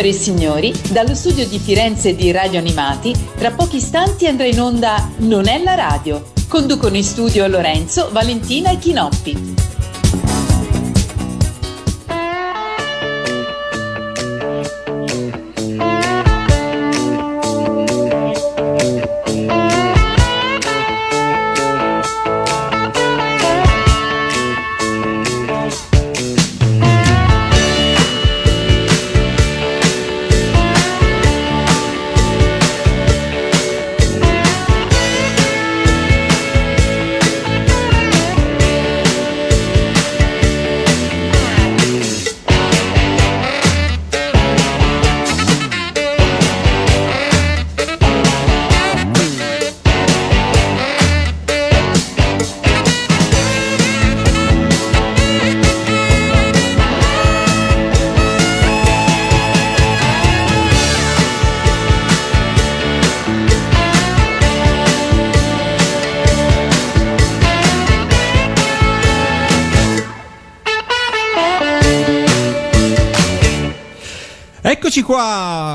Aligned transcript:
Signore 0.00 0.08
e 0.08 0.12
signori, 0.12 0.72
dallo 0.92 1.14
studio 1.14 1.46
di 1.46 1.58
Firenze 1.58 2.14
di 2.14 2.30
Radio 2.30 2.58
Animati, 2.58 3.14
tra 3.36 3.50
pochi 3.50 3.76
istanti 3.76 4.26
andrà 4.26 4.46
in 4.46 4.58
onda 4.58 5.10
Non 5.18 5.46
è 5.46 5.62
la 5.62 5.74
radio. 5.74 6.24
Conducono 6.48 6.96
in 6.96 7.04
studio 7.04 7.46
Lorenzo, 7.46 8.08
Valentina 8.10 8.70
e 8.70 8.78
Chinoppi. 8.78 9.59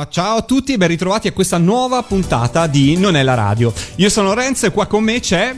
Ciao 0.10 0.38
a 0.38 0.42
tutti 0.42 0.74
e 0.74 0.78
ben 0.78 0.88
ritrovati 0.88 1.28
a 1.28 1.32
questa 1.32 1.58
nuova 1.58 2.02
puntata 2.04 2.68
di 2.68 2.98
Non 2.98 3.16
è 3.16 3.24
la 3.24 3.34
radio. 3.34 3.74
Io 3.96 4.10
sono 4.10 4.34
Renzo 4.34 4.66
e 4.66 4.72
qua 4.72 4.86
con 4.86 5.04
me 5.04 5.20
c'è 5.20 5.56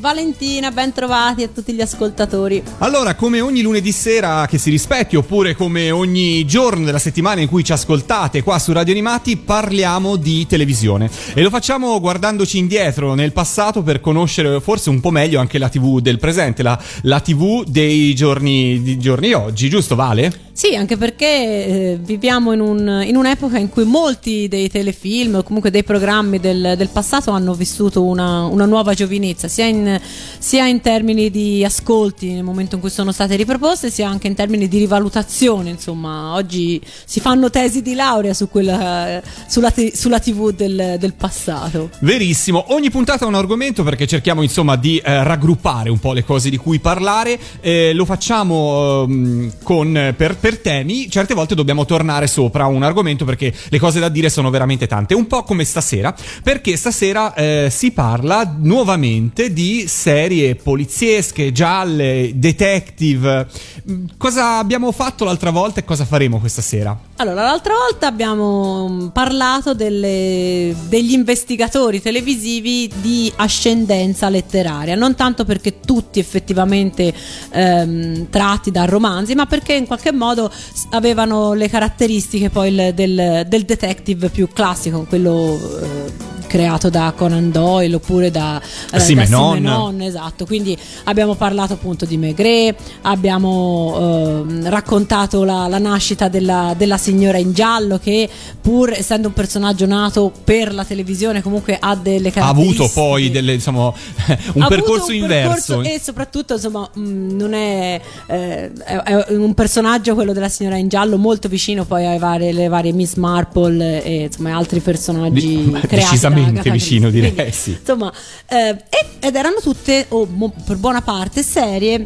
Valentina, 0.00 0.70
ben 0.70 0.92
trovati 0.92 1.44
a 1.44 1.48
tutti 1.48 1.72
gli 1.72 1.80
ascoltatori. 1.80 2.60
Allora, 2.78 3.14
come 3.14 3.40
ogni 3.40 3.60
lunedì 3.62 3.92
sera 3.92 4.46
che 4.48 4.58
si 4.58 4.70
rispetti, 4.70 5.14
oppure 5.14 5.54
come 5.54 5.90
ogni 5.90 6.44
giorno 6.46 6.84
della 6.84 6.98
settimana 6.98 7.40
in 7.40 7.48
cui 7.48 7.62
ci 7.62 7.72
ascoltate 7.72 8.42
qua 8.42 8.58
su 8.58 8.72
Radio 8.72 8.92
Animati, 8.92 9.36
parliamo 9.36 10.16
di 10.16 10.46
televisione. 10.46 11.08
E 11.34 11.42
lo 11.42 11.50
facciamo 11.50 12.00
guardandoci 12.00 12.58
indietro 12.58 13.14
nel 13.14 13.32
passato 13.32 13.82
per 13.82 14.00
conoscere 14.00 14.60
forse 14.60 14.90
un 14.90 15.00
po' 15.00 15.10
meglio 15.10 15.38
anche 15.38 15.58
la 15.58 15.68
TV 15.68 16.00
del 16.00 16.18
presente, 16.18 16.62
la, 16.62 16.82
la 17.02 17.20
TV 17.20 17.64
dei 17.64 18.14
giorni, 18.14 18.82
di 18.82 18.98
giorni 18.98 19.32
oggi, 19.32 19.68
giusto 19.68 19.94
Vale? 20.00 20.32
Sì, 20.52 20.74
anche 20.74 20.96
perché 20.96 21.26
eh, 21.26 21.98
viviamo 22.00 22.52
in, 22.52 22.60
un, 22.60 23.02
in, 23.04 23.16
un'epoca 23.16 23.58
in 23.58 23.68
cui 23.68 23.84
molti 23.84 24.48
dei 24.48 24.68
telefilm 24.68 25.36
o 25.36 25.42
comunque 25.42 25.70
dei 25.70 25.84
programmi 25.84 26.40
del, 26.40 26.74
del 26.76 26.88
passato 26.88 27.30
hanno 27.30 27.54
vissuto 27.54 28.02
una, 28.02 28.44
una 28.44 28.64
nuova 28.64 28.94
giovinezza, 28.94 29.46
sia 29.48 29.66
in, 29.66 29.89
sia 30.38 30.66
in, 30.66 30.80
termini 30.80 31.30
di 31.30 31.64
ascolti 31.64 32.32
nel 32.32 32.42
momento 32.42 32.74
in 32.74 32.80
cui 32.80 32.90
sono 32.90 33.12
state 33.12 33.36
riproposte, 33.36 33.90
sia 33.90 34.08
anche 34.08 34.26
in 34.26 34.34
termini 34.34 34.68
di 34.68 34.78
rivalutazione. 34.78 35.70
Insomma, 35.70 36.34
oggi 36.34 36.80
si 37.04 37.20
fanno 37.20 37.50
tesi 37.50 37.82
di 37.82 37.94
laurea 37.94 38.34
su 38.34 38.48
quella, 38.48 39.22
sulla, 39.46 39.72
sulla, 39.92 40.18
TV 40.18 40.52
del, 40.52 40.96
del, 40.98 41.14
passato. 41.14 41.90
Verissimo, 42.00 42.66
ogni 42.68 42.90
puntata 42.90 43.24
ha 43.24 43.28
un 43.28 43.34
argomento 43.34 43.82
perché 43.82 44.06
cerchiamo 44.06 44.42
insomma 44.42 44.76
di 44.76 44.98
eh, 44.98 45.22
raggruppare 45.22 45.90
un 45.90 45.98
po' 45.98 46.12
le 46.12 46.24
cose 46.24 46.50
di 46.50 46.56
cui 46.56 46.78
parlare. 46.78 47.38
Eh, 47.60 47.92
lo 47.94 48.04
facciamo 48.04 49.06
eh, 49.08 49.50
con, 49.62 50.14
per 50.16 50.36
per 50.40 50.58
temi, 50.58 51.08
certe 51.10 51.34
volte 51.34 51.54
dobbiamo 51.54 51.84
tornare 51.84 52.26
sopra 52.26 52.66
un 52.66 52.82
argomento 52.82 53.24
perché 53.24 53.52
le 53.68 53.78
cose 53.78 54.00
da 54.00 54.08
dire 54.08 54.30
sono 54.30 54.50
veramente 54.50 54.86
tante. 54.86 55.14
Un 55.14 55.26
po' 55.26 55.42
come 55.42 55.64
stasera, 55.64 56.14
perché 56.42 56.76
stasera 56.76 57.34
eh, 57.34 57.68
si 57.70 57.92
parla 57.92 58.56
nuovamente 58.58 59.52
di 59.52 59.79
serie 59.88 60.54
poliziesche, 60.54 61.52
gialle, 61.52 62.32
detective. 62.34 63.46
Mm, 63.90 64.06
cosa 64.16 64.58
abbiamo 64.58 64.92
fatto 64.92 65.24
l'altra 65.24 65.50
volta 65.50 65.80
e 65.80 65.84
cosa 65.84 66.04
faremo 66.04 66.38
questa 66.38 66.62
sera? 66.62 66.98
Allora, 67.16 67.42
l'altra 67.42 67.74
volta 67.74 68.06
abbiamo 68.06 68.88
mm, 68.88 69.06
parlato 69.08 69.74
delle, 69.74 70.74
degli 70.88 71.12
investigatori 71.12 72.00
televisivi 72.00 72.90
di 73.00 73.32
ascendenza 73.36 74.28
letteraria, 74.28 74.94
non 74.94 75.14
tanto 75.14 75.44
perché 75.44 75.80
tutti 75.80 76.18
effettivamente 76.18 77.12
ehm, 77.50 78.28
tratti 78.30 78.70
da 78.70 78.84
romanzi, 78.84 79.34
ma 79.34 79.46
perché 79.46 79.74
in 79.74 79.86
qualche 79.86 80.12
modo 80.12 80.50
avevano 80.90 81.52
le 81.52 81.68
caratteristiche 81.68 82.50
poi 82.50 82.92
del, 82.94 83.44
del 83.46 83.62
detective 83.64 84.28
più 84.28 84.48
classico, 84.52 85.04
quello 85.08 85.58
eh, 85.82 86.39
creato 86.50 86.90
da 86.90 87.14
Conan 87.16 87.52
Doyle 87.52 87.94
oppure 87.94 88.32
da, 88.32 88.60
eh, 88.92 88.98
Simenon. 88.98 89.52
da 89.52 89.54
Simenon. 89.54 90.00
Esatto. 90.00 90.44
Quindi 90.46 90.76
abbiamo 91.04 91.36
parlato 91.36 91.74
appunto 91.74 92.04
di 92.04 92.16
Maigret 92.16 92.76
abbiamo 93.02 94.44
eh, 94.48 94.68
raccontato 94.68 95.44
la, 95.44 95.68
la 95.68 95.78
nascita 95.78 96.26
della, 96.26 96.74
della, 96.76 96.98
signora 96.98 97.38
in 97.38 97.52
giallo 97.52 97.98
che 97.98 98.28
pur 98.60 98.92
essendo 98.92 99.28
un 99.28 99.34
personaggio 99.34 99.86
nato 99.86 100.32
per 100.42 100.74
la 100.74 100.84
televisione 100.84 101.40
comunque 101.40 101.76
ha 101.78 101.94
delle 101.94 102.32
caratteristiche 102.32 102.82
ha 102.82 102.84
avuto 102.84 102.92
poi 102.92 103.30
delle, 103.30 103.54
diciamo, 103.54 103.94
un 104.54 104.66
percorso 104.68 105.10
un 105.10 105.14
inverso 105.14 105.76
percorso 105.76 105.82
e 105.82 106.00
soprattutto 106.00 106.54
insomma 106.54 106.88
mh, 106.92 107.00
mm, 107.00 107.36
non 107.36 107.54
è, 107.54 108.00
eh, 108.26 108.72
è, 108.72 108.96
è, 108.96 109.34
un 109.34 109.54
personaggio 109.54 110.14
quello 110.14 110.32
della 110.32 110.48
signora 110.48 110.76
in 110.76 110.88
giallo 110.88 111.16
molto 111.16 111.48
vicino 111.48 111.84
poi 111.84 112.06
alle 112.06 112.18
varie, 112.18 112.68
varie 112.68 112.92
Miss 112.92 113.14
Marple 113.14 114.02
e 114.02 114.24
insomma 114.24 114.56
altri 114.56 114.80
personaggi 114.80 115.70
Di, 115.70 115.80
creati 115.86 116.18
estremamente 116.40 116.70
vicino 116.70 117.10
direi 117.10 117.34
Quindi, 117.34 117.52
sì. 117.52 117.70
Insomma, 117.78 118.12
eh, 118.48 118.76
ed 119.20 119.34
erano 119.34 119.60
tutte, 119.60 120.06
o 120.08 120.28
oh, 120.38 120.52
per 120.64 120.76
buona 120.76 121.02
parte, 121.02 121.42
serie 121.42 122.02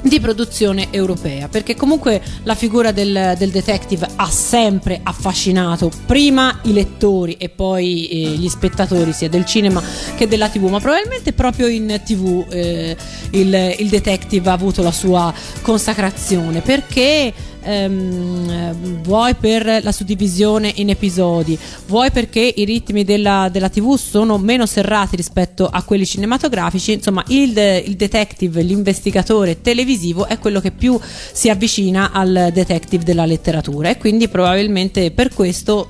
di 0.00 0.20
produzione 0.20 0.88
europea 0.90 1.48
perché 1.48 1.74
comunque 1.74 2.22
la 2.44 2.54
figura 2.54 2.92
del, 2.92 3.34
del, 3.36 3.50
detective 3.50 4.06
ha 4.14 4.30
sempre 4.30 5.00
affascinato 5.02 5.90
prima 6.06 6.60
i 6.64 6.72
lettori 6.72 7.34
e 7.34 7.48
poi 7.48 8.08
eh, 8.08 8.16
gli 8.36 8.48
spettatori 8.48 9.12
sia 9.12 9.28
del 9.28 9.44
cinema 9.44 9.82
che 10.16 10.28
della 10.28 10.48
tv 10.48 10.68
ma 10.68 10.78
probabilmente 10.78 11.32
proprio 11.32 11.66
in 11.66 12.00
tv 12.04 12.46
eh, 12.48 12.96
il, 13.30 13.74
il 13.78 13.88
detective 13.88 14.48
ha 14.48 14.52
avuto 14.52 14.82
la 14.82 14.92
sua 14.92 15.34
consacrazione 15.62 16.60
perché 16.60 17.32
ehm, 17.68 19.02
vuoi 19.02 19.34
per 19.34 19.80
la 19.82 19.92
suddivisione 19.92 20.72
in 20.76 20.90
episodi, 20.90 21.58
vuoi 21.86 22.10
perché 22.10 22.40
i 22.40 22.64
ritmi 22.64 23.04
della, 23.04 23.48
della 23.50 23.68
TV 23.68 23.96
sono 23.96 24.38
meno 24.38 24.66
serrati 24.66 25.16
rispetto 25.16 25.66
a 25.66 25.82
quelli 25.82 26.06
cinematografici, 26.06 26.92
insomma 26.92 27.22
il, 27.28 27.56
il 27.84 27.96
detective, 27.96 28.62
l'investigatore 28.62 29.60
televisivo 29.60 30.26
è 30.26 30.38
quello 30.38 30.60
che 30.60 30.70
più 30.70 30.98
si 31.32 31.50
avvicina 31.50 32.10
al 32.12 32.50
detective 32.52 33.04
della 33.04 33.26
letteratura 33.26 33.90
e 33.90 33.98
quindi 33.98 34.28
probabilmente 34.28 35.10
per 35.10 35.32
questo 35.34 35.88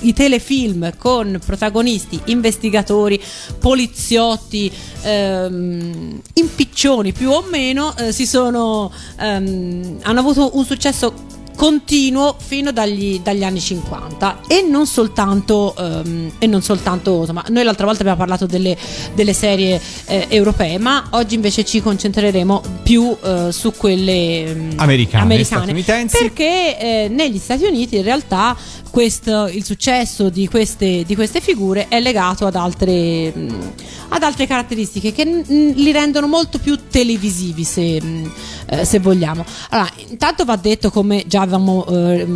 i 0.00 0.12
telefilm 0.12 0.96
con 0.96 1.40
protagonisti, 1.44 2.20
investigatori, 2.26 3.20
poliziotti, 3.58 4.70
ehm, 5.02 6.20
impiccioni 6.34 7.12
più 7.12 7.30
o 7.30 7.42
meno, 7.48 7.96
eh, 7.96 8.12
sono, 8.26 8.92
ehm, 9.18 9.98
hanno 10.02 10.20
avuto 10.20 10.56
un 10.56 10.64
successo 10.64 11.35
continuo 11.56 12.36
fino 12.38 12.70
dagli, 12.70 13.20
dagli, 13.20 13.42
anni 13.42 13.60
50 13.60 14.40
e 14.46 14.62
non 14.62 14.86
soltanto, 14.86 15.74
um, 15.76 16.30
e 16.38 16.46
non 16.46 16.62
soltanto 16.62 17.20
insomma, 17.20 17.44
noi 17.48 17.64
l'altra 17.64 17.86
volta 17.86 18.00
abbiamo 18.00 18.18
parlato 18.18 18.46
delle, 18.46 18.76
delle 19.14 19.32
serie 19.32 19.80
eh, 20.04 20.26
europee 20.28 20.78
ma 20.78 21.08
oggi 21.10 21.34
invece 21.34 21.64
ci 21.64 21.80
concentreremo 21.80 22.62
più 22.82 23.02
uh, 23.02 23.50
su 23.50 23.72
quelle 23.72 24.52
um, 24.54 24.72
americane, 24.76 25.22
americane. 25.24 26.08
perché 26.10 26.78
eh, 26.78 27.08
negli 27.08 27.38
Stati 27.38 27.64
Uniti 27.64 27.96
in 27.96 28.02
realtà 28.02 28.56
questo, 28.96 29.46
il 29.48 29.62
successo 29.62 30.30
di 30.30 30.48
queste, 30.48 31.04
di 31.04 31.14
queste, 31.14 31.42
figure 31.42 31.88
è 31.88 32.00
legato 32.00 32.46
ad 32.46 32.54
altre, 32.54 33.30
mh, 33.30 33.72
ad 34.08 34.22
altre 34.22 34.46
caratteristiche 34.46 35.12
che 35.12 35.24
mh, 35.26 35.72
li 35.74 35.92
rendono 35.92 36.26
molto 36.26 36.58
più 36.58 36.78
televisivi 36.88 37.62
se, 37.62 38.00
mh, 38.00 38.32
eh, 38.70 38.84
se 38.86 38.98
vogliamo. 38.98 39.44
Allora 39.68 39.90
intanto 40.08 40.46
va 40.46 40.56
detto 40.56 40.90
come 40.90 41.24
già 41.26 41.44
avevamo 41.46 41.86
eh, 41.86 42.26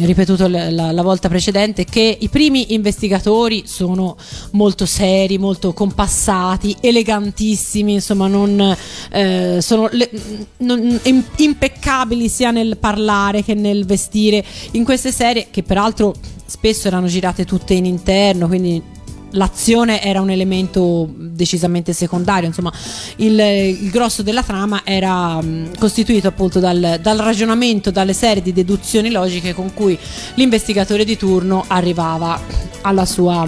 ripetuto 0.00 0.48
la, 0.48 0.70
la, 0.70 0.92
la, 0.92 1.02
volta 1.02 1.28
precedente, 1.28 1.84
che 1.84 2.16
i 2.18 2.28
primi 2.28 2.72
investigatori 2.72 3.64
sono 3.66 4.16
molto 4.52 4.86
seri, 4.86 5.38
molto 5.38 5.72
compassati, 5.72 6.76
elegantissimi, 6.80 7.94
insomma, 7.94 8.26
non, 8.28 8.76
eh, 9.10 9.58
sono 9.60 9.88
le, 9.92 10.10
non, 10.58 11.00
impeccabili 11.36 12.28
sia 12.28 12.50
nel 12.50 12.76
parlare 12.78 13.42
che 13.42 13.54
nel 13.54 13.84
vestire 13.84 14.44
in 14.72 14.84
queste 14.84 15.12
serie, 15.12 15.48
che 15.50 15.62
peraltro 15.62 16.14
spesso 16.46 16.88
erano 16.88 17.06
girate 17.06 17.44
tutte 17.44 17.74
in 17.74 17.84
interno, 17.84 18.46
quindi 18.46 18.96
l'azione 19.32 20.02
era 20.02 20.20
un 20.20 20.30
elemento 20.30 21.08
decisamente 21.16 21.92
secondario, 21.92 22.48
insomma 22.48 22.72
il, 23.16 23.38
il 23.38 23.90
grosso 23.90 24.22
della 24.22 24.42
trama 24.42 24.82
era 24.84 25.40
mh, 25.40 25.78
costituito 25.78 26.28
appunto 26.28 26.60
dal, 26.60 26.98
dal, 27.00 27.18
ragionamento, 27.18 27.90
dalle 27.90 28.14
serie 28.14 28.42
di 28.42 28.52
deduzioni 28.52 29.10
logiche 29.10 29.54
con 29.54 29.74
cui 29.74 29.98
l'investigatore 30.34 31.04
di 31.04 31.16
turno 31.16 31.64
arrivava 31.66 32.40
alla 32.82 33.04
sua, 33.04 33.46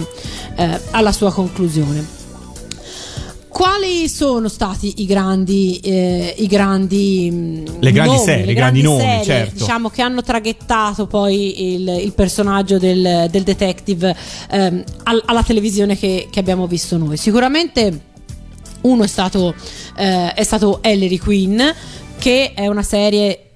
eh, 0.55 0.79
alla 0.91 1.11
sua 1.11 1.31
conclusione. 1.31 2.20
Quali 3.51 4.07
sono 4.07 4.47
stati 4.47 5.01
i 5.01 5.05
grandi, 5.05 5.77
eh, 5.83 6.33
i 6.37 6.47
grandi 6.47 7.63
le 7.79 7.91
grandi 7.91 8.13
nomi, 8.13 8.23
serie, 8.23 8.45
le 8.45 8.53
grandi, 8.53 8.81
grandi 8.81 8.81
nomi, 8.81 9.01
serie, 9.01 9.23
certo. 9.25 9.55
diciamo 9.55 9.89
che 9.89 10.01
hanno 10.01 10.23
traghettato 10.23 11.05
poi 11.05 11.73
il, 11.73 11.87
il 12.01 12.13
personaggio 12.13 12.77
del, 12.77 13.27
del 13.29 13.43
detective 13.43 14.15
ehm, 14.49 14.83
alla 15.03 15.43
televisione 15.43 15.97
che, 15.97 16.29
che, 16.31 16.39
abbiamo 16.39 16.65
visto 16.65 16.97
noi? 16.97 17.17
Sicuramente 17.17 18.01
uno 18.81 19.03
è 19.03 19.07
stato, 19.07 19.53
eh, 19.97 20.33
è 20.33 20.43
stato 20.43 20.79
Ellery 20.81 21.17
Quinn, 21.17 21.59
che 22.17 22.53
è 22.55 22.67
una 22.67 22.83
serie 22.83 23.50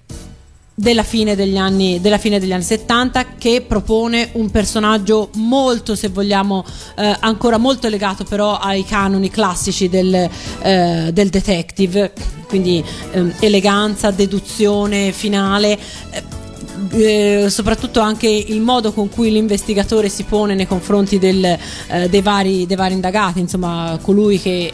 della 0.78 1.04
fine, 1.04 1.36
degli 1.36 1.56
anni, 1.56 2.02
della 2.02 2.18
fine 2.18 2.38
degli 2.38 2.52
anni 2.52 2.64
70 2.64 3.26
che 3.38 3.64
propone 3.66 4.30
un 4.34 4.52
personaggio 4.52 5.30
molto, 5.36 5.96
se 5.96 6.10
vogliamo, 6.10 6.66
eh, 6.98 7.16
ancora 7.22 7.58
molto 7.58 7.88
legato 7.88 8.26
però 8.26 8.58
ai 8.58 8.84
canoni 8.84 9.30
classici 9.30 9.88
del, 9.88 10.14
eh, 10.62 11.10
del 11.14 11.30
detective, 11.30 12.12
quindi 12.48 12.84
eh, 13.12 13.34
eleganza, 13.40 14.12
deduzione 14.12 15.14
finale. 15.14 15.80
Eh, 16.12 16.44
eh, 16.92 17.48
soprattutto 17.50 18.02
anche 18.02 18.28
il 18.28 18.60
modo 18.60 18.92
con 18.92 19.10
cui 19.10 19.32
l'investigatore 19.32 20.10
si 20.10 20.24
pone 20.24 20.56
nei 20.56 20.68
confronti 20.68 21.18
del, 21.18 21.44
eh, 21.44 22.10
dei, 22.10 22.22
vari, 22.22 22.66
dei 22.66 22.76
vari 22.76 22.94
indagati, 22.94 23.40
insomma, 23.40 23.98
colui 24.02 24.40
che 24.40 24.72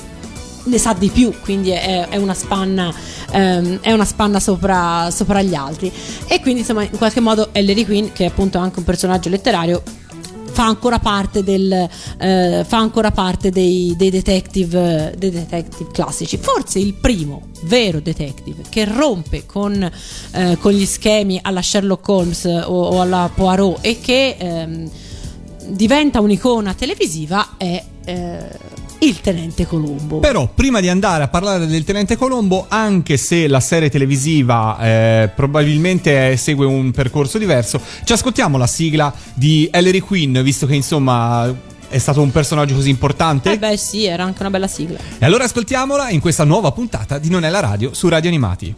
ne 0.64 0.78
sa 0.78 0.94
di 0.94 1.10
più, 1.10 1.34
quindi 1.42 1.72
è, 1.72 2.08
è 2.10 2.18
una 2.18 2.34
spanna, 2.34 2.94
ehm, 3.32 3.80
è 3.82 3.92
una 3.92 4.06
spanna 4.06 4.40
sopra, 4.40 5.10
sopra, 5.12 5.42
gli 5.42 5.56
altri. 5.56 5.92
E 6.28 6.40
quindi 6.42 6.62
insomma 6.62 6.84
in 6.84 6.98
qualche 6.98 7.20
modo 7.20 7.50
Ellery 7.52 7.86
Quinn, 7.86 8.08
che 8.14 8.26
è 8.26 8.28
appunto 8.28 8.58
anche 8.58 8.80
un 8.80 8.86
personaggio 8.86 9.30
letterario, 9.30 9.84
fa 10.52 10.66
ancora 10.66 11.00
parte, 11.00 11.44
del, 11.44 11.72
eh, 11.72 12.66
fa 12.68 12.78
ancora 12.78 13.12
parte 13.12 13.50
dei, 13.50 13.96
dei, 13.98 14.10
detective, 14.10 15.14
dei, 15.18 15.32
detective, 15.32 15.90
classici. 15.92 16.38
Forse 16.38 16.80
il 16.80 16.94
primo 16.94 17.48
vero 17.64 18.00
detective 18.00 18.64
che 18.70 18.86
rompe 18.86 19.46
con, 19.46 19.90
eh, 20.32 20.58
con 20.60 20.72
gli 20.74 20.86
schemi 20.86 21.40
alla 21.42 21.62
Sherlock 21.62 22.08
Holmes 22.08 22.46
o, 22.46 22.60
o 22.60 23.02
alla 23.02 23.30
Poirot 23.34 23.80
e 23.82 24.00
che 24.00 24.36
ehm, 24.38 24.90
diventa 25.68 26.20
un'icona 26.20 26.74
televisiva 26.74 27.56
è... 27.58 27.84
Il 29.04 29.20
Tenente 29.20 29.66
Colombo. 29.66 30.20
Però 30.20 30.48
prima 30.54 30.80
di 30.80 30.88
andare 30.88 31.24
a 31.24 31.28
parlare 31.28 31.66
del 31.66 31.84
Tenente 31.84 32.16
Colombo, 32.16 32.68
anche 32.70 33.18
se 33.18 33.48
la 33.48 33.60
serie 33.60 33.90
televisiva 33.90 34.78
eh, 34.80 35.32
probabilmente 35.36 36.38
segue 36.38 36.68
un 36.68 36.92
percorso 36.92 37.40
diverso, 37.40 37.82
ci 38.04 38.14
ascoltiamo 38.14 38.60
la 38.60 38.68
sigla 38.68 39.12
di 39.34 39.68
Ellery 39.72 40.02
Quinn, 40.02 40.40
visto 40.42 40.68
che 40.68 40.76
insomma 40.76 41.52
è 41.90 41.98
stato 41.98 42.22
un 42.22 42.30
personaggio 42.30 42.76
così 42.76 42.92
importante? 42.92 43.52
Eh 43.54 43.58
beh 43.58 43.76
sì, 43.76 44.06
era 44.06 44.24
anche 44.24 44.42
una 44.42 44.52
bella 44.52 44.68
sigla. 44.68 45.00
E 45.18 45.26
allora 45.26 45.46
ascoltiamola 45.46 46.12
in 46.12 46.20
questa 46.20 46.44
nuova 46.44 46.72
puntata 46.72 47.18
di 47.18 47.30
Non 47.32 47.44
è 47.44 47.50
la 47.50 47.60
radio 47.60 47.96
su 47.96 48.08
Radio 48.08 48.30
Animati. 48.30 48.76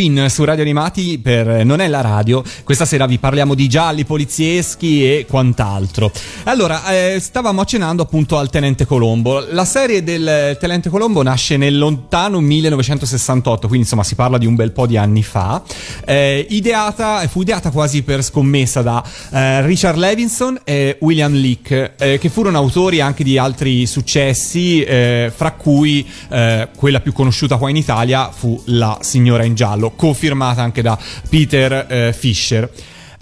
Queen 0.00 0.30
su 0.30 0.44
Radio 0.44 0.62
Animati 0.62 1.18
per 1.18 1.62
Non 1.62 1.80
è 1.80 1.86
la 1.86 2.00
radio. 2.00 2.42
Questa 2.64 2.86
sera 2.86 3.04
vi 3.04 3.18
parliamo 3.18 3.52
di 3.52 3.68
gialli 3.68 4.06
polizieschi 4.06 5.04
e 5.04 5.26
quant'altro. 5.28 6.10
Allora, 6.44 6.86
eh, 6.86 7.20
stavamo 7.20 7.60
accennando 7.60 8.04
appunto 8.04 8.38
al 8.38 8.48
Tenente 8.48 8.86
Colombo. 8.86 9.44
La 9.50 9.66
serie 9.66 10.02
del 10.02 10.56
Tenente 10.58 10.88
Colombo 10.88 11.22
nasce 11.22 11.58
nel 11.58 11.76
lontano 11.76 12.40
1968, 12.40 13.66
quindi 13.66 13.84
insomma 13.84 14.02
si 14.02 14.14
parla 14.14 14.38
di 14.38 14.46
un 14.46 14.54
bel 14.54 14.72
po' 14.72 14.86
di 14.86 14.96
anni 14.96 15.22
fa. 15.22 15.62
Eh, 16.06 16.46
ideata, 16.48 17.28
fu 17.28 17.42
ideata 17.42 17.70
quasi 17.70 18.02
per 18.02 18.24
scommessa 18.24 18.80
da 18.80 19.04
eh, 19.32 19.66
Richard 19.66 19.98
Levinson 19.98 20.60
e 20.64 20.96
William 21.00 21.34
Leake, 21.34 21.92
eh, 21.98 22.18
che 22.18 22.30
furono 22.30 22.56
autori 22.56 23.02
anche 23.02 23.22
di 23.22 23.36
altri 23.36 23.84
successi, 23.84 24.82
eh, 24.82 25.30
fra 25.34 25.52
cui 25.52 26.08
eh, 26.30 26.68
quella 26.74 27.00
più 27.00 27.12
conosciuta 27.12 27.58
qua 27.58 27.68
in 27.68 27.76
Italia 27.76 28.30
fu 28.30 28.58
La 28.64 28.96
signora 29.02 29.44
in 29.44 29.54
giallo 29.54 29.88
giallo, 29.90 29.92
confermata 29.96 30.62
anche 30.62 30.82
da 30.82 30.98
Peter 31.28 31.86
eh, 31.88 32.12
Fisher. 32.12 32.70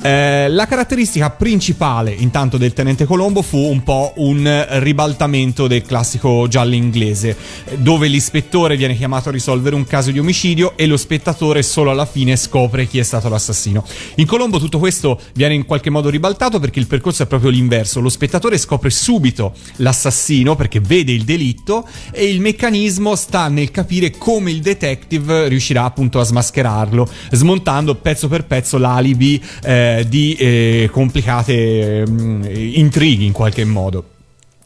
Eh, 0.00 0.48
la 0.48 0.68
caratteristica 0.68 1.28
principale 1.30 2.12
intanto 2.12 2.56
del 2.56 2.72
tenente 2.72 3.04
Colombo 3.04 3.42
fu 3.42 3.58
un 3.58 3.82
po' 3.82 4.12
un 4.18 4.66
ribaltamento 4.78 5.66
del 5.66 5.82
classico 5.82 6.46
giallo 6.46 6.76
inglese, 6.76 7.36
dove 7.78 8.06
l'ispettore 8.06 8.76
viene 8.76 8.96
chiamato 8.96 9.28
a 9.28 9.32
risolvere 9.32 9.74
un 9.74 9.84
caso 9.84 10.12
di 10.12 10.20
omicidio 10.20 10.74
e 10.76 10.86
lo 10.86 10.96
spettatore 10.96 11.64
solo 11.64 11.90
alla 11.90 12.06
fine 12.06 12.36
scopre 12.36 12.86
chi 12.86 13.00
è 13.00 13.02
stato 13.02 13.28
l'assassino. 13.28 13.84
In 14.16 14.26
Colombo 14.26 14.60
tutto 14.60 14.78
questo 14.78 15.20
viene 15.34 15.54
in 15.54 15.64
qualche 15.64 15.90
modo 15.90 16.10
ribaltato 16.10 16.60
perché 16.60 16.78
il 16.78 16.86
percorso 16.86 17.24
è 17.24 17.26
proprio 17.26 17.50
l'inverso, 17.50 17.98
lo 17.98 18.08
spettatore 18.08 18.56
scopre 18.56 18.90
subito 18.90 19.52
l'assassino 19.78 20.54
perché 20.54 20.78
vede 20.78 21.10
il 21.10 21.24
delitto 21.24 21.88
e 22.12 22.26
il 22.26 22.40
meccanismo 22.40 23.16
sta 23.16 23.48
nel 23.48 23.72
capire 23.72 24.12
come 24.16 24.52
il 24.52 24.60
detective 24.60 25.48
riuscirà 25.48 25.82
appunto 25.82 26.20
a 26.20 26.22
smascherarlo, 26.22 27.08
smontando 27.32 27.96
pezzo 27.96 28.28
per 28.28 28.44
pezzo 28.44 28.78
l'alibi. 28.78 29.42
Eh, 29.64 29.86
di 30.06 30.34
eh, 30.34 30.88
complicate 30.90 32.04
mh, 32.06 32.12
mm, 32.12 32.42
intrighi 32.74 33.24
in 33.24 33.32
qualche 33.32 33.64
modo. 33.64 34.04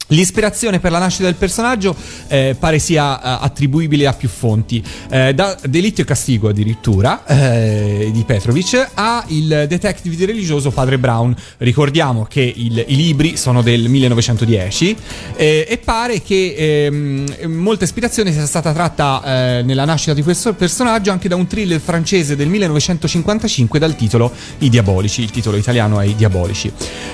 L'ispirazione 0.07 0.79
per 0.79 0.91
la 0.91 0.99
nascita 0.99 1.23
del 1.23 1.35
personaggio 1.35 1.95
eh, 2.27 2.55
pare 2.59 2.77
sia 2.79 3.15
uh, 3.15 3.43
attribuibile 3.43 4.05
a 4.05 4.13
più 4.13 4.27
fonti, 4.27 4.83
eh, 5.09 5.33
da 5.33 5.57
Delitto 5.67 6.01
e 6.01 6.05
Castigo 6.05 6.49
addirittura 6.49 7.25
eh, 7.25 8.09
di 8.11 8.23
Petrovic 8.23 8.89
a 8.93 9.23
il 9.27 9.65
detective 9.67 10.25
religioso 10.25 10.71
Padre 10.71 10.97
Brown. 10.99 11.33
Ricordiamo 11.57 12.25
che 12.25 12.41
il, 12.41 12.83
i 12.87 12.95
libri 12.95 13.37
sono 13.37 13.61
del 13.61 13.87
1910 13.87 14.95
eh, 15.35 15.65
e 15.69 15.77
pare 15.77 16.21
che 16.21 16.53
ehm, 16.85 17.45
molta 17.45 17.85
ispirazione 17.85 18.31
sia 18.31 18.45
stata 18.45 18.73
tratta 18.73 19.21
eh, 19.23 19.63
nella 19.63 19.85
nascita 19.85 20.13
di 20.13 20.21
questo 20.21 20.53
personaggio 20.53 21.11
anche 21.11 21.29
da 21.29 21.35
un 21.35 21.47
thriller 21.47 21.79
francese 21.79 22.35
del 22.35 22.49
1955 22.49 23.79
dal 23.79 23.95
titolo 23.95 24.31
I 24.59 24.69
Diabolici, 24.69 25.21
il 25.21 25.31
titolo 25.31 25.55
italiano 25.55 25.99
è 25.99 26.05
I 26.05 26.15
Diabolici. 26.15 26.71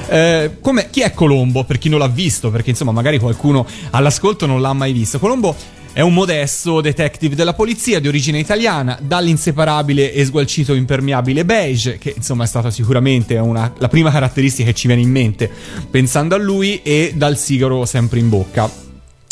Eh, 0.07 0.57
chi 0.89 1.01
è 1.01 1.13
Colombo 1.13 1.63
per 1.63 1.77
chi 1.77 1.89
non 1.89 1.99
l'ha 1.99 2.07
visto? 2.07 2.49
Perché 2.49 2.73
insomma 2.79 2.91
magari 2.91 3.19
qualcuno 3.19 3.65
all'ascolto 3.91 4.45
non 4.45 4.61
l'ha 4.61 4.71
mai 4.71 4.93
visto. 4.93 5.19
Colombo 5.19 5.55
è 5.91 6.01
un 6.01 6.13
modesto 6.13 6.79
detective 6.79 7.35
della 7.35 7.53
polizia 7.53 7.99
di 7.99 8.07
origine 8.07 8.39
italiana, 8.39 8.97
dall'inseparabile 9.01 10.13
e 10.13 10.23
sgualcito 10.23 10.73
impermeabile 10.73 11.43
beige, 11.43 11.97
che 11.97 12.13
insomma 12.15 12.45
è 12.45 12.47
stata 12.47 12.71
sicuramente 12.71 13.35
una, 13.37 13.73
la 13.77 13.87
prima 13.89 14.11
caratteristica 14.11 14.69
che 14.69 14.75
ci 14.75 14.87
viene 14.87 15.01
in 15.01 15.09
mente 15.09 15.49
pensando 15.89 16.35
a 16.35 16.37
lui, 16.37 16.81
e 16.83 17.11
dal 17.15 17.37
sigaro 17.37 17.85
sempre 17.85 18.19
in 18.19 18.29
bocca. 18.29 18.71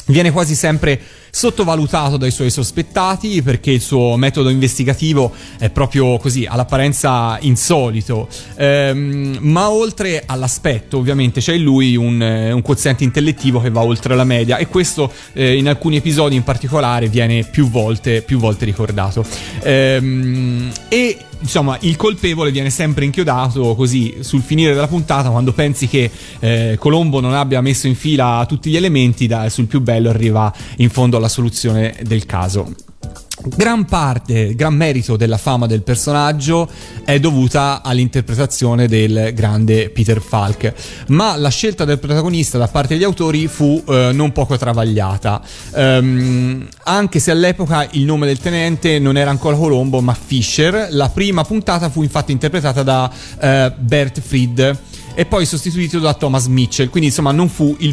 Viene 0.08 0.32
quasi 0.32 0.56
sempre 0.56 1.00
sottovalutato 1.38 2.18
dai 2.18 2.32
suoi 2.32 2.50
sospettati 2.50 3.44
perché 3.44 3.70
il 3.70 3.80
suo 3.80 4.18
metodo 4.18 4.50
investigativo 4.50 5.32
è 5.60 5.70
proprio 5.70 6.18
così, 6.18 6.48
all'apparenza 6.50 7.38
insolito, 7.42 8.28
ehm, 8.56 9.38
ma 9.42 9.70
oltre 9.70 10.24
all'aspetto 10.26 10.98
ovviamente 10.98 11.40
c'è 11.40 11.54
in 11.54 11.62
lui 11.62 11.96
un, 11.96 12.20
un, 12.20 12.62
quoziente 12.64 13.04
intellettivo 13.04 13.62
che 13.62 13.70
va 13.70 13.84
oltre 13.84 14.16
la 14.16 14.24
media 14.24 14.58
e 14.58 14.66
questo 14.66 15.12
eh, 15.34 15.58
in 15.58 15.68
alcuni 15.68 15.98
episodi 15.98 16.36
in 16.36 16.44
particolare 16.44 17.08
viene 17.08 17.44
più 17.44 17.70
volte, 17.70 18.24
più 18.24 18.40
volte 18.40 18.66
ricordato. 18.66 19.24
Ehm, 19.62 20.72
e 20.90 21.20
insomma, 21.40 21.78
il 21.82 21.96
colpevole 21.96 22.52
viene 22.52 22.70
sempre 22.70 23.06
inchiodato 23.06 23.76
così 23.76 24.18
sul 24.22 24.42
finire 24.42 24.74
della 24.74 24.88
puntata 24.88 25.30
quando 25.30 25.54
pensi 25.54 25.88
che 25.88 26.10
eh, 26.40 26.76
Colombo 26.80 27.20
non 27.20 27.34
abbia 27.34 27.62
messo 27.62 27.88
in 27.88 27.96
fila 27.96 28.46
tutti 28.48 28.70
gli 28.70 28.76
elementi, 28.76 29.28
da, 29.28 29.50
sul 29.50 29.66
più 29.66 29.82
bello 29.82 30.10
arriva 30.10 30.54
in 30.78 30.90
fondo 30.90 31.18
alla 31.18 31.30
soluzione 31.30 31.96
del 32.04 32.26
caso. 32.26 32.87
Gran 33.40 33.86
parte, 33.86 34.56
gran 34.56 34.74
merito 34.74 35.16
della 35.16 35.38
fama 35.38 35.68
del 35.68 35.84
personaggio 35.84 36.68
è 37.06 37.20
dovuta 37.20 37.82
all'interpretazione 37.84 38.88
del 38.88 39.32
grande 39.36 39.92
Peter 39.92 40.20
Falk, 40.20 40.74
ma 41.10 41.36
la 41.36 41.50
scelta 41.50 41.86
del 41.86 42.00
protagonista 42.00 42.58
da 42.58 42.68
parte 42.68 42.96
degli 42.96 43.04
autori 43.04 43.48
fu 43.48 43.82
eh, 43.88 44.10
non 44.12 44.32
poco 44.32 44.58
travagliata, 44.58 45.40
um, 45.74 46.68
anche 46.86 47.20
se 47.20 47.30
all'epoca 47.30 47.88
il 47.92 48.06
nome 48.06 48.26
del 48.26 48.40
tenente 48.40 48.98
non 48.98 49.18
era 49.18 49.30
ancora 49.30 49.56
Colombo 49.56 50.02
ma 50.02 50.16
Fisher, 50.16 50.88
la 50.90 51.10
prima 51.10 51.44
puntata 51.44 51.90
fu 51.90 52.02
infatti 52.02 52.32
interpretata 52.32 52.82
da 52.82 53.12
uh, 53.12 53.72
Bert 53.80 54.20
Fried 54.20 54.80
e 55.20 55.26
poi 55.26 55.48
sostituito 55.48 55.98
da 55.98 56.14
Thomas 56.14 56.46
Mitchell. 56.46 56.90
Quindi, 56.90 57.10
insomma, 57.10 57.34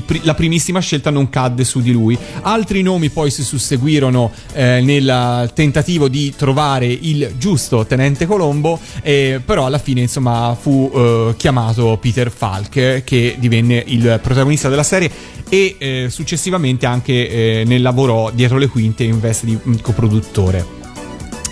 pri- 0.05 0.21
la 0.25 0.35
primissima 0.35 0.79
scelta, 0.81 1.09
non 1.09 1.31
cadde 1.31 1.65
su 1.65 1.81
di 1.81 1.91
lui. 1.91 2.19
Altri 2.43 2.83
nomi 2.83 3.09
poi 3.09 3.31
si 3.31 3.43
susseguirono 3.43 4.31
eh, 4.53 4.83
nel 4.83 5.51
tentativo 5.55 6.09
di 6.09 6.35
trovare 6.37 6.85
il 6.87 7.37
giusto 7.39 7.87
tenente 7.87 8.27
Colombo, 8.27 8.79
eh, 9.01 9.41
però 9.43 9.65
alla 9.65 9.79
fine, 9.79 10.03
insomma, 10.03 10.55
fu 10.61 10.93
eh, 10.95 11.35
chiamato 11.39 11.97
Peter 11.99 12.31
Falk, 12.31 13.05
che 13.05 13.37
divenne 13.39 13.83
il 13.87 14.21
protagonista 14.23 14.69
della 14.69 14.83
serie 14.83 15.11
e 15.49 15.77
eh, 15.79 16.07
successivamente 16.11 16.85
anche 16.85 17.31
eh, 17.31 17.65
ne 17.65 17.79
lavorò 17.79 18.31
dietro 18.33 18.59
le 18.59 18.69
quinte 18.69 19.03
in 19.03 19.19
veste 19.19 19.47
di 19.47 19.59
coproduttore. 19.81 20.83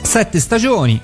Sette 0.03 0.39
stagioni 0.39 1.01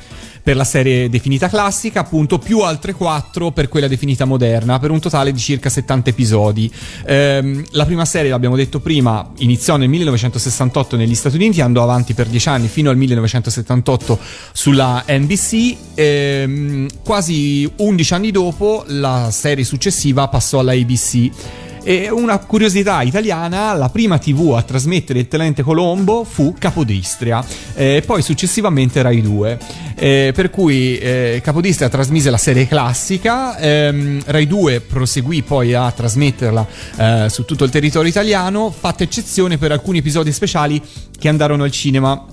per 0.48 0.56
la 0.56 0.64
serie 0.64 1.10
definita 1.10 1.46
classica, 1.46 2.00
appunto, 2.00 2.38
più 2.38 2.60
altre 2.60 2.94
4 2.94 3.50
per 3.50 3.68
quella 3.68 3.86
definita 3.86 4.24
moderna, 4.24 4.78
per 4.78 4.90
un 4.90 4.98
totale 4.98 5.30
di 5.30 5.38
circa 5.38 5.68
70 5.68 6.08
episodi. 6.08 6.72
Ehm, 7.04 7.66
la 7.72 7.84
prima 7.84 8.06
serie, 8.06 8.30
l'abbiamo 8.30 8.56
detto 8.56 8.80
prima, 8.80 9.30
iniziò 9.40 9.76
nel 9.76 9.90
1968 9.90 10.96
negli 10.96 11.14
Stati 11.14 11.36
Uniti, 11.36 11.60
andò 11.60 11.82
avanti 11.82 12.14
per 12.14 12.28
10 12.28 12.48
anni 12.48 12.68
fino 12.68 12.88
al 12.88 12.96
1978 12.96 14.18
sulla 14.52 15.04
NBC. 15.06 15.76
Ehm, 15.92 16.88
quasi 17.04 17.70
11 17.76 18.14
anni 18.14 18.30
dopo, 18.30 18.84
la 18.86 19.28
serie 19.30 19.64
successiva 19.64 20.28
passò 20.28 20.60
alla 20.60 20.72
ABC. 20.72 21.66
E 21.82 22.10
una 22.10 22.38
curiosità 22.38 23.02
italiana, 23.02 23.72
la 23.72 23.88
prima 23.88 24.18
TV 24.18 24.54
a 24.54 24.62
trasmettere 24.62 25.20
il 25.20 25.28
Tenente 25.28 25.62
Colombo 25.62 26.24
fu 26.24 26.54
Capodistria, 26.58 27.44
e 27.74 28.02
poi 28.04 28.20
successivamente 28.22 29.00
Rai 29.00 29.22
2. 29.22 29.58
Eh, 29.94 30.32
per 30.34 30.50
cui 30.50 30.98
eh, 30.98 31.40
Capodistria 31.42 31.88
trasmise 31.88 32.30
la 32.30 32.36
serie 32.36 32.68
classica, 32.68 33.56
ehm, 33.58 34.22
Rai 34.26 34.46
2 34.46 34.80
proseguì 34.80 35.42
poi 35.42 35.74
a 35.74 35.90
trasmetterla 35.90 36.66
eh, 36.96 37.26
su 37.28 37.44
tutto 37.44 37.64
il 37.64 37.70
territorio 37.70 38.08
italiano, 38.08 38.70
fatta 38.70 39.02
eccezione 39.02 39.58
per 39.58 39.72
alcuni 39.72 39.98
episodi 39.98 40.32
speciali 40.32 40.80
che 41.18 41.28
andarono 41.28 41.64
al 41.64 41.70
cinema 41.70 42.24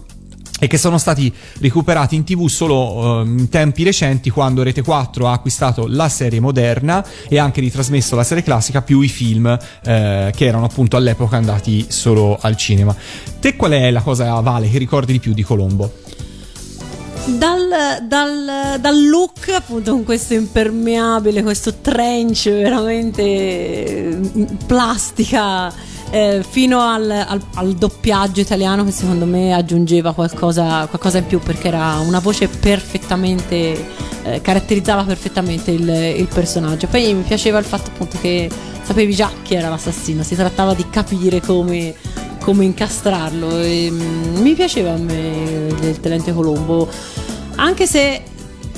e 0.59 0.67
che 0.67 0.77
sono 0.77 0.97
stati 0.97 1.33
recuperati 1.59 2.15
in 2.15 2.23
tv 2.23 2.47
solo 2.47 2.93
uh, 2.93 3.25
in 3.25 3.49
tempi 3.49 3.83
recenti 3.83 4.29
quando 4.29 4.63
Rete 4.63 4.81
4 4.81 5.27
ha 5.27 5.33
acquistato 5.33 5.85
la 5.87 6.07
serie 6.07 6.39
moderna 6.39 7.05
e 7.27 7.37
anche 7.37 7.59
ritrasmesso 7.59 8.15
la 8.15 8.23
serie 8.23 8.43
classica 8.43 8.81
più 8.81 9.01
i 9.01 9.09
film 9.09 9.45
uh, 9.45 9.59
che 9.81 10.45
erano 10.45 10.65
appunto 10.65 10.95
all'epoca 10.95 11.35
andati 11.35 11.85
solo 11.89 12.37
al 12.39 12.55
cinema. 12.55 12.95
Te 13.39 13.55
qual 13.55 13.71
è 13.71 13.91
la 13.91 14.01
cosa, 14.01 14.39
Vale, 14.39 14.69
che 14.69 14.77
ricordi 14.77 15.11
di 15.11 15.19
più 15.19 15.33
di 15.33 15.43
Colombo? 15.43 15.91
Dal, 17.25 18.05
dal, 18.07 18.77
dal, 18.79 19.07
look 19.07 19.49
appunto 19.49 19.91
con 19.91 20.03
questo 20.03 20.35
impermeabile, 20.35 21.41
questo 21.41 21.73
trench 21.81 22.49
veramente 22.49 24.19
mm, 24.21 24.43
plastica 24.67 25.73
eh, 26.11 26.43
fino 26.47 26.79
al, 26.81 27.09
al, 27.09 27.41
al, 27.55 27.73
doppiaggio 27.73 28.39
italiano 28.39 28.83
che 28.83 28.91
secondo 28.91 29.25
me 29.25 29.53
aggiungeva 29.53 30.13
qualcosa, 30.13 30.85
qualcosa 30.87 31.17
in 31.17 31.25
più 31.25 31.39
perché 31.39 31.67
era 31.67 31.99
una 31.99 32.19
voce 32.19 32.47
perfettamente 32.47 34.03
eh, 34.23 34.41
caratterizzava 34.41 35.03
perfettamente 35.03 35.71
il, 35.71 35.87
il, 35.87 36.27
personaggio. 36.33 36.87
Poi 36.87 37.13
mi 37.13 37.23
piaceva 37.23 37.59
il 37.59 37.65
fatto 37.65 37.91
appunto 37.93 38.17
che 38.19 38.49
sapevi 38.81 39.13
già 39.13 39.31
chi 39.43 39.55
era 39.55 39.69
l'assassino 39.69 40.23
si 40.23 40.35
trattava 40.35 40.73
di 40.73 40.89
capire 40.89 41.41
come, 41.41 41.93
come 42.41 42.65
incastrarlo. 42.65 43.59
E, 43.59 43.89
mm, 43.91 44.37
mi 44.37 44.53
piaceva 44.53 44.93
a 44.93 44.97
me 44.97 45.67
il 45.81 45.99
tenente 45.99 46.33
Colombo 46.33 46.89
anche 47.57 47.87
se 47.87 48.21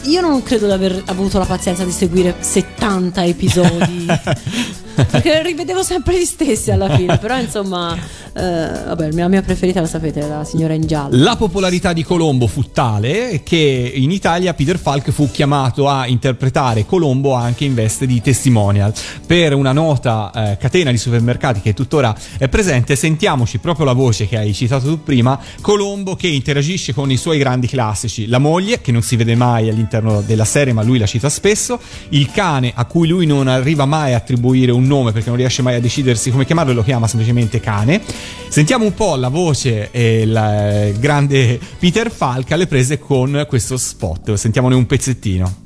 io 0.03 0.21
non 0.21 0.43
credo 0.43 0.67
di 0.67 0.71
aver 0.71 1.01
avuto 1.05 1.37
la 1.39 1.45
pazienza 1.45 1.83
di 1.83 1.91
seguire 1.91 2.35
70 2.39 3.25
episodi 3.25 4.05
perché 5.09 5.43
rivedevo 5.43 5.83
sempre 5.83 6.19
gli 6.19 6.25
stessi 6.25 6.71
alla 6.71 6.95
fine 6.95 7.17
però 7.17 7.39
insomma 7.39 7.95
eh, 8.37 8.83
vabbè, 8.85 9.11
la 9.13 9.27
mia 9.27 9.41
preferita 9.41 9.81
la 9.81 9.87
sapete, 9.87 10.27
la 10.27 10.43
signora 10.43 10.73
in 10.73 10.85
giallo. 10.85 11.17
La 11.17 11.35
popolarità 11.35 11.91
di 11.91 12.03
Colombo 12.03 12.45
fu 12.45 12.69
tale 12.71 13.41
che 13.43 13.91
in 13.95 14.11
Italia 14.11 14.53
Peter 14.53 14.77
Falk 14.77 15.09
fu 15.09 15.29
chiamato 15.31 15.89
a 15.89 16.05
interpretare 16.05 16.85
Colombo 16.85 17.33
anche 17.33 17.65
in 17.65 17.73
veste 17.73 18.05
di 18.05 18.21
testimonial. 18.21 18.93
Per 19.25 19.53
una 19.53 19.71
nota 19.71 20.31
eh, 20.33 20.57
catena 20.57 20.91
di 20.91 20.97
supermercati 20.97 21.61
che 21.61 21.73
tuttora 21.73 22.15
è 22.37 22.47
presente, 22.47 22.95
sentiamoci 22.95 23.57
proprio 23.57 23.85
la 23.85 23.93
voce 23.93 24.27
che 24.27 24.37
hai 24.37 24.53
citato 24.53 24.87
tu 24.87 25.03
prima, 25.03 25.39
Colombo 25.61 26.15
che 26.15 26.27
interagisce 26.27 26.93
con 26.93 27.09
i 27.09 27.17
suoi 27.17 27.39
grandi 27.39 27.67
classici, 27.67 28.27
la 28.27 28.39
moglie 28.39 28.81
che 28.81 28.91
non 28.91 29.01
si 29.01 29.15
vede 29.15 29.35
mai 29.35 29.69
all'interno 29.69 30.21
della 30.21 30.45
serie 30.45 30.73
ma 30.73 30.83
lui 30.83 30.99
la 30.99 31.07
cita 31.07 31.29
spesso, 31.29 31.79
il 32.09 32.31
cane 32.31 32.71
a 32.75 32.85
cui 32.85 33.07
lui 33.07 33.25
non 33.25 33.47
arriva 33.47 33.85
mai 33.85 34.13
a 34.13 34.17
attribuire 34.17 34.71
un 34.71 34.85
nome 34.87 35.11
perché 35.11 35.29
non 35.29 35.37
riesce 35.37 35.61
mai 35.61 35.75
a 35.75 35.79
decidersi 35.79 36.31
come 36.31 36.45
chiamarlo 36.45 36.71
e 36.71 36.75
lo 36.75 36.83
chiama 36.83 37.07
semplicemente 37.07 37.59
cane 37.59 38.01
Sentiamo 38.49 38.85
un 38.85 38.93
po' 38.93 39.15
la 39.15 39.27
voce 39.27 39.89
e 39.91 40.21
il 40.21 40.95
grande 40.99 41.59
Peter 41.77 42.09
Falk 42.09 42.51
alle 42.51 42.65
prese 42.65 42.97
con 42.97 43.45
questo 43.47 43.77
spot. 43.77 44.33
Sentiamone 44.33 44.73
un 44.73 44.85
pezzettino. 44.85 45.65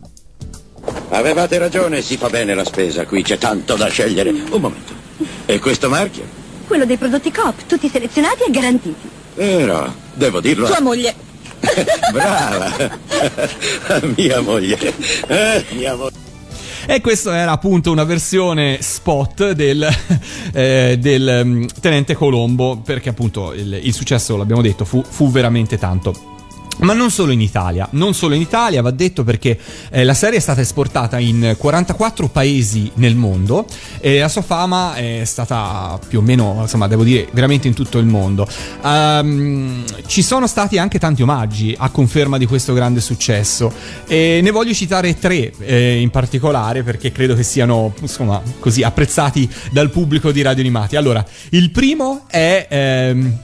Avevate 1.10 1.58
ragione, 1.58 2.02
si 2.02 2.18
fa 2.18 2.30
bene 2.30 2.54
la 2.54 2.66
spesa, 2.66 3.06
qui 3.06 3.22
c'è 3.22 3.38
tanto 3.38 3.76
da 3.76 3.88
scegliere. 3.88 4.32
Un 4.32 4.60
momento. 4.60 4.94
E 5.46 5.60
questo 5.60 5.90
marchio? 5.90 6.24
Quello 6.68 6.86
dei 6.86 6.98
prodotti 6.98 7.32
Coop, 7.32 7.66
tutti 7.68 7.88
selezionati 7.88 8.44
e 8.48 8.52
garantiti. 8.52 9.10
Però, 9.36 9.88
devo 10.14 10.42
dirlo. 10.42 10.66
Sua 10.66 10.82
moglie. 10.82 11.14
Brava. 12.12 12.98
mia 14.18 14.42
moglie. 14.42 14.94
Eh, 15.28 15.66
mia 15.72 15.96
moglie. 15.96 16.31
E 16.92 17.00
questa 17.00 17.38
era 17.38 17.52
appunto 17.52 17.90
una 17.90 18.04
versione 18.04 18.80
spot 18.82 19.52
del, 19.52 19.88
eh, 20.52 20.98
del 21.00 21.42
um, 21.42 21.66
Tenente 21.80 22.16
Colombo, 22.16 22.82
perché 22.84 23.08
appunto 23.08 23.54
il, 23.54 23.80
il 23.82 23.94
successo, 23.94 24.36
l'abbiamo 24.36 24.62
detto, 24.62 24.84
fu, 24.84 25.02
fu 25.02 25.32
veramente 25.32 25.78
tanto. 25.78 26.31
Ma 26.80 26.94
non 26.94 27.12
solo 27.12 27.32
in 27.32 27.42
Italia, 27.42 27.88
non 27.92 28.14
solo 28.14 28.34
in 28.34 28.42
Italia, 28.42 28.82
va 28.82 28.92
detto 28.92 29.24
perché 29.24 29.58
eh, 29.92 30.04
la 30.04 30.16
serie 30.16 30.38
è 30.38 30.42
stata 30.42 30.62
esportata 30.62 31.20
in 31.20 31.56
44 31.58 32.28
paesi 32.30 32.90
nel 32.96 33.16
mondo 33.16 33.68
e 34.00 34.20
la 34.20 34.30
sua 34.30 34.42
fama 34.42 34.96
è 34.96 35.22
stata 35.26 36.00
più 36.08 36.20
o 36.20 36.22
meno, 36.22 36.58
insomma, 36.62 36.88
devo 36.88 37.04
dire, 37.04 37.28
veramente 37.34 37.68
in 37.68 37.76
tutto 37.76 38.00
il 38.00 38.06
mondo. 38.06 38.48
Um, 38.82 39.84
ci 40.08 40.24
sono 40.24 40.48
stati 40.48 40.80
anche 40.80 40.98
tanti 40.98 41.22
omaggi 41.22 41.76
a 41.78 41.90
conferma 41.90 42.38
di 42.38 42.48
questo 42.48 42.74
grande 42.74 43.00
successo 43.00 43.72
e 44.08 44.40
ne 44.42 44.50
voglio 44.50 44.74
citare 44.74 45.20
tre 45.20 45.54
eh, 45.60 46.00
in 46.00 46.10
particolare 46.10 46.82
perché 46.82 47.12
credo 47.12 47.36
che 47.36 47.44
siano, 47.44 47.94
insomma, 48.02 48.42
così 48.60 48.82
apprezzati 48.82 49.48
dal 49.72 49.92
pubblico 49.92 50.32
di 50.32 50.42
Radio 50.42 50.62
Animati. 50.62 50.96
Allora, 50.96 51.24
il 51.50 51.70
primo 51.70 52.24
è 52.28 52.66
ehm, 52.70 53.40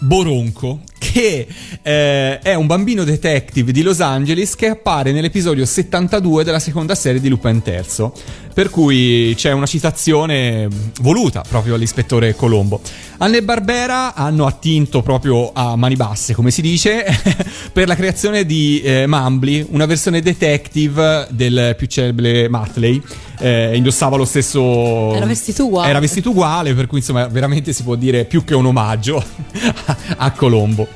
Boronco 0.00 0.80
che 1.02 1.48
eh, 1.82 2.38
è 2.38 2.54
un 2.54 2.66
bambino 2.68 3.02
detective 3.02 3.72
di 3.72 3.82
Los 3.82 4.00
Angeles 4.00 4.54
che 4.54 4.68
appare 4.68 5.10
nell'episodio 5.10 5.66
72 5.66 6.44
della 6.44 6.60
seconda 6.60 6.94
serie 6.94 7.20
di 7.20 7.28
Lupin 7.28 7.60
III. 7.64 8.10
Per 8.54 8.70
cui 8.70 9.32
c'è 9.34 9.50
una 9.52 9.66
citazione 9.66 10.68
voluta 11.00 11.42
proprio 11.48 11.74
all'ispettore 11.74 12.36
Colombo. 12.36 12.80
Anne 13.18 13.42
Barbera 13.42 14.14
hanno 14.14 14.46
attinto 14.46 15.00
proprio 15.00 15.52
a 15.52 15.74
mani 15.74 15.96
basse, 15.96 16.34
come 16.34 16.50
si 16.50 16.60
dice, 16.60 17.04
per 17.72 17.88
la 17.88 17.96
creazione 17.96 18.44
di 18.44 18.80
eh, 18.82 19.06
Mumbly, 19.06 19.66
una 19.70 19.86
versione 19.86 20.20
detective 20.20 21.26
del 21.30 21.74
più 21.76 21.86
celebre 21.86 22.48
Matley. 22.48 23.00
Eh, 23.38 23.74
indossava 23.74 24.16
lo 24.16 24.24
stesso. 24.24 25.14
Era 25.14 25.26
vestito 25.26 25.64
uguale. 25.64 25.88
Era 25.88 25.98
vestito 25.98 26.30
uguale, 26.30 26.74
per 26.74 26.86
cui 26.86 26.98
insomma, 26.98 27.26
veramente 27.26 27.72
si 27.72 27.82
può 27.82 27.94
dire 27.94 28.24
più 28.24 28.44
che 28.44 28.54
un 28.54 28.66
omaggio 28.66 29.24
a 30.16 30.30
Colombo. 30.32 30.91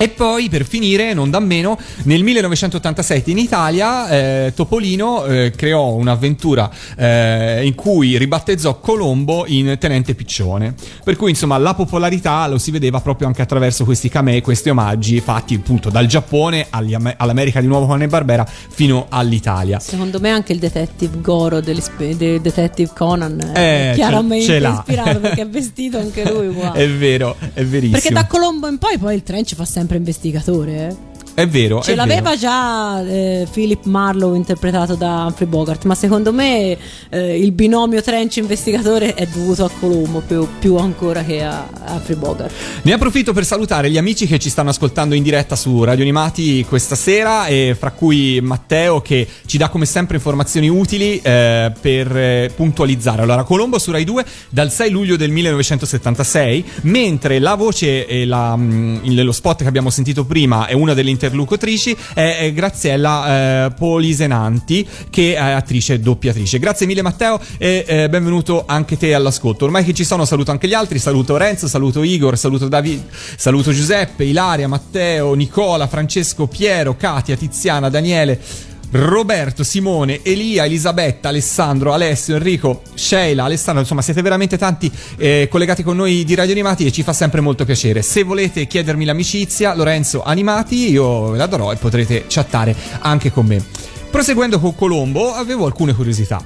E 0.00 0.08
poi 0.10 0.48
per 0.48 0.64
finire, 0.64 1.12
non 1.12 1.28
da 1.28 1.40
meno, 1.40 1.76
nel 2.04 2.22
1987 2.22 3.32
in 3.32 3.38
Italia 3.38 4.08
eh, 4.08 4.52
Topolino 4.54 5.24
eh, 5.24 5.52
creò 5.54 5.94
un'avventura 5.94 6.70
eh, 6.96 7.64
in 7.64 7.74
cui 7.74 8.16
ribattezzò 8.16 8.78
Colombo 8.78 9.44
in 9.46 9.76
Tenente 9.78 10.14
Piccione. 10.14 10.74
Per 11.02 11.16
cui 11.16 11.30
insomma 11.30 11.58
la 11.58 11.74
popolarità 11.74 12.46
lo 12.46 12.58
si 12.58 12.70
vedeva 12.70 13.00
proprio 13.00 13.26
anche 13.26 13.42
attraverso 13.42 13.84
questi 13.84 14.08
camei, 14.08 14.40
questi 14.40 14.70
omaggi 14.70 15.20
fatti 15.20 15.54
appunto 15.54 15.90
dal 15.90 16.06
Giappone 16.06 16.68
all'America 16.70 17.60
di 17.60 17.66
nuovo 17.66 17.86
con 17.86 18.06
Barbera 18.08 18.46
fino 18.46 19.06
all'Italia. 19.08 19.80
Secondo 19.80 20.20
me 20.20 20.30
anche 20.30 20.52
il 20.52 20.60
detective 20.60 21.20
Goro 21.20 21.60
del 21.60 21.82
detective 21.96 22.92
Conan 22.94 23.50
è 23.52 23.90
eh, 23.90 23.94
chiaramente 23.96 24.56
ispirato 24.56 25.18
perché 25.18 25.42
è 25.42 25.48
vestito 25.48 25.98
anche 25.98 26.30
lui 26.30 26.46
uguale. 26.54 26.78
è 26.78 26.88
vero, 26.88 27.36
è 27.52 27.64
verissimo. 27.64 27.98
Perché 27.98 28.12
da 28.12 28.26
Colombo 28.26 28.68
in 28.68 28.78
poi 28.78 28.96
poi 28.98 29.16
il 29.16 29.22
trench 29.24 29.54
fa 29.54 29.64
sempre 29.64 29.87
investigatore. 29.96 30.96
È 31.38 31.46
vero. 31.46 31.80
Ce 31.82 31.92
è 31.92 31.94
l'aveva 31.94 32.30
vero. 32.30 32.36
già 32.36 33.06
eh, 33.06 33.46
Philip 33.52 33.84
Marlowe 33.84 34.36
interpretato 34.36 34.96
da 34.96 35.26
Humphrey 35.26 35.46
Bogart, 35.46 35.84
ma 35.84 35.94
secondo 35.94 36.32
me 36.32 36.76
eh, 37.10 37.38
il 37.38 37.52
binomio 37.52 38.02
Trench 38.02 38.38
investigatore 38.38 39.14
è 39.14 39.24
dovuto 39.24 39.64
a 39.64 39.70
Colombo 39.78 40.18
più, 40.18 40.48
più 40.58 40.74
ancora 40.74 41.22
che 41.22 41.44
a, 41.44 41.68
a 41.84 41.92
Humphrey 41.92 42.16
Bogart. 42.16 42.52
Ne 42.82 42.92
approfitto 42.92 43.32
per 43.32 43.44
salutare 43.44 43.88
gli 43.88 43.96
amici 43.96 44.26
che 44.26 44.40
ci 44.40 44.50
stanno 44.50 44.70
ascoltando 44.70 45.14
in 45.14 45.22
diretta 45.22 45.54
su 45.54 45.84
Radio 45.84 46.02
Animati 46.02 46.64
questa 46.68 46.96
sera 46.96 47.46
e 47.46 47.76
fra 47.78 47.92
cui 47.92 48.40
Matteo 48.42 49.00
che 49.00 49.24
ci 49.46 49.58
dà 49.58 49.68
come 49.68 49.86
sempre 49.86 50.16
informazioni 50.16 50.68
utili 50.68 51.20
eh, 51.20 51.72
per 51.80 52.16
eh, 52.16 52.50
puntualizzare. 52.52 53.22
Allora, 53.22 53.44
Colombo 53.44 53.78
su 53.78 53.92
Rai 53.92 54.02
2 54.02 54.24
dal 54.48 54.72
6 54.72 54.90
luglio 54.90 55.14
del 55.14 55.30
1976, 55.30 56.64
mentre 56.80 57.38
la 57.38 57.54
voce 57.54 58.08
e 58.08 58.26
la, 58.26 58.56
mh, 58.56 59.22
lo 59.22 59.30
spot 59.30 59.62
che 59.62 59.68
abbiamo 59.68 59.90
sentito 59.90 60.24
prima 60.24 60.66
è 60.66 60.72
una 60.72 60.94
delle 60.94 61.10
interlocutrici 61.28 61.96
è, 62.14 62.50
Graziella 62.52 63.66
eh, 63.66 63.70
Polisenanti 63.72 64.86
che 65.10 65.34
è 65.34 65.38
attrice 65.38 65.94
e 65.94 66.00
doppiatrice. 66.00 66.58
Grazie 66.58 66.86
mille 66.86 67.02
Matteo 67.02 67.40
e 67.58 67.84
eh, 67.86 68.08
benvenuto 68.08 68.64
anche 68.66 68.96
te 68.96 69.14
all'ascolto. 69.14 69.66
Ormai 69.66 69.84
che 69.84 69.94
ci 69.94 70.04
sono 70.04 70.24
saluto 70.24 70.50
anche 70.50 70.66
gli 70.66 70.74
altri, 70.74 70.98
saluto 70.98 71.36
Renzo, 71.36 71.68
saluto 71.68 72.02
Igor, 72.02 72.36
saluto 72.36 72.68
David, 72.68 73.04
saluto 73.36 73.72
Giuseppe, 73.72 74.24
Ilaria, 74.24 74.66
Matteo, 74.66 75.34
Nicola, 75.34 75.86
Francesco, 75.86 76.46
Piero, 76.46 76.96
Katia, 76.96 77.36
Tiziana, 77.36 77.88
Daniele. 77.88 78.40
Roberto, 78.90 79.64
Simone, 79.64 80.20
Elia, 80.22 80.64
Elisabetta, 80.64 81.28
Alessandro, 81.28 81.92
Alessio, 81.92 82.36
Enrico, 82.36 82.82
Sheila, 82.94 83.44
Alessandro, 83.44 83.82
insomma 83.82 84.02
siete 84.02 84.22
veramente 84.22 84.56
tanti 84.56 84.90
eh, 85.16 85.48
collegati 85.50 85.82
con 85.82 85.96
noi 85.96 86.24
di 86.24 86.34
Radio 86.34 86.52
Animati 86.52 86.86
e 86.86 86.92
ci 86.92 87.02
fa 87.02 87.12
sempre 87.12 87.40
molto 87.40 87.64
piacere. 87.64 88.02
Se 88.02 88.22
volete 88.22 88.66
chiedermi 88.66 89.04
l'amicizia, 89.04 89.74
Lorenzo 89.74 90.22
Animati, 90.22 90.90
io 90.90 91.30
ve 91.30 91.38
la 91.38 91.46
darò 91.46 91.70
e 91.72 91.76
potrete 91.76 92.24
chattare 92.28 92.74
anche 93.00 93.30
con 93.30 93.46
me. 93.46 93.62
Proseguendo 94.10 94.58
con 94.58 94.74
Colombo, 94.74 95.34
avevo 95.34 95.66
alcune 95.66 95.94
curiosità. 95.94 96.42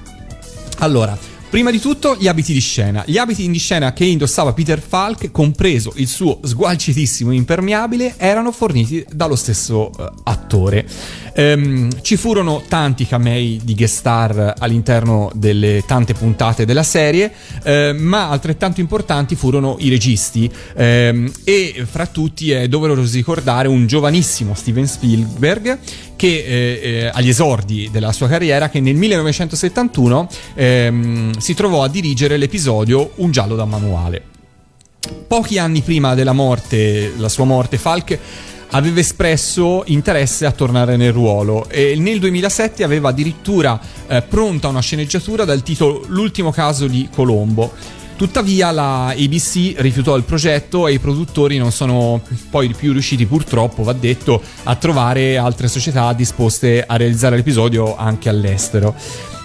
Allora, 0.79 1.17
Prima 1.53 1.71
di 1.71 1.81
tutto 1.81 2.17
gli 2.19 2.29
abiti 2.29 2.55
di 2.55 2.61
scena. 2.61 3.05
Gli 3.07 3.19
abiti 3.19 3.47
di 3.47 3.59
scena 3.59 3.93
che 3.93 4.07
indossava 4.07 4.55
Peter 4.55 4.81
Falk, 4.81 5.31
compreso 5.31 5.93
il 5.97 6.09
suo 6.09 6.41
sgualcitissimo 6.43 7.31
impermeabile, 7.31 8.15
erano 8.17 8.53
forniti 8.53 9.05
dallo 9.13 9.37
stesso 9.37 9.91
uh, 9.95 10.03
attore. 10.23 10.87
Um, 11.37 11.91
ci 12.01 12.17
furono 12.17 12.63
tanti 12.67 13.07
camei 13.07 13.61
di 13.63 13.75
guest 13.75 13.99
star 13.99 14.55
all'interno 14.59 15.31
delle 15.35 15.83
tante 15.87 16.15
puntate 16.15 16.65
della 16.65 16.83
serie, 16.83 17.31
uh, 17.65 17.95
ma 17.99 18.31
altrettanto 18.31 18.81
importanti 18.81 19.35
furono 19.37 19.77
i 19.79 19.91
registi. 19.91 20.51
Um, 20.75 21.31
e 21.45 21.85
fra 21.87 22.07
tutti 22.07 22.51
è 22.51 22.67
doveroso 22.67 23.15
ricordare 23.15 23.69
un 23.69 23.87
giovanissimo 23.87 24.55
Steven 24.55 24.87
Spielberg 24.87 25.79
che 26.23 26.29
eh, 26.29 26.81
eh, 26.83 27.11
agli 27.13 27.31
esordi 27.31 27.89
della 27.91 28.13
sua 28.13 28.29
carriera 28.29 28.69
che 28.69 28.79
nel 28.79 28.95
1971 28.95 30.29
ehm, 30.55 31.37
si 31.43 31.55
trovò 31.55 31.83
a 31.83 31.89
dirigere 31.89 32.37
l'episodio 32.37 33.15
Un 33.17 33.33
giallo 33.33 33.57
da 33.57 33.65
manuale. 33.65 34.23
Pochi 35.27 35.59
anni 35.59 35.81
prima 35.81 36.15
della 36.15 36.33
morte, 36.33 37.13
la 37.17 37.29
sua 37.29 37.45
morte, 37.45 37.79
Falk 37.79 38.17
aveva 38.71 39.01
espresso 39.01 39.83
interesse 39.87 40.47
a 40.47 40.53
tornare 40.53 40.97
nel 40.97 41.13
ruolo 41.13 41.69
e 41.69 41.97
nel 41.99 42.21
2007 42.21 42.85
aveva 42.85 43.09
addirittura 43.09 43.81
eh, 44.07 44.23
pronta 44.23 44.69
una 44.69 44.79
sceneggiatura 44.79 45.45
dal 45.45 45.65
titolo 45.65 46.05
L'ultimo 46.07 46.53
caso 46.53 46.87
di 46.87 47.09
Colombo 47.13 47.73
Tuttavia 48.23 48.71
la 48.71 49.07
ABC 49.09 49.75
rifiutò 49.79 50.17
il 50.17 50.23
progetto 50.23 50.87
e 50.87 50.93
i 50.93 51.01
produttori 51.01 51.59
non 51.59 51.73
sono 51.73 52.23
poi 52.51 52.73
più 52.73 52.93
riusciti 52.93 53.27
purtroppo, 53.27 53.83
va 53.83 53.95
detto, 53.95 54.41
a 54.63 54.77
trovare 54.77 55.39
altre 55.39 55.67
società 55.67 56.13
disposte 56.13 56.85
a 56.87 56.97
realizzare 56.97 57.35
l'episodio 57.35 57.97
anche 57.97 58.29
all'estero. 58.29 58.95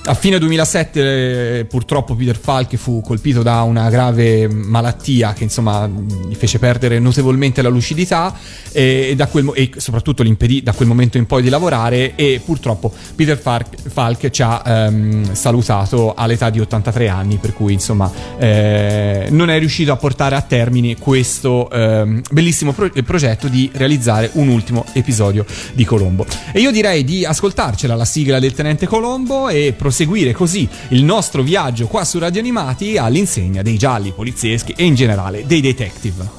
A 0.08 0.14
fine 0.14 0.40
2007 0.40 1.66
purtroppo 1.70 2.16
Peter 2.16 2.38
Falk 2.38 2.78
fu 2.78 3.02
colpito 3.02 3.44
da 3.44 3.64
una 3.64 3.90
grave 3.90 4.48
malattia 4.48 5.34
che 5.34 5.44
insomma 5.44 5.86
gli 5.86 6.34
fece 6.34 6.60
perdere 6.60 6.98
notevolmente 6.98 7.62
la 7.62 7.68
lucidità 7.68 8.34
e, 8.72 9.18
e, 9.20 9.28
quel, 9.28 9.52
e 9.54 9.72
soprattutto 9.76 10.24
gli 10.24 10.28
impedì 10.28 10.64
da 10.64 10.72
quel 10.72 10.88
momento 10.88 11.18
in 11.18 11.26
poi 11.26 11.42
di 11.42 11.50
lavorare 11.50 12.16
e 12.16 12.40
purtroppo 12.44 12.94
Peter 13.16 13.38
Falk, 13.38 13.68
Falk 13.86 14.30
ci 14.30 14.42
ha 14.44 14.88
um, 14.88 15.34
salutato 15.34 16.14
all'età 16.16 16.50
di 16.52 16.62
83 16.62 17.10
anni 17.10 17.36
per 17.36 17.52
cui 17.54 17.74
insomma 17.74 18.10
eh, 18.38 19.28
non 19.32 19.50
è 19.50 19.60
riuscito 19.60 19.92
a 19.92 19.98
portare 19.98 20.36
a 20.36 20.42
termine 20.42 20.96
questo 20.98 21.68
um, 21.70 22.22
bellissimo 22.32 22.72
pro- 22.72 22.90
progetto 23.04 23.50
di 23.50 23.70
realizzare 23.74 24.30
un 24.34 24.48
ultimo 24.48 24.86
episodio 24.94 25.46
di 25.74 25.84
Colombo. 25.84 26.26
E 26.54 26.62
io 26.62 26.72
direi 26.72 27.04
di 27.04 27.26
ascoltarcela 27.26 27.94
la 27.94 28.06
sigla 28.06 28.40
del 28.40 28.54
Tenente 28.54 28.88
Colombo 28.88 29.50
e 29.50 29.74
proseguire 29.78 29.96
proseguire 29.98 30.32
così 30.32 30.70
il 30.90 31.04
nostro 31.04 31.42
viaggio 31.42 31.88
qua 31.88 32.06
su 32.06 32.20
Radio 32.20 32.40
Animati 32.40 32.98
all'insegna 32.98 33.64
dei 33.64 33.78
gialli 33.78 34.12
polizieschi 34.12 34.74
e 34.78 34.84
in 34.84 34.94
generale 34.94 35.44
dei 35.48 35.60
detective. 35.60 36.30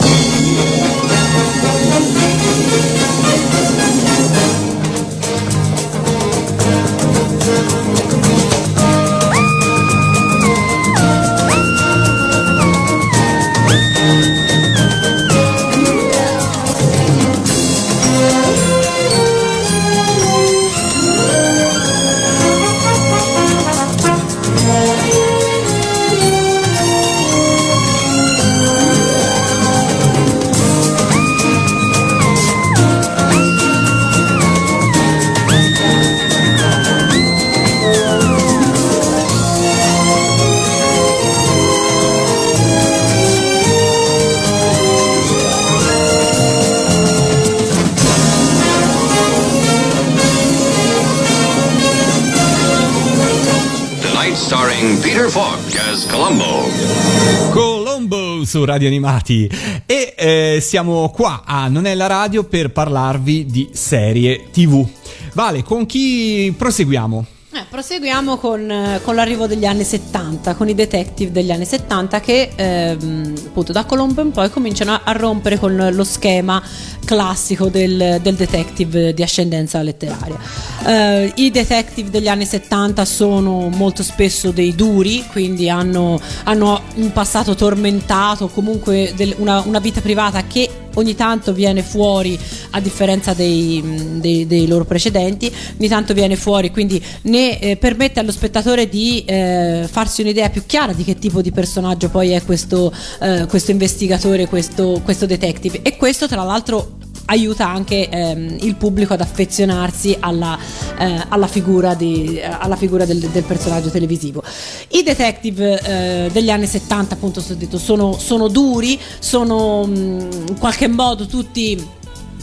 Su 58.48 58.64
Radio 58.64 58.88
Animati 58.88 59.46
e 59.84 60.14
eh, 60.16 60.58
siamo 60.62 61.10
qua 61.10 61.42
a 61.44 61.68
Non 61.68 61.84
è 61.84 61.94
la 61.94 62.06
radio 62.06 62.44
per 62.44 62.70
parlarvi 62.70 63.44
di 63.44 63.68
serie 63.72 64.46
TV. 64.50 64.88
Vale, 65.34 65.62
con 65.62 65.84
chi 65.84 66.54
proseguiamo? 66.56 67.26
Eh, 67.58 67.64
proseguiamo 67.68 68.36
con, 68.36 68.70
eh, 68.70 69.00
con 69.02 69.16
l'arrivo 69.16 69.48
degli 69.48 69.64
anni 69.64 69.82
70, 69.82 70.54
con 70.54 70.68
i 70.68 70.76
detective 70.76 71.32
degli 71.32 71.50
anni 71.50 71.64
70 71.64 72.20
che 72.20 72.50
ehm, 72.54 73.34
appunto 73.46 73.72
da 73.72 73.84
Colombo 73.84 74.20
in 74.20 74.30
poi 74.30 74.48
cominciano 74.48 75.00
a, 75.02 75.10
rompere 75.10 75.58
con 75.58 75.88
lo 75.90 76.04
schema 76.04 76.62
classico 77.04 77.66
del, 77.68 78.20
del 78.22 78.34
detective 78.36 79.12
di 79.12 79.22
ascendenza 79.24 79.82
letteraria. 79.82 80.38
Eh, 80.86 81.32
I 81.34 81.50
detective 81.50 82.10
degli 82.10 82.28
anni 82.28 82.44
70 82.44 83.04
sono 83.04 83.68
molto 83.70 84.04
spesso 84.04 84.52
dei 84.52 84.76
duri, 84.76 85.26
quindi 85.28 85.68
hanno, 85.68 86.20
hanno 86.44 86.80
un 86.94 87.10
passato 87.12 87.56
tormentato, 87.56 88.46
comunque 88.46 89.12
del- 89.16 89.34
una, 89.38 89.62
una 89.66 89.80
vita 89.80 90.00
privata 90.00 90.46
che 90.46 90.70
ogni 90.98 91.14
tanto 91.14 91.52
viene 91.52 91.82
fuori 91.82 92.38
a 92.70 92.80
differenza 92.80 93.32
dei, 93.32 93.82
dei- 94.20 94.46
dei 94.46 94.66
loro 94.66 94.84
precedenti, 94.84 95.52
ogni 95.78 95.88
tanto 95.88 96.12
viene 96.12 96.36
fuori, 96.36 96.70
quindi 96.70 97.02
eh, 97.50 97.76
permette 97.76 98.20
allo 98.20 98.32
spettatore 98.32 98.88
di 98.88 99.24
eh, 99.24 99.86
farsi 99.90 100.22
un'idea 100.22 100.50
più 100.50 100.64
chiara 100.66 100.92
di 100.92 101.04
che 101.04 101.18
tipo 101.18 101.40
di 101.40 101.52
personaggio 101.52 102.08
poi 102.08 102.30
è 102.30 102.42
questo, 102.42 102.92
eh, 103.20 103.46
questo 103.46 103.70
investigatore, 103.70 104.46
questo, 104.46 105.00
questo 105.04 105.26
detective. 105.26 105.82
E 105.82 105.96
questo 105.96 106.26
tra 106.28 106.42
l'altro 106.42 106.96
aiuta 107.30 107.68
anche 107.68 108.08
ehm, 108.08 108.58
il 108.60 108.74
pubblico 108.76 109.14
ad 109.14 109.20
affezionarsi 109.20 110.16
alla, 110.18 110.58
eh, 110.98 111.24
alla 111.28 111.46
figura, 111.46 111.94
di- 111.94 112.38
eh, 112.38 112.44
alla 112.44 112.76
figura 112.76 113.04
del, 113.04 113.18
del 113.18 113.42
personaggio 113.44 113.90
televisivo. 113.90 114.42
I 114.88 115.02
detective 115.02 115.80
eh, 115.80 116.30
degli 116.30 116.50
anni 116.50 116.66
70, 116.66 117.14
appunto, 117.14 117.42
sono, 117.78 118.18
sono 118.18 118.48
duri, 118.48 118.98
sono 119.18 119.84
mh, 119.86 120.46
in 120.48 120.58
qualche 120.58 120.88
modo 120.88 121.26
tutti 121.26 121.96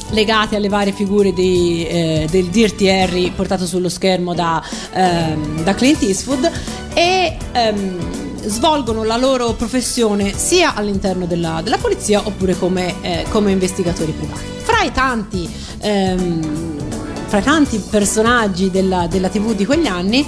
legati 0.09 0.55
alle 0.55 0.69
varie 0.69 0.93
figure 0.93 1.33
di, 1.33 1.85
eh, 1.87 2.27
del 2.29 2.47
Dirty 2.47 2.89
Harry 2.89 3.31
portato 3.31 3.65
sullo 3.65 3.89
schermo 3.89 4.33
da, 4.33 4.63
ehm, 4.93 5.63
da 5.63 5.73
Clint 5.73 6.01
Eastwood 6.03 6.51
e 6.93 7.37
ehm, 7.51 8.45
svolgono 8.47 9.03
la 9.03 9.17
loro 9.17 9.53
professione 9.53 10.33
sia 10.35 10.75
all'interno 10.75 11.25
della, 11.25 11.61
della 11.63 11.77
polizia 11.77 12.21
oppure 12.23 12.57
come, 12.57 12.93
eh, 13.01 13.25
come 13.29 13.51
investigatori 13.51 14.11
privati. 14.11 14.43
Fra 14.57 14.83
i 14.83 14.91
tanti, 14.91 15.49
ehm, 15.79 16.94
fra 17.35 17.41
tanti 17.41 17.83
personaggi 17.89 18.71
della, 18.71 19.07
della 19.07 19.27
TV 19.27 19.53
di 19.53 19.65
quegli 19.65 19.87
anni, 19.87 20.25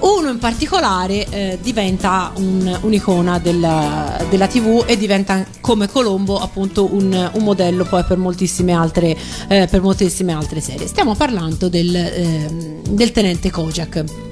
uno 0.00 0.28
in 0.28 0.38
particolare 0.38 1.24
eh, 1.28 1.58
diventa 1.62 2.32
un- 2.34 2.76
un'icona 2.80 3.38
della, 3.38 4.20
della 4.28 4.48
TV 4.48 4.82
e 4.84 4.96
diventa 4.96 5.46
come 5.60 5.88
Colombo 5.88 6.36
appunto 6.36 6.92
un, 6.92 7.30
un 7.32 7.42
modello 7.44 7.84
poi 7.84 8.02
per 8.02 8.16
moltissime 8.16 8.72
altre, 8.72 9.16
eh, 9.46 9.68
per 9.70 9.80
moltissime 9.80 10.32
altre 10.32 10.60
serie. 10.60 10.88
Stiamo 10.88 11.14
parlando 11.14 11.68
del, 11.68 11.94
ehm, 11.94 12.82
del 12.88 13.12
tenente 13.12 13.52
Kojak. 13.52 14.27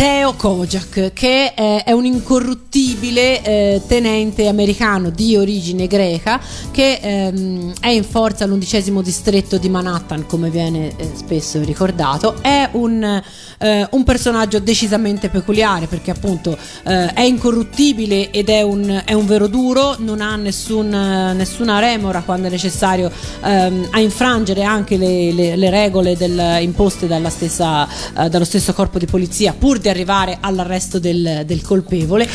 Theo 0.00 0.32
Kojak, 0.32 1.12
che 1.12 1.52
è, 1.52 1.84
è 1.84 1.92
un 1.92 2.06
incorruttibile 2.06 3.42
eh, 3.42 3.82
tenente 3.86 4.48
americano 4.48 5.10
di 5.10 5.36
origine 5.36 5.86
greca 5.86 6.40
che 6.70 7.00
ehm, 7.02 7.74
è 7.80 7.88
in 7.88 8.04
forza 8.04 8.44
all'undicesimo 8.44 9.02
distretto 9.02 9.58
di 9.58 9.68
Manhattan, 9.68 10.24
come 10.24 10.48
viene 10.48 10.96
eh, 10.96 11.10
spesso 11.12 11.62
ricordato. 11.62 12.36
È 12.40 12.70
un, 12.72 13.22
eh, 13.58 13.88
un 13.90 14.04
personaggio 14.04 14.58
decisamente 14.58 15.28
peculiare 15.28 15.84
perché 15.84 16.12
appunto 16.12 16.56
eh, 16.84 17.12
è 17.12 17.20
incorruttibile 17.20 18.30
ed 18.30 18.48
è 18.48 18.62
un, 18.62 19.02
è 19.04 19.12
un 19.12 19.26
vero 19.26 19.48
duro, 19.48 19.96
non 19.98 20.22
ha 20.22 20.34
nessun, 20.36 20.94
eh, 20.94 21.34
nessuna 21.34 21.78
remora 21.78 22.22
quando 22.22 22.46
è 22.46 22.50
necessario 22.50 23.12
ehm, 23.44 23.88
a 23.90 24.00
infrangere 24.00 24.62
anche 24.62 24.96
le, 24.96 25.30
le- 25.30 25.56
le 25.56 25.68
regole 25.68 26.16
del- 26.16 26.56
imposte 26.62 27.06
dalla 27.06 27.28
stessa, 27.28 27.86
eh, 28.16 28.30
dallo 28.30 28.46
stesso 28.46 28.72
corpo 28.72 28.98
di 28.98 29.04
polizia 29.04 29.52
pur 29.52 29.78
di 29.78 29.88
arrivare 29.90 30.38
all'arresto 30.40 30.98
del, 30.98 31.42
del 31.44 31.62
colpevole. 31.62 32.28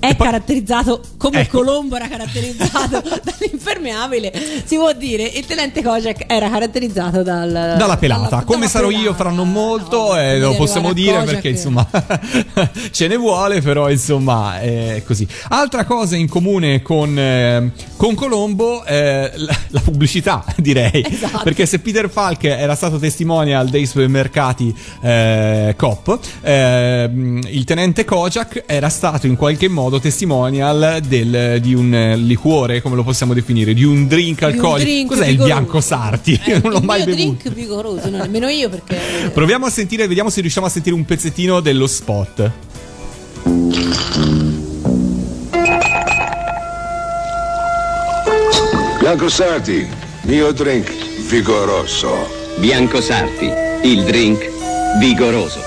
È 0.00 0.14
poi- 0.16 0.26
caratterizzato 0.26 1.02
come 1.18 1.40
Ecco. 1.42 1.58
Colombo 1.58 1.96
era 1.96 2.08
caratterizzato 2.08 3.00
dall'impermeabile, 3.22 4.32
si 4.64 4.76
può 4.76 4.92
dire. 4.92 5.24
Il 5.24 5.44
tenente 5.46 5.82
Kojak 5.82 6.24
era 6.26 6.48
caratterizzato 6.50 7.22
dal, 7.22 7.50
Dalla 7.76 7.96
pelata, 7.98 8.28
dalla- 8.28 8.42
come 8.44 8.58
dalla 8.60 8.70
sarò 8.70 8.90
io 8.90 8.96
pelata. 8.98 9.16
fra 9.16 9.30
non 9.30 9.52
molto, 9.52 9.98
No, 10.14 10.18
eh, 10.18 10.38
lo 10.38 10.54
possiamo 10.54 10.92
dire 10.92 11.12
Kojak 11.18 11.30
perché 11.30 11.48
insomma 11.50 11.86
ce 12.90 13.06
ne 13.06 13.16
vuole, 13.16 13.60
però 13.60 13.90
insomma 13.90 14.58
è 14.60 15.02
così. 15.06 15.26
Altra 15.48 15.84
cosa 15.84 16.16
in 16.16 16.28
comune 16.28 16.80
con, 16.82 17.18
eh, 17.18 17.70
con 17.96 18.14
Colombo, 18.14 18.84
eh, 18.84 19.30
la, 19.36 19.56
la 19.68 19.80
pubblicità 19.80 20.42
direi, 20.56 21.04
Esatto. 21.06 21.42
perché 21.44 21.66
se 21.66 21.78
Peter 21.78 22.08
Falk 22.08 22.44
era 22.44 22.74
stato 22.74 22.98
testimonial 22.98 23.68
dei 23.68 23.84
supermercati 23.86 24.74
eh, 25.02 25.74
Coop, 25.76 26.18
ehm, 26.40 27.40
il 27.48 27.64
tenente 27.64 28.04
Kojak 28.04 28.64
era 28.66 28.88
stato 28.88 29.26
in 29.26 29.36
qualche 29.36 29.68
modo 29.68 29.89
testimonial 29.98 31.00
del- 31.06 31.58
di 31.60 31.74
un 31.74 31.92
eh, 31.94 32.16
liquore, 32.16 32.80
come 32.82 32.94
lo 32.96 33.02
possiamo 33.02 33.34
definire, 33.34 33.74
di 33.74 33.82
un 33.84 34.06
drink 34.06 34.42
alcolico. 34.42 34.78
drink 34.78 35.08
Cos'è 35.08 35.24
il 35.26 35.30
vigoroso. 35.32 35.54
bianco 35.54 35.80
sarti? 35.80 36.40
Eh, 36.44 36.60
non 36.62 36.72
l'ho 36.72 36.78
il 36.78 36.84
mai 36.84 37.04
mio 37.04 37.14
bevuto. 37.14 37.36
drink 37.42 37.54
vigoroso, 37.54 38.08
no, 38.10 38.18
nemmeno 38.18 38.48
io 38.48 38.68
perché 38.68 38.98
Proviamo 39.32 39.66
a 39.66 39.70
sentire, 39.70 40.06
vediamo 40.06 40.30
se 40.30 40.40
riusciamo 40.40 40.66
a 40.66 40.70
sentire 40.70 40.94
un 40.94 41.04
pezzettino 41.04 41.60
dello 41.60 41.86
spot. 41.86 42.50
Bianco 49.00 49.28
Sarti, 49.28 49.86
mio 50.22 50.52
drink 50.52 50.90
vigoroso. 51.28 52.28
Bianco 52.58 53.00
Sarti, 53.00 53.50
il 53.82 54.04
drink 54.04 54.48
vigoroso. 54.98 55.60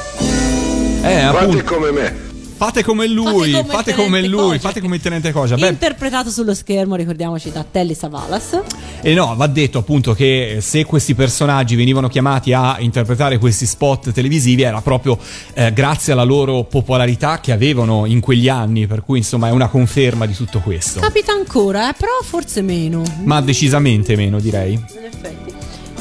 Eh, 1.02 1.20
appunto, 1.20 1.64
come 1.64 1.92
me. 1.92 2.23
Fate 2.66 2.84
come 2.84 3.08
lui, 3.08 3.52
Fate 3.52 3.62
come 3.62 3.74
fate 3.74 3.94
come 3.94 4.22
lui, 4.28 4.42
Kojak. 4.42 4.62
fate 4.62 4.82
come 4.82 4.96
il 4.96 5.02
tenente 5.02 5.32
Cosa. 5.32 5.56
Interpretato 5.56 6.30
sullo 6.30 6.54
schermo, 6.54 6.96
ricordiamoci, 6.96 7.52
da 7.52 7.66
Telly 7.70 7.94
Savalas. 7.94 8.60
e 9.02 9.14
no, 9.14 9.36
va 9.36 9.48
detto 9.48 9.80
appunto 9.80 10.14
che 10.14 10.60
se 10.62 10.86
questi 10.86 11.16
personaggi 11.16 11.76
venivano 11.76 12.08
chiamati 12.08 12.54
a 12.54 12.78
interpretare 12.80 13.38
questi 13.38 13.66
spot 13.66 14.12
televisivi 14.12 14.62
era 14.62 14.82
proprio 14.82 15.18
eh, 15.54 15.74
grazie 15.74 16.14
alla 16.14 16.24
loro 16.24 16.64
popolarità 16.64 17.40
che 17.40 17.52
avevano 17.52 18.06
in 18.06 18.20
quegli 18.20 18.48
anni, 18.50 18.88
per 18.88 19.04
cui 19.04 19.18
insomma 19.20 19.48
è 19.48 19.52
una 19.52 19.68
conferma 19.68 20.26
di 20.26 20.34
tutto 20.34 20.60
questo. 20.60 21.00
Capita 21.00 21.34
ancora, 21.34 21.90
eh, 21.90 21.94
però 21.98 22.12
forse 22.24 22.62
meno. 22.62 23.04
Ma 23.24 23.42
decisamente 23.42 24.16
meno, 24.16 24.40
direi. 24.40 24.74
In 24.74 25.04
effetti. 25.04 25.53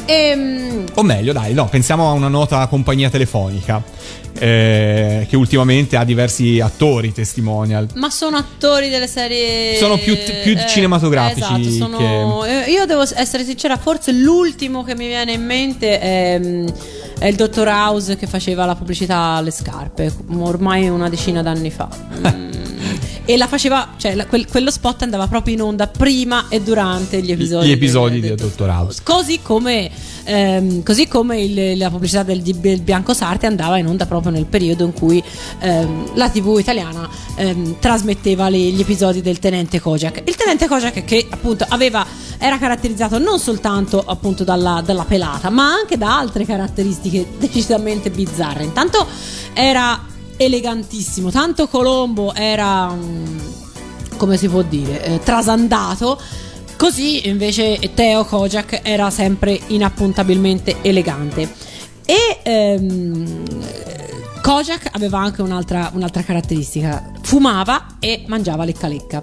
Ehm, 0.07 0.85
O 0.95 1.03
meglio, 1.03 1.33
dai, 1.33 1.55
no, 1.55 1.67
pensiamo 1.69 2.09
a 2.09 2.13
una 2.13 2.29
nota 2.29 2.67
compagnia 2.67 3.09
telefonica. 3.11 4.11
eh, 4.39 5.27
che 5.29 5.37
ultimamente 5.37 5.95
ha 5.97 6.05
diversi 6.05 6.59
attori 6.59 7.13
testimonial. 7.13 7.87
ma 7.97 8.09
sono 8.09 8.39
attori 8.39 8.89
delle 8.89 9.07
serie. 9.07 9.77
Sono 9.77 9.99
più- 9.99 10.17
più 10.43 10.57
cinematografici 10.67 11.61
Esatto, 11.61 11.71
sono- 11.71 12.45
eh, 12.47 12.71
Io 12.71 12.87
devo 12.87 13.03
essere 13.15 13.45
sincera, 13.45 13.77
forse 13.77 14.11
l'ultimo 14.11 14.85
che 14.85 14.97
mi 14.97 15.07
viene 15.07 15.33
in 15.33 15.45
mente 15.45 16.01
è, 16.01 16.39
mm, 16.43 16.67
è 17.19 17.27
il 17.27 17.35
dottor 17.37 17.69
House 17.69 18.17
che 18.17 18.27
faceva 18.27 18.65
la 18.65 18.75
pubblicità 18.75 19.17
alle 19.37 19.51
scarpe, 19.51 20.11
ormai 20.39 20.89
una 20.89 21.11
decina 21.11 21.43
d'anni 21.43 21.71
fa. 21.71 21.89
E 23.25 23.37
la 23.37 23.47
faceva, 23.47 23.91
cioè 23.99 24.15
la- 24.17 24.27
quel- 24.27 24.49
quello 24.49 24.71
spot 24.71 25.03
andava 25.03 25.29
proprio 25.29 25.55
in 25.55 25.63
onda 25.63 25.87
prima 25.87 26.47
e 26.49 26.61
durante 26.61 27.21
gli 27.23 27.31
episodi, 27.31 27.69
Gli 27.69 27.71
episodi 27.71 28.19
del, 28.21 28.35
del 28.35 28.49
Dottor 28.49 28.69
House. 28.69 29.01
Così 29.05 29.39
come, 29.41 29.89
ehm, 30.25 30.83
così 30.83 31.07
come 31.07 31.41
il- 31.41 31.79
la 31.79 31.89
pubblicità 31.89 32.25
del, 32.25 32.43
del 32.43 32.81
Bianco 32.83 33.15
Sarte 33.15 33.47
andava 33.47 33.79
in 33.79 33.87
onda 33.87 34.07
proprio 34.07 34.33
nel 34.33 34.47
periodo 34.47 34.85
in 34.85 34.93
cui 34.93 35.23
ehm, 35.61 36.17
la 36.17 36.29
TV 36.31 36.57
italiana 36.59 37.09
ehm, 37.37 37.77
trasmetteva 37.79 38.49
le- 38.49 38.59
gli 38.59 38.81
episodi 38.81 39.21
del 39.23 39.39
Tenente 39.39 39.79
Kojak. 39.81 40.23
Il 40.27 40.35
Tenente 40.35 40.67
Kojak 40.67 41.05
che 41.05 41.27
appunto 41.31 41.65
aveva, 41.69 42.05
era 42.39 42.59
caratterizzato 42.59 43.19
non 43.19 43.39
soltanto 43.39 44.03
appunto 44.05 44.43
dalla, 44.43 44.83
dalla 44.85 45.05
pelata, 45.05 45.49
ma 45.49 45.73
anche 45.73 45.97
da 45.97 46.19
altre 46.19 46.45
caratteristiche 46.45 47.25
decisamente 47.39 48.11
bizzarre. 48.11 48.65
Intanto 48.65 49.07
era 49.55 50.11
elegantissimo, 50.37 51.31
tanto 51.31 51.69
Colombo 51.69 52.35
era... 52.35 52.95
come 54.17 54.37
si 54.37 54.49
può 54.49 54.63
dire, 54.63 55.05
eh, 55.05 55.21
trasandato. 55.21 56.21
Così 56.77 57.29
invece 57.29 57.79
Teo 57.95 58.25
Kojak 58.25 58.81
era 58.83 59.09
sempre 59.11 59.59
inappuntabilmente 59.69 60.77
elegante. 60.83 61.49
E 62.05 62.41
ehm, 62.43 63.43
Kojak 64.43 64.89
aveva 64.93 65.21
anche 65.21 65.43
un'altra, 65.43 65.91
un'altra 65.95 66.23
caratteristica: 66.23 67.13
fumava 67.23 67.97
e 68.01 68.25
mangiava 68.27 68.65
lecca 68.65 68.89
lecca. 68.89 69.23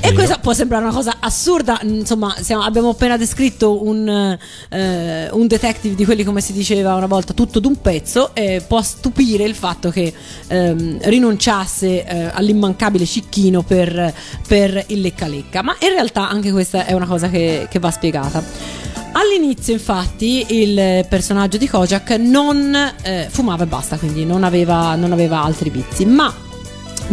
E 0.00 0.12
questa 0.12 0.38
può 0.38 0.52
sembrare 0.52 0.84
una 0.84 0.92
cosa 0.92 1.16
assurda, 1.20 1.80
insomma, 1.82 2.34
siamo- 2.40 2.62
abbiamo 2.62 2.90
appena 2.90 3.16
descritto 3.16 3.84
un, 3.84 4.36
eh, 4.68 5.28
un 5.30 5.46
detective 5.46 5.94
di 5.94 6.04
quelli 6.04 6.24
come 6.24 6.40
si 6.40 6.52
diceva 6.52 6.94
una 6.94 7.06
volta, 7.06 7.32
tutto 7.32 7.58
d'un 7.58 7.80
pezzo, 7.80 8.34
e 8.34 8.62
può 8.66 8.82
stupire 8.82 9.44
il 9.44 9.54
fatto 9.54 9.90
che 9.90 10.12
ehm, 10.46 10.98
rinunciasse 11.02 12.04
eh, 12.04 12.30
all'immancabile 12.32 13.06
cicchino 13.06 13.62
per, 13.62 14.12
per 14.46 14.84
il 14.88 15.00
lecca 15.00 15.26
lecca, 15.26 15.62
ma 15.62 15.74
in 15.80 15.88
realtà 15.88 16.28
anche 16.28 16.52
questa 16.52 16.84
è 16.84 16.92
una 16.92 17.06
cosa 17.06 17.28
che, 17.28 17.66
che 17.70 17.78
va 17.78 17.90
spiegata. 17.90 18.42
All'inizio, 19.12 19.74
infatti, 19.74 20.46
il 20.48 21.06
personaggio 21.08 21.58
di 21.58 21.68
Kojak 21.68 22.10
non 22.18 22.74
eh, 23.02 23.26
fumava 23.30 23.64
e 23.64 23.66
basta, 23.66 23.96
quindi 23.98 24.24
non 24.24 24.42
aveva, 24.42 24.94
non 24.94 25.12
aveva 25.12 25.42
altri 25.42 25.68
vizi, 25.68 26.06
ma 26.06 26.32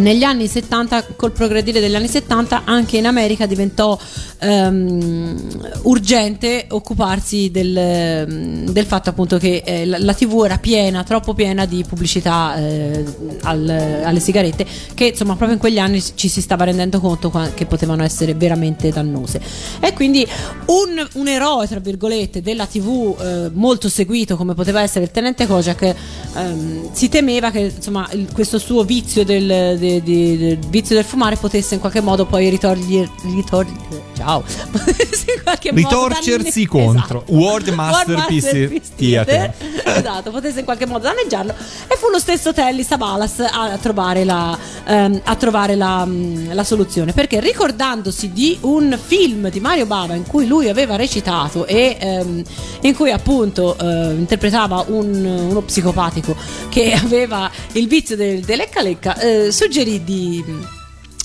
negli 0.00 0.22
anni 0.24 0.46
70, 0.46 1.04
col 1.16 1.32
progredire 1.32 1.80
degli 1.80 1.94
anni 1.94 2.08
70, 2.08 2.62
anche 2.64 2.96
in 2.96 3.06
America 3.06 3.46
diventò 3.46 3.98
ehm, 4.38 5.80
urgente 5.82 6.66
occuparsi 6.70 7.50
del, 7.50 8.66
del, 8.70 8.86
fatto 8.86 9.10
appunto 9.10 9.38
che 9.38 9.62
eh, 9.64 9.86
la, 9.86 9.98
la, 9.98 10.14
TV 10.14 10.42
era 10.44 10.58
piena, 10.58 11.04
troppo 11.04 11.34
piena 11.34 11.66
di 11.66 11.84
pubblicità 11.86 12.56
eh, 12.56 13.04
al, 13.42 13.68
alle 14.04 14.20
sigarette, 14.20 14.66
che 14.94 15.06
insomma 15.06 15.34
proprio 15.36 15.52
in 15.54 15.60
quegli 15.60 15.78
anni 15.78 16.02
ci 16.14 16.28
si 16.28 16.40
stava 16.40 16.64
rendendo 16.64 17.00
conto 17.00 17.30
che 17.54 17.66
potevano 17.66 18.02
essere 18.02 18.34
veramente 18.34 18.90
dannose. 18.90 19.40
E 19.80 19.92
quindi 19.92 20.26
un, 20.66 21.06
un 21.14 21.28
eroe, 21.28 21.66
tra 21.66 21.78
virgolette, 21.78 22.42
della 22.42 22.66
TV 22.66 23.16
eh, 23.20 23.50
molto 23.52 23.88
seguito 23.88 24.36
come 24.36 24.54
poteva 24.54 24.82
essere 24.82 25.04
il 25.04 25.10
tenente 25.10 25.46
Kojak, 25.46 25.94
ehm, 26.34 26.92
si 26.92 27.08
temeva 27.08 27.50
che 27.50 27.72
insomma 27.74 28.08
il, 28.12 28.28
questo 28.32 28.58
suo 28.58 28.84
vizio 28.84 29.24
del, 29.24 29.76
de, 29.98 30.38
del 30.38 30.58
vizio 30.68 30.94
del 30.94 31.04
fumare 31.04 31.36
potesse 31.36 31.74
in 31.74 31.80
qualche 31.80 32.00
modo 32.00 32.24
poi 32.26 32.48
ritorgli, 32.48 33.06
ritorgli 33.34 33.76
ciao 34.20 34.44
ritorcersi 35.72 36.68
modo, 36.70 36.84
contro 36.84 37.18
esatto. 37.26 37.32
World 37.32 37.68
Masterpiece, 37.68 38.46
Masterpiece 38.46 38.90
Theater, 38.96 39.54
Theater. 39.56 39.96
esatto 39.98 40.30
potesse 40.30 40.58
in 40.58 40.64
qualche 40.64 40.86
modo 40.86 41.04
danneggiarlo 41.04 41.54
e 41.88 41.96
fu 41.96 42.08
lo 42.10 42.18
stesso 42.18 42.52
Telly 42.52 42.82
Savalas 42.82 43.40
a 43.40 43.78
trovare 43.78 44.24
la, 44.24 44.56
ehm, 44.84 45.20
a 45.24 45.36
trovare 45.36 45.74
la, 45.74 46.04
mm, 46.04 46.52
la, 46.52 46.64
soluzione 46.64 47.12
perché 47.12 47.40
ricordandosi 47.40 48.32
di 48.32 48.58
un 48.60 48.98
film 49.02 49.48
di 49.50 49.60
Mario 49.60 49.86
Bava 49.86 50.14
in 50.14 50.26
cui 50.26 50.46
lui 50.46 50.68
aveva 50.68 50.96
recitato 50.96 51.66
e 51.66 51.96
ehm, 51.98 52.42
in 52.82 52.94
cui 52.94 53.10
appunto 53.10 53.76
eh, 53.78 54.12
interpretava 54.12 54.84
un, 54.88 55.24
uno 55.48 55.62
psicopatico 55.62 56.36
che 56.68 56.92
aveva 56.92 57.50
il 57.72 57.88
vizio 57.88 58.16
del, 58.16 58.40
del 58.40 58.58
lecca 58.58 58.82
lecca 58.82 59.18
eh, 59.18 59.50
suggerì 59.70 60.02
di 60.02 60.44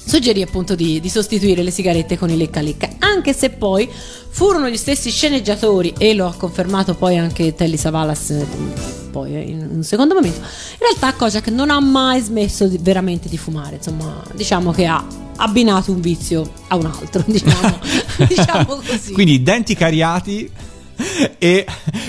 suggerì 0.07 0.43
appunto 0.43 0.75
di, 0.75 0.99
di, 0.99 1.09
sostituire 1.09 1.63
le 1.63 1.71
sigarette 1.71 2.15
con 2.15 2.29
i 2.29 2.37
lecca 2.37 2.61
lecca 2.61 2.89
anche 2.99 3.33
se 3.33 3.49
poi 3.49 3.89
furono 4.29 4.69
gli 4.69 4.77
stessi 4.77 5.09
sceneggiatori 5.09 5.95
e 5.97 6.13
lo 6.13 6.27
ha 6.27 6.35
confermato 6.35 6.93
poi 6.93 7.17
anche 7.17 7.55
Telly 7.55 7.75
Savalas 7.75 8.29
eh, 8.29 8.45
poi 9.09 9.35
eh, 9.35 9.41
in 9.41 9.67
un 9.77 9.83
secondo 9.83 10.13
momento 10.13 10.37
in 10.37 10.77
realtà 10.79 11.13
Kojak 11.13 11.47
non 11.47 11.71
ha 11.71 11.79
mai 11.79 12.21
smesso 12.21 12.67
di, 12.67 12.77
veramente 12.79 13.29
di 13.29 13.37
fumare 13.37 13.77
insomma 13.77 14.21
diciamo 14.35 14.71
che 14.71 14.85
ha 14.85 15.03
abbinato 15.37 15.91
un 15.91 16.01
vizio 16.01 16.47
a 16.67 16.75
un 16.75 16.85
altro 16.85 17.23
diciamo, 17.25 17.79
diciamo 18.29 18.65
così. 18.65 19.11
Quindi 19.11 19.41
denti 19.41 19.73
cariati 19.73 20.51
e 21.39 21.65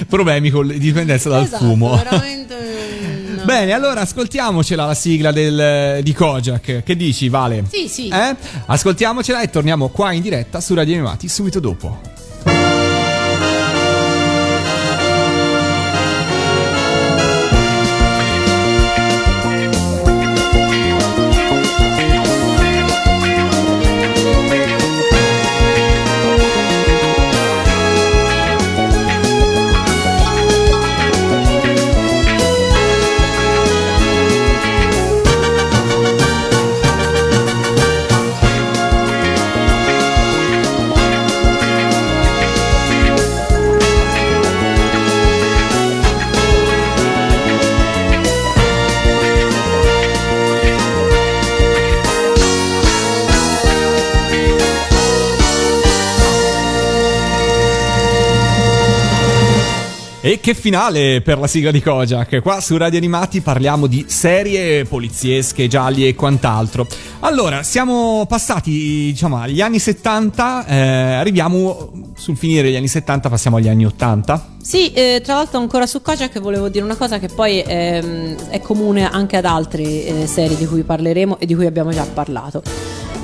problemi 0.07 0.51
con 0.51 0.66
dipendenza 0.66 1.31
dal 1.31 1.44
esatto, 1.44 1.64
fumo. 1.64 1.96
veramente 1.96 2.65
Bene, 3.46 3.72
allora 3.72 4.00
ascoltiamocela 4.00 4.87
la 4.87 4.94
sigla 4.94 5.30
del, 5.30 6.02
di 6.02 6.12
Kojak. 6.12 6.82
Che 6.82 6.96
dici, 6.96 7.28
Vale? 7.28 7.62
Sì, 7.70 7.87
sì. 7.87 8.09
Eh? 8.09 8.35
Ascoltiamocela 8.66 9.40
e 9.40 9.50
torniamo 9.50 9.87
qua 9.88 10.11
in 10.11 10.20
diretta 10.20 10.61
su 10.61 10.74
Radio 10.74 10.94
Animati 10.94 11.28
subito 11.28 11.61
dopo. 11.61 12.15
Che 60.40 60.55
finale 60.55 61.22
per 61.22 61.38
la 61.38 61.46
sigla 61.46 61.70
di 61.70 61.83
Kojak. 61.83 62.40
Qua 62.40 62.61
su 62.61 62.77
Radio 62.77 62.99
Animati 62.99 63.40
parliamo 63.40 63.87
di 63.87 64.05
serie 64.09 64.85
poliziesche, 64.85 65.66
gialli 65.66 66.07
e 66.07 66.14
quant'altro. 66.14 66.87
Allora, 67.20 67.62
siamo 67.62 68.27
passati, 68.27 68.70
diciamo, 69.11 69.38
agli 69.38 69.61
anni 69.61 69.79
70, 69.79 70.66
eh, 70.66 70.77
arriviamo 71.14 71.90
sul 72.16 72.37
finire 72.37 72.62
degli 72.62 72.77
anni 72.77 72.88
70, 72.88 73.29
passiamo 73.29 73.57
agli 73.57 73.68
anni 73.68 73.87
80. 73.87 74.55
Sì, 74.62 74.92
eh, 74.92 75.20
tra 75.25 75.35
l'altro 75.35 75.59
ancora 75.59 75.87
su 75.87 76.03
Kojak 76.03 76.40
volevo 76.40 76.68
dire 76.68 76.85
una 76.85 76.96
cosa 76.96 77.18
che 77.18 77.29
poi 77.29 77.62
ehm, 77.66 78.49
è 78.49 78.61
comune 78.61 79.09
anche 79.09 79.37
ad 79.37 79.44
altre 79.44 79.83
eh, 79.83 80.27
serie 80.27 80.57
di 80.57 80.66
cui 80.66 80.83
parleremo 80.83 81.38
e 81.38 81.46
di 81.46 81.55
cui 81.55 81.66
abbiamo 81.66 81.90
già 81.90 82.05
parlato. 82.05 82.62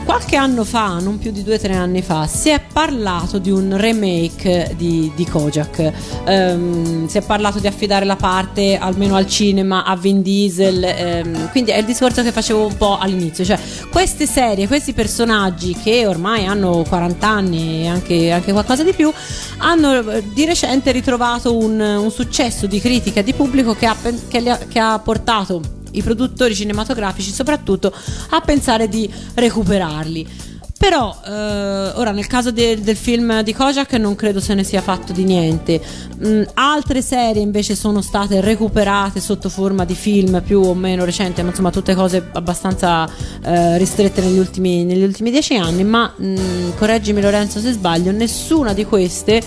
Qualche 0.04 0.36
anno 0.36 0.64
fa, 0.64 0.98
non 0.98 1.18
più 1.18 1.30
di 1.30 1.42
due 1.42 1.54
o 1.54 1.58
tre 1.58 1.74
anni 1.74 2.02
fa, 2.02 2.26
si 2.26 2.48
è 2.48 2.60
parlato 2.60 3.38
di 3.38 3.50
un 3.50 3.76
remake 3.76 4.74
di, 4.76 5.10
di 5.14 5.24
Kojak. 5.24 5.92
Um, 6.26 7.06
si 7.06 7.18
è 7.18 7.22
parlato 7.22 7.60
di 7.60 7.66
affidare 7.66 8.04
la 8.04 8.16
parte 8.16 8.76
almeno 8.76 9.14
al 9.14 9.26
cinema 9.26 9.84
a 9.84 9.96
Vin 9.96 10.20
Diesel. 10.20 11.22
Um, 11.24 11.50
quindi 11.50 11.70
è 11.70 11.78
il 11.78 11.84
discorso 11.84 12.22
che 12.22 12.32
facevo 12.32 12.66
un 12.66 12.76
po' 12.76 12.98
all'inizio. 12.98 13.44
Cioè, 13.44 13.58
queste 13.90 14.26
serie, 14.26 14.66
questi 14.66 14.92
personaggi 14.92 15.74
che 15.74 16.06
ormai 16.06 16.46
hanno 16.46 16.84
40 16.88 17.28
anni 17.28 17.82
e 17.82 17.86
anche, 17.86 18.32
anche, 18.32 18.52
qualcosa 18.52 18.82
di 18.82 18.92
più, 18.92 19.12
hanno 19.58 20.10
eh, 20.10 20.24
di 20.32 20.44
recente 20.44 20.90
ritrovato 20.90 21.56
un, 21.56 21.78
un 21.78 22.10
successo 22.10 22.66
di 22.66 22.80
critica 22.80 23.20
e 23.20 23.22
di 23.22 23.32
pubblico 23.34 23.74
che 23.74 23.86
ha, 23.86 23.96
che, 24.28 24.58
che 24.68 24.78
ha 24.78 24.98
portato 24.98 25.80
i 25.92 26.02
produttori 26.02 26.54
cinematografici 26.54 27.32
soprattutto 27.32 27.92
a 28.30 28.40
pensare 28.40 28.88
di 28.88 29.10
recuperarli. 29.34 30.50
Però 30.82 31.16
eh, 31.24 31.30
ora 31.30 32.10
nel 32.10 32.26
caso 32.26 32.50
de- 32.50 32.80
del 32.80 32.96
film 32.96 33.42
di 33.42 33.54
Kojak 33.54 33.92
non 33.92 34.16
credo 34.16 34.40
se 34.40 34.52
ne 34.54 34.64
sia 34.64 34.80
fatto 34.80 35.12
di 35.12 35.22
niente. 35.22 35.80
Mm, 36.26 36.42
altre 36.54 37.02
serie 37.02 37.40
invece 37.40 37.76
sono 37.76 38.00
state 38.00 38.40
recuperate 38.40 39.20
sotto 39.20 39.48
forma 39.48 39.84
di 39.84 39.94
film 39.94 40.42
più 40.44 40.60
o 40.60 40.74
meno 40.74 41.04
recenti, 41.04 41.40
ma 41.40 41.50
insomma 41.50 41.70
tutte 41.70 41.94
cose 41.94 42.30
abbastanza 42.32 43.08
eh, 43.44 43.78
ristrette 43.78 44.22
negli 44.22 44.38
ultimi, 44.38 44.82
negli 44.82 45.04
ultimi, 45.04 45.30
dieci 45.30 45.54
anni. 45.54 45.84
Ma 45.84 46.12
mm, 46.20 46.70
correggimi 46.76 47.20
Lorenzo 47.20 47.60
se 47.60 47.70
sbaglio, 47.70 48.10
nessuna 48.10 48.72
di 48.72 48.84
queste 48.84 49.40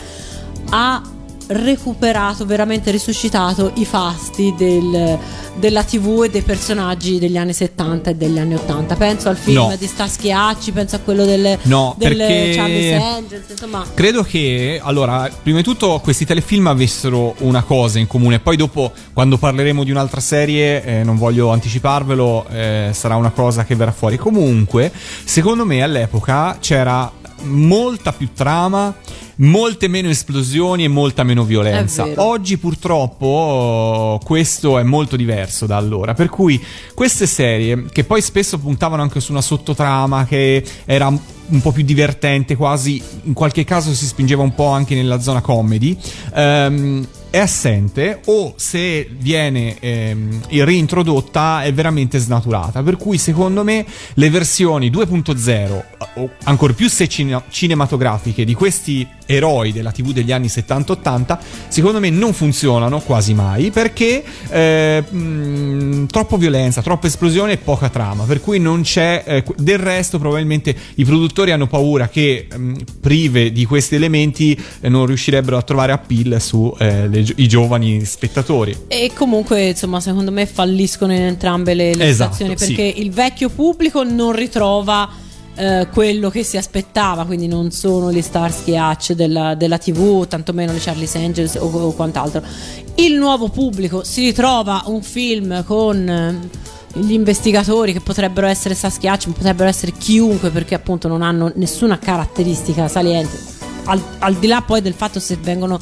ha 0.70 1.02
recuperato, 1.48 2.46
veramente 2.46 2.92
risuscitato 2.92 3.72
i 3.76 3.86
fasti 3.86 4.54
del, 4.58 5.18
della 5.56 5.84
TV 5.84 6.24
e 6.26 6.30
dei 6.30 6.42
personaggi 6.42 7.20
degli 7.20 7.38
anni 7.38 7.54
70 7.54 8.12
e 8.12 8.16
degli 8.16 8.40
anni 8.40 8.56
80. 8.56 8.96
Penso 8.96 9.30
al 9.30 9.38
film 9.38 9.58
no. 9.58 9.76
di 9.78 9.86
Staschiacci, 9.86 10.72
penso 10.72 10.96
a 10.96 11.00
quello 11.00 11.26
del, 11.26 11.58
no, 11.64 11.96
del 11.98 12.18
Charles 12.18 13.02
Angels, 13.02 13.50
insomma. 13.50 13.86
Credo 13.94 14.24
che, 14.24 14.80
allora, 14.82 15.30
prima 15.42 15.58
di 15.58 15.64
tutto 15.64 16.00
questi 16.04 16.26
telefilm 16.26 16.68
avessero 16.68 17.36
una 17.40 17.64
cosa 17.64 18.00
in 18.00 18.08
comune, 18.08 18.40
poi 18.40 18.58
dopo 18.58 18.92
quando 19.14 19.38
parleremo 19.38 19.84
di 19.84 19.92
un'altra 19.92 20.22
serie, 20.22 20.84
eh, 20.84 21.04
non 21.04 21.18
voglio 21.18 21.50
anticiparvelo, 21.50 22.48
eh, 22.50 22.90
sarà 22.94 23.16
una 23.16 23.32
cosa 23.32 23.66
che 23.66 23.76
verrà 23.76 23.92
fuori. 23.92 24.18
Comunque, 24.18 24.92
secondo 25.24 25.66
me 25.66 25.82
all'epoca 25.84 26.58
c'era 26.60 27.12
molta 27.44 28.12
più 28.12 28.30
trama 28.34 28.96
molte 29.38 29.88
meno 29.88 30.10
esplosioni 30.10 30.84
e 30.84 30.88
molta 30.88 31.24
meno 31.24 31.44
violenza. 31.44 32.08
Oggi 32.16 32.58
purtroppo 32.58 34.20
questo 34.24 34.78
è 34.80 34.84
molto 34.84 35.16
diverso 35.16 35.66
da 35.66 35.78
allora, 35.78 36.14
per 36.14 36.30
cui 36.30 36.64
queste 36.94 37.28
serie 37.28 37.86
che 37.92 38.04
poi 38.04 38.22
spesso 38.22 38.58
puntavano 38.60 39.02
anche 39.02 39.20
su 39.20 39.32
una 39.32 39.42
sottotrama 39.42 40.26
che 40.26 40.64
era 40.86 41.08
un 41.08 41.62
po' 41.62 41.72
più 41.72 41.84
divertente, 41.84 42.56
quasi 42.56 43.02
in 43.24 43.34
qualche 43.34 43.64
caso 43.64 43.94
si 43.94 44.06
spingeva 44.06 44.42
un 44.42 44.56
po' 44.56 44.68
anche 44.68 44.96
nella 44.96 45.20
zona 45.20 45.42
comedy. 45.42 45.98
Ehm, 46.34 47.08
è 47.36 47.40
assente 47.40 48.22
o 48.28 48.54
se 48.56 49.10
viene 49.12 49.76
ehm, 49.78 50.40
reintrodotta 50.48 51.64
è 51.64 51.74
veramente 51.74 52.18
snaturata. 52.18 52.82
Per 52.82 52.96
cui 52.96 53.18
secondo 53.18 53.62
me 53.66 53.86
le 54.14 54.30
versioni 54.30 54.90
2.0 54.90 55.84
o 56.16 56.30
ancora 56.46 56.72
più 56.72 56.88
se 56.88 57.10
cine- 57.10 57.44
cinematografiche 57.50 58.46
di 58.46 58.54
questi 58.54 59.06
eroi 59.26 59.72
della 59.72 59.92
TV 59.92 60.12
degli 60.12 60.32
anni 60.32 60.48
70-80 60.48 61.38
secondo 61.68 62.00
me 62.00 62.10
non 62.10 62.32
funzionano 62.34 63.00
quasi 63.00 63.34
mai 63.34 63.72
perché 63.72 64.24
eh, 64.50 65.02
mh, 65.02 66.06
troppo 66.06 66.38
violenza, 66.38 66.82
troppa 66.82 67.08
esplosione 67.08 67.54
e 67.54 67.58
poca 67.58 67.90
trama, 67.90 68.24
per 68.24 68.40
cui 68.40 68.60
non 68.60 68.82
c'è 68.82 69.24
eh, 69.26 69.44
del 69.58 69.80
resto 69.80 70.20
probabilmente 70.20 70.76
i 70.96 71.04
produttori 71.04 71.52
hanno 71.52 71.68
paura 71.68 72.08
che 72.08 72.48
mh, 72.56 72.74
prive 73.02 73.52
di 73.52 73.66
questi 73.66 73.96
elementi 73.96 74.58
eh, 74.80 74.90
non 74.90 75.06
riuscirebbero 75.06 75.58
a 75.58 75.62
trovare 75.64 75.92
appeal 75.92 76.40
su 76.40 76.74
i 77.38 77.48
giovani 77.48 78.04
spettatori. 78.06 78.76
E 78.88 79.12
comunque, 79.14 79.70
insomma, 79.70 80.00
secondo 80.00 80.32
me 80.32 80.46
falliscono 80.46 81.14
in 81.14 81.22
entrambe 81.22 81.74
le, 81.74 81.96
le 81.96 82.08
Esatto, 82.08 82.34
situazioni 82.34 82.56
perché 82.56 82.94
sì. 82.96 83.02
il 83.02 83.12
vecchio 83.12 83.50
pubblico 83.50 84.04
non 84.04 84.32
ritrova 84.34 85.10
eh, 85.56 85.88
quello 85.92 86.30
che 86.30 86.44
si 86.44 86.58
aspettava, 86.58 87.26
quindi 87.26 87.48
non 87.48 87.72
sono 87.72 88.12
gli 88.12 88.22
Starsky 88.22 88.78
Hutch 88.78 89.14
della, 89.14 89.56
della 89.56 89.78
TV, 89.78 90.28
tantomeno 90.28 90.74
le 90.74 90.80
Charlie's 90.80 91.16
Angels 91.16 91.56
o, 91.56 91.66
o 91.66 91.94
quant'altro. 91.94 92.42
Il 92.96 93.16
nuovo 93.16 93.50
pubblico 93.50 94.04
si 94.04 94.26
ritrova 94.26 94.84
un 94.88 95.02
film 95.02 95.64
con 95.64 96.10
eh, 96.10 96.64
gli 97.00 97.14
investigatori 97.14 97.94
che 97.94 98.02
potrebbero 98.02 98.48
essere 98.48 98.74
Starsky 98.74 99.10
Hutch, 99.10 99.28
ma 99.28 99.34
potrebbero 99.34 99.70
essere 99.70 99.94
chiunque 99.94 100.50
perché 100.50 100.76
appunto 100.76 101.08
non 101.08 101.22
hanno 101.22 101.52
nessuna 101.56 101.98
caratteristica 102.00 102.88
saliente. 102.88 103.55
Al, 103.86 104.02
al 104.20 104.36
di 104.36 104.48
là 104.48 104.62
poi 104.62 104.82
del 104.82 104.94
fatto 104.94 105.20
se 105.20 105.38
vengono 105.42 105.80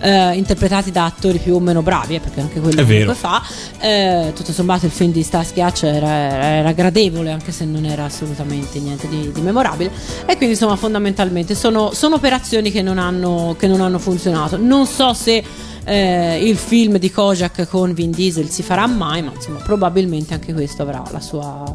eh, 0.00 0.34
interpretati 0.36 0.90
da 0.90 1.04
attori 1.04 1.38
più 1.38 1.54
o 1.54 1.60
meno 1.60 1.82
bravi, 1.82 2.14
eh, 2.14 2.20
perché 2.20 2.40
anche 2.40 2.60
quello 2.60 2.84
vero. 2.84 3.14
fa, 3.14 3.42
eh, 3.78 4.32
tutto 4.34 4.52
sommato 4.52 4.86
il 4.86 4.92
film 4.92 5.12
di 5.12 5.22
Starsky 5.22 5.62
Hutch 5.62 5.84
era, 5.84 6.08
era- 6.08 6.44
era 6.44 6.72
gradevole, 6.72 7.30
anche 7.30 7.52
se 7.52 7.64
non 7.64 7.84
era 7.84 8.04
assolutamente 8.04 8.78
niente 8.78 9.08
di, 9.08 9.30
di 9.32 9.40
memorabile. 9.40 9.90
E 10.22 10.36
quindi 10.36 10.54
insomma 10.54 10.76
fondamentalmente 10.76 11.54
sono, 11.54 11.92
sono 11.92 12.14
operazioni 12.16 12.70
che 12.70 12.82
non, 12.82 12.98
hanno, 12.98 13.54
che 13.58 13.66
non 13.66 13.80
hanno 13.80 13.98
funzionato. 13.98 14.56
Non 14.56 14.86
so 14.86 15.12
se 15.14 15.42
eh, 15.84 16.48
il 16.48 16.56
film 16.56 16.96
di 16.98 17.10
Kojak 17.10 17.66
con 17.68 17.92
Vin 17.92 18.10
Diesel 18.10 18.48
si 18.48 18.62
farà 18.62 18.86
mai, 18.86 19.22
ma 19.22 19.32
insomma 19.34 19.58
probabilmente 19.58 20.34
anche 20.34 20.52
questo 20.52 20.82
avrà 20.82 21.02
la 21.10 21.20
sua... 21.20 21.74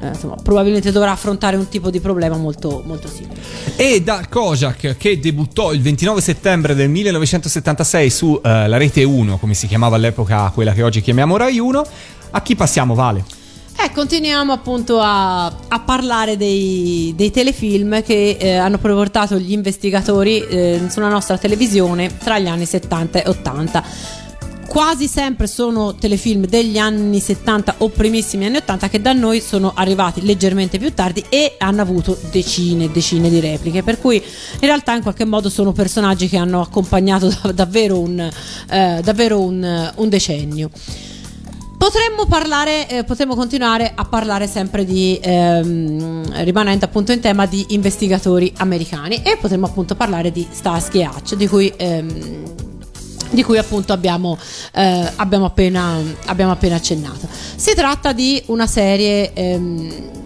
eh, 0.00 0.08
insomma, 0.08 0.36
probabilmente 0.42 0.90
dovrà 0.92 1.12
affrontare 1.12 1.56
un 1.56 1.68
tipo 1.68 1.90
di 1.90 2.00
problema 2.00 2.36
molto, 2.36 2.82
molto 2.84 3.08
simile. 3.08 3.40
E 3.76 4.02
da 4.02 4.26
Kojak 4.28 4.96
che 4.96 5.18
debuttò 5.18 5.72
il 5.72 5.80
29 5.80 6.20
settembre 6.20 6.74
del 6.74 6.88
1976 6.88 8.10
su 8.10 8.40
eh, 8.42 8.68
la 8.68 8.76
rete 8.76 9.04
1, 9.04 9.38
come 9.38 9.54
si 9.54 9.66
chiamava 9.66 9.96
all'epoca 9.96 10.50
quella 10.54 10.72
che 10.72 10.82
oggi 10.82 11.00
chiamiamo 11.00 11.36
Rai 11.36 11.58
1, 11.58 11.84
a 12.30 12.42
chi 12.42 12.56
passiamo 12.56 12.94
Vale? 12.94 13.24
Eh, 13.76 13.90
continuiamo 13.92 14.52
appunto 14.52 15.00
a, 15.00 15.46
a 15.46 15.80
parlare 15.80 16.36
dei, 16.36 17.12
dei 17.16 17.30
telefilm 17.30 18.02
che 18.02 18.36
eh, 18.38 18.54
hanno 18.54 18.78
portato 18.78 19.36
gli 19.36 19.52
investigatori 19.52 20.40
eh, 20.46 20.82
sulla 20.88 21.08
nostra 21.08 21.36
televisione 21.38 22.16
tra 22.18 22.38
gli 22.38 22.46
anni 22.46 22.66
70 22.66 23.22
e 23.24 23.28
80. 23.28 23.84
Quasi 24.74 25.06
sempre 25.06 25.46
sono 25.46 25.94
telefilm 25.94 26.46
degli 26.46 26.78
anni 26.78 27.20
70 27.20 27.76
o 27.78 27.90
primissimi 27.90 28.46
anni 28.46 28.56
80 28.56 28.88
che 28.88 29.00
da 29.00 29.12
noi 29.12 29.40
sono 29.40 29.70
arrivati 29.72 30.26
leggermente 30.26 30.78
più 30.78 30.92
tardi 30.92 31.24
e 31.28 31.54
hanno 31.58 31.80
avuto 31.80 32.18
decine 32.32 32.86
e 32.86 32.90
decine 32.90 33.30
di 33.30 33.38
repliche. 33.38 33.84
Per 33.84 34.00
cui 34.00 34.16
in 34.16 34.58
realtà 34.66 34.96
in 34.96 35.02
qualche 35.02 35.24
modo 35.24 35.48
sono 35.48 35.70
personaggi 35.70 36.28
che 36.28 36.38
hanno 36.38 36.60
accompagnato 36.60 37.28
da- 37.28 37.52
davvero 37.54 38.00
un, 38.00 38.18
eh, 38.18 39.00
davvero 39.00 39.40
un- 39.40 39.92
un 39.94 40.08
decennio. 40.08 40.68
Potremmo 41.78 42.26
parlare, 42.26 42.88
eh, 42.88 43.04
potremmo 43.04 43.36
continuare 43.36 43.92
a 43.94 44.04
parlare 44.06 44.48
sempre 44.48 44.84
di, 44.84 45.16
ehm, 45.22 46.42
rimanendo 46.42 46.84
appunto 46.84 47.12
in 47.12 47.20
tema 47.20 47.46
di 47.46 47.64
investigatori 47.68 48.52
americani 48.56 49.22
e 49.22 49.36
potremmo 49.40 49.66
appunto 49.66 49.94
parlare 49.94 50.32
di 50.32 50.44
Starsky 50.50 51.00
e 51.02 51.06
Hutch, 51.06 51.34
di 51.36 51.46
cui, 51.46 51.72
ehm, 51.76 52.72
di 53.34 53.42
cui 53.42 53.58
appunto 53.58 53.92
abbiamo, 53.92 54.38
eh, 54.72 55.12
abbiamo, 55.16 55.44
appena, 55.46 55.98
abbiamo 56.26 56.52
appena 56.52 56.76
accennato. 56.76 57.28
Si 57.56 57.74
tratta 57.74 58.12
di 58.12 58.42
una 58.46 58.66
serie... 58.66 59.32
ehm, 59.32 60.22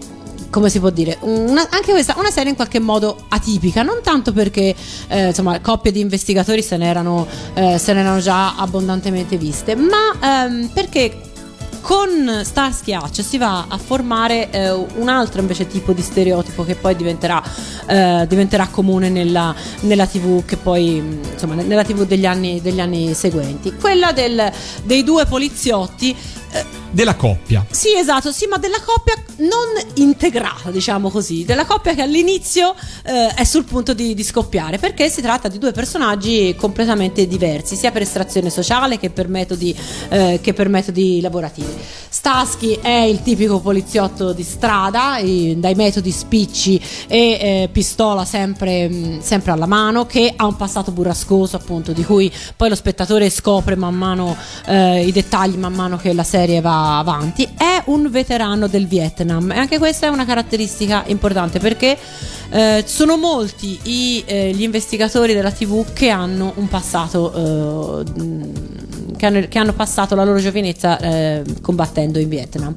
come 0.51 0.69
si 0.71 0.79
può 0.79 0.89
dire, 0.89 1.15
una- 1.21 1.67
anche 1.69 1.91
questa 1.91 2.15
una 2.17 2.31
serie 2.31 2.49
in 2.49 2.55
qualche 2.55 2.79
modo 2.79 3.25
atipica, 3.27 3.83
non 3.83 3.99
tanto 4.01 4.33
perché 4.33 4.73
eh, 5.07 5.27
insomma 5.27 5.59
coppie 5.59 5.91
di 5.91 5.99
investigatori 5.99 6.63
se 6.63 6.75
n'erano, 6.75 7.27
eh, 7.53 7.77
se 7.77 7.93
n'erano 7.93 8.19
già 8.19 8.55
abbondantemente 8.55 9.37
viste, 9.37 9.75
ma 9.75 10.45
ehm, 10.47 10.69
perché 10.73 11.21
con 11.81 12.41
Starsky 12.43 12.95
Hutch 12.95 13.21
si 13.23 13.37
va 13.37 13.65
a 13.67 13.77
formare 13.77 14.49
eh, 14.51 14.71
un 14.71 15.07
altro 15.09 15.41
invece 15.41 15.67
tipo 15.67 15.93
di 15.93 16.01
stereotipo 16.01 16.63
che 16.63 16.75
poi 16.75 16.95
diventerà, 16.95 17.41
eh, 17.87 18.25
diventerà 18.27 18.67
comune 18.67 19.09
nella, 19.09 19.53
nella 19.81 20.05
TV 20.05 20.45
che 20.45 20.57
poi 20.57 20.99
mh, 21.01 21.19
insomma 21.33 21.55
nella 21.55 21.83
TV 21.83 22.05
degli 22.05 22.25
anni, 22.25 22.61
degli 22.61 22.79
anni 22.79 23.13
seguenti, 23.13 23.73
quella 23.73 24.11
del- 24.11 24.51
dei 24.83 25.03
due 25.03 25.25
poliziotti 25.25 26.15
eh, 26.51 26.78
Della 26.91 27.15
coppia. 27.15 27.65
sì, 27.69 27.95
esatto, 27.95 28.31
sì, 28.31 28.47
ma 28.47 28.57
della 28.57 28.81
coppia 28.83 29.13
non 29.37 29.93
integrata, 29.95 30.71
diciamo 30.71 31.09
così, 31.09 31.45
della 31.45 31.65
coppia 31.65 31.93
che 31.93 32.01
all'inizio 32.01 32.73
eh, 33.03 33.27
è 33.27 33.43
sul 33.43 33.63
punto 33.63 33.93
di, 33.93 34.15
di 34.15 34.23
scoppiare, 34.23 34.79
perché 34.79 35.07
si 35.09 35.21
tratta 35.21 35.47
di 35.47 35.59
due 35.59 35.71
personaggi 35.71 36.55
completamente 36.55 37.27
diversi, 37.27 37.75
sia 37.75 37.91
per 37.91 38.01
estrazione 38.01 38.49
sociale 38.49 38.97
che 38.97 39.11
per 39.11 39.27
metodi, 39.27 39.75
eh, 40.09 40.39
che 40.41 40.53
per 40.53 40.67
metodi 40.67 41.21
lavorativi. 41.21 41.77
Starsky 42.09 42.79
è 42.81 43.01
il 43.01 43.21
tipico 43.21 43.59
poliziotto 43.59 44.33
di 44.33 44.43
strada, 44.43 45.19
i- 45.19 45.55
dai 45.59 45.75
metodi 45.75 46.11
spicci 46.11 46.81
e 47.07 47.17
eh, 47.19 47.69
pistola 47.71 48.25
sempre, 48.25 49.19
sempre 49.21 49.51
alla 49.51 49.67
mano, 49.67 50.07
che 50.07 50.33
ha 50.35 50.45
un 50.45 50.55
passato 50.55 50.91
burrascoso, 50.91 51.55
appunto, 51.55 51.91
di 51.91 52.03
cui 52.03 52.31
poi 52.55 52.69
lo 52.69 52.75
spettatore 52.75 53.29
scopre 53.29 53.75
man 53.75 53.93
mano 53.93 54.35
eh, 54.65 55.05
i 55.05 55.11
dettagli 55.11 55.55
man 55.55 55.73
mano 55.73 55.97
che 55.97 56.13
la 56.13 56.23
serie 56.23 56.61
va 56.61 56.77
avanti. 56.97 57.47
È 57.57 57.83
un 57.85 58.09
veterano 58.09 58.67
del 58.67 58.87
Vietnam 58.87 59.51
e 59.51 59.57
anche 59.57 59.77
questa 59.77 60.07
è 60.07 60.09
una 60.09 60.25
caratteristica 60.25 61.03
importante 61.07 61.59
perché 61.59 61.97
eh, 62.49 62.83
sono 62.85 63.17
molti 63.17 63.79
i, 63.83 64.23
eh, 64.25 64.51
gli 64.53 64.63
investigatori 64.63 65.33
della 65.33 65.51
TV 65.51 65.93
che 65.93 66.09
hanno 66.09 66.53
un 66.55 66.67
passato. 66.67 68.03
eh, 68.05 68.77
che 69.19 69.25
hanno, 69.25 69.41
che 69.49 69.59
hanno 69.59 69.73
passato 69.73 70.15
la 70.15 70.23
loro 70.23 70.39
giovinezza 70.39 70.97
eh, 70.97 71.43
combattendo 71.61 72.19
in 72.19 72.29
Vietnam. 72.29 72.73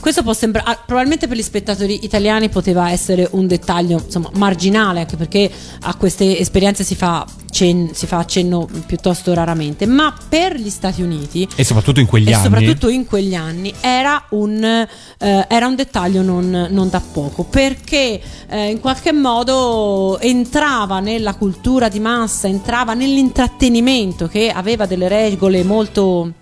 Questo 0.00 0.22
può 0.22 0.32
sembrare, 0.32 0.70
ah, 0.70 0.82
probabilmente 0.84 1.28
per 1.28 1.36
gli 1.36 1.42
spettatori 1.42 2.04
italiani 2.04 2.48
poteva 2.48 2.90
essere 2.90 3.28
un 3.32 3.46
dettaglio 3.46 4.02
insomma, 4.04 4.30
marginale, 4.34 5.00
anche 5.00 5.16
perché 5.16 5.50
a 5.80 5.94
queste 5.94 6.38
esperienze 6.38 6.84
si 6.84 6.94
fa, 6.94 7.26
cen- 7.54 7.94
si 7.94 8.06
fa 8.06 8.18
accenno 8.18 8.68
piuttosto 8.84 9.32
raramente, 9.32 9.86
ma 9.86 10.12
per 10.28 10.56
gli 10.56 10.68
Stati 10.68 11.02
Uniti 11.02 11.48
E 11.54 11.62
soprattutto 11.62 12.00
in 12.00 12.06
quegli 12.06 12.32
anni. 12.32 12.42
soprattutto 12.42 12.88
in 12.88 13.06
quegli 13.06 13.36
anni 13.36 13.72
era 13.80 14.24
un, 14.30 14.62
eh, 14.64 15.46
era 15.48 15.66
un 15.68 15.76
dettaglio 15.76 16.22
non, 16.22 16.66
non 16.70 16.88
da 16.88 17.00
poco 17.00 17.44
perché 17.44 18.20
eh, 18.48 18.70
in 18.70 18.80
qualche 18.80 19.12
modo 19.12 20.18
entrava 20.18 20.98
nella 20.98 21.34
cultura 21.34 21.88
di 21.88 22.00
massa, 22.00 22.48
entrava 22.48 22.94
nell'intrattenimento 22.94 24.26
che 24.26 24.50
aveva 24.50 24.86
delle 24.86 25.06
regole 25.06 25.62
molto, 25.62 26.32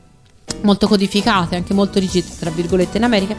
molto 0.62 0.88
codificate, 0.88 1.56
anche 1.56 1.74
molto 1.74 1.98
rigide 1.98 2.28
tra 2.38 2.48
virgolette 2.48 2.96
in 2.96 3.04
America. 3.04 3.36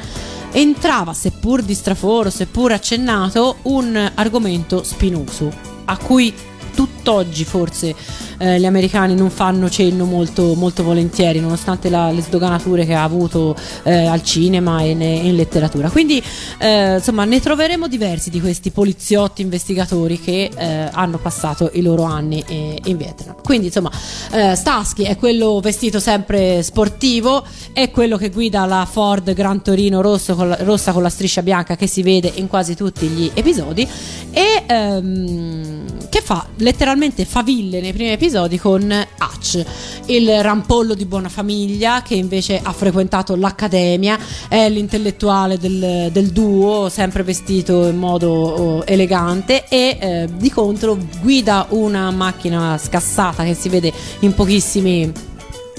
Entrava, 0.51 1.13
seppur 1.13 1.63
di 1.63 1.73
straforo, 1.73 2.29
seppur 2.29 2.71
accennato, 2.73 3.55
un 3.63 4.11
argomento 4.13 4.83
spinoso 4.83 5.71
a 5.85 5.97
cui 5.97 6.31
tutt'oggi 6.73 7.43
forse 7.45 7.95
eh, 8.37 8.59
gli 8.59 8.65
americani 8.65 9.15
non 9.15 9.29
fanno 9.29 9.69
cenno 9.69 10.05
molto, 10.05 10.53
molto 10.55 10.83
volentieri 10.83 11.39
nonostante 11.39 11.89
la- 11.89 12.11
le 12.11 12.21
sdoganature 12.21 12.85
che 12.85 12.93
ha 12.93 13.03
avuto 13.03 13.55
eh, 13.83 14.05
al 14.05 14.23
cinema 14.23 14.81
e 14.81 14.93
ne- 14.93 15.15
in 15.15 15.35
letteratura. 15.35 15.89
Quindi 15.89 16.21
eh, 16.57 16.95
insomma 16.95 17.25
ne 17.25 17.39
troveremo 17.39 17.87
diversi 17.87 18.29
di 18.29 18.39
questi 18.41 18.71
poliziotti 18.71 19.41
investigatori 19.41 20.19
che 20.19 20.49
eh, 20.55 20.89
hanno 20.91 21.17
passato 21.17 21.69
i 21.73 21.81
loro 21.81 22.03
anni 22.03 22.43
eh, 22.47 22.77
in 22.85 22.97
Vietnam. 22.97 23.35
Quindi 23.43 23.67
insomma 23.67 23.91
eh, 24.31 24.55
Starsky 24.55 25.03
è 25.03 25.15
quello 25.17 25.59
vestito 25.59 25.99
sempre 25.99 26.63
sportivo 26.63 27.43
è 27.73 27.91
quello 27.91 28.17
che 28.17 28.29
guida 28.29 28.65
la 28.65 28.87
Ford 28.89 29.33
Gran 29.33 29.61
Torino 29.61 30.01
rosso 30.01 30.35
con 30.35 30.49
la- 30.49 30.57
rossa 30.61 30.91
con 30.91 31.01
la 31.03 31.09
striscia 31.09 31.41
bianca 31.41 31.75
che 31.75 31.87
si 31.87 32.01
vede 32.01 32.31
in 32.35 32.47
quasi 32.47 32.75
tutti 32.75 33.05
gli 33.07 33.29
episodi 33.33 33.87
e 34.31 34.63
ehm, 34.67 36.09
che 36.09 36.21
fa 36.21 36.45
letteralmente 36.63 37.25
faville 37.25 37.81
nei 37.81 37.93
primi 37.93 38.11
episodi 38.11 38.57
con 38.57 38.81
Hutch, 39.19 39.63
il 40.05 40.41
rampollo 40.41 40.95
di 40.95 41.05
buona 41.05 41.29
famiglia 41.29 42.01
che 42.01 42.15
invece 42.15 42.59
ha 42.63 42.71
frequentato 42.71 43.35
l'accademia, 43.35 44.17
è 44.47 44.69
l'intellettuale 44.69 45.59
del, 45.59 46.09
del 46.11 46.31
duo, 46.31 46.89
sempre 46.89 47.23
vestito 47.23 47.85
in 47.87 47.97
modo 47.97 48.31
oh, 48.31 48.83
elegante 48.85 49.65
e 49.67 49.97
eh, 49.99 50.29
di 50.35 50.49
contro 50.49 50.97
guida 51.21 51.67
una 51.69 52.09
macchina 52.11 52.77
scassata 52.77 53.43
che 53.43 53.53
si 53.53 53.67
vede 53.67 53.91
in 54.19 54.33
pochissimi, 54.33 55.11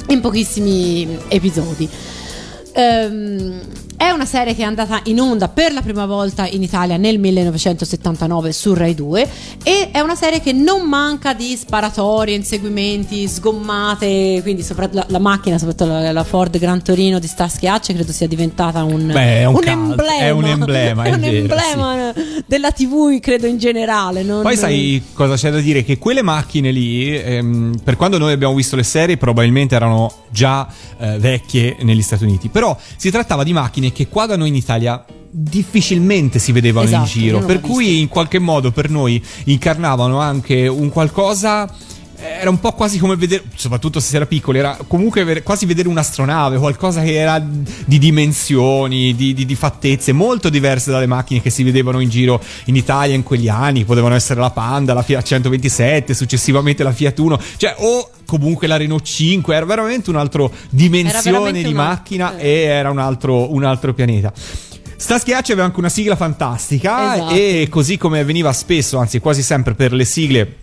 in 0.08 0.20
pochissimi 0.20 1.18
episodi. 1.28 1.88
Ehm, 2.74 3.60
è 4.06 4.10
una 4.10 4.26
serie 4.26 4.54
che 4.54 4.60
è 4.60 4.66
andata 4.66 5.00
in 5.04 5.18
onda 5.18 5.48
per 5.48 5.72
la 5.72 5.80
prima 5.80 6.04
volta 6.04 6.46
in 6.46 6.62
Italia 6.62 6.98
nel 6.98 7.18
1979 7.18 8.52
su 8.52 8.74
Rai 8.74 8.94
2 8.94 9.28
e 9.62 9.88
è 9.92 10.00
una 10.00 10.14
serie 10.14 10.42
che 10.42 10.52
non 10.52 10.86
manca 10.86 11.32
di 11.32 11.56
sparatorie, 11.56 12.34
inseguimenti, 12.34 13.26
sgommate, 13.26 14.40
quindi 14.42 14.62
sopra, 14.62 14.90
la, 14.92 15.06
la 15.08 15.18
macchina, 15.18 15.56
soprattutto 15.56 15.90
la, 15.90 16.12
la, 16.12 16.24
Ford 16.24 16.58
Gran 16.58 16.82
Torino 16.82 17.18
di 17.18 17.30
Hutch 17.34 17.94
credo 17.94 18.12
sia 18.12 18.28
diventata 18.28 18.82
un, 18.82 19.06
Beh, 19.06 19.40
è 19.40 19.44
un, 19.46 19.54
un 19.54 19.60
cult, 19.60 19.68
emblema, 19.68 20.18
è 20.18 20.30
un 20.30 20.44
emblema, 20.44 21.02
è 21.04 21.08
è 21.08 21.12
un 21.14 21.20
vero, 21.20 21.36
emblema 21.36 22.12
della 22.46 22.72
TV 22.72 23.18
credo 23.20 23.46
in 23.46 23.56
generale. 23.56 24.22
Non... 24.22 24.42
Poi 24.42 24.56
sai 24.56 25.02
cosa 25.14 25.36
c'è 25.36 25.50
da 25.50 25.60
dire? 25.60 25.82
Che 25.82 25.96
quelle 25.96 26.20
macchine 26.20 26.70
lì, 26.70 27.16
ehm, 27.16 27.80
per 27.82 27.96
quando 27.96 28.18
noi 28.18 28.32
abbiamo 28.32 28.54
visto 28.54 28.76
le 28.76 28.82
serie, 28.82 29.16
probabilmente 29.16 29.74
erano 29.74 30.12
già 30.28 30.68
eh, 30.98 31.18
vecchie 31.18 31.76
negli 31.80 32.02
Stati 32.02 32.24
Uniti, 32.24 32.48
però 32.48 32.76
si 32.96 33.10
trattava 33.10 33.44
di 33.44 33.52
macchine 33.54 33.92
che 33.94 34.08
qua 34.08 34.26
da 34.26 34.36
noi 34.36 34.48
in 34.48 34.56
Italia 34.56 35.02
difficilmente 35.30 36.38
si 36.38 36.52
vedevano 36.52 36.86
Esatto, 36.86 37.02
in 37.02 37.08
giro, 37.08 37.38
per 37.40 37.60
cui 37.60 38.00
in 38.00 38.08
qualche 38.08 38.38
modo 38.38 38.70
per 38.70 38.90
noi 38.90 39.22
incarnavano 39.44 40.20
anche 40.20 40.66
un 40.68 40.90
qualcosa 40.90 41.66
era 42.40 42.50
un 42.50 42.60
po' 42.60 42.72
quasi 42.72 42.98
come 42.98 43.16
vedere, 43.16 43.44
soprattutto 43.54 44.00
se 44.00 44.08
si 44.08 44.16
era 44.16 44.26
piccoli, 44.26 44.58
era 44.58 44.76
comunque 44.86 45.42
quasi 45.42 45.66
vedere 45.66 45.88
un'astronave, 45.88 46.58
qualcosa 46.58 47.02
che 47.02 47.14
era 47.14 47.38
di 47.38 47.98
dimensioni, 47.98 49.14
di, 49.14 49.34
di, 49.34 49.44
di, 49.44 49.54
fattezze 49.54 50.12
molto 50.12 50.48
diverse 50.48 50.90
dalle 50.90 51.06
macchine 51.06 51.40
che 51.40 51.50
si 51.50 51.62
vedevano 51.62 52.00
in 52.00 52.08
giro 52.08 52.42
in 52.66 52.76
Italia 52.76 53.14
in 53.14 53.22
quegli 53.22 53.48
anni. 53.48 53.84
Potevano 53.84 54.14
essere 54.14 54.40
la 54.40 54.50
Panda, 54.50 54.94
la 54.94 55.02
Fiat 55.02 55.24
127, 55.24 56.14
successivamente 56.14 56.82
la 56.82 56.92
Fiat 56.92 57.18
1, 57.18 57.40
cioè 57.56 57.74
o 57.78 58.10
comunque 58.26 58.66
la 58.66 58.76
Renault 58.76 59.04
5, 59.04 59.54
era 59.54 59.64
veramente 59.64 60.10
un'altra 60.10 60.48
dimensione 60.70 61.62
di 61.62 61.72
macchina 61.72 62.36
eh. 62.36 62.48
e 62.48 62.60
era 62.64 62.90
un 62.90 62.98
altro, 62.98 63.52
un 63.52 63.64
altro 63.64 63.94
pianeta. 63.94 64.32
Sta 64.96 65.18
schiaccia 65.18 65.52
aveva 65.52 65.66
anche 65.66 65.80
una 65.80 65.88
sigla 65.88 66.16
fantastica 66.16 67.14
Esatto. 67.14 67.34
e 67.34 67.66
così 67.68 67.98
come 67.98 68.20
avveniva 68.20 68.52
spesso, 68.52 68.98
anzi 68.98 69.18
quasi 69.18 69.42
sempre 69.42 69.74
per 69.74 69.92
le 69.92 70.04
sigle 70.04 70.56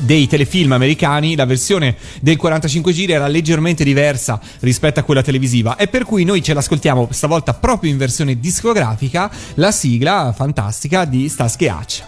dei 0.00 0.26
telefilm 0.26 0.72
americani 0.72 1.34
la 1.34 1.44
versione 1.44 1.96
del 2.20 2.36
45 2.36 2.92
giri 2.92 3.12
era 3.12 3.26
leggermente 3.26 3.84
diversa 3.84 4.40
rispetto 4.60 5.00
a 5.00 5.02
quella 5.02 5.22
televisiva. 5.22 5.76
E 5.76 5.88
per 5.88 6.04
cui 6.04 6.24
noi 6.24 6.42
ce 6.42 6.54
l'ascoltiamo 6.54 7.08
stavolta 7.10 7.54
proprio 7.54 7.90
in 7.90 7.98
versione 7.98 8.38
discografica 8.38 9.30
la 9.54 9.70
sigla 9.70 10.32
fantastica 10.36 11.04
di 11.04 11.28
Starsky 11.28 11.68
Hutch 11.68 12.02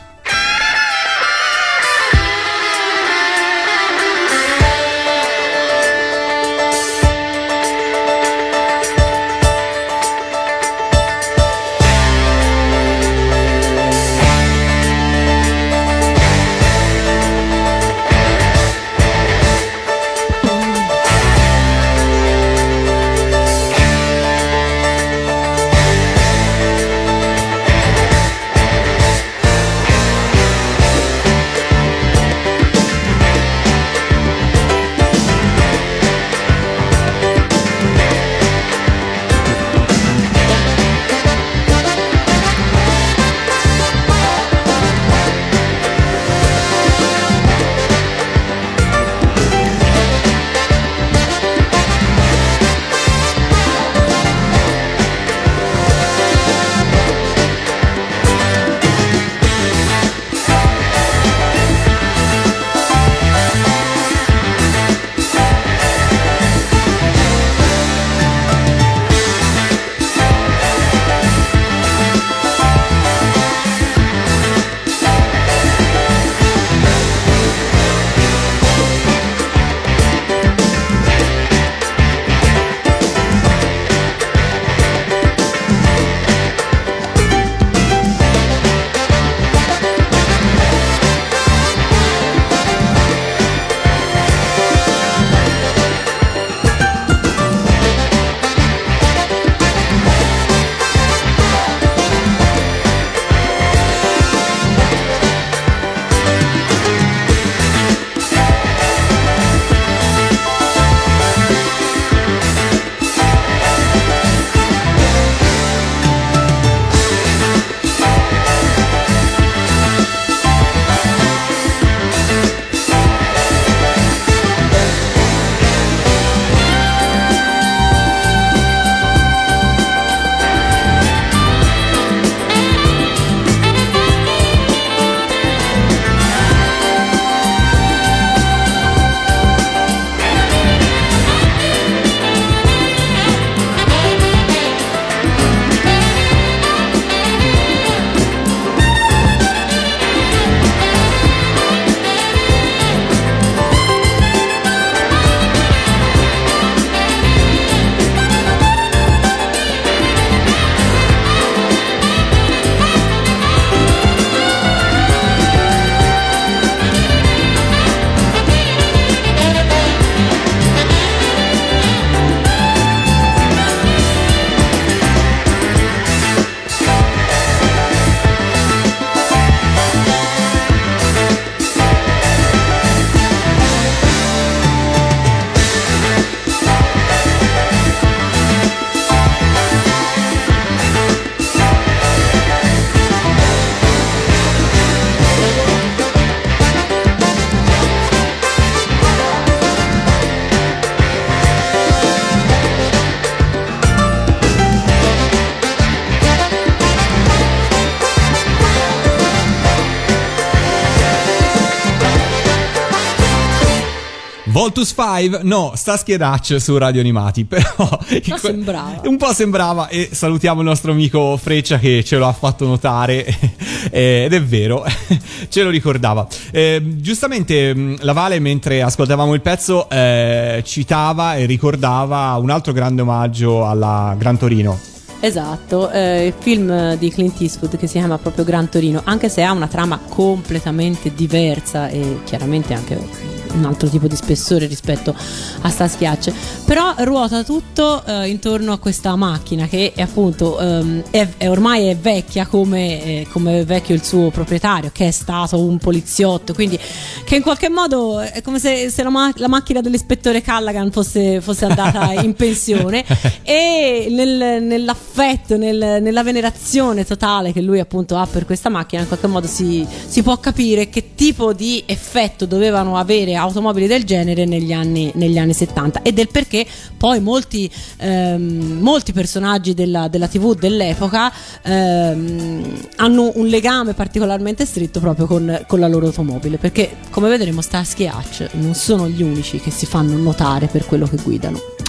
Voltus 214.73 214.95
5? 214.97 215.41
No, 215.43 215.75
e 216.07 216.17
Dutch 216.17 216.59
su 216.59 216.79
Radio 216.79 217.03
Animati, 217.03 217.45
però 217.45 217.67
Un 217.79 218.21
po' 218.27 218.37
sembrava. 218.39 219.01
un 219.05 219.17
po' 219.19 219.33
sembrava 219.35 219.89
e 219.89 220.09
salutiamo 220.11 220.61
il 220.61 220.67
nostro 220.67 220.93
amico 220.93 221.37
Freccia 221.37 221.79
che 221.79 222.03
ce 222.03 222.17
lo 222.17 222.27
ha 222.27 222.33
fatto 222.33 222.65
notare 222.67 223.23
eh, 223.93 224.23
ed 224.25 224.33
è 224.33 224.43
vero, 224.43 224.83
ce 225.51 225.63
lo 225.63 225.69
ricordava. 225.69 226.27
Eh, 226.51 226.81
giustamente 226.97 227.75
mh, 227.75 227.97
la 228.01 228.15
Vale 228.15 228.39
mentre 228.39 228.81
ascoltavamo 228.81 229.35
il 229.35 229.43
pezzo 229.43 229.91
eh, 229.91 230.63
citava 230.65 231.37
e 231.37 231.45
ricordava 231.45 232.35
un 232.37 232.49
altro 232.49 232.73
grande 232.73 233.03
omaggio 233.03 233.69
alla 233.69 234.15
Gran 234.17 234.39
Torino. 234.39 234.79
Esatto, 235.21 235.91
eh, 235.91 236.29
il 236.29 236.35
film 236.39 236.97
di 236.97 237.11
Clint 237.11 237.39
Eastwood 237.43 237.77
che 237.77 237.87
si 237.87 237.99
chiama 237.99 238.17
proprio 238.17 238.43
Gran 238.43 238.71
Torino, 238.71 239.03
anche 239.05 239.29
se 239.29 239.43
ha 239.43 239.53
una 239.53 239.69
trama 239.69 240.01
completamente 240.09 241.13
diversa 241.15 241.89
e 241.89 242.21
chiaramente 242.25 242.73
anche 242.73 243.42
un 243.55 243.65
altro 243.65 243.89
tipo 243.89 244.07
di 244.07 244.17
spessore 244.17 244.67
rispetto 244.67 245.15
a 245.61 245.69
sta 245.69 245.89
schiacce, 245.89 246.33
però 246.65 246.95
ruota 246.99 247.43
tutto 247.43 248.05
eh, 248.05 248.29
intorno 248.29 248.73
a 248.73 248.79
questa 248.79 249.15
macchina 249.17 249.67
che 249.67 249.93
è 249.95 250.03
appunto 250.03 250.59
ehm, 250.59 251.03
è, 251.11 251.29
è 251.37 251.49
ormai 251.49 251.87
è 251.87 251.97
vecchia 251.97 252.47
come, 252.47 253.03
eh, 253.03 253.27
come 253.31 253.61
è 253.61 253.65
vecchio 253.65 253.95
il 253.95 254.03
suo 254.03 254.31
proprietario 254.31 254.91
che 254.93 255.09
è 255.09 255.11
stato 255.11 255.61
un 255.61 255.79
poliziotto, 255.79 256.55
quindi 256.55 256.79
che 257.25 257.37
in 257.37 257.43
qualche 257.43 257.69
modo 257.69 258.21
è 258.21 258.41
come 258.43 258.59
se, 258.59 258.91
se 258.91 259.03
la, 259.03 259.11
ma- 259.11 259.33
la 259.37 259.49
macchina 259.49 259.81
dell'ispettore 259.81 260.41
Callaghan 260.43 260.91
fosse, 260.91 261.41
fosse 261.41 261.65
andata 261.65 262.13
in 262.23 262.35
pensione. 262.35 263.05
E 263.43 264.07
nel- 264.11 264.63
nell'affetto, 264.63 265.57
nel- 265.57 266.01
nella 266.01 266.23
venerazione 266.23 267.05
totale 267.05 267.53
che 267.53 267.61
lui 267.61 267.81
appunto 267.81 268.17
ha 268.17 268.27
per 268.27 268.47
questa 268.47 268.69
macchina, 268.69 269.03
in 269.03 269.09
qualche 269.09 269.27
modo 269.27 269.47
si, 269.47 269.87
si 270.07 270.23
può 270.23 270.39
capire 270.39 270.89
che 270.89 271.15
tipo 271.15 271.53
di 271.53 271.83
effetto 271.87 272.47
dovevano 272.47 272.97
avere 272.97 273.37
automobili 273.43 273.87
del 273.87 274.05
genere 274.05 274.45
negli 274.45 274.73
anni, 274.73 275.11
negli 275.15 275.39
anni 275.39 275.53
70 275.53 276.03
e 276.03 276.13
del 276.13 276.29
perché 276.29 276.67
poi 276.97 277.21
molti, 277.21 277.71
ehm, 277.99 278.79
molti 278.81 279.13
personaggi 279.13 279.75
della, 279.75 280.09
della 280.09 280.29
TV 280.29 280.55
dell'epoca 280.55 281.33
ehm, 281.63 282.89
hanno 282.97 283.33
un 283.35 283.47
legame 283.47 283.95
particolarmente 283.95 284.65
stretto 284.65 285.01
proprio 285.01 285.27
con, 285.27 285.65
con 285.67 285.81
la 285.81 285.89
loro 285.89 286.07
automobile 286.07 286.57
perché 286.57 286.97
come 287.11 287.29
vedremo 287.29 287.61
Starsky 287.61 288.05
e 288.05 288.11
Hutch 288.11 288.49
non 288.55 288.75
sono 288.75 289.09
gli 289.09 289.23
unici 289.23 289.59
che 289.59 289.71
si 289.71 289.87
fanno 289.87 290.17
notare 290.17 290.67
per 290.67 290.87
quello 290.87 291.07
che 291.07 291.17
guidano. 291.17 291.82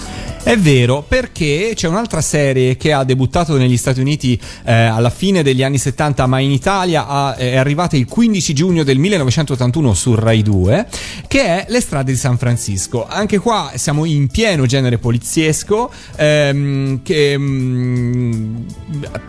È 0.44 0.58
vero, 0.58 1.02
perché 1.08 1.72
c'è 1.74 1.88
un'altra 1.88 2.20
serie 2.20 2.76
che 2.76 2.92
ha 2.92 3.02
debuttato 3.02 3.56
negli 3.56 3.78
Stati 3.78 4.00
Uniti 4.00 4.38
eh, 4.64 4.72
alla 4.74 5.08
fine 5.08 5.42
degli 5.42 5.62
anni 5.62 5.78
70, 5.78 6.26
ma 6.26 6.38
in 6.38 6.50
Italia 6.50 7.06
ha- 7.06 7.34
è 7.34 7.56
arrivata 7.56 7.96
il 7.96 8.04
15 8.04 8.52
giugno 8.52 8.82
del 8.82 8.98
1981 8.98 9.94
su 9.94 10.14
Rai 10.14 10.42
2, 10.42 10.86
che 11.28 11.44
è 11.44 11.64
Le 11.70 11.80
strade 11.80 12.12
di 12.12 12.18
San 12.18 12.36
Francisco. 12.36 13.06
Anche 13.08 13.38
qua 13.38 13.72
siamo 13.76 14.04
in 14.04 14.26
pieno 14.28 14.66
genere 14.66 14.98
poliziesco, 14.98 15.90
ehm, 16.16 17.00
che 17.02 17.38
mm, 17.38 18.56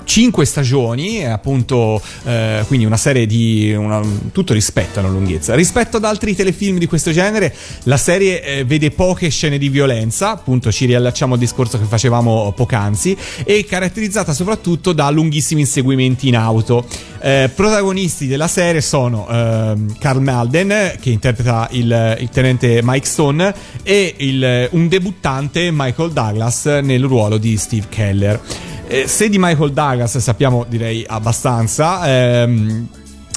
cinque 0.03 0.43
stagioni, 0.43 1.19
è 1.19 1.27
appunto 1.27 2.01
eh, 2.25 2.65
quindi 2.67 2.85
una 2.85 2.97
serie 2.97 3.25
di 3.25 3.73
una- 3.73 4.01
tutto 4.33 4.51
rispetto 4.51 4.99
alla 4.99 5.07
lunghezza. 5.07 5.55
Rispetto 5.55 5.95
ad 5.95 6.03
altri 6.03 6.35
telefilm 6.35 6.77
di 6.77 6.87
questo 6.87 7.11
genere, 7.13 7.55
la 7.83 7.95
serie 7.97 8.43
eh, 8.43 8.63
vede 8.65 8.91
poche 8.91 9.29
scene 9.29 9.57
di 9.57 9.69
violenza, 9.69 10.31
appunto 10.31 10.64
ci 10.71 10.85
riallacciamo 10.85 11.33
al 11.33 11.39
discorso 11.39 11.77
che 11.77 11.85
facevamo 11.85 12.51
poc'anzi, 12.55 13.17
e 13.43 13.65
caratterizzata 13.65 14.33
soprattutto 14.33 14.93
da 14.93 15.09
lunghissimi 15.09 15.61
inseguimenti 15.61 16.27
in 16.27 16.35
auto. 16.35 16.85
Eh, 17.21 17.49
protagonisti 17.53 18.27
della 18.27 18.47
serie 18.47 18.81
sono 18.81 19.27
ehm, 19.29 19.97
Carl 19.97 20.21
Malden, 20.21 20.93
che 20.99 21.09
interpreta 21.09 21.67
il, 21.71 22.17
il 22.19 22.29
tenente 22.29 22.81
Mike 22.83 23.05
Stone, 23.05 23.53
e 23.83 24.13
il- 24.17 24.67
un 24.71 24.87
debuttante 24.87 25.69
Michael 25.71 26.11
Douglas 26.11 26.65
nel 26.65 27.03
ruolo 27.03 27.37
di 27.37 27.57
Steve 27.57 27.87
Keller. 27.89 28.39
Eh, 28.87 29.07
se 29.07 29.29
di 29.29 29.37
Michael 29.39 29.71
Douglas 29.73 30.17
sappiamo 30.19 30.63
direi 30.67 31.03
abbastanza, 31.07 32.05
ehm, 32.07 32.87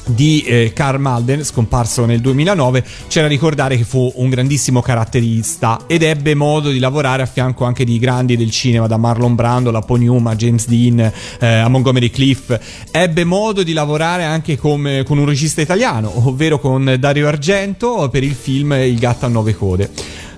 di 0.09 0.41
eh, 0.41 0.71
Carl 0.73 0.99
Malden, 0.99 1.43
scomparso 1.43 2.05
nel 2.05 2.19
2009, 2.21 2.83
c'è 3.07 3.21
da 3.21 3.27
ricordare 3.27 3.77
che 3.77 3.83
fu 3.83 4.11
un 4.15 4.29
grandissimo 4.29 4.81
caratterista 4.81 5.81
ed 5.87 6.03
ebbe 6.03 6.35
modo 6.35 6.69
di 6.69 6.79
lavorare 6.79 7.21
a 7.21 7.25
fianco 7.25 7.65
anche 7.65 7.83
di 7.83 7.99
grandi 7.99 8.35
del 8.37 8.51
cinema, 8.51 8.87
da 8.87 8.97
Marlon 8.97 9.35
Brando, 9.35 9.69
a 9.71 9.81
Paul 9.81 9.99
Newman, 9.99 10.33
a 10.33 10.35
James 10.35 10.67
Dean, 10.67 10.99
eh, 10.99 11.47
a 11.47 11.67
Montgomery 11.67 12.09
Cliff. 12.09 12.57
Ebbe 12.91 13.23
modo 13.23 13.63
di 13.63 13.73
lavorare 13.73 14.23
anche 14.23 14.57
come- 14.57 15.03
con 15.03 15.17
un 15.17 15.25
regista 15.25 15.61
italiano, 15.61 16.27
ovvero 16.27 16.59
con 16.59 16.95
Dario 16.99 17.27
Argento 17.27 18.09
per 18.09 18.23
il 18.23 18.33
film 18.33 18.73
Il 18.73 18.97
gatto 18.99 19.25
a 19.25 19.29
nove 19.29 19.55
code. 19.55 19.89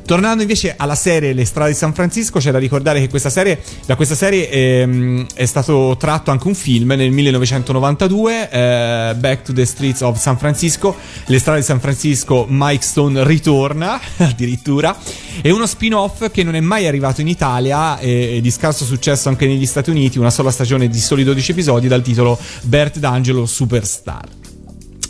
Tornando 0.06 0.42
invece 0.42 0.74
alla 0.78 0.96
serie 0.96 1.34
Le 1.34 1.46
strade 1.46 1.72
di 1.72 1.78
San 1.78 1.94
Francisco, 1.94 2.40
c'è 2.40 2.52
da 2.52 2.58
ricordare 2.58 3.00
che 3.00 3.10
questa 3.10 3.30
serie, 3.30 3.62
da 3.86 3.96
questa 3.96 4.16
serie 4.16 4.50
ehm, 4.50 5.26
è 5.34 5.46
stato 5.46 5.96
tratto 5.98 6.32
anche 6.32 6.48
un 6.48 6.56
film 6.56 6.94
nel 6.94 7.12
1992, 7.12 8.50
eh, 8.50 9.16
Back 9.16 9.44
to 9.44 9.54
the 9.54 9.66
Streets 9.66 10.02
of 10.02 10.20
San 10.20 10.38
Francisco. 10.38 10.96
Le 11.26 11.40
strade 11.40 11.60
di 11.60 11.66
San 11.66 11.80
Francisco, 11.80 12.46
Mike 12.50 12.84
Stone 12.84 13.24
ritorna 13.26 14.00
addirittura. 14.18 14.98
È 15.42 15.50
uno 15.50 15.66
spin-off 15.66 16.30
che 16.32 16.44
non 16.44 16.56
è 16.56 16.60
mai 16.60 16.88
arrivato 16.88 17.22
in 17.22 17.28
Italia 17.28 17.98
e, 18.00 18.38
e 18.38 18.42
di 18.42 18.52
scarso 18.52 18.84
successo 18.84 19.30
anche 19.30 19.48
negli 19.48 19.66
Stati 19.66 19.90
Uniti, 19.90 20.20
una 20.20 20.30
sola 20.30 20.52
stagione 20.52 20.88
di 20.88 21.00
soli 21.00 21.24
12 21.24 21.52
episodi 21.52 21.88
dal 21.88 22.02
titolo 22.02 22.38
Bert 22.64 22.98
D'Angelo 23.00 23.46
Superstar. 23.46 24.41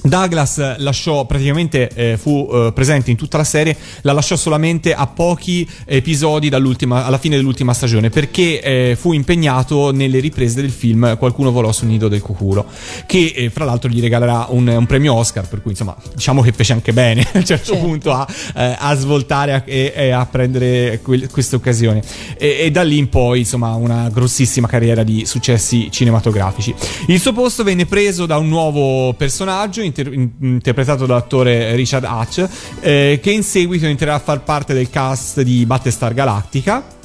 Douglas 0.03 0.77
lasciò 0.79 1.25
praticamente 1.25 1.89
eh, 1.93 2.17
fu 2.17 2.49
eh, 2.51 2.71
presente 2.73 3.11
in 3.11 3.17
tutta 3.17 3.37
la 3.37 3.43
serie, 3.43 3.77
la 4.01 4.13
lasciò 4.13 4.35
solamente 4.35 4.93
a 4.93 5.05
pochi 5.07 5.67
episodi 5.85 6.49
dall'ultima, 6.49 7.05
alla 7.05 7.17
fine 7.19 7.35
dell'ultima 7.35 7.73
stagione 7.73 8.09
perché 8.09 8.61
eh, 8.61 8.97
fu 8.99 9.13
impegnato 9.13 9.91
nelle 9.91 10.19
riprese 10.19 10.61
del 10.61 10.71
film 10.71 11.17
Qualcuno 11.17 11.51
volò 11.51 11.71
sul 11.71 11.87
nido 11.87 12.07
del 12.07 12.21
cuculo, 12.21 12.65
che 13.05 13.31
eh, 13.35 13.49
fra 13.51 13.63
l'altro 13.65 13.89
gli 13.89 14.01
regalerà 14.01 14.47
un, 14.49 14.67
un 14.67 14.85
premio 14.87 15.13
Oscar, 15.13 15.47
per 15.47 15.61
cui 15.61 15.71
insomma 15.71 15.95
diciamo 16.15 16.41
che 16.41 16.51
fece 16.51 16.73
anche 16.73 16.93
bene 16.93 17.21
a 17.33 17.37
un 17.37 17.45
certo 17.45 17.59
Certo. 17.71 17.85
punto 17.85 18.11
a, 18.11 18.27
eh, 18.55 18.75
a 18.79 18.95
svoltare 18.95 19.53
a- 19.53 19.61
e, 19.65 19.93
e 19.95 20.09
a 20.09 20.25
prendere 20.25 20.99
quel- 21.03 21.29
questa 21.29 21.55
occasione. 21.55 22.01
E, 22.37 22.57
e 22.61 22.71
da 22.71 22.81
lì 22.81 22.97
in 22.97 23.07
poi 23.07 23.39
insomma 23.39 23.75
una 23.75 24.09
grossissima 24.09 24.67
carriera 24.67 25.03
di 25.03 25.25
successi 25.27 25.89
cinematografici. 25.91 26.73
Il 27.07 27.19
suo 27.19 27.33
posto 27.33 27.63
venne 27.63 27.85
preso 27.85 28.25
da 28.25 28.37
un 28.37 28.47
nuovo 28.49 29.13
personaggio 29.13 29.81
inter- 29.95 30.13
in- 30.13 30.31
interpretato 30.39 31.05
dall'attore 31.05 31.75
Richard 31.75 32.05
Hatch, 32.05 32.47
eh, 32.79 33.19
che 33.21 33.31
in 33.31 33.43
seguito 33.43 33.85
entrerà 33.85 34.15
a 34.15 34.19
far 34.19 34.43
parte 34.43 34.73
del 34.73 34.89
cast 34.89 35.41
di 35.41 35.65
Battlestar 35.65 36.13
Galactica 36.13 36.99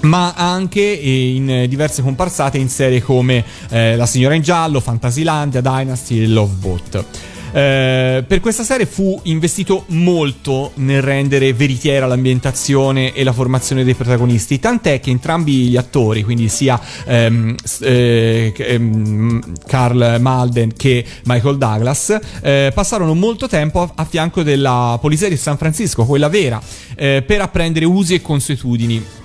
ma 0.00 0.32
anche 0.34 0.80
eh, 1.00 1.34
in 1.34 1.66
diverse 1.68 2.02
comparsate 2.02 2.56
in 2.56 2.68
serie 2.68 3.02
come 3.02 3.44
eh, 3.70 3.96
La 3.96 4.06
signora 4.06 4.34
in 4.34 4.42
giallo, 4.42 4.78
Fantasilandia, 4.78 5.60
Dynasty 5.60 6.22
e 6.22 6.28
Love 6.28 6.54
Boat. 6.54 7.04
Eh, 7.52 8.24
per 8.26 8.40
questa 8.40 8.62
serie 8.62 8.86
fu 8.86 9.18
investito 9.24 9.84
molto 9.88 10.72
nel 10.74 11.02
rendere 11.02 11.52
veritiera 11.52 12.06
l'ambientazione 12.06 13.12
e 13.12 13.24
la 13.24 13.32
formazione 13.32 13.84
dei 13.84 13.94
protagonisti, 13.94 14.58
tant'è 14.58 15.00
che 15.00 15.10
entrambi 15.10 15.68
gli 15.68 15.76
attori, 15.76 16.22
quindi 16.22 16.48
sia 16.48 16.80
ehm, 17.06 17.54
eh, 17.80 18.52
ehm, 18.56 19.40
Carl 19.66 20.18
Malden 20.20 20.72
che 20.74 21.04
Michael 21.24 21.58
Douglas, 21.58 22.18
eh, 22.42 22.70
passarono 22.74 23.14
molto 23.14 23.48
tempo 23.48 23.82
a, 23.82 23.92
a 23.94 24.04
fianco 24.04 24.42
della 24.42 24.98
polizia 25.00 25.28
di 25.28 25.36
San 25.36 25.56
Francisco, 25.56 26.04
quella 26.04 26.28
vera, 26.28 26.60
eh, 26.96 27.22
per 27.26 27.40
apprendere 27.40 27.84
usi 27.84 28.14
e 28.14 28.20
consuetudini. 28.20 29.17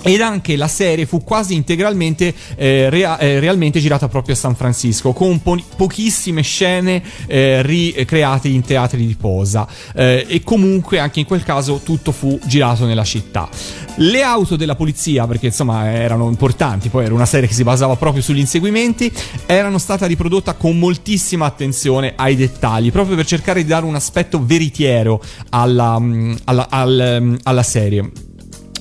Ed 0.00 0.20
anche 0.20 0.56
la 0.56 0.68
serie 0.68 1.06
fu 1.06 1.22
quasi 1.24 1.54
integralmente 1.54 2.32
eh, 2.56 2.88
rea- 2.88 3.18
eh, 3.18 3.40
realmente 3.40 3.80
girata 3.80 4.08
proprio 4.08 4.34
a 4.34 4.38
San 4.38 4.54
Francisco, 4.54 5.12
con 5.12 5.42
po- 5.42 5.60
pochissime 5.76 6.42
scene 6.42 7.02
eh, 7.26 7.62
ricreate 7.62 8.48
in 8.48 8.62
teatri 8.62 9.06
di 9.06 9.16
posa. 9.16 9.66
Eh, 9.94 10.24
e 10.28 10.42
comunque 10.44 10.98
anche 10.98 11.20
in 11.20 11.26
quel 11.26 11.42
caso 11.42 11.80
tutto 11.82 12.12
fu 12.12 12.38
girato 12.46 12.86
nella 12.86 13.04
città. 13.04 13.48
Le 13.96 14.22
auto 14.22 14.54
della 14.56 14.76
polizia, 14.76 15.26
perché 15.26 15.46
insomma 15.46 15.90
erano 15.90 16.28
importanti, 16.28 16.88
poi 16.88 17.04
era 17.04 17.14
una 17.14 17.26
serie 17.26 17.48
che 17.48 17.54
si 17.54 17.64
basava 17.64 17.96
proprio 17.96 18.22
sugli 18.22 18.38
inseguimenti, 18.38 19.12
erano 19.46 19.78
state 19.78 20.06
riprodotte 20.06 20.54
con 20.56 20.78
moltissima 20.78 21.46
attenzione 21.46 22.12
ai 22.16 22.36
dettagli, 22.36 22.92
proprio 22.92 23.16
per 23.16 23.26
cercare 23.26 23.62
di 23.62 23.68
dare 23.68 23.84
un 23.84 23.96
aspetto 23.96 24.40
veritiero 24.44 25.20
alla, 25.50 25.98
mm, 25.98 26.34
alla- 26.44 26.68
al- 26.70 27.18
mm, 27.20 27.34
alla 27.42 27.62
serie. 27.64 28.10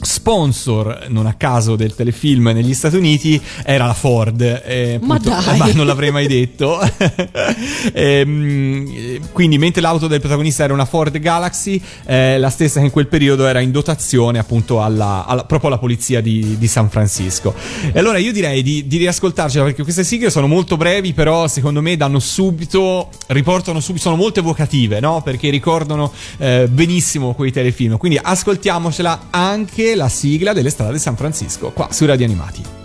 Sponsor, 0.02 1.06
non 1.10 1.26
a 1.26 1.34
caso, 1.34 1.76
del 1.76 1.96
telefilm 1.96 2.50
negli 2.50 2.74
Stati 2.74 2.96
Uniti 2.96 3.40
era 3.64 3.86
la 3.86 3.94
Ford. 3.94 4.42
eh, 4.42 5.00
Ma 5.02 5.16
appunto- 5.16 5.42
dai. 5.46 5.58
ma 5.58 5.72
non 5.74 5.86
l'avrei 5.86 6.12
mai 6.12 6.28
detto. 6.28 6.80
Ehm, 7.94 9.20
quindi, 9.32 9.58
mentre 9.58 9.82
l'auto 9.82 10.08
del 10.08 10.20
protagonista 10.20 10.64
era 10.64 10.74
una 10.74 10.86
Ford 10.86 11.18
Galaxy, 11.20 11.82
eh, 12.06 12.38
la 12.38 12.50
stessa 12.50 12.80
che 12.80 12.86
in 12.86 12.92
quel 12.92 13.08
periodo 13.08 13.46
era 13.46 13.60
in 13.60 13.72
dotazione 13.72 14.40
appunto 14.40 14.82
alla, 14.82 15.26
alla- 15.26 15.46
proprio 15.46 15.70
alla 15.70 15.80
polizia 15.80 16.22
di, 16.22 16.58
di 16.58 16.68
San 16.68 16.90
Francisco. 16.90 17.54
E 17.92 17.98
allora 17.98 18.18
io 18.18 18.32
direi 18.32 18.62
di, 18.64 18.88
di 18.88 18.98
riascoltarcela 18.98 19.64
perché 19.66 19.84
queste 19.84 20.04
sigle 20.04 20.30
sono 20.30 20.48
molto 20.48 20.78
brevi, 20.78 21.14
però 21.14 21.48
secondo 21.48 21.82
me 21.82 21.96
danno 21.98 22.20
subito, 22.20 23.10
riportano 23.28 23.80
subito, 23.80 24.04
sono 24.04 24.16
molto 24.16 24.40
evocative, 24.40 25.00
no? 25.00 25.22
Perché 25.24 25.50
ricordano 25.50 26.12
eh, 26.38 26.68
benissimo 26.70 27.34
quei 27.34 27.52
telefilm. 27.52 27.98
Quindi 27.98 28.20
ascoltiamocela 28.22 29.28
anche 29.30 29.87
la 29.96 30.10
sigla 30.10 30.54
delle 30.54 30.70
strade 30.70 30.94
di 30.94 31.00
San 31.00 31.16
Francisco, 31.16 31.72
qua 31.72 31.90
su 31.92 32.06
Radio 32.06 32.26
Animati. 32.26 32.77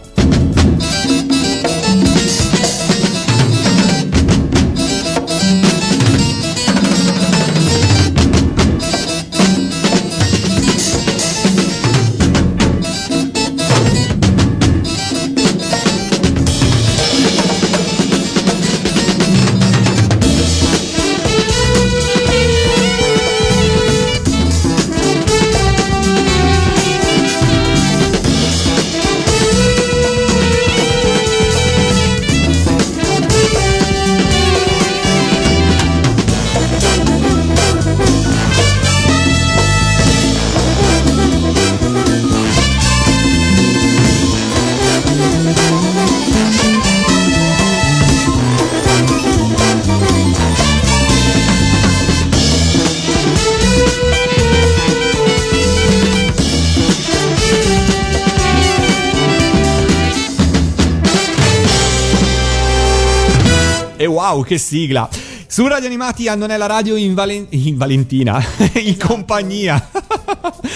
Wow, 64.33 64.43
che 64.43 64.59
sigla! 64.59 65.09
Su 65.47 65.67
Radio 65.67 65.87
Animati 65.87 66.29
a 66.29 66.35
Non 66.35 66.51
è 66.51 66.57
la 66.57 66.65
radio 66.65 66.97
in, 66.97 67.13
Valen- 67.13 67.47
in 67.51 67.77
Valentina, 67.77 68.43
in 68.83 68.97
compagnia. 68.97 69.91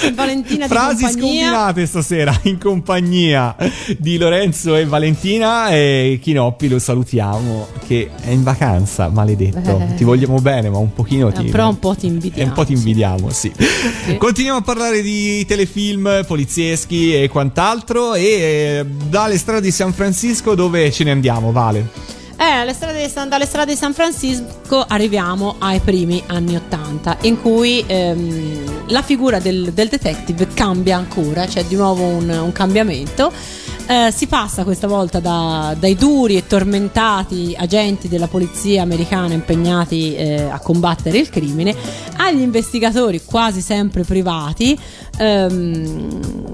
In 0.03 0.15
Valentina 0.15 0.67
Frasi 0.67 1.05
compagnia. 1.05 1.47
scombinate 1.47 1.87
stasera, 1.87 2.41
in 2.43 2.59
compagnia 2.59 3.57
di 3.97 4.19
Lorenzo 4.19 4.75
e 4.77 4.85
Valentina 4.85 5.71
e 5.71 6.19
Chinoppi 6.21 6.69
lo 6.69 6.79
salutiamo 6.79 7.69
che 7.87 8.11
è 8.21 8.31
in 8.31 8.43
vacanza, 8.43 9.09
maledetto. 9.09 9.81
Eh. 9.81 9.95
Ti 9.95 10.05
vogliamo 10.05 10.39
bene, 10.41 10.69
ma 10.69 10.77
un 10.77 10.93
pochino 10.93 11.33
ti... 11.33 11.47
Eh, 11.47 11.51
però 11.51 11.71
un 11.71 11.79
po' 11.79 11.95
ti 11.95 12.07
invidiamo, 12.07 12.51
un 12.51 12.55
po' 12.55 12.67
ti 12.67 12.75
invidiamo, 12.75 13.31
sì. 13.31 13.51
Continuiamo 14.19 14.59
a 14.59 14.63
parlare 14.63 15.01
di 15.01 15.47
telefilm 15.47 16.25
polizieschi 16.27 17.15
e 17.15 17.29
quant'altro 17.29 18.15
e 18.15 18.25
eh, 18.25 18.87
dalle 19.09 19.39
strade 19.39 19.63
di 19.63 19.71
San 19.71 19.95
Francisco 19.95 20.55
dove 20.55 20.93
ce 20.93 21.05
ne 21.05 21.13
andiamo, 21.13 21.51
Vale? 21.51 22.15
Eh, 22.39 22.45
alle 22.45 22.75
strade 22.75 23.11
dalle 23.29 23.47
strade 23.47 23.73
di 23.73 23.79
San 23.79 23.95
Francisco 23.95 24.85
arriviamo 24.87 25.57
ai 25.59 25.81
primi 25.81 26.23
anni 26.27 26.55
Ottanta, 26.55 27.17
in 27.23 27.41
cui 27.41 27.83
ehm, 27.87 28.89
la 28.89 29.01
figura 29.01 29.39
del, 29.39 29.73
del 29.73 29.89
detective 29.89 30.49
cambia 30.53 30.99
ancora, 30.99 31.47
c'è 31.47 31.65
di 31.65 31.77
nuovo 31.77 32.05
un, 32.05 32.29
un 32.29 32.53
cambiamento. 32.53 33.33
Eh, 33.89 34.13
si 34.13 34.27
passa 34.27 34.65
questa 34.65 34.89
volta 34.89 35.21
da- 35.21 35.75
dai 35.79 35.95
duri 35.95 36.37
e 36.37 36.47
tormentati 36.47 37.55
agenti 37.57 38.09
della 38.09 38.27
polizia 38.27 38.83
americana 38.83 39.33
impegnati 39.33 40.17
eh, 40.17 40.43
a 40.43 40.59
combattere 40.59 41.19
il 41.19 41.31
crimine 41.31 41.73
agli 42.17 42.41
investigatori 42.41 43.23
quasi 43.25 43.61
sempre 43.61 44.03
privati 44.03 44.77
ehm, 45.19 46.47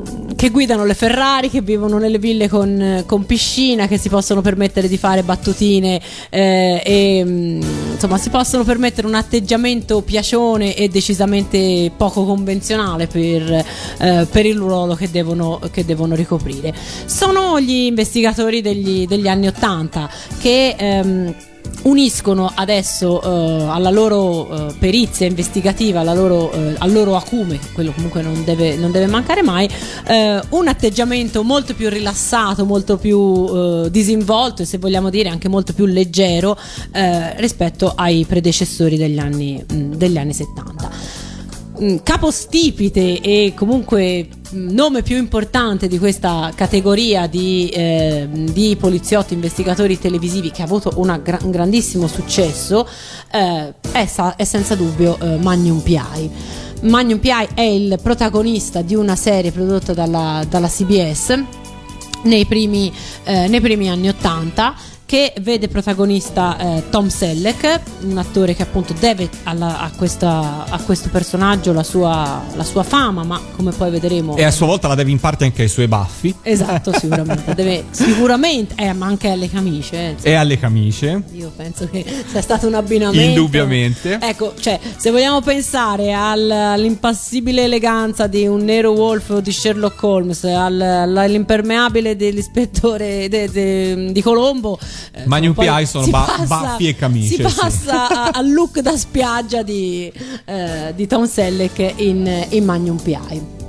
che 0.42 0.50
guidano 0.50 0.84
le 0.84 0.94
Ferrari, 0.94 1.48
che 1.48 1.60
vivono 1.60 1.98
nelle 1.98 2.18
ville 2.18 2.48
con, 2.48 3.04
con 3.06 3.24
piscina, 3.26 3.86
che 3.86 3.96
si 3.96 4.08
possono 4.08 4.40
permettere 4.40 4.88
di 4.88 4.98
fare 4.98 5.22
battutine 5.22 6.00
eh, 6.30 6.82
e 6.84 7.22
mm, 7.24 7.62
insomma 7.92 8.18
si 8.18 8.28
possono 8.28 8.64
permettere 8.64 9.06
un 9.06 9.14
atteggiamento 9.14 10.00
piacione 10.02 10.74
e 10.74 10.88
decisamente 10.88 11.92
poco 11.96 12.24
convenzionale 12.24 13.06
per, 13.06 13.64
eh, 13.98 14.26
per 14.28 14.44
il 14.44 14.56
ruolo 14.56 14.96
che 14.96 15.12
devono, 15.12 15.60
che 15.70 15.84
devono 15.84 16.16
ricoprire. 16.16 16.74
Sono 17.04 17.60
gli 17.60 17.84
investigatori 17.84 18.60
degli, 18.60 19.06
degli 19.06 19.28
anni 19.28 19.46
Ottanta 19.46 20.10
che 20.40 20.74
ehm, 20.76 21.34
uniscono 21.82 22.50
adesso 22.54 23.20
eh, 23.22 23.64
alla 23.68 23.90
loro 23.90 24.68
eh, 24.68 24.74
perizia 24.78 25.26
investigativa, 25.26 26.02
loro, 26.02 26.52
eh, 26.52 26.74
al 26.78 26.92
loro 26.92 27.16
acume, 27.16 27.58
quello 27.72 27.92
comunque 27.92 28.22
non 28.22 28.44
deve, 28.44 28.76
non 28.76 28.90
deve 28.90 29.06
mancare 29.06 29.42
mai, 29.42 29.68
un 30.50 30.68
atteggiamento 30.68 31.42
molto 31.42 31.74
più 31.74 31.88
rilassato, 31.88 32.64
molto 32.64 32.96
più 32.96 33.88
disinvolto 33.88 34.62
e 34.62 34.64
se 34.64 34.78
vogliamo 34.78 35.10
dire 35.10 35.28
anche 35.28 35.48
molto 35.48 35.72
più 35.72 35.86
leggero 35.86 36.56
rispetto 37.36 37.92
ai 37.94 38.24
predecessori 38.24 38.96
degli 38.96 39.18
anni, 39.18 39.62
mh, 39.66 39.96
degli 39.96 40.18
anni 40.18 40.32
70 40.32 40.88
mh, 40.88 41.31
capostipite 42.02 43.20
e 43.20 43.52
comunque 43.56 44.28
mh, 44.50 44.72
nome 44.72 45.02
più 45.02 45.16
importante 45.16 45.88
di 45.88 45.98
questa 45.98 46.50
categoria 46.54 47.26
di, 47.26 47.68
eh, 47.68 48.28
di 48.30 48.76
poliziotti 48.78 49.34
investigatori 49.34 49.98
televisivi 49.98 50.50
che 50.50 50.62
ha 50.62 50.64
avuto 50.64 50.92
gra- 51.22 51.38
un 51.42 51.50
grandissimo 51.50 52.06
successo 52.06 52.88
eh, 53.30 53.74
è, 53.92 54.06
sa- 54.06 54.36
è 54.36 54.44
senza 54.44 54.74
dubbio 54.74 55.18
eh, 55.20 55.36
Magnum 55.38 55.80
P.I. 55.80 56.30
Magnum 56.82 57.18
P.I. 57.18 57.48
è 57.54 57.62
il 57.62 57.98
protagonista 58.02 58.82
di 58.82 58.94
una 58.94 59.16
serie 59.16 59.52
prodotta 59.52 59.92
dalla, 59.92 60.44
dalla 60.48 60.68
CBS 60.68 61.42
nei 62.24 62.46
primi, 62.46 62.92
eh, 63.24 63.48
nei 63.48 63.60
primi 63.60 63.88
anni 63.88 64.08
80 64.08 64.74
che 65.12 65.34
vede 65.42 65.68
protagonista 65.68 66.56
eh, 66.58 66.84
Tom 66.88 67.08
Selleck, 67.08 67.80
un 68.04 68.16
attore 68.16 68.54
che 68.54 68.62
appunto 68.62 68.94
deve 68.98 69.28
alla- 69.42 69.80
a, 69.80 69.90
questa- 69.94 70.64
a 70.66 70.80
questo 70.80 71.10
personaggio 71.10 71.74
la 71.74 71.82
sua, 71.82 72.40
la 72.54 72.64
sua 72.64 72.82
fama, 72.82 73.22
ma 73.22 73.38
come 73.54 73.72
poi 73.72 73.90
vedremo... 73.90 74.34
E 74.38 74.42
a 74.44 74.50
sua 74.50 74.64
volta 74.68 74.88
la 74.88 74.94
deve 74.94 75.10
in 75.10 75.20
parte 75.20 75.44
anche 75.44 75.60
ai 75.60 75.68
suoi 75.68 75.86
baffi 75.86 76.34
Esatto, 76.40 76.92
sicuramente. 76.98 77.54
Deve, 77.54 77.84
sicuramente, 77.90 78.74
eh, 78.78 78.94
ma 78.94 79.04
anche 79.04 79.28
alle 79.28 79.50
camicie. 79.50 80.16
eh, 80.22 80.30
e 80.30 80.32
alle 80.32 80.58
camicie. 80.58 81.22
io 81.34 81.52
penso 81.54 81.86
che 81.90 82.02
sia 82.30 82.40
stato 82.40 82.66
un 82.66 82.72
abbinamento. 82.74 83.20
Indubbiamente. 83.20 84.18
Ecco, 84.18 84.54
cioè, 84.58 84.80
se 84.96 85.10
vogliamo 85.10 85.42
pensare 85.42 86.14
al- 86.14 86.50
all'impassibile 86.50 87.64
eleganza 87.64 88.26
di 88.28 88.46
un 88.46 88.64
Nero 88.64 88.92
Wolf 88.92 89.28
o 89.28 89.40
di 89.40 89.52
Sherlock 89.52 90.02
Holmes, 90.02 90.42
al- 90.44 90.80
all'impermeabile 90.80 92.16
dell'ispettore 92.16 93.28
de- 93.28 93.50
de- 93.50 94.10
di 94.10 94.22
Colombo, 94.22 94.78
eh, 95.12 95.26
Magnum 95.26 95.52
poi 95.54 95.66
P.I. 95.66 95.86
sono 95.86 96.06
ba- 96.08 96.44
baffi 96.46 96.88
e 96.88 96.96
camicie, 96.96 97.36
Si 97.42 97.48
sì. 97.48 97.58
passa 97.60 98.08
a- 98.08 98.30
al 98.32 98.50
look 98.52 98.78
da 98.80 98.96
spiaggia 98.96 99.62
di, 99.62 100.12
eh, 100.44 100.92
di 100.94 101.06
Tom 101.06 101.26
Selleck 101.26 101.94
in, 101.96 102.46
in 102.50 102.64
Magnum 102.64 102.96
P.I. 102.98 103.60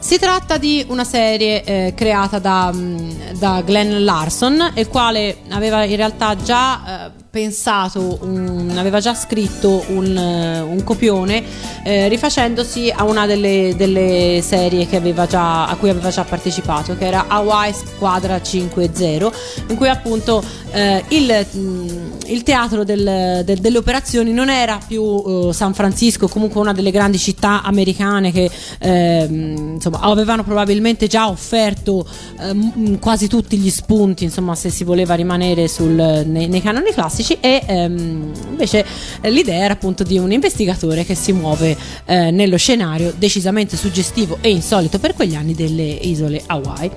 Si 0.00 0.18
tratta 0.18 0.56
di 0.56 0.84
una 0.88 1.04
serie 1.04 1.62
eh, 1.64 1.92
creata 1.94 2.38
da, 2.38 2.72
mh, 2.72 3.38
da 3.38 3.60
Glenn 3.62 4.04
Larson, 4.04 4.72
il 4.74 4.88
quale 4.88 5.38
aveva 5.50 5.84
in 5.84 5.96
realtà 5.96 6.34
già 6.36 7.06
eh, 7.08 7.10
pensato, 7.42 8.18
un- 8.22 8.74
aveva 8.76 8.98
già 8.98 9.14
scritto 9.14 9.84
un, 9.88 10.16
eh, 10.16 10.60
un 10.60 10.82
copione 10.82 11.42
eh, 11.84 12.08
rifacendosi 12.08 12.92
a 12.94 13.04
una 13.04 13.26
delle, 13.26 13.74
delle 13.76 14.40
serie 14.42 14.86
già, 15.28 15.66
a 15.68 15.76
cui 15.76 15.88
aveva 15.88 16.10
già 16.10 16.24
partecipato, 16.24 16.96
che 16.96 17.06
era 17.06 17.26
Hawaii 17.28 17.72
Squadra 17.72 18.36
5.0, 18.38 19.32
in 19.68 19.76
cui 19.76 19.88
appunto 19.88 20.42
eh, 20.72 21.04
il, 21.08 21.46
mh, 21.50 21.86
il 22.26 22.42
teatro 22.42 22.84
del- 22.84 23.42
del- 23.44 23.58
delle 23.58 23.78
operazioni 23.78 24.32
non 24.32 24.50
era 24.50 24.78
più 24.86 25.02
eh, 25.48 25.52
San 25.52 25.72
Francisco, 25.74 26.26
comunque 26.28 26.60
una 26.60 26.72
delle 26.72 26.90
grandi 26.90 27.18
città 27.18 27.62
americane 27.62 28.32
che 28.32 28.50
ehm, 28.80 29.74
insomma, 29.74 30.00
avevano 30.00 30.42
probabilmente 30.44 31.06
già 31.06 31.28
offerto 31.28 32.06
ehm, 32.40 32.98
quasi 32.98 33.28
tutti 33.28 33.56
gli 33.56 33.70
spunti, 33.70 34.24
insomma, 34.24 34.54
se 34.54 34.70
si 34.70 34.84
voleva 34.84 35.14
rimanere 35.14 35.68
sul- 35.68 36.24
nei, 36.26 36.48
nei 36.48 36.60
canoni 36.62 36.90
classici, 36.92 37.27
classici 37.28 37.38
e 37.40 37.62
ehm, 37.66 38.32
invece 38.50 38.84
l'idea 39.22 39.64
era 39.64 39.74
appunto 39.74 40.02
di 40.02 40.18
un 40.18 40.32
investigatore 40.32 41.04
che 41.04 41.14
si 41.14 41.32
muove 41.32 41.76
eh, 42.06 42.30
nello 42.30 42.56
scenario 42.56 43.12
decisamente 43.16 43.76
suggestivo 43.76 44.38
e 44.40 44.50
insolito 44.50 44.98
per 44.98 45.14
quegli 45.14 45.34
anni 45.34 45.54
delle 45.54 45.82
isole 45.82 46.42
Hawaii. 46.46 46.90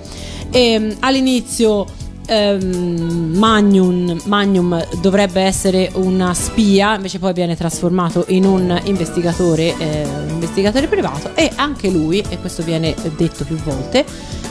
E, 0.50 0.60
ehm, 0.60 0.96
all'inizio 1.00 1.86
ehm, 2.26 3.34
Magnum, 3.36 4.20
Magnum 4.24 5.00
dovrebbe 5.00 5.42
essere 5.42 5.90
una 5.94 6.32
spia, 6.34 6.94
invece 6.94 7.18
poi 7.18 7.32
viene 7.32 7.56
trasformato 7.56 8.24
in 8.28 8.44
un 8.44 8.80
investigatore, 8.84 9.76
eh, 9.76 10.04
un 10.04 10.30
investigatore 10.30 10.86
privato 10.86 11.34
e 11.34 11.50
anche 11.56 11.90
lui, 11.90 12.24
e 12.28 12.38
questo 12.38 12.62
viene 12.62 12.94
detto 13.16 13.44
più 13.44 13.56
volte, 13.56 14.04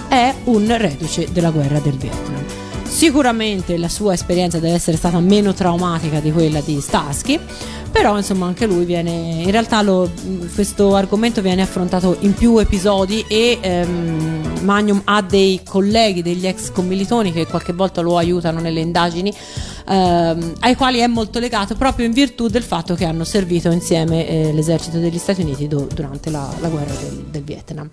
è 0.07 0.33
un 0.45 0.75
reduce 0.77 1.27
della 1.31 1.51
guerra 1.51 1.79
del 1.79 1.95
Vietnam. 1.95 2.60
Sicuramente 2.91 3.77
la 3.77 3.87
sua 3.87 4.13
esperienza 4.13 4.59
deve 4.59 4.75
essere 4.75 4.97
stata 4.97 5.19
meno 5.19 5.53
traumatica 5.53 6.19
di 6.19 6.31
quella 6.31 6.59
di 6.59 6.79
Starsky, 6.81 7.39
però 7.89 8.15
insomma 8.17 8.45
anche 8.45 8.67
lui 8.67 8.85
viene, 8.85 9.11
in 9.11 9.49
realtà 9.49 9.81
lo, 9.81 10.11
questo 10.53 10.93
argomento 10.93 11.41
viene 11.41 11.63
affrontato 11.63 12.17
in 12.19 12.33
più 12.33 12.59
episodi 12.59 13.25
e 13.27 13.57
ehm, 13.59 14.59
Magnum 14.63 15.01
ha 15.05 15.21
dei 15.23 15.61
colleghi, 15.63 16.21
degli 16.21 16.45
ex 16.45 16.69
commilitoni 16.71 17.31
che 17.31 17.47
qualche 17.47 17.73
volta 17.73 18.01
lo 18.01 18.17
aiutano 18.17 18.59
nelle 18.59 18.81
indagini, 18.81 19.33
ehm, 19.87 20.53
ai 20.59 20.75
quali 20.75 20.99
è 20.99 21.07
molto 21.07 21.39
legato 21.39 21.75
proprio 21.75 22.05
in 22.05 22.11
virtù 22.11 22.47
del 22.47 22.63
fatto 22.63 22.95
che 22.95 23.05
hanno 23.05 23.23
servito 23.23 23.69
insieme 23.71 24.27
eh, 24.27 24.53
l'esercito 24.53 24.99
degli 24.99 25.17
Stati 25.17 25.41
Uniti 25.41 25.67
do, 25.67 25.87
durante 25.93 26.29
la, 26.29 26.49
la 26.59 26.69
guerra 26.69 26.93
del, 26.93 27.25
del, 27.29 27.43
Vietnam. 27.43 27.89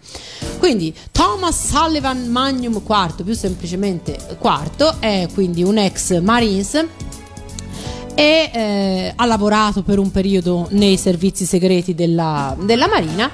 Quindi 0.58 0.94
Thomas 1.12 1.68
Sullivan 1.68 2.28
Magnum 2.28 2.82
IV, 2.86 3.24
più 3.24 3.34
semplicemente 3.34 4.18
IV, 4.40 4.98
è 4.98 5.28
quindi 5.32 5.62
un 5.62 5.78
ex 5.78 6.20
Marines 6.20 6.86
e 8.14 8.50
eh, 8.52 9.12
ha 9.14 9.24
lavorato 9.26 9.82
per 9.82 9.98
un 9.98 10.10
periodo 10.10 10.66
nei 10.70 10.96
servizi 10.96 11.44
segreti 11.44 11.94
della, 11.94 12.56
della 12.58 12.88
Marina 12.88 13.30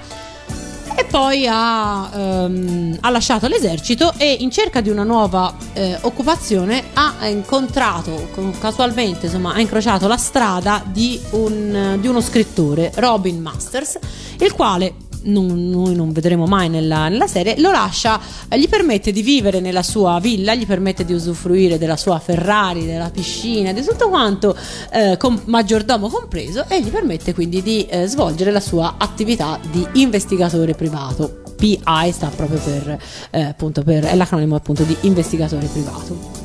e 0.97 1.05
poi 1.05 1.47
ha, 1.49 2.11
ehm, 2.13 2.99
ha, 3.01 3.11
lasciato 3.11 3.49
l'esercito 3.49 4.13
e 4.17 4.37
in 4.41 4.51
cerca 4.51 4.81
di 4.81 4.91
una 4.91 5.03
nuova 5.03 5.55
eh, 5.73 5.99
occupazione 6.03 6.85
ha 6.93 7.27
incontrato 7.27 8.29
casualmente 8.59 9.27
insomma 9.27 9.55
ha 9.55 9.61
incrociato 9.61 10.07
la 10.07 10.17
strada 10.17 10.83
di, 10.87 11.21
un, 11.31 11.97
di 12.01 12.07
uno 12.07 12.21
scrittore 12.21 12.93
Robin 12.95 13.41
Masters 13.41 13.99
il 14.39 14.53
quale 14.53 14.95
non, 15.25 15.71
noi 15.71 15.95
non 15.95 16.13
vedremo 16.13 16.47
mai 16.47 16.69
nella, 16.69 17.09
nella 17.09 17.27
serie, 17.27 17.59
lo 17.61 17.71
lascia, 17.71 18.21
eh, 18.49 18.59
gli 18.59 18.69
permette 18.69 19.13
di 19.13 19.23
vivere 19.23 19.61
nella 19.61 19.83
sua 19.83 20.19
villa, 20.21 20.55
gli 20.55 20.67
permette 20.67 21.05
di 21.05 21.13
usufruire 21.13 21.79
della 21.79 21.97
sua 21.97 22.19
Ferrari, 22.19 22.87
della 22.87 23.11
piscina, 23.11 23.73
di 23.73 23.83
tutto 23.83 24.09
quanto, 24.09 24.57
eh, 24.91 25.17
con 25.19 25.41
maggiordomo 25.45 26.09
compreso, 26.09 26.65
e 26.69 26.83
gli 26.83 26.91
permette 26.91 27.35
quindi 27.35 27.63
di 27.63 27.87
eh, 27.87 28.07
svolgere 28.07 28.51
la 28.51 28.61
sua 28.61 28.95
attività 28.99 29.59
di 29.71 29.87
investigatore 29.95 30.75
privato. 30.75 31.43
PI 31.57 32.11
sta 32.13 32.29
proprio 32.35 32.59
per, 32.59 32.99
eh, 33.31 33.43
appunto 33.43 33.83
per 33.83 34.05
è 34.05 34.15
l'acronimo 34.17 34.57
appunto 34.57 34.83
di 34.83 34.97
investigatore 35.03 35.67
privato. 35.67 36.43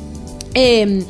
E, 0.52 0.78
ehm, 0.78 1.04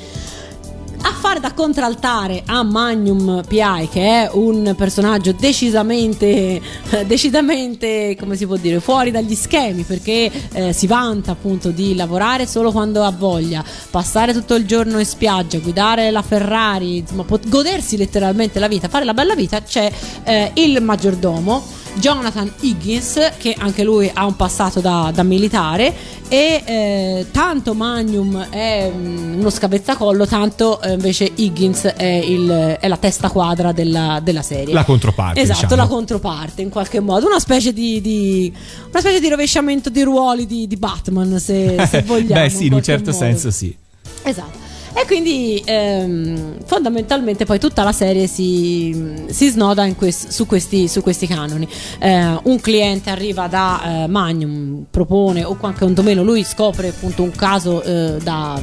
a 1.03 1.13
fare 1.13 1.41
da 1.41 1.53
contraltare 1.53 2.43
a 2.47 2.63
Magnum 2.63 3.43
PI 3.47 3.89
che 3.91 4.03
è 4.03 4.31
un 4.33 4.75
personaggio 4.77 5.33
decisamente 5.33 6.61
decisamente 7.07 8.17
come 8.19 8.37
si 8.37 8.47
può 8.47 8.57
dire 8.57 8.81
fuori 8.81 9.11
dagli 9.11 9.35
schemi 9.35 9.83
perché 9.83 10.31
eh, 10.53 10.73
si 10.73 10.87
vanta 10.87 11.33
appunto 11.33 11.71
di 11.71 11.95
lavorare 11.95 12.47
solo 12.47 12.71
quando 12.73 13.03
ha 13.03 13.11
voglia 13.11 13.65
passare 13.91 14.33
tutto 14.33 14.55
il 14.55 14.67
giorno 14.67 14.99
in 14.99 15.07
spiaggia 15.07 15.59
guidare 15.59 16.11
la 16.11 16.23
Ferrari 16.23 16.99
insomma 16.99 17.25
godersi 17.47 17.97
letteralmente 17.97 18.59
la 18.59 18.69
vita 18.69 18.89
fare 18.89 19.05
la 19.05 19.15
bella 19.15 19.35
vita 19.35 19.63
c'è 19.63 19.91
eh, 20.25 20.51
il 20.55 20.83
maggiordomo 20.83 21.79
Jonathan 21.95 22.51
Higgins, 22.61 23.33
che 23.39 23.55
anche 23.59 23.83
lui 23.83 24.11
ha 24.13 24.25
un 24.25 24.37
passato 24.37 24.81
da, 24.81 25.11
da 25.13 25.23
militare, 25.23 25.95
e 26.29 26.63
eh, 26.65 27.27
tanto 27.33 27.75
Magnum 27.75 28.49
è 28.51 28.91
mm, 28.95 29.39
uno 29.39 29.51
scavezzacollo, 29.51 30.27
tanto 30.27 30.81
eh, 30.81 30.93
invece 30.93 31.31
Higgins 31.35 31.85
è, 31.85 32.05
il, 32.05 32.79
è, 32.81 32.87
la 32.89 32.97
testa 32.97 33.31
quadra 33.31 33.73
della, 33.73 34.21
della, 34.23 34.43
serie. 34.43 34.73
La 34.73 34.85
controparte. 34.85 35.41
Esatto, 35.41 35.63
diciamo. 35.63 35.83
la 35.83 35.89
controparte 35.89 36.63
in 36.63 36.71
qualche 36.71 37.01
modo, 37.01 37.27
una 37.27 37.41
specie 37.41 37.73
di, 37.73 38.01
di, 38.01 38.53
una 38.91 39.01
specie 39.01 39.21
di 39.21 39.29
rovesciamento 39.29 39.91
di 39.91 40.03
ruoli 40.03 40.47
di, 40.47 40.67
di 40.67 40.77
Batman, 40.77 41.39
se, 41.41 41.85
se 41.89 42.03
vogliamo. 42.07 42.41
Beh 42.41 42.49
sì, 42.49 42.61
in, 42.61 42.67
in 42.67 42.73
un 42.75 42.83
certo 42.83 43.11
modo. 43.11 43.25
senso 43.25 43.51
sì. 43.51 43.77
Esatto. 44.23 44.70
E 44.93 45.07
quindi 45.07 45.63
ehm, 45.65 46.65
fondamentalmente 46.65 47.45
poi 47.45 47.59
tutta 47.59 47.83
la 47.83 47.93
serie 47.93 48.27
si, 48.27 49.25
si 49.29 49.49
snoda 49.49 49.89
quest, 49.95 50.29
su, 50.29 50.47
questi, 50.47 50.89
su, 50.89 51.03
questi, 51.03 51.27
canoni. 51.27 51.69
Eh, 51.99 52.39
un 52.43 52.61
cliente 52.61 53.11
arriva 53.11 53.47
da 53.47 54.05
eh, 54.05 54.07
Magnum, 54.09 54.87
propone 54.91 55.45
o 55.45 55.57
quantomeno 55.57 56.23
lui 56.23 56.45
scopre 56.45 56.89
appunto 56.89 57.23
un 57.23 57.31
caso 57.31 57.83
eh, 57.83 58.19
da, 58.23 58.61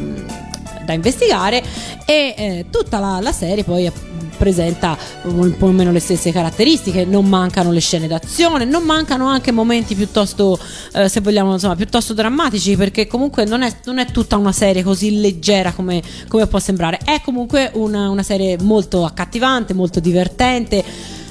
da, 0.88 0.93
investigare 0.93 1.61
e 2.05 2.33
eh, 2.38 2.65
tutta 2.71 2.99
la, 2.99 3.19
la 3.21 3.31
serie 3.33 3.63
poi 3.63 3.91
presenta 4.38 4.97
un 5.23 5.55
po' 5.57 5.67
meno 5.67 5.91
le 5.91 5.99
stesse 5.99 6.31
caratteristiche, 6.31 7.03
non 7.03 7.25
mancano 7.25 7.71
le 7.71 7.79
scene 7.79 8.07
d'azione, 8.07 8.63
non 8.65 8.83
mancano 8.83 9.27
anche 9.27 9.51
momenti 9.51 9.95
piuttosto, 9.95 10.57
eh, 10.93 11.09
se 11.09 11.19
vogliamo, 11.19 11.53
insomma, 11.53 11.75
piuttosto 11.75 12.13
drammatici, 12.13 12.75
perché 12.77 13.07
comunque 13.07 13.45
non 13.45 13.63
è, 13.63 13.75
non 13.85 13.97
è 13.97 14.05
tutta 14.05 14.38
una 14.38 14.51
serie 14.51 14.83
così 14.83 15.19
leggera 15.19 15.73
come, 15.73 16.01
come 16.27 16.47
può 16.47 16.59
sembrare, 16.59 16.99
è 17.03 17.19
comunque 17.23 17.71
una, 17.73 18.09
una 18.09 18.23
serie 18.23 18.57
molto 18.61 19.03
accattivante, 19.03 19.73
molto 19.73 19.99
divertente 19.99 21.25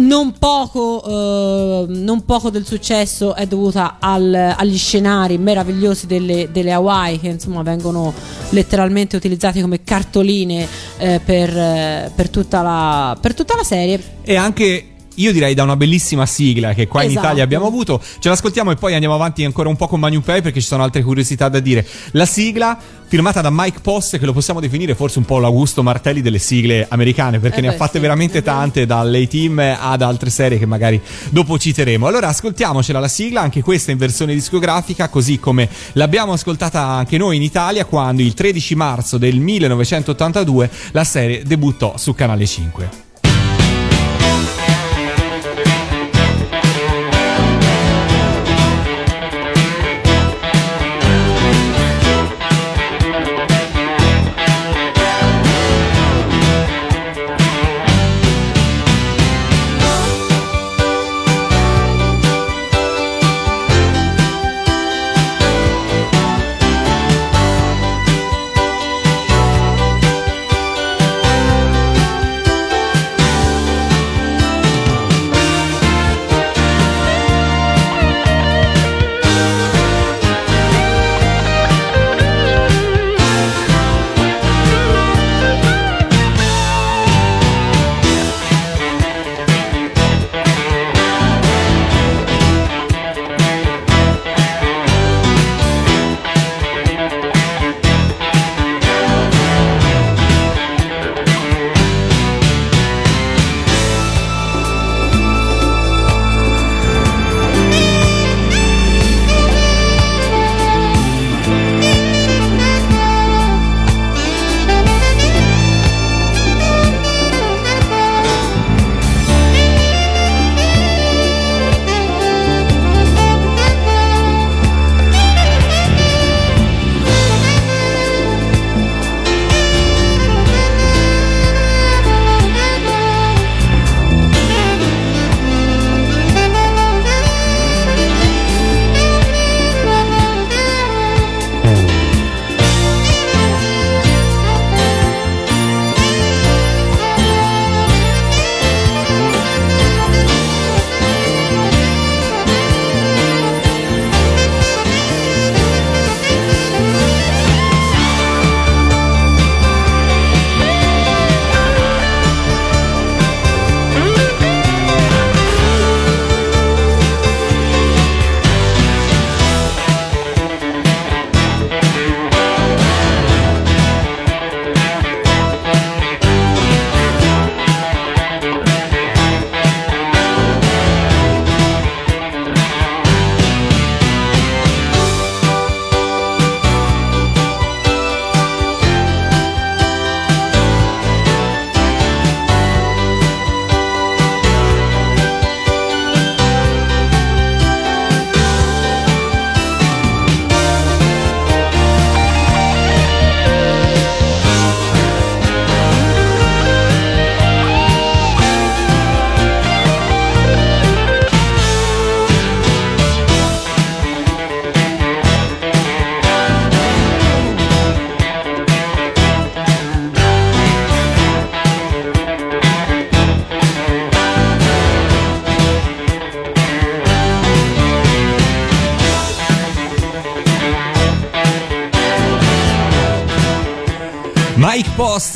non 0.00 0.32
poco, 0.38 1.02
eh, 1.04 1.86
non 1.88 2.24
poco, 2.24 2.50
del 2.50 2.66
successo 2.66 3.34
è 3.34 3.46
dovuta 3.46 3.96
al, 3.98 4.54
agli 4.56 4.76
scenari 4.76 5.38
meravigliosi 5.38 6.06
delle, 6.06 6.48
delle, 6.50 6.72
Hawaii 6.72 7.18
che 7.18 7.28
insomma 7.28 7.62
vengono 7.62 8.12
letteralmente 8.50 9.16
utilizzati 9.16 9.60
come 9.60 9.82
cartoline 9.82 10.66
eh, 10.98 11.20
per, 11.24 11.56
eh, 11.56 12.12
per, 12.14 12.28
tutta 12.30 12.62
la, 12.62 13.16
per 13.20 13.34
tutta 13.34 13.54
la 13.56 13.64
serie. 13.64 14.02
E 14.22 14.36
anche 14.36 14.89
io 15.20 15.32
direi 15.32 15.54
da 15.54 15.62
una 15.62 15.76
bellissima 15.76 16.26
sigla 16.26 16.72
che 16.72 16.86
qua 16.86 17.00
esatto. 17.00 17.18
in 17.18 17.24
Italia 17.24 17.44
abbiamo 17.44 17.66
avuto. 17.66 18.00
Ce 18.18 18.28
l'ascoltiamo 18.28 18.70
e 18.70 18.76
poi 18.76 18.94
andiamo 18.94 19.14
avanti 19.14 19.44
ancora 19.44 19.68
un 19.68 19.76
po' 19.76 19.86
con 19.86 20.00
Magnum 20.00 20.22
Pay 20.22 20.42
perché 20.42 20.60
ci 20.60 20.66
sono 20.66 20.82
altre 20.82 21.02
curiosità 21.02 21.48
da 21.48 21.60
dire. 21.60 21.86
La 22.12 22.24
sigla 22.24 22.78
firmata 23.06 23.40
da 23.40 23.50
Mike 23.50 23.80
Post 23.80 24.18
che 24.18 24.24
lo 24.24 24.32
possiamo 24.32 24.60
definire 24.60 24.94
forse 24.94 25.18
un 25.18 25.24
po' 25.24 25.38
l'Augusto 25.38 25.82
Martelli 25.82 26.22
delle 26.22 26.38
sigle 26.38 26.86
americane 26.88 27.40
perché 27.40 27.58
eh 27.58 27.62
ne 27.62 27.68
beh, 27.68 27.74
ha 27.74 27.76
fatte 27.76 27.94
sì, 27.94 27.98
veramente 27.98 28.40
tante 28.40 28.86
dalle 28.86 29.26
team 29.26 29.58
ad 29.58 30.00
altre 30.00 30.30
serie 30.30 30.58
che 30.58 30.66
magari 30.66 31.00
dopo 31.30 31.58
citeremo. 31.58 32.06
Allora 32.06 32.28
ascoltiamocela 32.28 32.98
la 32.98 33.08
sigla, 33.08 33.40
anche 33.40 33.62
questa 33.62 33.90
in 33.90 33.98
versione 33.98 34.32
discografica, 34.32 35.08
così 35.08 35.38
come 35.38 35.68
l'abbiamo 35.92 36.32
ascoltata 36.32 36.82
anche 36.82 37.18
noi 37.18 37.36
in 37.36 37.42
Italia 37.42 37.84
quando 37.84 38.22
il 38.22 38.32
13 38.32 38.74
marzo 38.74 39.18
del 39.18 39.38
1982 39.38 40.70
la 40.92 41.04
serie 41.04 41.42
debuttò 41.42 41.96
su 41.96 42.14
Canale 42.14 42.46
5. 42.46 43.09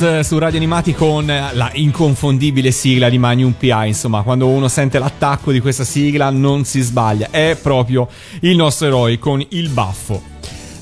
Eh, 0.05 0.23
su 0.23 0.37
Radio 0.37 0.57
Animati 0.57 0.93
con 0.93 1.27
eh, 1.31 1.49
la 1.53 1.71
inconfondibile 1.73 2.69
sigla 2.69 3.09
di 3.09 3.17
Magnum 3.17 3.53
PI. 3.53 3.87
Insomma, 3.87 4.21
quando 4.21 4.47
uno 4.47 4.67
sente 4.67 4.99
l'attacco 4.99 5.51
di 5.51 5.59
questa 5.59 5.83
sigla 5.83 6.29
non 6.29 6.63
si 6.63 6.81
sbaglia. 6.81 7.29
È 7.31 7.57
proprio 7.59 8.07
il 8.41 8.55
nostro 8.55 8.85
eroe 8.85 9.17
con 9.17 9.43
il 9.49 9.69
baffo. 9.69 10.34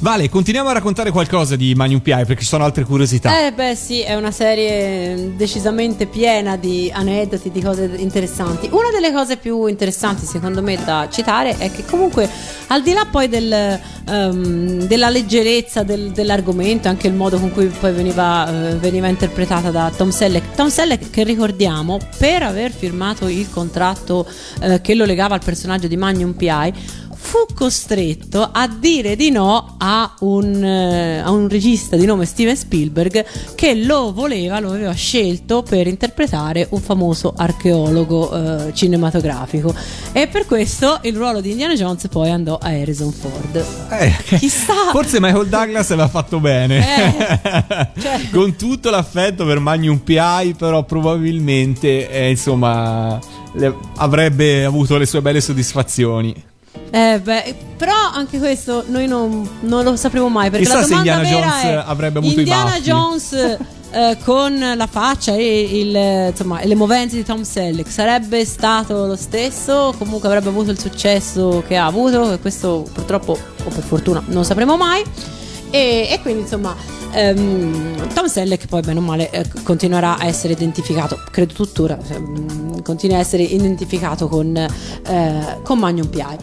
Vale, 0.03 0.27
continuiamo 0.27 0.67
a 0.67 0.73
raccontare 0.73 1.11
qualcosa 1.11 1.55
di 1.55 1.73
Magnum 1.75 2.01
PI 2.01 2.25
perché 2.25 2.41
ci 2.41 2.47
sono 2.47 2.65
altre 2.65 2.83
curiosità. 2.83 3.45
Eh 3.45 3.53
beh 3.53 3.73
sì, 3.73 4.01
è 4.01 4.15
una 4.15 4.31
serie 4.31 5.33
decisamente 5.37 6.07
piena 6.07 6.57
di 6.57 6.91
aneddoti, 6.93 7.49
di 7.49 7.61
cose 7.61 7.89
interessanti. 7.95 8.67
Una 8.69 8.89
delle 8.91 9.13
cose 9.13 9.37
più 9.37 9.65
interessanti 9.65 10.25
secondo 10.25 10.61
me 10.61 10.77
da 10.83 11.07
citare 11.09 11.57
è 11.57 11.71
che 11.71 11.85
comunque 11.85 12.29
al 12.67 12.83
di 12.83 12.91
là 12.91 13.07
poi 13.09 13.29
del, 13.29 13.79
um, 14.09 14.83
della 14.87 15.07
leggerezza 15.07 15.83
del, 15.83 16.11
dell'argomento, 16.11 16.89
anche 16.89 17.07
il 17.07 17.13
modo 17.13 17.39
con 17.39 17.53
cui 17.53 17.67
poi 17.67 17.93
veniva, 17.93 18.43
uh, 18.43 18.75
veniva 18.79 19.07
interpretata 19.07 19.71
da 19.71 19.89
Tom 19.95 20.09
Selleck, 20.09 20.53
Tom 20.53 20.67
Selleck 20.67 21.11
che 21.11 21.23
ricordiamo 21.23 21.97
per 22.17 22.43
aver 22.43 22.73
firmato 22.73 23.29
il 23.29 23.49
contratto 23.49 24.27
uh, 24.59 24.81
che 24.81 24.95
lo 24.95 25.05
legava 25.05 25.35
al 25.35 25.41
personaggio 25.45 25.87
di 25.87 25.95
Magnum 25.95 26.33
PI 26.33 26.73
fu 27.23 27.45
costretto 27.55 28.47
a 28.51 28.67
dire 28.67 29.15
di 29.15 29.31
no 29.31 29.75
a 29.79 30.13
un, 30.19 30.61
eh, 30.61 31.19
a 31.19 31.31
un, 31.31 31.47
regista 31.47 31.95
di 31.95 32.05
nome 32.05 32.25
Steven 32.25 32.55
Spielberg 32.55 33.25
che 33.55 33.75
lo 33.75 34.11
voleva, 34.11 34.59
lo 34.59 34.71
aveva 34.71 34.91
scelto 34.91 35.63
per 35.63 35.87
interpretare 35.87 36.67
un 36.71 36.81
famoso 36.81 37.33
archeologo 37.35 38.67
eh, 38.67 38.73
cinematografico 38.73 39.73
e 40.11 40.27
per 40.27 40.45
questo 40.45 40.99
il 41.03 41.15
ruolo 41.15 41.39
di 41.39 41.51
Indiana 41.51 41.73
Jones 41.75 42.07
poi 42.09 42.29
andò 42.29 42.57
a 42.61 42.67
Harrison 42.67 43.11
Ford. 43.11 43.65
Eh, 43.89 44.13
Chissà. 44.37 44.91
Forse 44.91 45.19
Michael 45.21 45.47
Douglas 45.47 45.89
aveva 45.91 46.09
fatto 46.09 46.39
bene. 46.41 46.77
Eh, 46.77 47.89
cioè. 48.01 48.29
Con 48.31 48.55
tutto 48.57 48.89
l'affetto 48.89 49.45
per 49.45 49.59
Magnum 49.59 49.99
PI, 49.99 50.55
però 50.57 50.83
probabilmente 50.83 52.09
eh, 52.09 52.29
insomma 52.29 53.17
le, 53.53 53.73
avrebbe 53.95 54.65
avuto 54.65 54.97
le 54.97 55.05
sue 55.05 55.21
belle 55.21 55.41
soddisfazioni. 55.41 56.51
Eh 56.89 57.19
beh, 57.19 57.55
però 57.77 57.93
anche 58.13 58.37
questo 58.37 58.83
noi 58.87 59.07
non, 59.07 59.47
non 59.61 59.83
lo 59.83 59.95
sapremo 59.95 60.29
mai 60.29 60.49
perché 60.49 60.65
Chissà 60.65 60.81
la 60.81 60.87
domanda 60.87 61.13
se 61.13 61.33
Indiana 61.33 61.49
Jones 61.61 61.83
avrebbe 61.87 62.19
avuto 62.19 62.39
Indiana 62.39 62.61
i 62.61 62.81
baffi. 62.81 62.81
Jones 62.83 63.57
eh, 63.91 64.17
con 64.23 64.73
la 64.75 64.87
faccia 64.87 65.33
e 65.33 65.79
il, 65.79 66.29
insomma, 66.29 66.63
le 66.63 66.75
movenze 66.75 67.15
di 67.15 67.23
Tom 67.23 67.43
Selleck 67.43 67.89
sarebbe 67.89 68.43
stato 68.45 69.05
lo 69.05 69.15
stesso, 69.15 69.93
comunque 69.97 70.27
avrebbe 70.27 70.49
avuto 70.49 70.71
il 70.71 70.79
successo 70.79 71.63
che 71.67 71.77
ha 71.77 71.85
avuto 71.85 72.31
e 72.31 72.39
questo 72.39 72.87
purtroppo 72.91 73.31
o 73.31 73.69
per 73.69 73.83
fortuna 73.83 74.23
non 74.27 74.43
sapremo 74.45 74.77
mai 74.77 75.03
e, 75.73 76.07
e 76.11 76.19
quindi 76.21 76.41
insomma 76.41 77.01
Um, 77.15 78.11
Tom 78.11 78.25
Selleck 78.25 78.65
poi 78.65 78.81
bene 78.81 78.97
o 78.97 79.01
male 79.03 79.29
eh, 79.29 79.45
continuerà 79.61 80.17
a 80.17 80.25
essere 80.25 80.53
identificato, 80.53 81.21
credo 81.29 81.53
tuttora, 81.53 81.95
um, 82.09 82.81
continua 82.81 83.17
a 83.17 83.19
essere 83.19 83.43
identificato 83.43 84.27
con, 84.27 84.55
eh, 84.57 85.59
con 85.61 85.77
Magnum 85.77 86.07
PI. 86.07 86.37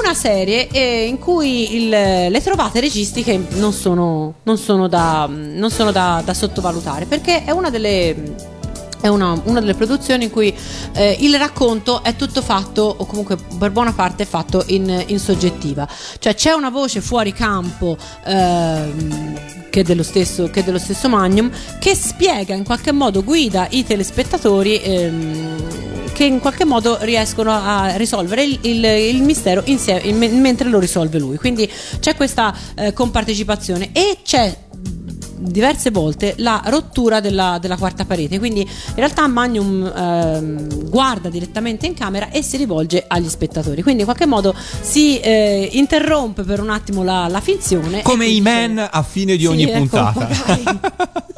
Una 0.00 0.14
serie 0.14 0.68
eh, 0.68 1.06
in 1.06 1.18
cui 1.18 1.74
il, 1.74 1.88
le 1.88 2.40
trovate 2.40 2.78
registiche 2.78 3.48
non 3.54 3.72
sono, 3.72 4.34
non 4.44 4.56
sono, 4.58 4.86
da, 4.86 5.28
non 5.28 5.72
sono 5.72 5.90
da, 5.90 6.22
da 6.24 6.34
sottovalutare 6.34 7.06
perché 7.06 7.44
è 7.44 7.50
una 7.50 7.68
delle 7.68 8.60
è 9.02 9.08
una, 9.08 9.38
una, 9.44 9.60
delle 9.60 9.74
produzioni 9.74 10.24
in 10.24 10.30
cui 10.30 10.54
eh, 10.92 11.16
il 11.20 11.36
racconto 11.36 12.02
è 12.02 12.14
tutto 12.14 12.40
fatto, 12.40 12.94
o 12.96 13.04
comunque 13.04 13.36
per 13.58 13.72
buona 13.72 13.92
parte 13.92 14.24
fatto 14.24 14.62
in, 14.68 15.04
in 15.08 15.18
soggettiva. 15.18 15.86
Cioè 16.18 16.34
c'è 16.34 16.52
una 16.52 16.70
voce 16.70 17.00
fuori 17.00 17.32
campo 17.32 17.96
ehm, 18.24 19.68
che, 19.70 19.80
è 19.80 19.82
dello 19.82 20.04
stesso, 20.04 20.48
che 20.50 20.60
è 20.60 20.62
dello 20.62 20.78
stesso 20.78 21.08
Magnum 21.08 21.50
che 21.80 21.96
spiega 21.96 22.54
in 22.54 22.64
qualche 22.64 22.92
modo, 22.92 23.24
guida 23.24 23.66
i 23.70 23.84
telespettatori. 23.84 24.80
Ehm, 24.80 25.90
che 26.12 26.24
in 26.24 26.40
qualche 26.40 26.66
modo 26.66 26.98
riescono 27.00 27.52
a 27.52 27.96
risolvere 27.96 28.44
il, 28.44 28.58
il, 28.62 28.84
il 28.84 29.22
mistero 29.22 29.62
insieme, 29.64 30.12
mentre 30.12 30.68
lo 30.68 30.78
risolve 30.78 31.18
lui. 31.18 31.38
Quindi 31.38 31.68
c'è 32.00 32.14
questa 32.14 32.54
eh, 32.74 32.92
compartecipazione 32.92 33.92
e 33.92 34.18
c'è 34.22 34.54
diverse 35.42 35.90
volte 35.90 36.34
la 36.38 36.62
rottura 36.66 37.20
della, 37.20 37.58
della, 37.60 37.76
quarta 37.76 38.04
parete. 38.04 38.38
Quindi 38.38 38.60
in 38.60 38.94
realtà 38.94 39.26
Magnum 39.26 39.84
ehm, 39.84 40.88
guarda 40.88 41.28
direttamente 41.28 41.86
in 41.86 41.94
camera 41.94 42.30
e 42.30 42.42
si 42.42 42.56
rivolge 42.56 43.04
agli 43.06 43.28
spettatori. 43.28 43.82
Quindi 43.82 44.00
in 44.00 44.06
qualche 44.06 44.26
modo 44.26 44.54
si 44.80 45.18
eh, 45.20 45.68
interrompe 45.72 46.42
per 46.42 46.60
un 46.60 46.70
attimo 46.70 47.02
la, 47.02 47.26
la 47.28 47.40
finzione. 47.40 48.02
Come 48.02 48.26
i 48.26 48.40
men 48.40 48.78
a 48.78 49.02
fine 49.02 49.36
di 49.36 49.46
ogni 49.46 49.64
sì, 49.64 49.70
ecco, 49.70 49.78
puntata. 49.78 50.28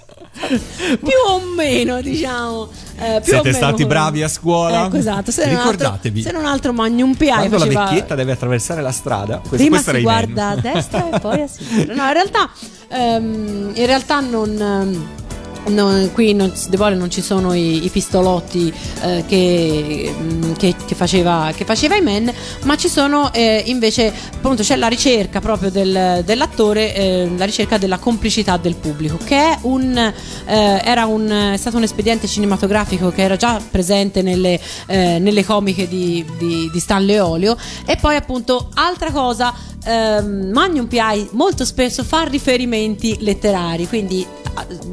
più 0.47 1.19
o 1.29 1.41
meno, 1.55 2.01
diciamo. 2.01 2.69
Eh, 2.97 3.21
Siete 3.23 3.43
meno 3.43 3.57
stati 3.57 3.73
come- 3.83 3.87
bravi 3.87 4.23
a 4.23 4.29
scuola? 4.29 4.87
Ecco, 4.87 4.97
esatto. 4.97 5.31
Se 5.31 5.47
non 5.47 5.57
altro- 5.57 5.71
Ricordatevi. 5.71 6.23
se 6.23 6.33
non 6.33 6.45
altro 6.45 6.73
Magnum 6.73 7.15
PI 7.15 7.27
Quando 7.27 7.59
faceva... 7.59 7.81
la 7.83 7.91
vecchietta 7.91 8.15
deve 8.15 8.33
attraversare 8.33 8.83
la 8.83 8.93
strada, 8.93 9.39
questo, 9.39 9.57
Prima 9.57 9.77
questo 9.77 9.95
si 9.95 10.03
guarda 10.03 10.49
a 10.49 10.57
destra 10.57 11.11
e 11.11 11.21
poi 11.21 11.41
a 11.43 11.47
sinistra. 11.47 11.95
No, 11.95 12.07
in 12.07 12.13
realtà, 12.13 12.51
ehm, 12.89 13.73
in 13.75 13.87
realtà 13.87 14.21
non. 14.21 15.24
Non- 15.69 16.11
qui 16.13 16.35
non, 16.35 16.53
De 16.69 16.77
Bolle 16.77 16.95
non 16.97 17.11
ci 17.11 17.23
sono 17.23 17.53
i, 17.55 17.85
i 17.85 17.89
pistolotti 17.89 18.73
eh, 19.03 19.25
che, 19.27 20.15
mm, 20.17 20.53
che- 20.55 20.75
che 20.85 20.95
faceva, 20.95 21.51
che 21.55 21.65
faceva 21.65 21.97
i 21.97 22.01
men, 22.01 22.33
ma 22.65 22.77
ci 22.77 22.89
sono 22.89 23.33
eh, 23.33 23.63
invece 23.67 24.13
appunto 24.35 24.63
c'è 24.63 24.77
la 24.77 24.89
ricerca 24.89 25.41
proprio 25.41 25.71
del- 25.71 26.23
dell'attore, 26.25 26.95
eh, 26.95 27.31
la 27.37 27.45
ricerca 27.45 27.79
della 27.79 27.99
complicità 27.99 28.57
del 28.57 28.75
pubblico, 28.75 29.19
che 29.23 29.37
è 29.37 29.59
un, 29.63 29.97
eh, 30.47 31.03
un, 31.05 31.51
è 31.53 31.57
stato 31.57 31.77
un 31.77 31.83
espediente 31.83 32.27
cinematografico 32.27 33.11
che 33.11 33.23
era 33.23 33.37
già 33.37 33.61
presente 33.71 34.23
nelle, 34.23 34.59
eh, 34.87 35.19
nelle 35.19 35.45
comiche 35.45 35.89
di, 35.89 36.25
di, 36.39 36.71
di 36.73 36.81
Stanley 36.81 37.19
Olio. 37.19 37.57
E 37.87 37.97
poi 37.97 38.17
appunto 38.17 38.69
altra 38.75 39.11
cosa 39.11 39.53
ehm, 39.85 40.51
Magnum 40.53 40.87
PI 40.87 41.29
molto 41.33 41.65
spesso 41.65 42.03
fa 42.05 42.23
riferimenti 42.23 43.19
letterari, 43.21 43.87
quindi 43.87 44.27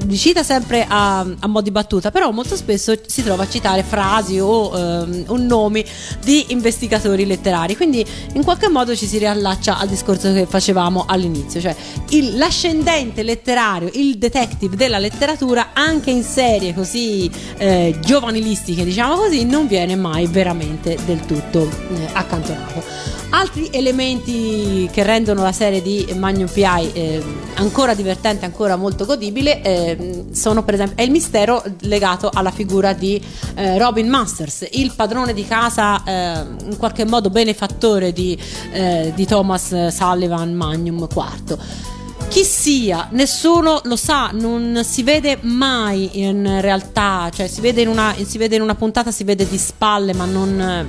li 0.07 0.17
cita 0.17 0.41
sempre 0.43 0.60
a, 0.87 1.19
a 1.19 1.47
mo' 1.47 1.61
di 1.61 1.71
battuta, 1.71 2.11
però 2.11 2.31
molto 2.31 2.55
spesso 2.55 2.93
si 3.05 3.23
trova 3.23 3.43
a 3.43 3.49
citare 3.49 3.83
frasi 3.83 4.39
o 4.39 4.71
ehm, 4.77 5.23
o 5.27 5.37
nomi 5.37 5.83
di 6.23 6.45
investigatori 6.49 7.25
letterari, 7.25 7.75
quindi 7.75 8.05
in 8.33 8.43
qualche 8.43 8.69
modo 8.69 8.95
ci 8.95 9.05
si 9.07 9.17
riallaccia 9.17 9.77
al 9.77 9.87
discorso 9.87 10.31
che 10.33 10.45
facevamo 10.45 11.05
all'inizio, 11.07 11.59
cioè 11.61 11.75
il- 12.09 12.37
l'ascendente 12.37 13.23
letterario, 13.23 13.89
il 13.93 14.17
detective 14.17 14.75
della 14.75 14.99
letteratura 14.99 15.69
anche 15.73 16.11
in 16.11 16.23
serie 16.23 16.73
così 16.73 17.29
eh, 17.57 17.97
giovanilistiche, 18.01 18.83
diciamo 18.83 19.15
così, 19.15 19.45
non 19.45 19.67
viene 19.67 19.95
mai 19.95 20.27
veramente 20.27 20.97
del 21.05 21.25
tutto 21.25 21.63
eh, 21.63 22.07
accantonato. 22.13 22.83
Altri 23.33 23.69
elementi 23.71 24.89
che 24.91 25.03
rendono 25.03 25.43
la 25.43 25.51
serie 25.53 25.81
di 25.81 26.05
Magnum 26.17 26.49
PI 26.49 26.91
eh, 26.93 27.23
ancora 27.61 27.93
divertente, 27.93 28.45
ancora 28.45 28.75
molto 28.75 29.05
godibile, 29.05 29.61
eh, 29.61 30.25
sono 30.31 30.63
per 30.63 30.73
esempio 30.73 30.95
è 30.97 31.03
il 31.03 31.11
mistero 31.11 31.63
legato 31.81 32.29
alla 32.33 32.51
figura 32.51 32.93
di 32.93 33.21
eh, 33.55 33.77
Robin 33.77 34.09
Masters, 34.09 34.67
il 34.71 34.91
padrone 34.95 35.33
di 35.33 35.45
casa, 35.45 36.03
eh, 36.03 36.45
in 36.69 36.77
qualche 36.77 37.05
modo 37.05 37.29
benefattore 37.29 38.11
di, 38.11 38.37
eh, 38.71 39.11
di 39.15 39.25
Thomas 39.25 39.87
Sullivan 39.87 40.53
Magnum 40.53 41.07
IV. 41.09 41.57
Chi 42.27 42.43
sia, 42.43 43.09
nessuno 43.11 43.81
lo 43.83 43.95
sa, 43.95 44.29
non 44.31 44.81
si 44.85 45.03
vede 45.03 45.37
mai 45.41 46.21
in 46.21 46.61
realtà, 46.61 47.29
cioè 47.33 47.47
si 47.47 47.61
vede 47.61 47.81
in 47.81 47.89
una, 47.89 48.15
si 48.25 48.37
vede 48.37 48.55
in 48.55 48.61
una 48.61 48.75
puntata, 48.75 49.11
si 49.11 49.23
vede 49.23 49.47
di 49.47 49.57
spalle, 49.57 50.13
ma 50.13 50.25
non, 50.25 50.87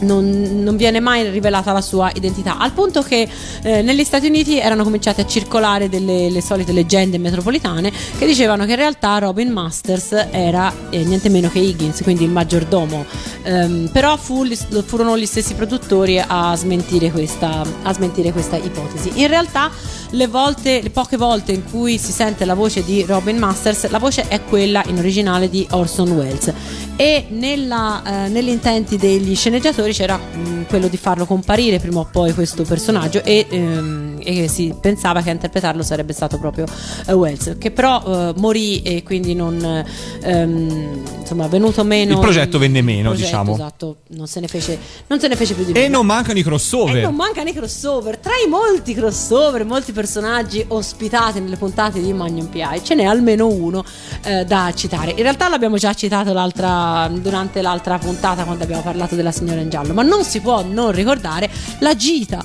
non, 0.00 0.62
non 0.62 0.76
viene 0.76 1.00
mai 1.00 1.28
rivelata 1.28 1.72
la 1.72 1.80
sua 1.80 2.10
identità. 2.14 2.58
Al 2.58 2.72
punto 2.72 3.02
che 3.02 3.28
eh, 3.62 3.82
negli 3.82 4.04
Stati 4.04 4.26
Uniti 4.26 4.58
erano 4.58 4.84
cominciate 4.84 5.22
a 5.22 5.26
circolare 5.26 5.88
delle 5.88 6.30
le 6.30 6.42
solite 6.42 6.72
leggende 6.72 7.18
metropolitane 7.18 7.92
che 8.18 8.26
dicevano 8.26 8.64
che 8.64 8.70
in 8.70 8.76
realtà 8.76 9.18
Robin 9.18 9.50
Masters 9.50 10.28
era 10.30 10.72
eh, 10.90 11.04
niente 11.04 11.28
meno 11.28 11.48
che 11.48 11.58
Higgins, 11.58 12.02
quindi 12.02 12.24
il 12.24 12.30
maggiordomo. 12.30 13.04
Ehm, 13.42 13.90
però 13.92 14.16
fu- 14.16 14.46
furono 14.84 15.18
gli 15.18 15.26
stessi 15.26 15.54
produttori 15.54 16.22
a 16.24 16.54
smentire 16.56 17.10
questa, 17.10 17.64
a 17.82 17.92
smentire 17.92 18.32
questa 18.32 18.56
ipotesi. 18.56 19.12
In 19.14 19.28
realtà 19.28 19.70
le 20.10 20.26
volte, 20.26 20.80
le 20.82 20.90
poche 20.90 21.16
volte 21.16 21.52
in 21.52 21.64
cui 21.64 21.98
si 21.98 22.12
sente 22.12 22.44
la 22.44 22.54
voce 22.54 22.82
di 22.84 23.02
Robin 23.02 23.36
Masters, 23.36 23.88
la 23.90 23.98
voce 23.98 24.26
è 24.28 24.42
quella 24.42 24.82
in 24.86 24.98
originale 24.98 25.48
di 25.48 25.66
Orson 25.70 26.10
Welles 26.12 26.52
e 26.96 27.26
nella, 27.30 28.24
eh, 28.24 28.28
negli 28.28 28.48
intenti 28.48 28.96
degli 28.96 29.36
sceneggiatori 29.36 29.92
c'era 29.92 30.16
mh, 30.16 30.66
quello 30.66 30.88
di 30.88 30.96
farlo 30.96 31.26
comparire 31.26 31.78
prima 31.78 32.00
o 32.00 32.08
poi 32.10 32.34
questo 32.34 32.64
personaggio 32.64 33.22
e, 33.22 33.46
ehm, 33.48 34.18
e 34.20 34.48
si 34.48 34.74
pensava 34.80 35.22
che 35.22 35.28
a 35.30 35.32
interpretarlo 35.32 35.82
sarebbe 35.82 36.12
stato 36.12 36.38
proprio 36.38 36.64
eh, 37.06 37.12
Welles 37.12 37.56
che 37.58 37.70
però 37.70 38.02
eh, 38.04 38.32
morì 38.38 38.82
e 38.82 39.02
quindi 39.04 39.34
non 39.34 39.84
ehm, 40.22 41.02
insomma 41.20 41.46
venuto 41.46 41.84
meno 41.84 42.14
Il 42.14 42.18
progetto 42.18 42.58
venne 42.58 42.82
meno, 42.82 43.10
progetto, 43.10 43.26
diciamo. 43.26 43.54
esatto 43.54 43.96
non 44.08 44.26
se 44.26 44.40
ne 44.40 44.48
fece, 44.48 44.78
non 45.06 45.20
se 45.20 45.28
ne 45.28 45.36
fece 45.36 45.54
più 45.54 45.64
di 45.64 45.70
E 45.72 45.82
meno 45.82 45.98
non 45.98 46.06
mancano 46.06 46.38
i 46.38 46.42
crossover. 46.42 46.96
e 46.96 47.00
non 47.02 47.14
mancano 47.14 47.48
i 47.48 47.52
crossover, 47.52 48.16
tra 48.18 48.32
i 48.44 48.48
molti 48.48 48.94
crossover, 48.94 49.64
molti 49.64 49.92
personaggi 49.98 50.64
ospitati 50.68 51.40
nelle 51.40 51.56
puntate 51.56 52.00
di 52.00 52.12
Magnum 52.12 52.46
PI, 52.46 52.84
ce 52.84 52.94
n'è 52.94 53.02
almeno 53.02 53.48
uno 53.48 53.84
eh, 54.22 54.44
da 54.44 54.72
citare. 54.72 55.10
In 55.10 55.22
realtà 55.22 55.48
l'abbiamo 55.48 55.76
già 55.76 55.92
citato 55.92 56.32
l'altra, 56.32 57.10
durante 57.12 57.60
l'altra 57.62 57.98
puntata 57.98 58.44
quando 58.44 58.62
abbiamo 58.62 58.82
parlato 58.82 59.16
della 59.16 59.32
signora 59.32 59.60
in 59.60 59.68
giallo, 59.68 59.94
ma 59.94 60.02
non 60.02 60.22
si 60.22 60.40
può 60.40 60.62
non 60.62 60.92
ricordare 60.92 61.50
la 61.80 61.96
gita 61.96 62.44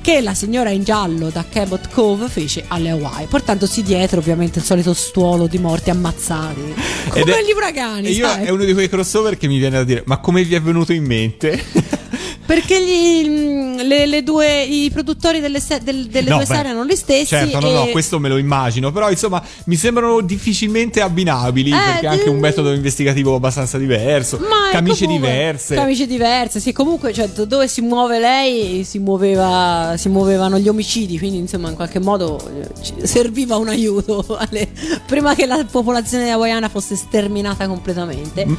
che 0.00 0.22
la 0.22 0.32
signora 0.32 0.70
in 0.70 0.82
giallo 0.82 1.28
da 1.28 1.44
Cabot 1.46 1.90
Cove 1.90 2.28
fece 2.28 2.64
alle 2.68 2.88
Hawaii, 2.88 3.26
portandosi 3.26 3.82
dietro 3.82 4.20
ovviamente 4.20 4.60
il 4.60 4.64
solito 4.64 4.94
stuolo 4.94 5.46
di 5.46 5.58
morti 5.58 5.90
ammazzati, 5.90 6.74
come 7.10 7.20
Ed 7.20 7.28
è- 7.28 7.42
gli 7.42 7.52
uragani. 7.54 8.10
Io 8.12 8.26
sai? 8.26 8.46
è 8.46 8.48
uno 8.48 8.64
di 8.64 8.72
quei 8.72 8.88
crossover 8.88 9.36
che 9.36 9.46
mi 9.46 9.58
viene 9.58 9.76
da 9.76 9.84
dire: 9.84 10.02
Ma 10.06 10.20
come 10.20 10.42
vi 10.42 10.54
è 10.54 10.60
venuto 10.62 10.94
in 10.94 11.04
mente? 11.04 11.62
Perché 12.46 12.78
gli- 12.82 13.26
mm, 13.28 13.76
le, 13.86 14.06
le 14.06 14.22
due, 14.22 14.62
i 14.62 14.90
produttori 14.90 15.40
delle, 15.40 15.60
se- 15.60 15.80
del- 15.82 16.06
delle 16.06 16.28
No, 16.28 16.36
due 16.36 16.44
beh, 16.46 16.54
serie 16.54 16.70
erano 16.70 16.84
gli 16.86 16.94
stessi. 16.96 17.26
Certo, 17.26 17.58
no, 17.60 17.70
no, 17.70 17.86
questo 17.86 18.18
me 18.18 18.28
lo 18.28 18.36
immagino. 18.36 18.92
Però, 18.92 19.10
insomma, 19.10 19.42
mi 19.64 19.76
sembrano 19.76 20.20
difficilmente 20.20 21.00
abbinabili. 21.00 21.70
Eh, 21.70 21.74
perché 21.74 22.06
è 22.06 22.08
anche 22.08 22.28
un 22.28 22.36
mm. 22.36 22.40
metodo 22.40 22.72
investigativo 22.72 23.34
abbastanza 23.34 23.78
diverso. 23.78 24.38
Ma 24.38 24.70
camicie 24.70 25.04
comunque- 25.04 25.28
diverse. 25.30 25.74
Camicie 25.74 26.06
diverse, 26.06 26.60
sì, 26.60 26.72
comunque 26.72 27.12
cioè, 27.12 27.28
do- 27.28 27.44
dove 27.46 27.66
si 27.68 27.80
muove 27.80 28.18
lei 28.18 28.84
si, 28.84 28.98
muoveva, 28.98 29.94
si 29.96 30.08
muovevano 30.08 30.58
gli 30.58 30.68
omicidi, 30.68 31.18
quindi 31.18 31.38
insomma 31.38 31.68
in 31.70 31.74
qualche 31.76 31.98
modo 32.00 32.38
eh, 32.48 33.06
serviva 33.06 33.56
un 33.56 33.68
aiuto 33.68 34.24
alle- 34.38 34.68
prima 35.06 35.34
che 35.34 35.46
la 35.46 35.64
popolazione 35.70 36.30
hawaiana 36.30 36.68
fosse 36.68 36.94
sterminata 36.96 37.66
completamente. 37.66 38.44
Mm. 38.46 38.54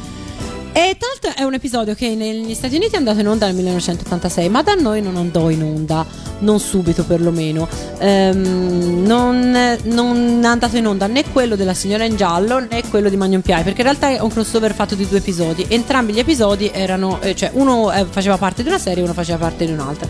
E 0.76 0.94
tra 0.98 1.08
l'altro 1.08 1.42
è 1.42 1.42
un 1.42 1.54
episodio 1.54 1.94
che 1.94 2.14
negli 2.14 2.52
Stati 2.52 2.76
Uniti 2.76 2.96
è 2.96 2.98
andato 2.98 3.18
in 3.20 3.26
onda 3.26 3.46
nel 3.46 3.54
1986, 3.54 4.50
ma 4.50 4.62
da 4.62 4.74
noi 4.74 5.00
non 5.00 5.16
andò 5.16 5.48
in 5.48 5.62
onda, 5.62 6.04
non 6.40 6.60
subito 6.60 7.02
perlomeno. 7.04 7.66
Ehm, 7.96 9.02
non, 9.02 9.78
non 9.84 10.40
è 10.42 10.46
andato 10.46 10.76
in 10.76 10.86
onda 10.86 11.06
né 11.06 11.24
quello 11.32 11.56
della 11.56 11.72
signora 11.72 12.04
in 12.04 12.14
giallo 12.16 12.58
né 12.58 12.82
quello 12.90 13.08
di 13.08 13.16
Magnum 13.16 13.40
P.I. 13.40 13.62
perché 13.62 13.80
in 13.80 13.86
realtà 13.86 14.10
è 14.10 14.20
un 14.20 14.28
crossover 14.28 14.74
fatto 14.74 14.94
di 14.94 15.08
due 15.08 15.16
episodi. 15.16 15.64
Entrambi 15.66 16.12
gli 16.12 16.18
episodi 16.18 16.70
erano, 16.70 17.22
eh, 17.22 17.34
cioè 17.34 17.52
uno 17.54 17.90
eh, 17.90 18.04
faceva 18.04 18.36
parte 18.36 18.62
di 18.62 18.68
una 18.68 18.78
serie 18.78 19.00
e 19.00 19.04
uno 19.04 19.14
faceva 19.14 19.38
parte 19.38 19.64
di 19.64 19.72
un'altra. 19.72 20.06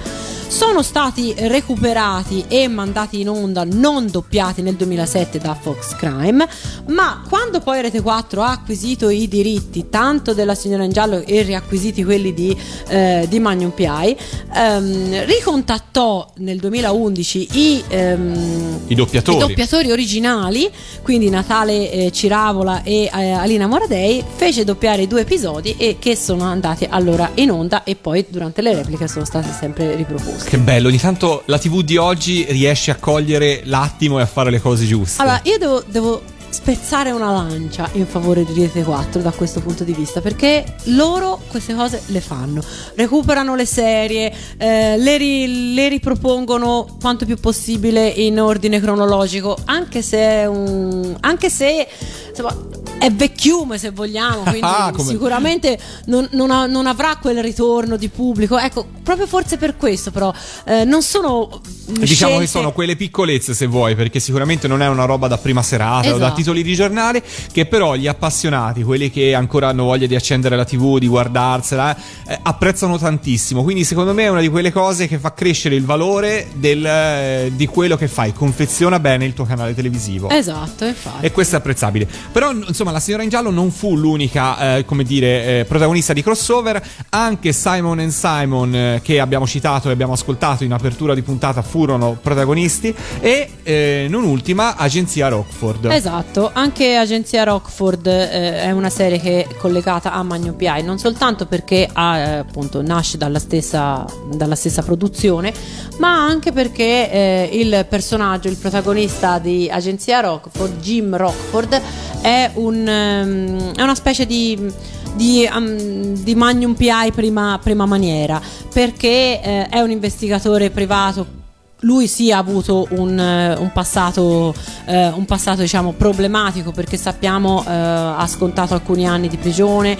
Sono 0.48 0.82
stati 0.82 1.34
recuperati 1.36 2.44
e 2.48 2.66
mandati 2.68 3.20
in 3.20 3.28
onda, 3.28 3.64
non 3.64 4.08
doppiati 4.08 4.62
nel 4.62 4.74
2007 4.74 5.38
da 5.38 5.54
Fox 5.54 5.96
Crime, 5.96 6.48
ma 6.86 7.22
quando 7.28 7.60
poi 7.60 7.82
Rete 7.82 8.00
4 8.00 8.42
ha 8.42 8.52
acquisito 8.52 9.10
i 9.10 9.28
diritti 9.28 9.88
tanto 9.90 10.34
della 10.34 10.54
signora 10.56 10.84
in 10.84 10.90
giallo 10.90 11.24
e 11.24 11.42
riacquisiti 11.42 12.02
quelli 12.02 12.34
di, 12.34 12.56
eh, 12.88 13.26
di 13.28 13.38
Magnum 13.38 13.70
PI, 13.70 14.16
ehm, 14.54 15.24
ricontattò 15.26 16.32
nel 16.38 16.58
2011 16.58 17.48
i, 17.52 17.84
ehm, 17.88 18.80
I 18.88 18.94
doppiatori. 18.94 19.36
i 19.36 19.40
doppiatori 19.40 19.92
originali, 19.92 20.68
quindi 21.02 21.30
Natale 21.30 21.90
eh, 21.90 22.12
Ciravola 22.12 22.82
e 22.82 23.10
eh, 23.12 23.30
Alina 23.30 23.66
Moradei, 23.66 24.24
fece 24.34 24.64
doppiare 24.64 25.02
i 25.02 25.06
due 25.06 25.20
episodi 25.20 25.76
e 25.78 25.96
che 25.98 26.16
sono 26.16 26.44
andati 26.44 26.86
allora 26.88 27.30
in 27.34 27.50
onda 27.50 27.84
e 27.84 27.94
poi 27.94 28.24
durante 28.28 28.62
le 28.62 28.74
repliche 28.74 29.06
sono 29.08 29.24
stati 29.24 29.50
sempre 29.50 29.94
riproposti. 29.94 30.48
Che 30.48 30.58
bello, 30.58 30.88
ogni 30.88 30.98
tanto 30.98 31.42
la 31.46 31.58
TV 31.58 31.82
di 31.82 31.96
oggi 31.96 32.46
riesce 32.48 32.90
a 32.90 32.96
cogliere 32.96 33.62
l'attimo 33.64 34.18
e 34.18 34.22
a 34.22 34.26
fare 34.26 34.50
le 34.50 34.60
cose 34.60 34.86
giuste. 34.86 35.20
Allora, 35.22 35.40
io 35.44 35.58
devo, 35.58 35.82
devo 35.86 36.34
spezzare 36.48 37.10
una 37.10 37.30
lancia 37.30 37.88
in 37.92 38.06
favore 38.06 38.44
di 38.44 38.60
Rete 38.60 38.82
4 38.82 39.20
da 39.20 39.30
questo 39.30 39.60
punto 39.60 39.84
di 39.84 39.92
vista 39.92 40.20
perché 40.20 40.64
loro 40.84 41.40
queste 41.48 41.74
cose 41.74 42.02
le 42.06 42.20
fanno. 42.20 42.62
Recuperano 42.94 43.54
le 43.54 43.66
serie 43.66 44.32
eh, 44.56 44.96
le, 44.96 45.16
ri- 45.16 45.74
le 45.74 45.88
ripropongono 45.88 46.96
quanto 47.00 47.24
più 47.24 47.36
possibile 47.36 48.06
in 48.08 48.40
ordine 48.40 48.80
cronologico 48.80 49.56
anche 49.64 50.02
se 50.02 50.44
un 50.48 51.16
anche 51.20 51.50
se 51.50 51.86
insomma 52.28 52.85
è 52.98 53.10
vecchiume 53.12 53.78
se 53.78 53.90
vogliamo 53.90 54.40
quindi 54.48 54.60
Ah, 54.62 54.92
sicuramente 54.96 55.78
non, 56.06 56.26
non 56.32 56.50
ha- 56.50 56.66
non 56.66 56.86
avrà 56.86 57.16
quel 57.20 57.42
ritorno 57.42 57.96
di 57.96 58.08
pubblico 58.08 58.58
ecco 58.58 58.86
proprio 59.02 59.26
forse 59.26 59.56
per 59.58 59.76
questo 59.76 60.10
però 60.10 60.32
eh, 60.64 60.84
non 60.84 61.02
sono 61.02 61.48
mm, 61.90 61.94
Diciamo 61.94 62.32
che 62.32 62.36
scelte- 62.38 62.46
sono 62.46 62.72
quelle 62.72 62.96
piccolezze 62.96 63.54
se 63.54 63.66
vuoi, 63.66 63.94
perché 63.94 64.18
sicuramente 64.18 64.66
non 64.66 64.82
è 64.82 64.88
una 64.88 65.04
roba 65.04 65.28
da 65.28 65.38
prima 65.38 65.62
serata 65.62 66.08
o 66.08 66.10
da 66.12 66.16
Esatto. 66.16 66.34
titoli 66.34 66.62
di 66.62 66.74
giornale, 66.74 67.22
che 67.52 67.66
però 67.66 67.94
gli 67.94 68.06
appassionati, 68.08 68.82
quelli 68.82 69.10
che 69.10 69.34
ancora 69.34 69.68
hanno 69.68 69.84
voglia 69.84 70.06
di 70.06 70.14
accendere 70.16 70.56
la 70.56 70.64
TV, 70.64 70.98
di 70.98 71.06
guardarsela, 71.06 71.96
eh, 72.26 72.38
apprezzano 72.42 72.98
tantissimo. 72.98 73.62
Quindi 73.62 73.84
secondo 73.84 74.12
me 74.12 74.24
è 74.24 74.28
una 74.28 74.40
di 74.40 74.48
quelle 74.48 74.72
cose 74.72 75.06
che 75.06 75.18
fa 75.18 75.32
crescere 75.32 75.74
il 75.76 75.84
valore 75.84 76.48
del, 76.54 76.84
eh, 76.84 77.52
di 77.54 77.66
quello 77.66 77.96
che 77.96 78.08
fai, 78.08 78.32
confeziona 78.32 78.98
bene 78.98 79.24
il 79.24 79.34
tuo 79.34 79.44
canale 79.44 79.74
televisivo. 79.74 80.28
esatto 80.30 80.84
infatti 80.84 81.24
E 81.26 81.30
questo 81.32 81.54
è 81.54 81.58
apprezzabile. 81.58 82.08
Però, 82.32 82.52
n- 82.52 82.64
insomma, 82.86 82.92
la 82.92 83.00
signora 83.00 83.22
in 83.22 83.28
giallo 83.28 83.50
non 83.50 83.70
fu 83.70 83.96
l'unica, 83.96 84.76
eh, 84.76 84.84
come 84.84 85.02
dire, 85.02 85.60
eh, 85.60 85.64
protagonista 85.64 86.12
di 86.12 86.22
crossover. 86.22 86.82
Anche 87.10 87.52
Simon 87.52 88.10
Simon, 88.10 88.74
eh, 88.74 89.00
che 89.02 89.20
abbiamo 89.20 89.46
citato 89.46 89.88
e 89.88 89.92
abbiamo 89.92 90.12
ascoltato 90.12 90.64
in 90.64 90.72
apertura 90.72 91.14
di 91.14 91.22
puntata, 91.22 91.62
furono 91.62 92.16
protagonisti. 92.20 92.94
E 93.20 93.50
eh, 93.62 94.06
non 94.08 94.24
ultima, 94.24 94.76
Agenzia 94.76 95.28
Rockford. 95.28 95.86
Esatto, 95.86 96.50
anche 96.52 96.96
Agenzia 96.96 97.44
Rockford 97.44 98.06
eh, 98.06 98.62
è 98.62 98.70
una 98.70 98.90
serie 98.90 99.18
che 99.18 99.46
è 99.46 99.54
collegata 99.56 100.12
a 100.12 100.22
Magnum 100.22 100.54
PI, 100.54 100.82
non 100.82 100.98
soltanto 100.98 101.46
perché 101.46 101.88
ha, 101.92 102.18
eh, 102.18 102.36
appunto, 102.38 102.82
nasce 102.82 103.16
dalla 103.16 103.38
stessa, 103.38 104.04
dalla 104.32 104.54
stessa 104.54 104.82
produzione, 104.82 105.52
ma 105.98 106.24
anche 106.24 106.52
perché 106.52 107.48
il 107.52 107.86
personaggio, 107.88 108.48
il 108.48 108.56
protagonista 108.56 109.38
di 109.38 109.68
Agenzia 109.70 110.20
Rockford, 110.20 110.80
Jim 110.80 111.16
Rockford, 111.16 111.80
è, 112.26 112.50
un, 112.54 112.75
ehm, 112.84 113.74
è 113.74 113.82
una 113.82 113.94
specie 113.94 114.26
di 114.26 114.72
di, 115.16 115.48
um, 115.50 116.14
di 116.22 116.34
Magnum 116.34 116.74
PI 116.74 117.12
prima, 117.14 117.58
prima 117.62 117.86
maniera 117.86 118.40
perché 118.72 119.40
eh, 119.42 119.66
è 119.68 119.80
un 119.80 119.90
investigatore 119.90 120.70
privato. 120.70 121.44
Lui 121.80 122.06
sì 122.06 122.32
ha 122.32 122.38
avuto 122.38 122.86
un, 122.90 123.18
eh, 123.18 123.54
un 123.54 123.70
passato, 123.72 124.54
eh, 124.86 125.08
un 125.08 125.24
passato 125.24 125.60
diciamo 125.60 125.92
problematico 125.92 126.72
perché 126.72 126.96
sappiamo 126.96 127.62
eh, 127.66 127.70
ha 127.70 128.26
scontato 128.26 128.74
alcuni 128.74 129.06
anni 129.06 129.28
di 129.28 129.36
prigione 129.36 129.96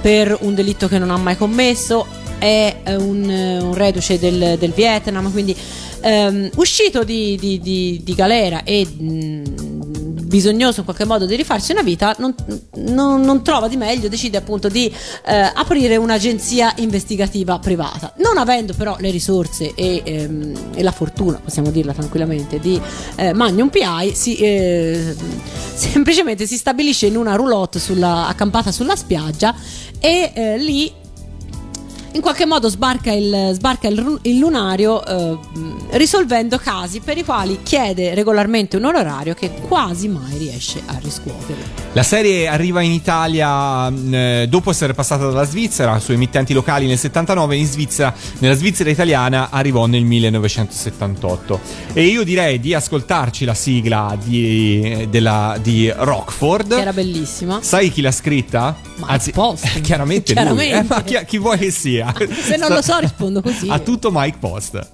per 0.00 0.36
un 0.40 0.54
delitto 0.54 0.88
che 0.88 0.98
non 0.98 1.10
ha 1.10 1.16
mai 1.16 1.36
commesso. 1.36 2.06
È 2.38 2.76
eh, 2.82 2.96
un, 2.96 3.28
eh, 3.28 3.60
un 3.60 3.74
reduce 3.74 4.18
del, 4.18 4.56
del 4.58 4.70
Vietnam 4.70 5.30
quindi 5.30 5.54
ehm, 6.00 6.50
uscito 6.56 7.04
di, 7.04 7.36
di- 7.38 7.60
di- 7.60 8.00
di 8.02 8.14
galera 8.14 8.62
e 8.64 8.86
mh, 8.86 9.42
bisognoso 10.30 10.78
in 10.78 10.84
qualche 10.84 11.04
modo 11.04 11.26
di 11.26 11.34
rifarsi 11.34 11.72
una 11.72 11.82
vita 11.82 12.14
non, 12.18 12.32
non- 12.76 13.20
non 13.20 13.42
trova 13.42 13.66
di 13.66 13.76
meglio 13.76 14.08
decide 14.08 14.36
appunto 14.36 14.68
di 14.68 14.86
eh, 15.26 15.50
aprire 15.54 15.96
un'agenzia 15.96 16.74
investigativa 16.76 17.58
privata. 17.58 18.14
Non 18.18 18.38
avendo 18.38 18.72
però 18.72 18.96
le 19.00 19.10
risorse 19.10 19.74
e, 19.74 20.02
ehm, 20.04 20.70
e 20.76 20.82
la 20.84 20.92
fortuna 20.92 21.40
possiamo 21.42 21.70
dirla 21.70 21.92
tranquillamente 21.92 22.60
di 22.60 22.80
eh, 23.16 23.32
Magnum 23.32 23.70
PI 23.70 24.14
si, 24.14 24.36
eh, 24.36 25.16
semplicemente 25.74 26.46
si 26.46 26.56
stabilisce 26.56 27.06
in 27.06 27.16
una 27.16 27.34
roulotte 27.34 27.80
sulla- 27.80 28.28
accampata 28.28 28.70
sulla 28.70 28.94
spiaggia 28.94 29.52
e 29.98 30.30
eh, 30.32 30.58
lì 30.58 30.92
in 32.12 32.20
qualche 32.20 32.44
modo 32.46 32.68
sbarca 32.68 33.12
il, 33.12 33.50
sbarca 33.54 33.86
il, 33.88 34.18
il 34.22 34.38
lunario 34.38 35.04
eh, 35.04 35.38
risolvendo 35.92 36.58
casi 36.58 37.00
per 37.00 37.16
i 37.18 37.24
quali 37.24 37.60
chiede 37.62 38.14
regolarmente 38.14 38.76
un 38.76 38.84
onorario 38.84 39.34
che 39.34 39.50
quasi 39.68 40.08
mai 40.08 40.36
riesce 40.38 40.82
a 40.86 40.98
riscuotere. 41.00 41.78
La 41.92 42.02
serie 42.02 42.46
arriva 42.48 42.80
in 42.82 42.92
Italia 42.92 43.88
eh, 43.88 44.46
dopo 44.48 44.70
essere 44.70 44.92
passata 44.94 45.24
dalla 45.26 45.44
Svizzera 45.44 45.98
su 45.98 46.12
emittenti 46.12 46.52
locali 46.52 46.86
nel 46.86 46.98
79 46.98 47.56
in 47.56 47.66
Svizzera, 47.66 48.12
nella 48.38 48.54
Svizzera 48.54 48.90
italiana 48.90 49.48
arrivò 49.50 49.86
nel 49.86 50.04
1978 50.04 51.60
e 51.92 52.04
io 52.06 52.22
direi 52.24 52.60
di 52.60 52.74
ascoltarci 52.74 53.44
la 53.44 53.54
sigla 53.54 54.16
di, 54.22 55.06
della- 55.10 55.58
di 55.60 55.92
Rockford 55.94 56.74
Che 56.74 56.80
era 56.80 56.92
bellissima. 56.92 57.58
sai 57.62 57.90
chi 57.90 58.00
l'ha 58.00 58.12
scritta? 58.12 58.76
Mike 58.96 59.30
Post. 59.32 59.80
chiaramente, 59.80 60.32
Chiaramente. 60.34 60.70
lui 60.72 60.78
eh, 60.80 60.84
ma 60.88 61.02
chi, 61.02 61.18
chi 61.26 61.38
vuoi 61.38 61.58
che 61.58 61.70
sia? 61.70 61.99
Se 62.30 62.56
non 62.56 62.70
lo 62.70 62.82
so 62.82 62.98
rispondo 62.98 63.40
così. 63.42 63.68
a 63.68 63.78
tutto 63.78 64.10
Mike 64.12 64.38
Post 64.38 64.90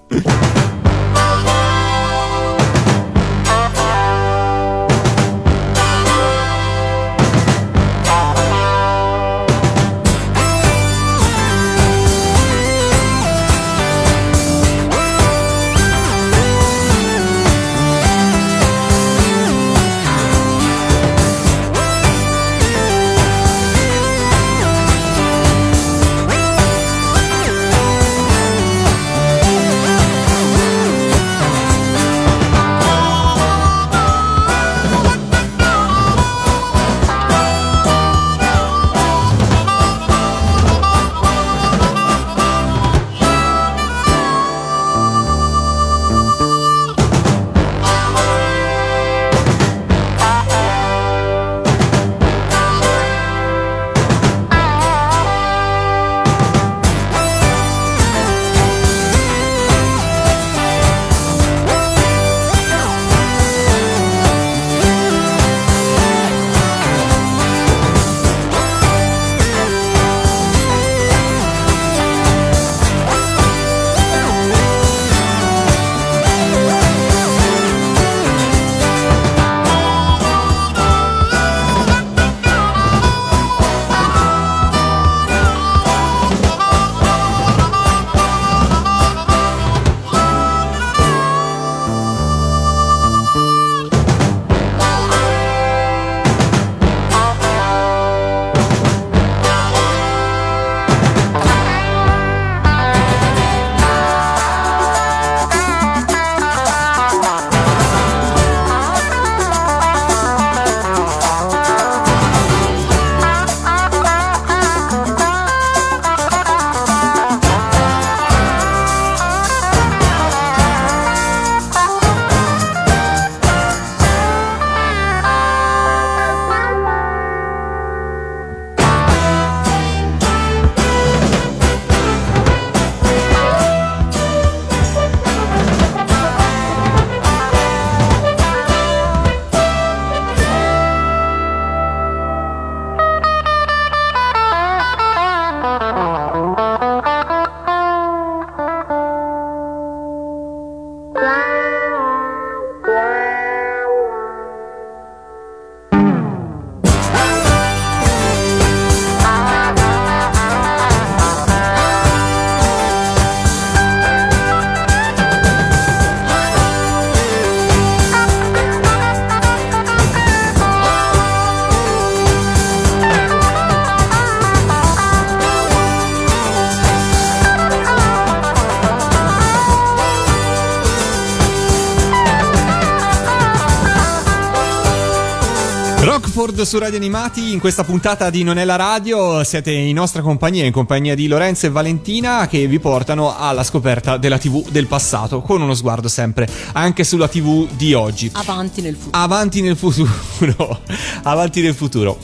Rockford 186.57 186.62
su 186.62 186.78
Radio 186.78 186.96
Animati, 186.96 187.52
in 187.52 187.61
questa 187.61 187.84
puntata 187.84 188.30
di 188.30 188.42
Non 188.42 188.57
è 188.57 188.64
la 188.64 188.76
radio 188.76 189.44
siete 189.44 189.72
in 189.72 189.94
nostra 189.94 190.22
compagnia, 190.22 190.64
in 190.64 190.72
compagnia 190.72 191.14
di 191.14 191.26
Lorenzo 191.28 191.66
e 191.66 191.68
Valentina 191.68 192.46
che 192.46 192.66
vi 192.66 192.78
portano 192.78 193.36
alla 193.36 193.62
scoperta 193.62 194.16
della 194.16 194.38
TV 194.38 194.66
del 194.70 194.86
passato, 194.86 195.42
con 195.42 195.61
uno 195.61 195.74
sguardo 195.74 196.09
sempre 196.09 196.48
anche 196.72 197.04
sulla 197.04 197.28
TV 197.28 197.68
di 197.72 197.92
oggi. 197.92 198.30
Avanti 198.32 198.80
nel 198.80 198.94
futuro. 198.94 199.18
Avanti 199.18 199.61
nel 199.61 199.76
futuro, 199.76 200.80
avanti 201.24 201.61
nel 201.61 201.74
futuro. 201.74 202.18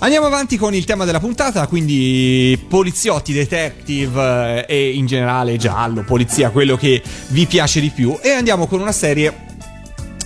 Andiamo 0.00 0.26
avanti 0.26 0.56
con 0.58 0.74
il 0.74 0.84
tema 0.84 1.04
della 1.04 1.20
puntata, 1.20 1.66
quindi 1.66 2.58
poliziotti, 2.68 3.32
detective 3.32 4.66
eh, 4.66 4.76
e 4.76 4.90
in 4.90 5.06
generale 5.06 5.56
giallo, 5.56 6.02
polizia, 6.02 6.50
quello 6.50 6.76
che 6.76 7.00
vi 7.28 7.46
piace 7.46 7.80
di 7.80 7.90
più. 7.90 8.18
E 8.20 8.30
andiamo 8.30 8.66
con 8.66 8.80
una 8.80 8.92
serie 8.92 9.50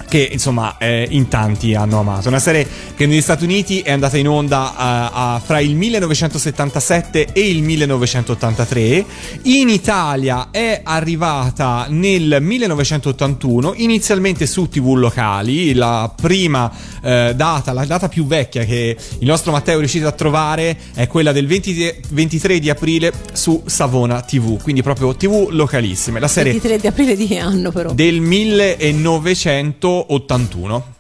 che 0.09 0.29
insomma 0.31 0.79
eh, 0.79 1.07
in 1.11 1.29
tanti 1.29 1.75
hanno 1.75 1.99
amato. 2.01 2.29
Una 2.29 2.39
serie 2.39 2.67
che 2.97 3.07
negli 3.07 3.21
Stati 3.21 3.45
Uniti 3.45 3.81
è 3.81 3.93
andata 3.93 4.17
in 4.17 4.29
onda 4.29 4.75
a, 4.77 5.35
a, 5.35 5.41
fra 5.41 5.61
il 5.61 5.75
1977 5.75 7.29
e 7.33 7.49
il 7.49 7.63
1983, 7.63 9.05
in 9.43 9.69
Italia 9.69 10.49
è 10.51 10.81
arrivata 10.83 11.87
nel 11.89 12.39
1981, 12.41 13.75
inizialmente 13.77 14.47
su 14.47 14.69
TV 14.69 14.95
locali, 14.95 15.75
la 15.75 16.13
prima 16.15 16.71
eh, 17.03 17.33
data, 17.35 17.73
la 17.73 17.85
data 17.85 18.09
più 18.09 18.27
vecchia 18.27 18.65
che 18.65 18.97
il 19.19 19.27
nostro 19.27 19.53
Matteo 19.53 19.77
è 19.77 19.79
riuscito 19.79 20.07
a 20.07 20.13
trovare 20.13 20.77
è 20.95 21.07
quella 21.07 21.33
del 21.33 21.47
20, 21.47 21.95
23 22.11 22.59
di 22.59 22.71
aprile 22.71 23.13
su 23.33 23.63
Savona 23.67 24.21
TV, 24.21 24.61
quindi 24.63 24.83
proprio 24.83 25.15
TV 25.15 25.49
localissime. 25.51 26.21
La 26.21 26.29
serie 26.29 26.53
23 26.53 26.79
di 26.79 26.87
aprile 26.87 27.17
di 27.17 27.27
che 27.27 27.39
anno 27.39 27.71
però? 27.71 27.93
Del 27.93 28.21
1900 28.21 29.96
81 29.99 30.95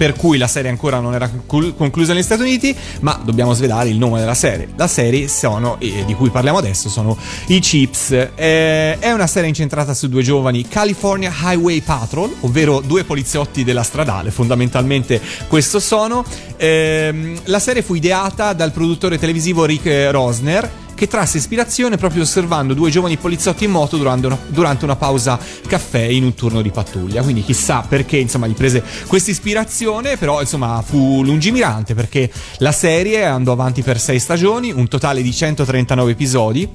per 0.00 0.14
cui 0.14 0.38
la 0.38 0.46
serie 0.46 0.70
ancora 0.70 0.98
non 0.98 1.12
era 1.12 1.30
conclusa 1.46 2.14
negli 2.14 2.22
Stati 2.22 2.40
Uniti, 2.40 2.74
ma 3.00 3.20
dobbiamo 3.22 3.52
svelare 3.52 3.90
il 3.90 3.98
nome 3.98 4.18
della 4.18 4.32
serie. 4.32 4.66
La 4.76 4.86
serie 4.86 5.28
sono, 5.28 5.78
eh, 5.78 6.06
di 6.06 6.14
cui 6.14 6.30
parliamo 6.30 6.56
adesso 6.56 6.88
sono 6.88 7.14
i 7.48 7.58
Chips. 7.60 8.12
Eh, 8.34 8.98
è 8.98 9.12
una 9.12 9.26
serie 9.26 9.50
incentrata 9.50 9.92
su 9.92 10.08
due 10.08 10.22
giovani 10.22 10.66
California 10.66 11.30
Highway 11.42 11.82
Patrol, 11.82 12.34
ovvero 12.40 12.80
due 12.80 13.04
poliziotti 13.04 13.62
della 13.62 13.82
stradale, 13.82 14.30
fondamentalmente 14.30 15.20
questo 15.48 15.78
sono. 15.78 16.24
Eh, 16.56 17.34
la 17.44 17.58
serie 17.58 17.82
fu 17.82 17.92
ideata 17.92 18.54
dal 18.54 18.72
produttore 18.72 19.18
televisivo 19.18 19.66
Rick 19.66 20.08
Rosner 20.10 20.88
che 21.00 21.06
trasse 21.06 21.38
ispirazione 21.38 21.96
proprio 21.96 22.24
osservando 22.24 22.74
due 22.74 22.90
giovani 22.90 23.16
poliziotti 23.16 23.64
in 23.64 23.70
moto 23.70 23.96
durante 23.96 24.26
una, 24.26 24.38
durante 24.48 24.84
una 24.84 24.96
pausa 24.96 25.38
caffè 25.66 26.02
in 26.02 26.24
un 26.24 26.34
turno 26.34 26.60
di 26.60 26.70
pattuglia. 26.70 27.22
Quindi 27.22 27.42
chissà 27.42 27.80
perché 27.80 28.18
insomma 28.18 28.46
gli 28.46 28.52
prese 28.52 28.84
questa 29.06 29.30
ispirazione, 29.30 30.18
però 30.18 30.42
insomma 30.42 30.84
fu 30.86 31.22
lungimirante 31.24 31.94
perché 31.94 32.30
la 32.58 32.72
serie 32.72 33.24
andò 33.24 33.52
avanti 33.52 33.80
per 33.80 33.98
sei 33.98 34.18
stagioni, 34.18 34.72
un 34.72 34.88
totale 34.88 35.22
di 35.22 35.32
139 35.32 36.10
episodi 36.10 36.70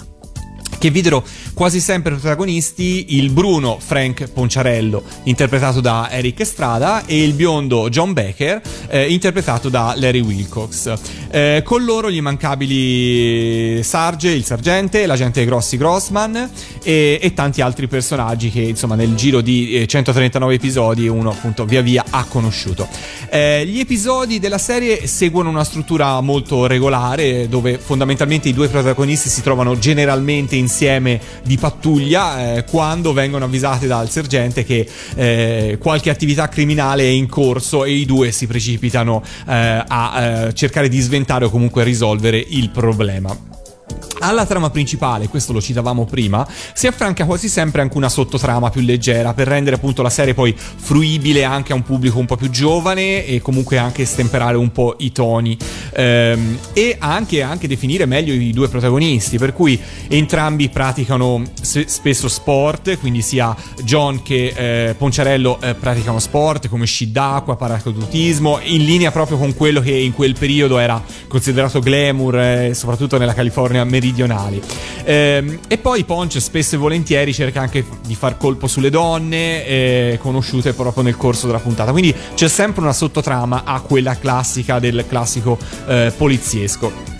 che 0.85 0.91
videro 0.91 1.23
quasi 1.55 1.79
sempre 1.79 2.11
protagonisti 2.11 3.17
il 3.17 3.31
Bruno 3.31 3.79
Frank 3.83 4.29
Ponciarello, 4.29 5.01
interpretato 5.23 5.81
da 5.81 6.11
Eric 6.11 6.41
Estrada, 6.41 7.05
e 7.07 7.23
il 7.23 7.33
biondo 7.33 7.89
John 7.89 8.13
Becker, 8.13 8.61
eh, 8.89 9.11
interpretato 9.11 9.69
da 9.69 9.95
Larry 9.97 10.19
Wilcox. 10.19 10.93
Eh, 11.31 11.63
con 11.65 11.83
loro 11.83 12.11
gli 12.11 12.17
immancabili 12.17 13.81
Sarge, 13.81 14.29
il 14.29 14.45
sergente, 14.45 15.07
l'agente 15.07 15.43
Grossi 15.43 15.75
Grossman 15.75 16.51
e, 16.83 17.17
e, 17.19 17.33
tanti 17.33 17.61
altri 17.61 17.87
personaggi 17.87 18.51
che 18.51 18.61
insomma 18.61 18.93
nel 18.93 19.15
giro 19.15 19.41
di 19.41 19.83
139 19.87 20.53
eh, 20.53 20.55
episodi 20.55 21.07
uno 21.07 21.31
appunto 21.31 21.65
via 21.65 21.81
via 21.81 22.05
ha 22.07 22.25
conosciuto. 22.25 22.87
Eh, 23.31 23.65
gli 23.65 23.79
episodi 23.79 24.37
della 24.37 24.59
serie 24.59 25.07
seguono 25.07 25.49
una 25.49 25.63
struttura 25.63 26.21
molto 26.21 26.67
regolare 26.67 27.49
dove 27.49 27.79
fondamentalmente 27.79 28.49
i 28.49 28.53
due 28.53 28.67
protagonisti 28.67 29.29
si 29.29 29.41
trovano 29.41 29.77
generalmente 29.79 30.55
insieme 30.55 30.73
di 31.43 31.57
pattuglia 31.57 32.55
eh, 32.55 32.63
quando 32.65 33.13
vengono 33.13 33.45
avvisati 33.45 33.87
dal 33.87 34.09
sergente 34.09 34.63
che 34.63 34.87
eh, 35.15 35.77
qualche 35.79 36.09
attività 36.09 36.49
criminale 36.49 37.03
è 37.03 37.07
in 37.07 37.27
corso 37.27 37.85
e 37.85 37.91
i 37.91 38.05
due 38.05 38.31
si 38.31 38.47
precipitano 38.47 39.23
eh, 39.47 39.83
a 39.87 40.21
eh, 40.47 40.53
cercare 40.53 40.89
di 40.89 40.99
sventare 40.99 41.45
o 41.45 41.49
comunque 41.49 41.83
risolvere 41.83 42.37
il 42.37 42.69
problema. 42.69 43.54
Alla 44.19 44.45
trama 44.45 44.69
principale, 44.69 45.27
questo 45.27 45.51
lo 45.51 45.61
citavamo 45.61 46.05
prima, 46.05 46.47
si 46.73 46.87
affranca 46.87 47.25
quasi 47.25 47.49
sempre 47.49 47.81
anche 47.81 47.97
una 47.97 48.07
sottotrama 48.07 48.69
più 48.69 48.81
leggera 48.81 49.33
per 49.33 49.47
rendere 49.47 49.75
appunto 49.75 50.01
la 50.01 50.09
serie 50.09 50.33
poi 50.33 50.55
fruibile 50.55 51.43
anche 51.43 51.73
a 51.73 51.75
un 51.75 51.83
pubblico 51.83 52.17
un 52.17 52.25
po' 52.25 52.37
più 52.37 52.49
giovane 52.49 53.25
e 53.25 53.41
comunque 53.41 53.77
anche 53.77 54.05
stemperare 54.05 54.55
un 54.55 54.71
po' 54.71 54.95
i 54.99 55.11
toni. 55.11 55.57
Ehm, 55.95 56.57
e 56.73 56.95
anche, 56.97 57.41
anche, 57.41 57.67
definire 57.67 58.05
meglio 58.05 58.33
i 58.33 58.51
due 58.51 58.69
protagonisti, 58.69 59.37
per 59.37 59.53
cui 59.53 59.79
entrambi 60.07 60.69
praticano 60.69 61.43
spesso 61.61 62.29
sport, 62.29 62.97
quindi 62.99 63.21
sia 63.21 63.55
John 63.83 64.21
che 64.23 64.53
eh, 64.89 64.95
Ponciarello 64.95 65.59
eh, 65.61 65.75
praticano 65.75 66.19
sport 66.19 66.69
come 66.69 66.85
sci 66.85 67.11
d'acqua, 67.11 67.57
paracadutismo, 67.57 68.59
in 68.63 68.85
linea 68.85 69.11
proprio 69.11 69.37
con 69.37 69.53
quello 69.55 69.81
che 69.81 69.91
in 69.91 70.13
quel 70.13 70.35
periodo 70.37 70.77
era 70.77 71.03
considerato 71.27 71.79
glamour, 71.79 72.39
eh, 72.39 72.73
soprattutto 72.73 73.17
nella 73.17 73.33
California 73.33 73.83
meridionale 73.83 74.04
meridionali. 74.05 74.61
Eh, 75.03 75.59
e 75.67 75.77
poi 75.77 76.03
Ponce 76.03 76.39
spesso 76.39 76.75
e 76.75 76.77
volentieri 76.77 77.33
cerca 77.33 77.61
anche 77.61 77.83
di 78.05 78.15
far 78.15 78.37
colpo 78.37 78.67
sulle 78.67 78.89
donne 78.89 79.65
eh, 79.65 80.19
conosciute 80.21 80.73
proprio 80.73 81.03
nel 81.03 81.17
corso 81.17 81.47
della 81.47 81.59
puntata. 81.59 81.91
Quindi 81.91 82.13
c'è 82.35 82.47
sempre 82.47 82.81
una 82.81 82.93
sottotrama 82.93 83.63
a 83.63 83.81
quella 83.81 84.17
classica 84.17 84.79
del 84.79 85.05
classico 85.07 85.57
eh, 85.87 86.13
poliziesco. 86.15 87.13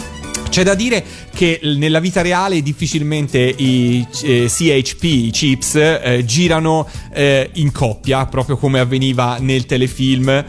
C'è 0.49 0.64
da 0.64 0.76
dire 0.76 1.03
che 1.34 1.60
nella 1.64 1.99
vita 1.99 2.22
reale 2.22 2.62
difficilmente 2.62 3.40
i 3.40 4.07
eh, 4.24 4.45
CHP, 4.48 5.03
i 5.03 5.30
chips, 5.32 5.76
eh, 5.76 6.24
girano 6.26 6.88
eh, 7.12 7.49
in 7.56 7.74
coppia, 7.74 8.26
proprio 8.28 8.56
come 8.56 8.80
avveniva 8.80 9.38
nel 9.40 9.66
telefilm. 9.66 10.45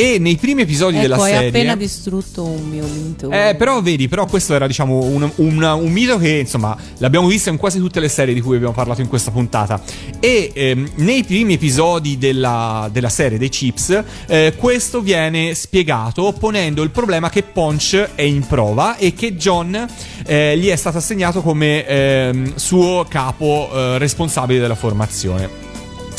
E 0.00 0.18
nei 0.18 0.36
primi 0.36 0.62
episodi 0.62 0.94
ecco, 0.94 1.02
della 1.02 1.18
serie. 1.18 1.36
hai 1.36 1.48
appena 1.48 1.76
distrutto 1.76 2.42
un 2.42 2.66
mio 2.70 2.86
mito. 2.86 3.30
Eh, 3.30 3.54
però 3.54 3.82
vedi, 3.82 4.08
però 4.08 4.24
questo 4.24 4.54
era 4.54 4.66
diciamo 4.66 4.98
un, 4.98 5.30
un, 5.34 5.62
un, 5.62 5.92
mito 5.92 6.16
che 6.16 6.38
insomma 6.38 6.74
l'abbiamo 6.96 7.26
visto 7.26 7.50
in 7.50 7.58
quasi 7.58 7.78
tutte 7.78 8.00
le 8.00 8.08
serie 8.08 8.32
di 8.32 8.40
cui 8.40 8.56
abbiamo 8.56 8.72
parlato 8.72 9.02
in 9.02 9.08
questa 9.08 9.30
puntata. 9.30 9.78
E 10.18 10.52
ehm, 10.54 10.92
nei 10.94 11.22
primi 11.22 11.52
episodi 11.52 12.16
della, 12.16 12.88
della 12.90 13.10
serie 13.10 13.36
dei 13.36 13.50
Chips, 13.50 14.02
eh, 14.26 14.54
questo 14.56 15.02
viene 15.02 15.52
spiegato 15.52 16.32
ponendo 16.32 16.82
il 16.82 16.88
problema 16.88 17.28
che 17.28 17.42
Punch 17.42 18.12
è 18.14 18.22
in 18.22 18.46
prova 18.46 18.96
e 18.96 19.12
che 19.12 19.36
John 19.36 19.86
eh, 20.24 20.56
gli 20.56 20.68
è 20.68 20.76
stato 20.76 20.96
assegnato 20.96 21.42
come 21.42 21.86
ehm, 21.86 22.54
suo 22.54 23.04
capo 23.06 23.68
eh, 23.70 23.98
responsabile 23.98 24.60
della 24.60 24.74
formazione. 24.76 25.69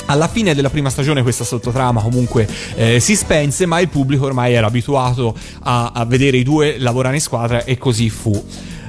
Alla 0.05 0.27
fine 0.27 0.53
della 0.53 0.69
prima 0.69 0.89
stagione 0.89 1.21
questa 1.21 1.43
sottotrama 1.43 2.01
comunque 2.01 2.47
eh, 2.75 2.99
si 2.99 3.15
spense, 3.15 3.65
ma 3.65 3.79
il 3.79 3.87
pubblico 3.87 4.25
ormai 4.25 4.53
era 4.53 4.67
abituato 4.67 5.35
a, 5.61 5.91
a 5.93 6.05
vedere 6.05 6.37
i 6.37 6.43
due 6.43 6.77
lavorare 6.77 7.15
in 7.15 7.21
squadra 7.21 7.63
e 7.63 7.77
così 7.77 8.09
fu. 8.09 8.43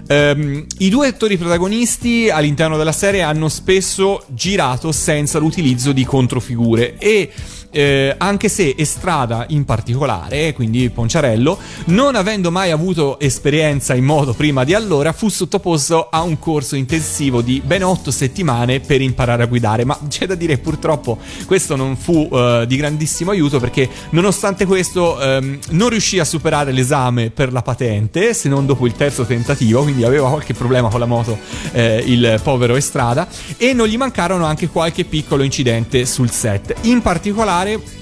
Um, 0.09 0.67
I 0.79 0.89
due 0.91 1.07
attori 1.07 1.39
protagonisti 1.39 2.29
all'interno 2.29 2.77
della 2.77 2.93
serie 2.93 3.23
hanno 3.23 3.49
spesso 3.49 4.25
girato 4.27 4.91
senza 4.91 5.39
l'utilizzo 5.39 5.93
di 5.93 6.05
controfigure 6.05 6.99
e 6.99 7.31
eh, 7.73 8.15
anche 8.17 8.49
se 8.49 8.75
Estrada 8.77 9.47
in 9.49 9.65
particolare, 9.65 10.53
quindi 10.53 10.91
Ponciarello, 10.91 11.59
non 11.87 12.15
avendo 12.15 12.51
mai 12.51 12.71
avuto 12.71 13.19
esperienza 13.19 13.95
in 13.95 14.05
moto 14.05 14.35
prima 14.35 14.63
di 14.65 14.75
allora, 14.75 15.13
fu 15.13 15.29
sottoposto 15.29 16.09
a 16.11 16.23
un 16.23 16.39
corso 16.39 16.77
intensivo 16.77 17.41
di 17.41 17.63
ben 17.65 17.83
otto 17.83 18.11
settimane 18.11 18.81
per 18.81 19.01
imparare 19.01 19.43
a 19.43 19.47
guidare. 19.47 19.85
Ma 19.85 19.99
c'è 20.09 20.27
da 20.27 20.35
dire 20.35 20.59
purtroppo 20.59 21.19
questo 21.47 21.75
non 21.75 21.97
fu 21.97 22.29
uh, 22.31 22.65
di 22.67 22.77
grandissimo 22.77 23.31
aiuto 23.31 23.59
perché 23.59 23.89
nonostante 24.11 24.67
questo 24.67 25.19
um, 25.21 25.59
non 25.71 25.89
riuscì 25.89 26.19
a 26.19 26.25
superare 26.25 26.73
l'esame 26.73 27.31
per 27.31 27.53
la 27.53 27.63
patente, 27.63 28.35
se 28.35 28.49
non 28.49 28.67
dopo 28.67 28.87
il 28.87 28.93
terzo 28.93 29.25
tentativo, 29.25 29.83
quindi 29.83 30.05
aveva 30.05 30.29
qualche 30.29 30.55
problema 30.55 30.89
con 30.89 31.01
la 31.01 31.07
moto 31.07 31.39
eh, 31.73 32.03
il 32.07 32.41
povero 32.43 32.77
Estrada 32.77 33.27
e 33.57 33.73
non 33.73 33.87
gli 33.87 33.97
mancarono 33.97 34.45
anche 34.45 34.69
qualche 34.69 35.05
piccolo 35.05 35.43
incidente 35.43 36.05
sul 36.05 36.31
set. 36.31 36.75
In 36.83 37.01
particolare 37.01 37.62
particolare 37.63 38.01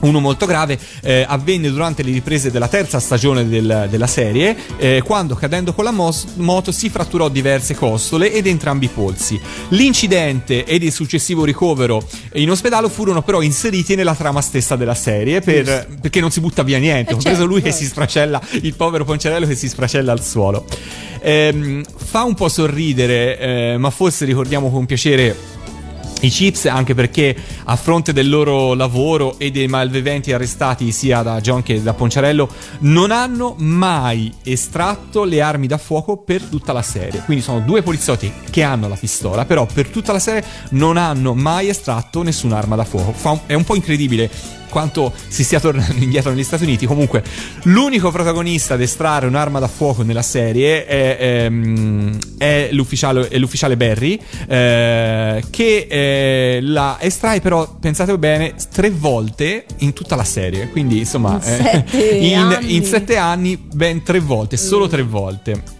uno 0.00 0.20
molto 0.20 0.46
grave 0.46 0.78
eh, 1.02 1.24
avvenne 1.26 1.70
durante 1.70 2.04
le 2.04 2.12
riprese 2.12 2.52
della 2.52 2.68
terza 2.68 3.00
stagione 3.00 3.48
del, 3.48 3.88
della 3.90 4.06
serie, 4.06 4.56
eh, 4.76 5.02
quando 5.04 5.34
cadendo 5.34 5.72
con 5.72 5.82
la 5.82 5.90
mos- 5.90 6.34
moto 6.36 6.70
si 6.70 6.88
fratturò 6.88 7.28
diverse 7.28 7.74
costole 7.74 8.32
ed 8.32 8.46
entrambi 8.46 8.84
i 8.84 8.90
polsi. 8.90 9.40
L'incidente 9.70 10.64
ed 10.64 10.84
il 10.84 10.92
successivo 10.92 11.44
ricovero 11.44 12.00
in 12.34 12.48
ospedale 12.48 12.88
furono 12.88 13.22
però 13.22 13.42
inseriti 13.42 13.96
nella 13.96 14.14
trama 14.14 14.40
stessa 14.40 14.76
della 14.76 14.94
serie 14.94 15.40
per, 15.40 15.88
perché 16.00 16.20
non 16.20 16.30
si 16.30 16.38
butta 16.38 16.62
via 16.62 16.78
niente, 16.78 17.10
eh 17.10 17.14
compreso 17.14 17.38
certo. 17.38 17.52
lui 17.52 17.60
che 17.60 17.72
si 17.72 17.84
sfracella, 17.84 18.40
il 18.62 18.76
povero 18.76 19.04
Poncerello 19.04 19.48
che 19.48 19.56
si 19.56 19.68
sfracella 19.68 20.12
al 20.12 20.22
suolo. 20.22 20.64
Ehm, 21.20 21.82
fa 21.96 22.22
un 22.22 22.34
po' 22.34 22.48
sorridere, 22.48 23.38
eh, 23.40 23.76
ma 23.78 23.90
forse 23.90 24.24
ricordiamo 24.24 24.70
con 24.70 24.86
piacere 24.86 25.56
i 26.20 26.28
chips 26.28 26.66
anche 26.66 26.94
perché 26.94 27.36
a 27.64 27.76
fronte 27.76 28.12
del 28.12 28.28
loro 28.28 28.74
lavoro 28.74 29.38
e 29.38 29.50
dei 29.50 29.68
malviventi 29.68 30.32
arrestati 30.32 30.90
sia 30.90 31.22
da 31.22 31.40
John 31.40 31.62
che 31.62 31.82
da 31.82 31.94
Ponciarello 31.94 32.48
non 32.80 33.10
hanno 33.10 33.54
mai 33.58 34.32
estratto 34.42 35.24
le 35.24 35.40
armi 35.40 35.66
da 35.66 35.78
fuoco 35.78 36.16
per 36.16 36.42
tutta 36.42 36.72
la 36.72 36.82
serie. 36.82 37.22
Quindi 37.24 37.42
sono 37.42 37.60
due 37.60 37.82
poliziotti 37.82 38.32
che 38.50 38.62
hanno 38.62 38.88
la 38.88 38.96
pistola 38.96 39.44
però 39.44 39.66
per 39.66 39.88
tutta 39.88 40.12
la 40.12 40.18
serie 40.18 40.44
non 40.70 40.96
hanno 40.96 41.34
mai 41.34 41.68
estratto 41.68 42.22
nessun'arma 42.22 42.76
da 42.76 42.84
fuoco. 42.84 43.42
È 43.46 43.54
un 43.54 43.64
po' 43.64 43.74
incredibile 43.74 44.57
quanto 44.68 45.12
si 45.28 45.44
stia 45.44 45.60
tornando 45.60 45.94
indietro 46.02 46.30
negli 46.30 46.44
Stati 46.44 46.64
Uniti. 46.64 46.86
Comunque, 46.86 47.22
l'unico 47.64 48.10
protagonista 48.10 48.74
ad 48.74 48.80
estrarre 48.80 49.26
un'arma 49.26 49.58
da 49.58 49.68
fuoco 49.68 50.02
nella 50.02 50.22
serie 50.22 50.86
è, 50.86 51.16
ehm, 51.20 52.18
è 52.38 52.68
l'ufficiale, 52.72 53.28
è 53.28 53.38
l'ufficiale 53.38 53.76
Barry, 53.76 54.18
eh, 54.46 55.44
che 55.50 55.86
eh, 55.88 56.58
la 56.62 56.98
estrae, 57.00 57.40
però, 57.40 57.76
pensate 57.78 58.16
bene, 58.18 58.54
tre 58.72 58.90
volte 58.90 59.64
in 59.78 59.92
tutta 59.92 60.16
la 60.16 60.24
serie. 60.24 60.68
Quindi, 60.68 60.98
insomma, 60.98 61.34
In 61.34 61.42
sette 61.42 61.98
in, 62.18 62.58
in 62.62 62.84
sette 62.84 63.16
anni, 63.16 63.56
ben 63.56 64.02
tre 64.02 64.20
volte, 64.20 64.56
solo 64.56 64.88
tre 64.88 65.02
volte. 65.02 65.76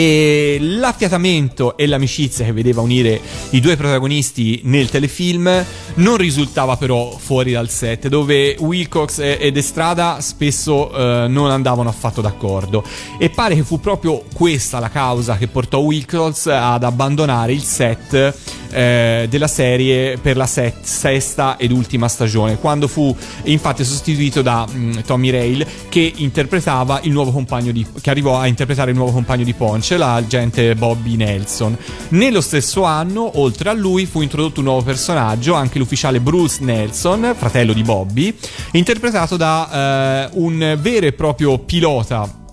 E 0.00 0.58
l'affiatamento 0.60 1.76
e 1.76 1.88
l'amicizia 1.88 2.44
che 2.44 2.52
vedeva 2.52 2.82
unire 2.82 3.20
i 3.50 3.58
due 3.58 3.74
protagonisti 3.76 4.60
nel 4.62 4.88
telefilm 4.88 5.64
non 5.94 6.16
risultava 6.16 6.76
però 6.76 7.16
fuori 7.18 7.50
dal 7.50 7.68
set, 7.68 8.06
dove 8.06 8.54
Wilcox 8.60 9.18
ed 9.18 9.56
Estrada 9.56 10.20
spesso 10.20 10.92
eh, 10.92 11.26
non 11.26 11.50
andavano 11.50 11.88
affatto 11.88 12.20
d'accordo. 12.20 12.84
E 13.18 13.28
pare 13.30 13.56
che 13.56 13.64
fu 13.64 13.80
proprio 13.80 14.22
questa 14.32 14.78
la 14.78 14.88
causa 14.88 15.36
che 15.36 15.48
portò 15.48 15.78
Wilcox 15.78 16.46
ad 16.46 16.84
abbandonare 16.84 17.52
il 17.52 17.64
set 17.64 18.36
eh, 18.70 19.26
della 19.28 19.48
serie 19.48 20.18
per 20.18 20.36
la 20.36 20.46
set- 20.46 20.84
sesta 20.84 21.56
ed 21.56 21.72
ultima 21.72 22.08
stagione, 22.08 22.58
quando 22.58 22.88
fu 22.88 23.14
infatti 23.44 23.84
sostituito 23.84 24.42
da 24.42 24.66
mm, 24.70 24.98
Tommy 25.06 25.30
Rail 25.30 25.66
che 25.88 26.12
interpretava 26.16 27.00
il 27.02 27.12
nuovo 27.12 27.30
compagno 27.32 27.72
di 27.72 27.86
che 28.00 28.10
arrivò 28.10 28.38
a 28.38 28.46
interpretare 28.46 28.90
il 28.90 28.96
nuovo 28.96 29.12
compagno 29.12 29.44
di 29.44 29.54
Ponce, 29.54 29.87
l'agente 29.96 30.74
Bobby 30.74 31.16
Nelson. 31.16 31.76
Nello 32.10 32.40
stesso 32.40 32.84
anno, 32.84 33.40
oltre 33.40 33.70
a 33.70 33.72
lui, 33.72 34.06
fu 34.06 34.20
introdotto 34.20 34.60
un 34.60 34.66
nuovo 34.66 34.82
personaggio, 34.82 35.54
anche 35.54 35.78
l'ufficiale 35.78 36.20
Bruce 36.20 36.62
Nelson, 36.62 37.34
fratello 37.36 37.72
di 37.72 37.82
Bobby, 37.82 38.36
interpretato 38.72 39.36
da 39.36 40.26
eh, 40.26 40.30
un 40.34 40.78
vero 40.80 41.06
e 41.06 41.12
proprio 41.12 41.58
pilota 41.58 42.46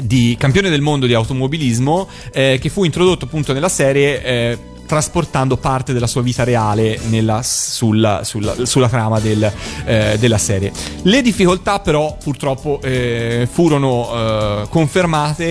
di 0.00 0.36
campione 0.38 0.70
del 0.70 0.80
mondo 0.80 1.06
di 1.06 1.14
automobilismo 1.14 2.08
eh, 2.32 2.58
che 2.60 2.68
fu 2.68 2.84
introdotto 2.84 3.24
appunto 3.24 3.52
nella 3.52 3.68
serie 3.68 4.22
eh, 4.22 4.58
trasportando 4.88 5.58
parte 5.58 5.92
della 5.92 6.06
sua 6.06 6.22
vita 6.22 6.42
reale 6.44 6.98
nella- 7.08 7.42
sulla, 7.42 8.24
sulla- 8.24 8.64
sulla 8.64 8.88
trama 8.88 9.20
del, 9.20 9.52
eh, 9.84 10.16
della 10.18 10.38
serie. 10.38 10.72
Le 11.02 11.20
difficoltà 11.20 11.78
però 11.80 12.16
purtroppo 12.22 12.80
eh, 12.82 13.46
furono 13.50 14.08
eh, 14.62 14.66
confermate 14.70 15.44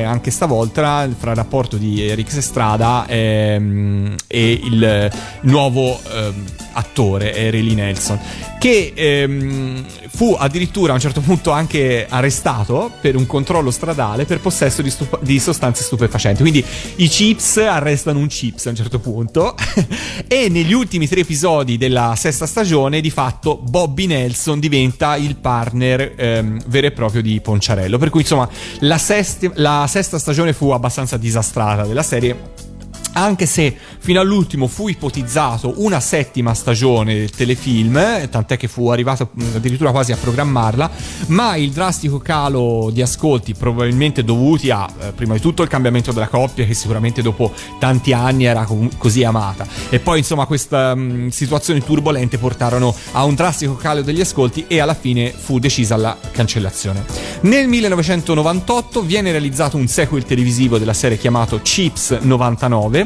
eh, 0.00 0.02
anche 0.02 0.30
stavolta 0.32 1.08
fra 1.16 1.30
il 1.30 1.36
rapporto 1.36 1.76
di 1.76 2.02
Eric 2.02 2.34
Estrada 2.36 3.06
ehm, 3.06 4.16
e 4.26 4.50
il 4.52 5.10
nuovo 5.42 6.00
ehm, 6.12 6.44
attore 6.72 7.34
eh, 7.34 7.50
Ray 7.50 7.62
Lee 7.62 7.74
Nelson 7.74 8.18
che 8.60 8.92
ehm, 8.94 9.82
fu 10.14 10.36
addirittura 10.38 10.92
a 10.92 10.96
un 10.96 11.00
certo 11.00 11.22
punto 11.22 11.50
anche 11.50 12.06
arrestato 12.06 12.92
per 13.00 13.16
un 13.16 13.26
controllo 13.26 13.70
stradale 13.70 14.26
per 14.26 14.40
possesso 14.40 14.82
di, 14.82 14.90
stup- 14.90 15.22
di 15.22 15.40
sostanze 15.40 15.82
stupefacenti. 15.82 16.42
Quindi 16.42 16.62
i 16.96 17.08
chips 17.08 17.56
arrestano 17.56 18.18
un 18.18 18.26
chips 18.26 18.66
a 18.66 18.68
un 18.68 18.76
certo 18.76 18.98
punto. 18.98 19.54
e 20.28 20.50
negli 20.50 20.74
ultimi 20.74 21.08
tre 21.08 21.20
episodi 21.20 21.78
della 21.78 22.14
sesta 22.18 22.46
stagione, 22.46 23.00
di 23.00 23.08
fatto, 23.08 23.56
Bobby 23.56 24.04
Nelson 24.04 24.60
diventa 24.60 25.16
il 25.16 25.36
partner 25.36 26.12
ehm, 26.14 26.62
vero 26.66 26.88
e 26.88 26.90
proprio 26.90 27.22
di 27.22 27.40
Ponciarello. 27.40 27.96
Per 27.96 28.10
cui, 28.10 28.20
insomma, 28.20 28.46
la, 28.80 28.98
sesti- 28.98 29.50
la 29.54 29.86
sesta 29.88 30.18
stagione 30.18 30.52
fu 30.52 30.68
abbastanza 30.68 31.16
disastrata 31.16 31.86
della 31.86 32.02
serie. 32.02 32.69
Anche 33.12 33.46
se 33.46 33.76
fino 33.98 34.20
all'ultimo 34.20 34.68
fu 34.68 34.88
ipotizzato 34.88 35.74
una 35.78 35.98
settima 36.00 36.54
stagione 36.54 37.14
del 37.14 37.30
telefilm, 37.30 38.28
tant'è 38.28 38.56
che 38.56 38.68
fu 38.68 38.88
arrivato 38.88 39.30
mh, 39.32 39.44
addirittura 39.56 39.90
quasi 39.90 40.12
a 40.12 40.16
programmarla, 40.16 40.90
ma 41.26 41.56
il 41.56 41.70
drastico 41.72 42.18
calo 42.18 42.90
di 42.92 43.02
ascolti, 43.02 43.54
probabilmente 43.54 44.22
dovuti 44.22 44.70
a 44.70 44.88
eh, 45.00 45.12
prima 45.12 45.34
di 45.34 45.40
tutto 45.40 45.62
il 45.62 45.68
cambiamento 45.68 46.12
della 46.12 46.28
coppia, 46.28 46.64
che 46.64 46.74
sicuramente 46.74 47.20
dopo 47.20 47.52
tanti 47.78 48.12
anni 48.12 48.44
era 48.44 48.64
com- 48.64 48.90
così 48.96 49.24
amata, 49.24 49.66
e 49.88 49.98
poi 49.98 50.18
insomma 50.18 50.46
queste 50.46 51.28
situazioni 51.30 51.82
turbolente 51.82 52.38
portarono 52.38 52.94
a 53.12 53.24
un 53.24 53.34
drastico 53.34 53.74
calo 53.74 54.02
degli 54.02 54.20
ascolti 54.20 54.66
e 54.68 54.78
alla 54.78 54.94
fine 54.94 55.32
fu 55.32 55.58
decisa 55.58 55.96
la 55.96 56.16
cancellazione. 56.30 57.04
Nel 57.42 57.66
1998 57.66 59.02
viene 59.02 59.30
realizzato 59.30 59.76
un 59.76 59.88
sequel 59.88 60.24
televisivo 60.24 60.78
della 60.78 60.94
serie 60.94 61.18
chiamato 61.18 61.60
Chips 61.60 62.18
99 62.20 62.99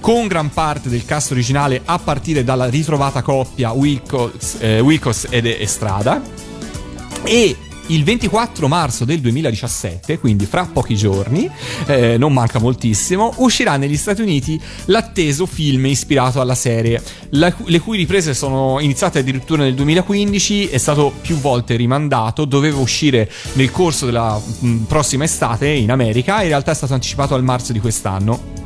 con 0.00 0.26
gran 0.26 0.50
parte 0.50 0.88
del 0.88 1.04
cast 1.04 1.32
originale 1.32 1.82
a 1.84 1.98
partire 1.98 2.44
dalla 2.44 2.66
ritrovata 2.66 3.22
coppia 3.22 3.72
Wilcox, 3.72 4.56
eh, 4.60 4.80
Wilcox 4.80 5.26
ed 5.30 5.46
Estrada 5.46 6.22
e 7.24 7.56
il 7.88 8.04
24 8.04 8.68
marzo 8.68 9.04
del 9.04 9.20
2017, 9.20 10.18
quindi 10.18 10.44
fra 10.44 10.68
pochi 10.70 10.94
giorni, 10.94 11.48
eh, 11.86 12.18
non 12.18 12.32
manca 12.32 12.58
moltissimo, 12.58 13.32
uscirà 13.36 13.76
negli 13.76 13.96
Stati 13.96 14.20
Uniti 14.20 14.60
l'atteso 14.86 15.46
film 15.46 15.86
ispirato 15.86 16.40
alla 16.40 16.54
serie, 16.54 17.02
la- 17.30 17.54
le 17.64 17.80
cui 17.80 17.96
riprese 17.96 18.34
sono 18.34 18.78
iniziate 18.80 19.20
addirittura 19.20 19.62
nel 19.62 19.74
2015, 19.74 20.68
è 20.68 20.78
stato 20.78 21.12
più 21.20 21.36
volte 21.36 21.76
rimandato, 21.76 22.44
doveva 22.44 22.78
uscire 22.78 23.30
nel 23.54 23.70
corso 23.70 24.04
della 24.04 24.38
mh, 24.38 24.76
prossima 24.86 25.24
estate 25.24 25.68
in 25.68 25.90
America, 25.90 26.42
in 26.42 26.48
realtà 26.48 26.72
è 26.72 26.74
stato 26.74 26.92
anticipato 26.92 27.34
al 27.34 27.42
marzo 27.42 27.72
di 27.72 27.80
quest'anno. 27.80 28.57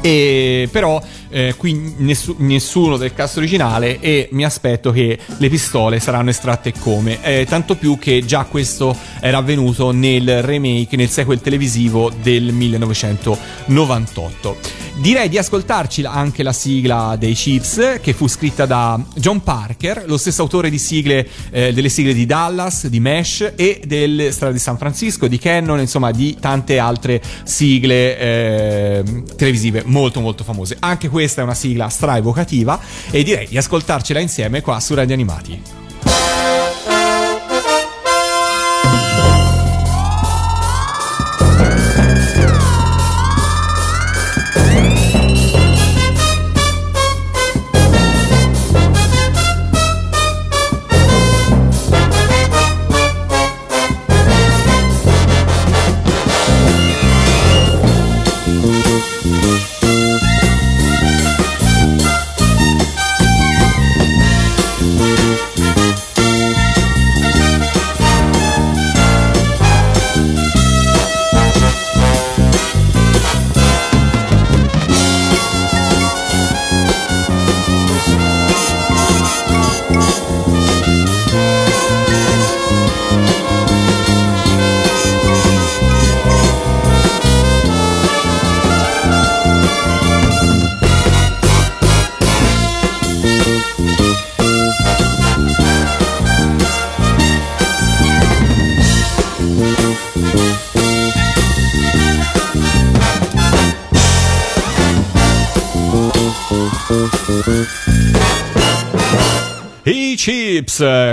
E 0.00 0.68
però 0.70 1.02
eh, 1.30 1.54
qui 1.56 1.94
nessu- 1.98 2.36
nessuno 2.38 2.96
del 2.96 3.14
cast 3.14 3.36
originale 3.36 4.00
e 4.00 4.28
mi 4.32 4.44
aspetto 4.44 4.90
che 4.92 5.18
le 5.36 5.48
pistole 5.48 6.00
saranno 6.00 6.30
estratte 6.30 6.72
come. 6.78 7.22
Eh, 7.22 7.46
tanto 7.48 7.76
più 7.76 7.98
che 7.98 8.24
già 8.24 8.44
questo 8.44 8.96
era 9.20 9.38
avvenuto 9.38 9.92
nel 9.92 10.42
remake 10.42 10.96
nel 10.96 11.08
sequel 11.08 11.40
televisivo 11.40 12.10
del 12.22 12.52
1998 12.52 14.89
direi 15.00 15.30
di 15.30 15.38
ascoltarci 15.38 16.04
anche 16.04 16.42
la 16.42 16.52
sigla 16.52 17.16
dei 17.18 17.32
Chips 17.32 18.00
che 18.02 18.12
fu 18.12 18.28
scritta 18.28 18.66
da 18.66 19.02
John 19.14 19.42
Parker 19.42 20.04
lo 20.06 20.18
stesso 20.18 20.42
autore 20.42 20.76
sigle 20.76 21.26
eh, 21.50 21.72
delle 21.72 21.88
sigle 21.88 22.12
di 22.12 22.26
Dallas 22.26 22.86
di 22.86 23.00
Mesh 23.00 23.54
e 23.56 23.80
delle 23.86 24.30
strade 24.30 24.52
di 24.52 24.58
San 24.58 24.76
Francisco 24.76 25.26
di 25.26 25.38
Cannon 25.38 25.80
insomma 25.80 26.10
di 26.10 26.36
tante 26.38 26.78
altre 26.78 27.22
sigle 27.44 28.18
eh, 28.18 29.04
televisive 29.36 29.82
molto 29.86 30.20
molto 30.20 30.44
famose. 30.44 30.76
Anche 30.80 31.08
questa 31.08 31.40
è 31.40 31.44
una 31.44 31.54
sigla 31.54 31.88
stra 31.88 32.18
evocativa 32.18 32.78
e 33.10 33.22
direi 33.22 33.48
di 33.48 33.56
ascoltarcela 33.56 34.20
insieme 34.20 34.60
qua 34.60 34.80
su 34.80 34.94
Radio 34.94 35.14
Animati 35.14 35.89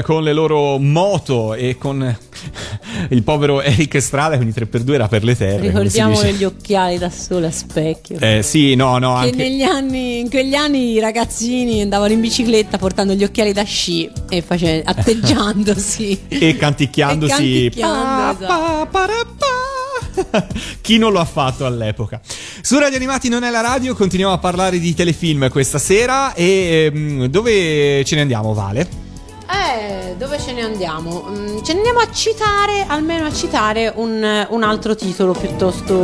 con 0.07 0.23
le 0.23 0.31
loro 0.31 0.77
moto 0.77 1.53
e 1.53 1.77
con 1.77 2.17
il 3.09 3.23
povero 3.23 3.61
Eric 3.61 4.01
Strada, 4.01 4.37
quindi 4.37 4.57
3x2 4.57 4.93
era 4.93 5.09
per 5.09 5.25
le 5.25 5.35
terre. 5.35 5.59
Ricordiamo 5.59 6.23
gli 6.23 6.45
occhiali 6.45 6.97
da 6.97 7.09
sole 7.09 7.47
a 7.47 7.51
specchio. 7.51 8.17
Eh, 8.17 8.41
sì, 8.41 8.75
no, 8.75 8.99
no, 8.99 9.15
che 9.15 9.25
anche... 9.25 9.35
negli 9.35 9.63
anni, 9.63 10.19
in 10.19 10.29
quegli 10.29 10.55
anni 10.55 10.93
i 10.93 10.99
ragazzini 11.01 11.81
andavano 11.81 12.13
in 12.13 12.21
bicicletta 12.21 12.77
portando 12.77 13.15
gli 13.15 13.25
occhiali 13.25 13.51
da 13.51 13.63
sci 13.63 14.09
e 14.29 14.41
face- 14.41 14.81
atteggiandosi. 14.87 16.21
e 16.29 16.55
canticchiandosi. 16.55 17.33
E 17.33 17.69
canticchiando, 17.69 18.45
esatto. 18.45 18.87
Pa. 18.89 19.07
Chi 20.79 20.97
non 20.97 21.11
lo 21.11 21.19
ha 21.19 21.25
fatto 21.25 21.65
all'epoca? 21.65 22.21
Su 22.61 22.79
Radio 22.79 22.95
Animati 22.95 23.27
non 23.27 23.43
è 23.43 23.49
la 23.49 23.59
radio, 23.59 23.93
continuiamo 23.93 24.33
a 24.33 24.37
parlare 24.37 24.79
di 24.79 24.93
telefilm 24.93 25.49
questa 25.49 25.79
sera 25.79 26.33
e 26.33 26.91
ehm, 26.93 27.25
dove 27.25 28.05
ce 28.05 28.15
ne 28.15 28.21
andiamo, 28.21 28.53
Vale? 28.53 29.06
Eh, 29.49 30.15
dove 30.17 30.39
ce 30.39 30.51
ne 30.51 30.61
andiamo? 30.61 31.25
Mm, 31.29 31.61
ce 31.63 31.71
ne 31.71 31.79
andiamo 31.79 31.99
a 31.99 32.11
citare, 32.11 32.83
almeno 32.85 33.25
a 33.25 33.33
citare 33.33 33.91
un, 33.95 34.45
un 34.49 34.63
altro 34.63 34.93
titolo 34.93 35.31
piuttosto, 35.31 35.95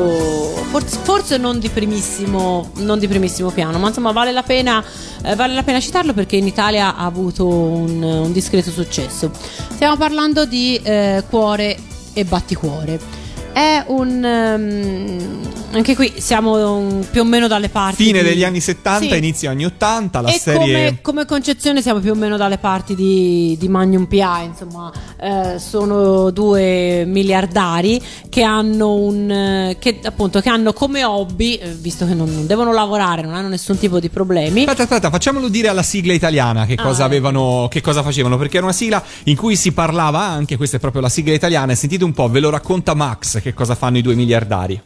forse, 0.70 0.98
forse 1.04 1.38
non, 1.38 1.60
di 1.60 1.68
primissimo, 1.68 2.72
non 2.76 3.00
di 3.00 3.08
primissimo 3.08 3.50
piano, 3.52 3.78
ma 3.80 3.90
insomma 3.90 4.12
vale 4.12 4.32
la 4.32 4.44
pena, 4.44 4.84
eh, 5.24 5.36
vale 5.36 5.54
la 5.54 5.64
pena 5.64 5.80
citarlo 5.82 6.14
perché 6.14 6.38
in 6.38 6.48
Italia 6.48 6.96
ha 6.96 7.06
avuto 7.06 7.46
un, 7.46 8.02
un 8.02 8.32
discreto 8.32 8.72
successo. 8.72 9.32
Stiamo 9.34 9.98
parlando 9.98 10.46
di 10.46 10.80
eh, 10.82 11.24
Cuore 11.30 11.78
e 12.14 12.24
Batticuore. 12.24 13.23
È 13.54 13.84
un... 13.88 14.24
ehm, 14.26 15.42
anche 15.74 15.96
qui 15.96 16.14
siamo 16.18 16.76
um, 16.78 17.04
più 17.10 17.22
o 17.22 17.24
meno 17.24 17.48
dalle 17.48 17.70
parti... 17.70 18.04
Fine 18.04 18.22
di- 18.22 18.30
degli 18.30 18.44
anni 18.44 18.60
70, 18.60 19.08
Sì. 19.12 19.18
inizio 19.18 19.50
anni 19.50 19.66
80, 19.66 20.22
la 20.22 20.30
e 20.30 20.38
serie... 20.40 20.60
come, 20.60 20.98
come 21.02 21.26
concezione 21.26 21.82
siamo 21.82 22.00
più 22.00 22.12
o 22.12 22.16
meno 22.16 22.38
dalle 22.38 22.60
parti 22.60 22.94
di, 22.96 23.56
di 23.60 23.68
Magnum 23.68 24.06
PA, 24.06 24.42
insomma, 24.42 24.92
eh, 25.20 25.58
sono 25.60 26.30
due 26.30 27.06
miliardari 27.06 28.00
che 28.30 28.44
hanno 28.44 28.94
un 28.94 29.30
eh, 29.32 29.78
che 29.80 30.00
appunto 30.04 30.42
che 30.42 30.50
hanno 30.50 30.74
come 30.74 31.04
hobby, 31.04 31.56
eh, 31.56 31.70
visto 31.74 32.06
che 32.06 32.14
non, 32.14 32.32
non 32.32 32.46
devono 32.46 32.72
lavorare, 32.72 33.24
non 33.24 33.34
hanno 33.34 33.48
nessun 33.48 33.78
tipo 33.80 34.00
di 34.00 34.10
problemi. 34.10 34.62
Aspetta, 34.62 34.84
aspetta, 34.84 35.10
facciamolo 35.10 35.48
dire 35.48 35.70
alla 35.70 35.84
sigla 35.84 36.14
italiana 36.14 36.66
che 36.68 36.76
Ah, 36.78 36.84
cosa 36.84 37.04
avevano, 37.04 37.68
che 37.70 37.82
cosa 37.82 38.04
facevano, 38.04 38.38
perché 38.38 38.58
era 38.58 38.66
una 38.66 38.76
sigla 38.76 39.04
in 39.24 39.36
cui 39.36 39.56
si 39.56 39.72
parlava 39.72 40.22
anche, 40.22 40.56
questa 40.58 40.78
è 40.78 40.80
proprio 40.80 41.02
la 41.02 41.10
sigla 41.10 41.34
italiana, 41.34 41.72
e 41.72 41.76
sentite 41.76 42.04
un 42.04 42.14
po', 42.14 42.30
ve 42.30 42.40
lo 42.40 42.50
racconta 42.52 42.94
Max 42.94 43.42
che 43.44 43.54
cosa 43.54 43.76
fanno 43.76 43.98
i 43.98 44.02
due 44.02 44.16
miliardari. 44.16 44.84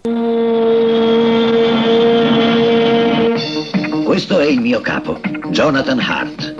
Questo 4.03 4.39
è 4.39 4.45
il 4.47 4.59
mio 4.59 4.81
capo, 4.81 5.19
Jonathan 5.51 5.99
Hart, 5.99 6.55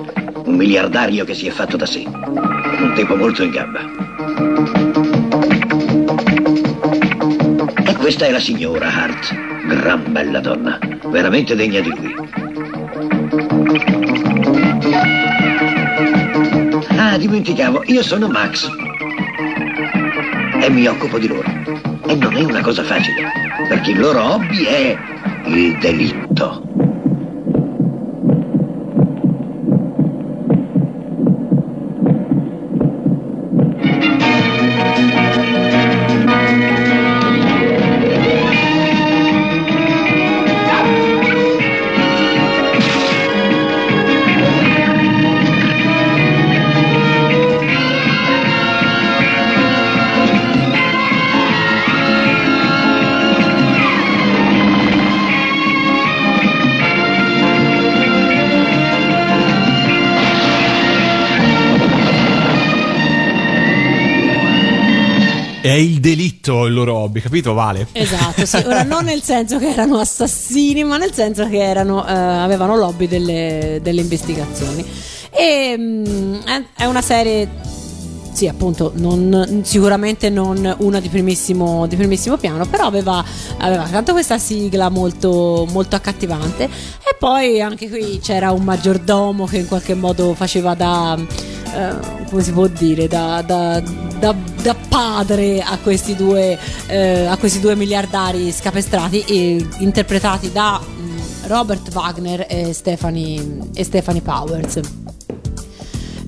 un 0.46 0.56
miliardario 0.56 1.26
che 1.26 1.34
si 1.34 1.48
è 1.48 1.50
fatto 1.50 1.76
da 1.76 1.88
sé. 1.88 2.04
Un 2.06 2.94
tipo 2.96 3.16
molto 3.16 3.42
in 3.42 3.50
gamba. 3.50 3.80
E 7.84 7.96
questa 7.96 8.28
è 8.28 8.32
la 8.32 8.40
signora 8.40 8.94
Hart, 8.94 9.36
gran 9.66 10.04
bella 10.12 10.40
donna, 10.40 10.78
veramente 11.08 11.56
degna 11.56 11.80
di 11.80 11.90
lui. 11.90 12.16
Ah, 16.96 17.18
dimenticavo, 17.18 17.82
io 17.88 18.04
sono 18.04 18.28
Max. 18.28 18.87
E 20.60 20.70
mi 20.70 20.88
occupo 20.88 21.18
di 21.20 21.28
loro. 21.28 21.48
E 22.08 22.16
non 22.16 22.36
è 22.36 22.44
una 22.44 22.62
cosa 22.62 22.84
facile, 22.84 23.32
perché 23.68 23.92
il 23.92 24.00
loro 24.00 24.34
hobby 24.34 24.64
è 24.64 24.98
il 25.46 25.78
delitto. 25.78 26.77
Il 65.80 66.00
delitto 66.00 66.66
il 66.66 66.74
loro 66.74 66.96
hobby, 66.96 67.20
capito 67.22 67.54
Vale? 67.54 67.88
Esatto, 67.92 68.46
sì. 68.46 68.58
Ora 68.66 68.84
non 68.84 69.06
nel 69.06 69.22
senso 69.24 69.58
che 69.60 69.70
erano 69.70 69.98
assassini, 70.00 70.84
ma 70.84 70.98
nel 70.98 71.14
senso 71.14 71.48
che 71.48 71.58
erano, 71.62 72.06
eh, 72.08 72.12
avevano 72.12 72.76
lobby 72.76 73.08
delle, 73.08 73.80
delle 73.82 74.02
investigazioni. 74.02 74.86
E 75.30 75.76
mm, 75.78 76.36
è- 76.46 76.64
è 76.78 76.86
una 76.86 77.02
serie, 77.02 77.48
sì, 78.38 78.48
appunto, 78.48 78.92
non- 78.98 79.62
sicuramente 79.64 80.30
non 80.30 80.76
una 80.80 81.00
di 81.00 81.10
primissimo, 81.10 81.88
di 81.88 81.96
primissimo 81.96 82.38
piano, 82.38 82.68
però 82.68 82.86
aveva, 82.86 83.24
aveva 83.58 83.88
tanto 83.90 84.12
questa 84.12 84.38
sigla 84.38 84.90
molto, 84.90 85.66
molto 85.72 85.96
accattivante. 85.96 86.66
E 86.66 87.16
poi 87.18 87.60
anche 87.62 87.90
qui 87.90 88.20
c'era 88.22 88.52
un 88.52 88.62
maggiordomo 88.64 89.46
che 89.48 89.58
in 89.58 89.68
qualche 89.68 89.96
modo 89.96 90.36
faceva 90.36 90.76
da. 90.76 91.18
eh, 91.18 92.26
come 92.30 92.44
si 92.44 92.52
può 92.52 92.68
dire 92.68 93.08
da, 93.08 93.42
da- 93.42 93.82
da- 94.20 94.36
da 94.62 94.76
padre 94.88 95.62
a 95.64 95.80
questi 95.82 96.16
due 96.16 96.58
eh, 96.88 97.26
a 97.26 97.38
questi 97.38 97.60
due 97.60 97.76
miliardari 97.76 98.52
scapestrati 98.52 99.22
e 99.22 99.66
interpretati 99.80 100.52
da 100.52 100.80
mm, 100.80 101.18
Robert 101.48 101.90
Wagner 101.94 102.46
e 102.48 102.72
Stephanie, 102.74 103.70
e 103.74 103.84
Stephanie 103.84 104.22
Powers 104.22 104.80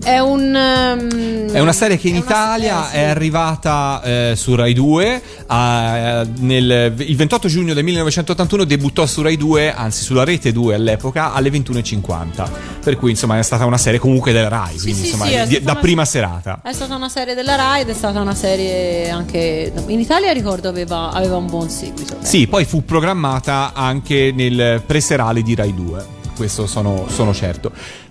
è 0.04 0.20
un 0.20 0.56
ehm, 0.56 1.52
È 1.52 1.60
una 1.60 1.74
serie 1.74 1.98
che 1.98 2.08
in 2.10 2.16
Italia 2.16 2.88
eh, 2.88 2.90
sì. 2.92 2.96
è 2.98 3.04
arrivata 3.06 4.02
eh, 4.04 4.34
su 4.36 4.56
Rai 4.56 4.74
2 4.74 5.22
a- 5.48 6.26
nel, 6.40 6.94
il 6.98 7.16
28 7.16 7.48
giugno 7.48 7.74
del 7.74 7.84
1981 7.84 8.64
debuttò 8.64 9.06
su 9.06 9.22
Rai 9.22 9.36
2, 9.38 9.74
anzi 9.74 10.04
sulla 10.04 10.24
rete 10.24 10.52
2 10.52 10.76
all'epoca 10.76 11.34
alle 11.34 11.50
21.50 11.50 12.50
per 12.84 12.98
cui 12.98 13.12
insomma 13.12 13.38
è 13.38 13.44
stata 13.44 13.66
una 13.66 13.78
serie 13.78 14.00
comunque 14.00 14.32
della 14.32 14.48
Rai 14.48 14.78
quindi 14.78 15.02
sì, 15.02 15.06
insomma 15.08 15.26
sì, 15.26 15.34
è 15.34 15.48
di- 15.48 15.62
da 15.62 15.72
una- 15.72 15.82
prima 15.82 16.06
serata. 16.06 16.60
È 16.64 16.72
stata 16.72 16.96
una 16.96 17.10
serie 17.10 17.34
della 17.36 17.56
Rai 17.56 17.82
ed 17.82 17.90
è 17.90 17.94
stata 17.94 18.20
una 18.22 18.36
serie 18.36 19.10
anche 19.10 19.72
in 19.88 20.00
Italia 20.00 20.32
ricordo 20.32 20.70
aveva, 20.70 21.12
aveva 21.12 21.36
un 21.38 21.48
buon 21.48 21.70
seguito. 21.70 22.18
Sì 22.22 22.48
poi 22.48 22.66
fu 22.66 22.86
programmata 22.86 23.72
anche 23.74 24.32
nel 24.34 24.82
preserale 24.86 25.42
di 25.42 25.56
Rai 25.56 25.74
2 25.74 26.18
questo 26.40 26.68
sono, 26.68 27.06
sono 27.10 27.34
certo 27.34 27.70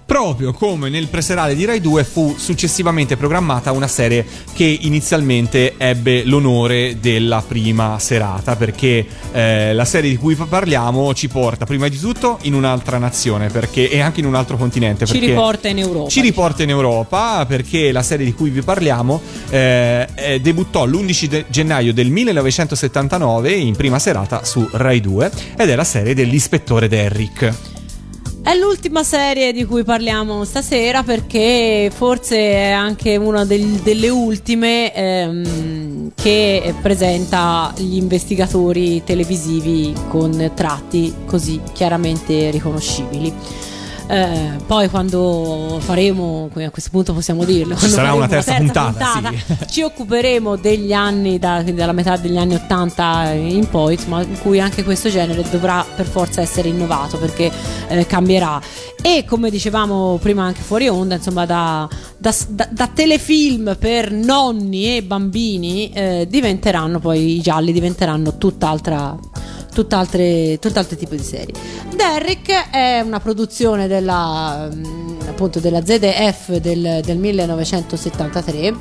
Proprio 0.09 0.55
come 0.55 0.89
nel 0.89 1.09
preserale 1.09 1.55
di 1.55 1.67
Rai 1.67 1.83
2 1.83 2.03
fu 2.03 2.35
successivamente 2.39 3.19
programmata 3.19 3.73
una 3.73 3.87
serie 3.87 4.25
che 4.55 4.65
inizialmente 4.65 5.75
ebbe 5.77 6.25
l'onore 6.25 6.97
della 6.99 7.45
prima 7.47 7.99
serata, 7.99 8.57
perché 8.57 9.07
eh, 9.33 9.75
la 9.75 9.85
serie 9.85 10.09
di 10.09 10.17
cui 10.17 10.35
parliamo 10.35 11.13
ci 11.13 11.29
porta 11.29 11.67
prima 11.67 11.89
di 11.89 11.99
tutto 11.99 12.39
in 12.45 12.55
un'altra 12.55 12.97
nazione 12.97 13.49
perché, 13.49 13.91
e 13.91 14.01
anche 14.01 14.21
in 14.21 14.27
un 14.27 14.35
altro 14.35 14.57
continente. 14.57 15.05
ci 15.05 15.19
riporta 15.19 15.69
in 15.69 15.79
Europa 15.79 16.09
ci 16.09 16.23
riporta 16.23 16.63
in 16.63 16.71
Europa 16.71 17.45
perché 17.45 17.93
la 17.93 18.03
serie 18.03 18.25
di 18.25 18.33
cui 18.33 18.49
vi 18.49 18.63
parliamo 18.63 19.21
eh, 19.51 20.09
eh, 20.15 20.41
debuttò 20.41 20.87
l'11 20.87 21.25
de- 21.27 21.45
gennaio 21.49 21.93
del 21.93 22.09
1979 22.09 23.53
in 23.53 23.77
prima 23.77 23.99
serata 23.99 24.43
su 24.43 24.67
Rai 24.73 25.03
2 25.03 25.31
ed 25.59 25.69
è 25.69 25.75
la 25.75 25.85
serie 25.85 26.15
dell'ispettore 26.15 26.89
Derrick. 26.89 27.68
È 28.49 28.55
l'ultima 28.55 29.03
serie 29.05 29.53
di 29.53 29.67
cui 29.67 29.85
parliamo 29.85 30.43
stasera 30.45 31.03
perché 31.03 31.91
forse 31.95 32.39
è 32.39 32.71
anche 32.71 33.17
una 33.17 33.45
del- 33.45 33.81
delle 33.83 34.09
ultime 34.09 34.91
ehm, 34.95 36.13
che 36.15 36.75
presenta 36.81 37.75
gli 37.77 37.97
investigatori 37.97 39.05
televisivi 39.05 39.93
con 40.09 40.53
tratti 40.55 41.13
così 41.27 41.61
chiaramente 41.75 42.51
riconoscibili. 42.51 43.31
Eh, 44.11 44.53
poi 44.67 44.89
quando 44.89 45.77
faremo, 45.81 46.49
a 46.55 46.71
questo 46.71 46.89
punto 46.91 47.13
possiamo 47.13 47.45
dirlo, 47.45 47.77
Ci 47.77 47.89
sarà 47.91 48.15
una 48.15 48.27
terza 48.27 48.55
puntata, 48.55 49.21
sì. 49.29 49.57
ci 49.69 49.83
occuperemo 49.83 50.57
degli 50.57 50.95
anni, 50.95 51.39
da- 51.39 51.63
dalla 51.63 51.93
metà 51.93 52.17
degli 52.17 52.39
anni 52.39 52.55
80 52.55 53.33
in 53.33 53.69
poi, 53.69 53.95
insomma, 53.95 54.23
in 54.23 54.39
cui 54.41 54.61
anche 54.61 54.83
questo 54.83 55.11
genere 55.11 55.45
dovrà 55.51 55.85
per 55.95 56.07
forza 56.07 56.41
essere 56.41 56.69
innovato 56.69 57.19
perché 57.19 57.53
eh, 57.89 58.07
cambierà. 58.07 58.59
E 59.03 59.25
come 59.27 59.51
dicevamo 59.51 60.19
prima 60.21 60.43
anche 60.45 60.63
fuori 60.63 60.89
onda, 60.89 61.17
insomma, 61.17 61.45
da, 61.45 61.87
da- 62.17 62.35
da- 62.49 62.69
da 62.71 62.87
telefilm 62.89 63.77
per 63.79 64.11
nonni 64.11 64.97
e 64.97 65.03
bambini 65.03 65.91
eh, 65.93 66.27
diventeranno 66.29 66.99
poi 66.99 67.37
i 67.37 67.41
gialli, 67.43 67.73
diventeranno 67.73 68.39
tutt'altra 68.39 69.15
tutt'altre, 69.79 70.59
tutt'altri 70.61 70.97
tipi 70.97 71.17
di 71.17 71.23
serie. 71.23 71.55
Derrick 71.95 72.71
è 72.71 72.99
una 72.99 73.21
produzione 73.21 73.87
della, 73.87 74.69
mm, 74.75 75.08
appunto 75.29 75.61
della 75.61 75.85
ZDF 75.85 76.57
del, 76.57 77.01
del 77.05 77.17
1973 77.19 78.75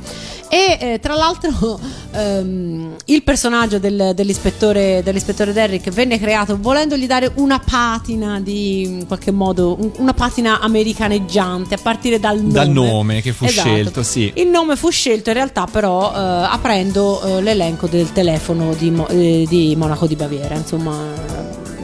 e 0.50 0.78
eh, 0.80 0.98
tra 1.00 1.14
l'altro 1.14 1.78
ehm, 2.12 2.96
il 3.06 3.22
personaggio 3.22 3.78
del- 3.78 4.12
dell'ispettore, 4.14 5.02
dell'ispettore 5.02 5.52
Derrick 5.52 5.90
venne 5.90 6.18
creato 6.18 6.56
volendogli 6.58 7.06
dare 7.06 7.30
una 7.34 7.58
patina 7.58 8.40
di 8.40 8.82
in 8.82 9.06
qualche 9.06 9.30
modo 9.30 9.76
un- 9.78 9.90
una 9.98 10.14
patina 10.14 10.60
americaneggiante 10.60 11.74
a 11.74 11.78
partire 11.82 12.18
dal 12.18 12.38
nome, 12.38 12.52
Dal 12.52 12.68
nome 12.70 13.20
che 13.20 13.32
fu 13.32 13.44
Esatto. 13.44 13.68
scelto, 13.68 14.02
sì. 14.02 14.32
il 14.36 14.48
nome 14.48 14.76
fu 14.76 14.90
scelto 14.90 15.28
in 15.30 15.34
realtà 15.36 15.66
però 15.70 16.12
eh, 16.14 16.18
aprendo 16.18 17.22
eh, 17.22 17.42
l'elenco 17.42 17.86
del 17.86 18.10
telefono 18.12 18.72
di, 18.74 18.90
Mo- 18.90 19.08
eh, 19.08 19.44
di 19.48 19.74
Monaco 19.76 20.06
di 20.06 20.16
Baviera, 20.16 20.54
insomma, 20.54 20.96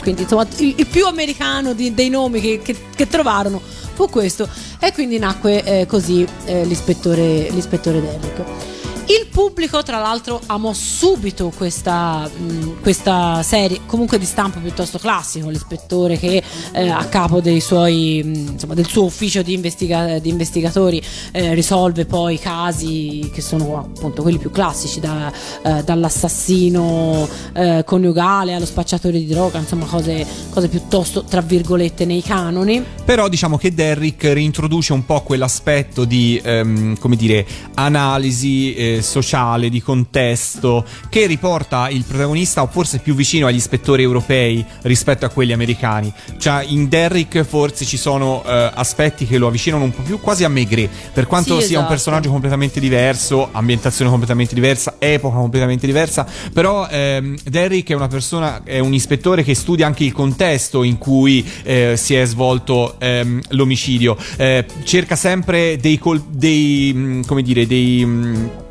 quindi 0.00 0.22
insomma 0.22 0.46
il, 0.58 0.74
il 0.76 0.86
più 0.86 1.06
americano 1.06 1.74
di- 1.74 1.92
dei 1.94 2.08
nomi 2.08 2.40
che, 2.40 2.60
che- 2.62 2.76
che 2.94 3.06
trovarono 3.08 3.60
fu 3.94 4.08
questo 4.08 4.48
e 4.78 4.92
quindi 4.92 5.18
nacque 5.18 5.62
eh, 5.62 5.86
così 5.86 6.26
eh, 6.44 6.64
l'ispettore, 6.64 7.48
l'ispettore 7.50 8.00
Derrick. 8.00 8.73
Il 9.06 9.26
pubblico, 9.30 9.82
tra 9.82 9.98
l'altro, 9.98 10.40
amò 10.46 10.72
subito 10.72 11.52
questa, 11.54 12.26
mh, 12.26 12.80
questa 12.80 13.42
serie, 13.42 13.80
comunque 13.84 14.18
di 14.18 14.24
stampo 14.24 14.60
piuttosto 14.60 14.98
classico. 14.98 15.50
L'ispettore 15.50 16.18
che 16.18 16.42
eh, 16.72 16.88
a 16.88 17.04
capo 17.04 17.42
suoi, 17.60 18.22
mh, 18.24 18.52
insomma, 18.52 18.72
del 18.72 18.86
suo 18.86 19.04
ufficio 19.04 19.42
di, 19.42 19.52
investiga- 19.52 20.18
di 20.18 20.30
investigatori 20.30 21.02
eh, 21.32 21.52
risolve 21.52 22.06
poi 22.06 22.38
casi 22.38 23.30
che 23.32 23.42
sono 23.42 23.76
appunto 23.78 24.22
quelli 24.22 24.38
più 24.38 24.50
classici, 24.50 25.00
da, 25.00 25.30
eh, 25.62 25.84
dall'assassino 25.84 27.28
eh, 27.52 27.82
coniugale 27.84 28.54
allo 28.54 28.64
spacciatore 28.64 29.18
di 29.18 29.26
droga, 29.26 29.58
insomma, 29.58 29.84
cose, 29.84 30.26
cose 30.48 30.68
piuttosto 30.68 31.24
tra 31.24 31.42
virgolette 31.42 32.06
nei 32.06 32.22
canoni. 32.22 32.82
Però 33.04 33.28
diciamo 33.28 33.58
che 33.58 33.74
Derrick 33.74 34.24
reintroduce 34.24 34.94
un 34.94 35.04
po' 35.04 35.22
quell'aspetto 35.22 36.06
di, 36.06 36.40
ehm, 36.42 36.98
come 36.98 37.16
dire, 37.16 37.46
analisi 37.74 38.92
eh, 38.96 39.02
sociale, 39.02 39.68
di 39.68 39.82
contesto, 39.82 40.84
che 41.08 41.26
riporta 41.26 41.88
il 41.88 42.04
protagonista 42.04 42.66
forse 42.66 42.98
più 42.98 43.14
vicino 43.14 43.46
agli 43.46 43.56
ispettori 43.56 44.02
europei 44.02 44.64
rispetto 44.82 45.24
a 45.24 45.28
quelli 45.28 45.52
americani. 45.52 46.12
Cioè 46.38 46.64
in 46.68 46.88
Derrick 46.88 47.42
forse 47.42 47.84
ci 47.84 47.96
sono 47.96 48.42
eh, 48.46 48.70
aspetti 48.74 49.26
che 49.26 49.38
lo 49.38 49.46
avvicinano 49.46 49.84
un 49.84 49.90
po' 49.92 50.02
più 50.02 50.20
quasi 50.20 50.44
a 50.44 50.48
Maigret, 50.48 50.90
per 51.12 51.26
quanto 51.26 51.60
Sì, 51.60 51.66
sia 51.66 51.78
un 51.78 51.84
esatto. 51.84 51.88
personaggio 51.88 52.30
completamente 52.30 52.80
diverso, 52.80 53.48
ambientazione 53.52 54.10
completamente 54.10 54.54
diversa, 54.54 54.96
epoca 54.98 55.36
completamente 55.36 55.86
diversa, 55.86 56.26
però 56.52 56.86
ehm, 56.88 57.36
Derrick 57.44 57.90
è 57.90 57.94
una 57.94 58.08
persona, 58.08 58.62
è 58.64 58.78
un 58.78 58.94
ispettore 58.94 59.42
che 59.42 59.54
studia 59.54 59.86
anche 59.86 60.04
il 60.04 60.12
contesto 60.12 60.82
in 60.82 60.98
cui 60.98 61.44
eh, 61.62 61.94
si 61.96 62.14
è 62.14 62.24
svolto 62.24 62.96
ehm, 62.98 63.40
l'omicidio, 63.50 64.16
Eh, 64.36 64.64
cerca 64.84 65.16
sempre 65.16 65.76
dei, 65.78 65.98
col- 65.98 66.22
dei 66.28 66.92
mm, 66.94 67.22
come 67.22 67.42
dire, 67.42 67.66
dei... 67.66 68.62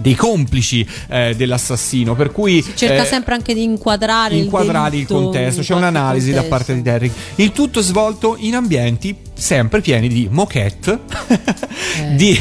dei 0.00 0.14
complici 0.14 0.86
eh, 1.08 1.34
dell'assassino 1.36 2.14
per 2.14 2.30
cui 2.32 2.62
Cerca 2.74 3.02
eh, 3.02 3.06
sempre 3.06 3.34
anche 3.34 3.54
di 3.54 3.62
inquadrare, 3.62 4.36
inquadrare 4.36 4.86
il, 4.88 4.92
delitto 5.06 5.14
contesto, 5.14 5.60
in 5.60 5.66
c'è 5.66 5.74
un'analisi 5.74 6.30
da 6.30 6.40
contesto. 6.42 6.56
parte 6.56 6.74
di 6.74 6.82
Derrick. 6.82 7.14
Il 7.36 7.52
tutto 7.52 7.80
svolto 7.80 8.36
in 8.38 8.54
ambienti 8.54 9.16
sempre 9.34 9.80
pieni 9.80 10.08
di 10.08 10.28
moquette, 10.30 11.00
Eh. 11.28 12.14
di 12.14 12.38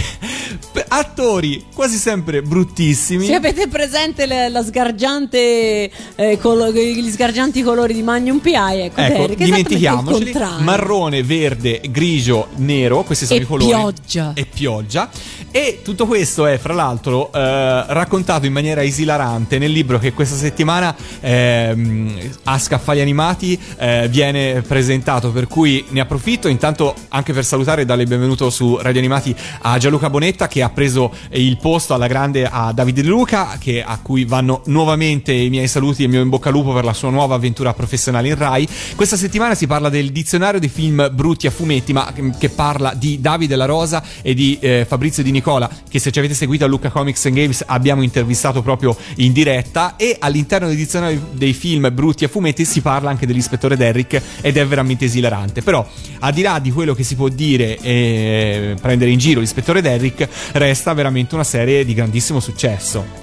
attori 0.87 1.65
quasi 1.73 1.97
sempre 1.97 2.41
bruttissimi. 2.41 3.25
Se 3.25 3.33
avete 3.33 3.67
presente 3.67 4.25
le- 4.25 4.49
la 4.49 4.63
sgargiante, 4.63 5.89
eh, 6.15 6.37
colo- 6.39 6.71
gli 6.71 7.09
sgargianti 7.09 7.61
colori 7.63 7.93
di 7.93 8.01
Magnum 8.03 8.39
PI, 8.39 8.53
ecco, 8.81 8.99
Ecco, 9.01 9.23
il 9.25 9.35
dimentichiamoceli. 9.35 10.33
Marrone, 10.59 11.23
verde, 11.23 11.81
grigio, 11.89 12.47
nero, 12.57 13.03
questi 13.03 13.25
sono 13.25 13.39
E 13.39 13.43
i 13.43 13.45
colori. 13.45 13.69
pioggia. 13.69 14.31
E 14.35 14.45
pioggia. 14.45 15.09
E 15.51 15.79
tutto 15.83 16.05
questo 16.05 16.45
è, 16.45 16.57
fra 16.57 16.73
l'altro, 16.73 17.31
eh, 17.33 17.39
raccontato 17.41 18.45
in 18.45 18.53
maniera 18.53 18.83
esilarante 18.83 19.57
nel 19.57 19.71
libro 19.71 19.99
che 19.99 20.13
questa 20.13 20.35
settimana 20.35 20.95
ehm, 21.19 22.19
a 22.43 22.57
Scaffali 22.57 23.01
Animati 23.01 23.59
eh, 23.77 24.07
viene 24.09 24.61
presentato. 24.61 25.31
Per 25.31 25.47
cui 25.47 25.85
ne 25.89 25.99
approfitto 25.99 26.47
intanto 26.47 26.95
anche 27.09 27.33
per 27.33 27.45
salutare 27.45 27.81
e 27.81 27.85
darle 27.85 28.03
il 28.03 28.09
benvenuto 28.09 28.49
su 28.49 28.77
Radio 28.81 28.99
Animati 28.99 29.35
a 29.61 29.77
Gianluca 29.77 30.09
Bonetta 30.09 30.47
che 30.47 30.61
ha 30.61 30.69
preso 30.69 31.13
il 31.31 31.57
posto 31.57 31.93
alla 31.93 32.07
grande 32.07 32.47
a 32.49 32.71
Davide 32.71 33.01
De 33.01 33.07
Luca, 33.07 33.57
che, 33.59 33.83
a 33.83 33.99
cui 34.01 34.25
vanno 34.25 34.61
nuovamente 34.65 35.31
i 35.31 35.49
miei 35.49 35.67
saluti 35.67 36.01
e 36.01 36.05
il 36.05 36.11
mio 36.11 36.21
in 36.21 36.29
bocca 36.29 36.49
al 36.49 36.55
lupo 36.55 36.73
per 36.73 36.83
la 36.83 36.93
sua 36.93 37.09
nuova 37.09 37.35
avventura 37.35 37.73
professionale 37.73 38.27
in 38.27 38.35
Rai. 38.35 38.67
Questa 38.95 39.17
settimana 39.17 39.55
si 39.55 39.67
parla 39.67 39.89
del 39.89 40.11
dizionario 40.11 40.59
dei 40.59 40.69
film 40.69 41.09
brutti 41.13 41.47
a 41.47 41.51
fumetti, 41.51 41.93
ma 41.93 42.11
che, 42.13 42.31
che 42.37 42.49
parla 42.49 42.93
di 42.93 43.19
Davide 43.19 43.55
La 43.55 43.65
Rosa 43.65 44.03
e 44.21 44.33
di 44.33 44.57
eh, 44.59 44.85
Fabrizio 44.87 45.23
Di 45.23 45.31
Nicola, 45.31 45.69
che 45.89 45.99
se 45.99 46.11
ci 46.11 46.19
avete 46.19 46.33
seguito 46.33 46.65
a 46.65 46.67
Luca 46.67 46.89
Comics 46.89 47.25
and 47.31 47.39
Games 47.39 47.63
abbiamo 47.65 48.03
intervistato 48.03 48.61
proprio 48.61 48.95
in 49.17 49.33
diretta. 49.33 49.95
E 49.95 50.17
all'interno 50.19 50.67
del 50.67 50.75
dizionario 50.75 51.29
dei 51.31 51.53
film 51.53 51.89
brutti 51.93 52.25
a 52.25 52.27
fumetti 52.27 52.65
si 52.65 52.81
parla 52.81 53.09
anche 53.09 53.25
dell'ispettore 53.25 53.77
Derrick 53.77 54.21
ed 54.41 54.57
è 54.57 54.65
veramente 54.65 55.05
esilarante. 55.05 55.61
Però, 55.61 55.85
al 56.19 56.33
di 56.33 56.41
là 56.41 56.59
di 56.59 56.71
quello 56.71 56.93
che 56.93 57.03
si 57.03 57.15
può 57.15 57.29
dire 57.29 57.77
e 57.79 58.75
prendere 58.79 59.11
in 59.11 59.17
giro 59.17 59.39
l'ispettore 59.39 59.81
Derrick, 59.81 60.27
resta 60.53 60.93
veramente 60.93 61.33
una 61.35 61.43
serie 61.43 61.85
di 61.85 61.93
grandissimo 61.93 62.39
successo. 62.39 63.21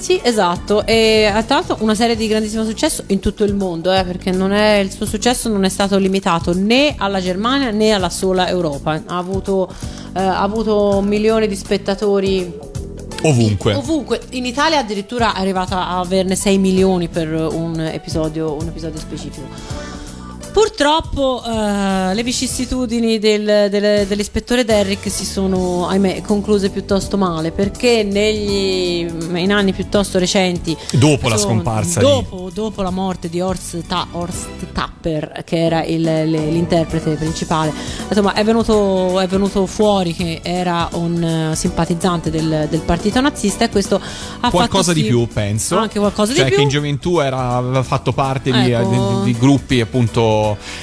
Sì, 0.00 0.18
esatto. 0.22 0.86
E 0.86 1.30
eh, 1.34 1.44
tra 1.44 1.56
l'altro 1.56 1.76
una 1.80 1.94
serie 1.94 2.16
di 2.16 2.26
grandissimo 2.26 2.64
successo 2.64 3.04
in 3.08 3.20
tutto 3.20 3.44
il 3.44 3.54
mondo, 3.54 3.92
eh, 3.92 4.02
perché 4.02 4.30
è- 4.30 4.78
il 4.78 4.90
suo 4.90 5.04
successo 5.04 5.50
non 5.50 5.64
è 5.64 5.68
stato 5.68 5.98
limitato 5.98 6.54
né 6.56 6.94
alla 6.96 7.20
Germania 7.20 7.70
né 7.70 7.92
alla 7.92 8.08
sola 8.08 8.48
Europa. 8.48 8.92
Ha 9.04 9.18
avuto, 9.18 9.68
eh, 10.14 10.20
ha 10.20 10.40
avuto 10.40 11.02
milioni 11.04 11.46
di 11.46 11.54
spettatori 11.54 12.50
Ovunque. 13.22 13.74
ovunque. 13.74 14.20
In 14.30 14.46
Italia 14.46 14.78
addirittura 14.78 15.34
è 15.34 15.40
arrivata 15.40 15.88
a 15.88 15.98
averne 15.98 16.36
6 16.36 16.58
milioni 16.58 17.08
per 17.08 17.32
un 17.32 17.78
episodio, 17.80 18.54
un 18.54 18.68
episodio 18.68 18.98
specifico. 18.98 19.99
Purtroppo 20.52 21.42
eh, 21.46 22.12
le 22.14 22.22
vicissitudini 22.24 23.18
del- 23.18 23.68
del- 23.70 24.06
dell'ispettore 24.06 24.64
Derrick 24.64 25.08
si 25.10 25.24
sono, 25.24 25.86
ahimè, 25.86 26.22
concluse 26.22 26.70
piuttosto 26.70 27.16
male 27.16 27.52
perché 27.52 28.02
negli, 28.02 29.06
in 29.36 29.52
anni 29.52 29.72
piuttosto 29.72 30.18
recenti, 30.18 30.76
Dopo 30.92 31.28
la 31.28 31.38
scomparsa 31.38 32.00
di- 32.00 32.06
dopo, 32.06 32.50
dopo 32.52 32.82
la 32.82 32.90
morte 32.90 33.28
di 33.28 33.40
Horst, 33.40 33.86
Ta- 33.86 34.08
Horst 34.10 34.48
Tapper, 34.72 35.42
che 35.44 35.64
era 35.64 35.84
il- 35.84 36.00
le- 36.02 36.24
l'interprete 36.26 37.14
principale, 37.14 37.72
insomma, 38.08 38.34
è 38.34 38.42
venuto, 38.44 39.20
è 39.20 39.26
venuto 39.28 39.66
fuori 39.66 40.14
che 40.14 40.40
era 40.42 40.88
un 40.94 41.22
eh, 41.52 41.56
simpatizzante 41.56 42.30
del, 42.30 42.66
del 42.68 42.80
partito 42.80 43.20
nazista 43.20 43.64
e 43.64 43.70
questo 43.70 44.00
ha 44.40 44.50
qualcosa 44.50 44.82
fatto 44.82 44.92
di 44.94 45.02
sì- 45.02 45.06
più, 45.08 45.28
penso. 45.32 45.76
Anche 45.78 45.98
qualcosa 46.00 46.34
cioè 46.34 46.44
di 46.44 46.50
che 46.50 46.56
più. 46.56 46.64
in 46.64 46.70
gioventù 46.70 47.18
era, 47.20 47.50
aveva 47.54 47.82
fatto 47.84 48.12
parte 48.12 48.50
di, 48.50 48.70
Ecco. 48.72 49.22
di- 49.24 49.32
di 49.32 49.38
gruppi 49.38 49.80
appunto 49.80 50.38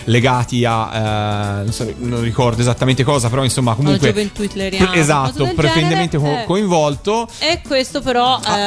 legati 0.05 0.65
a 0.65 1.59
eh, 1.59 1.63
non, 1.63 1.71
so, 1.71 1.91
non 1.97 2.21
ricordo 2.21 2.61
esattamente 2.61 3.03
cosa, 3.03 3.29
però 3.29 3.43
insomma 3.43 3.73
comunque 3.75 4.07
gioventù 4.09 4.43
hitleriana, 4.43 4.91
pre- 4.91 4.99
esatto, 4.99 5.45
genere, 5.55 6.09
co- 6.09 6.25
eh. 6.25 6.43
coinvolto. 6.45 7.27
E 7.39 7.61
questo 7.65 8.01
però 8.01 8.39
Ah. 8.43 8.57
eh, 8.57 8.61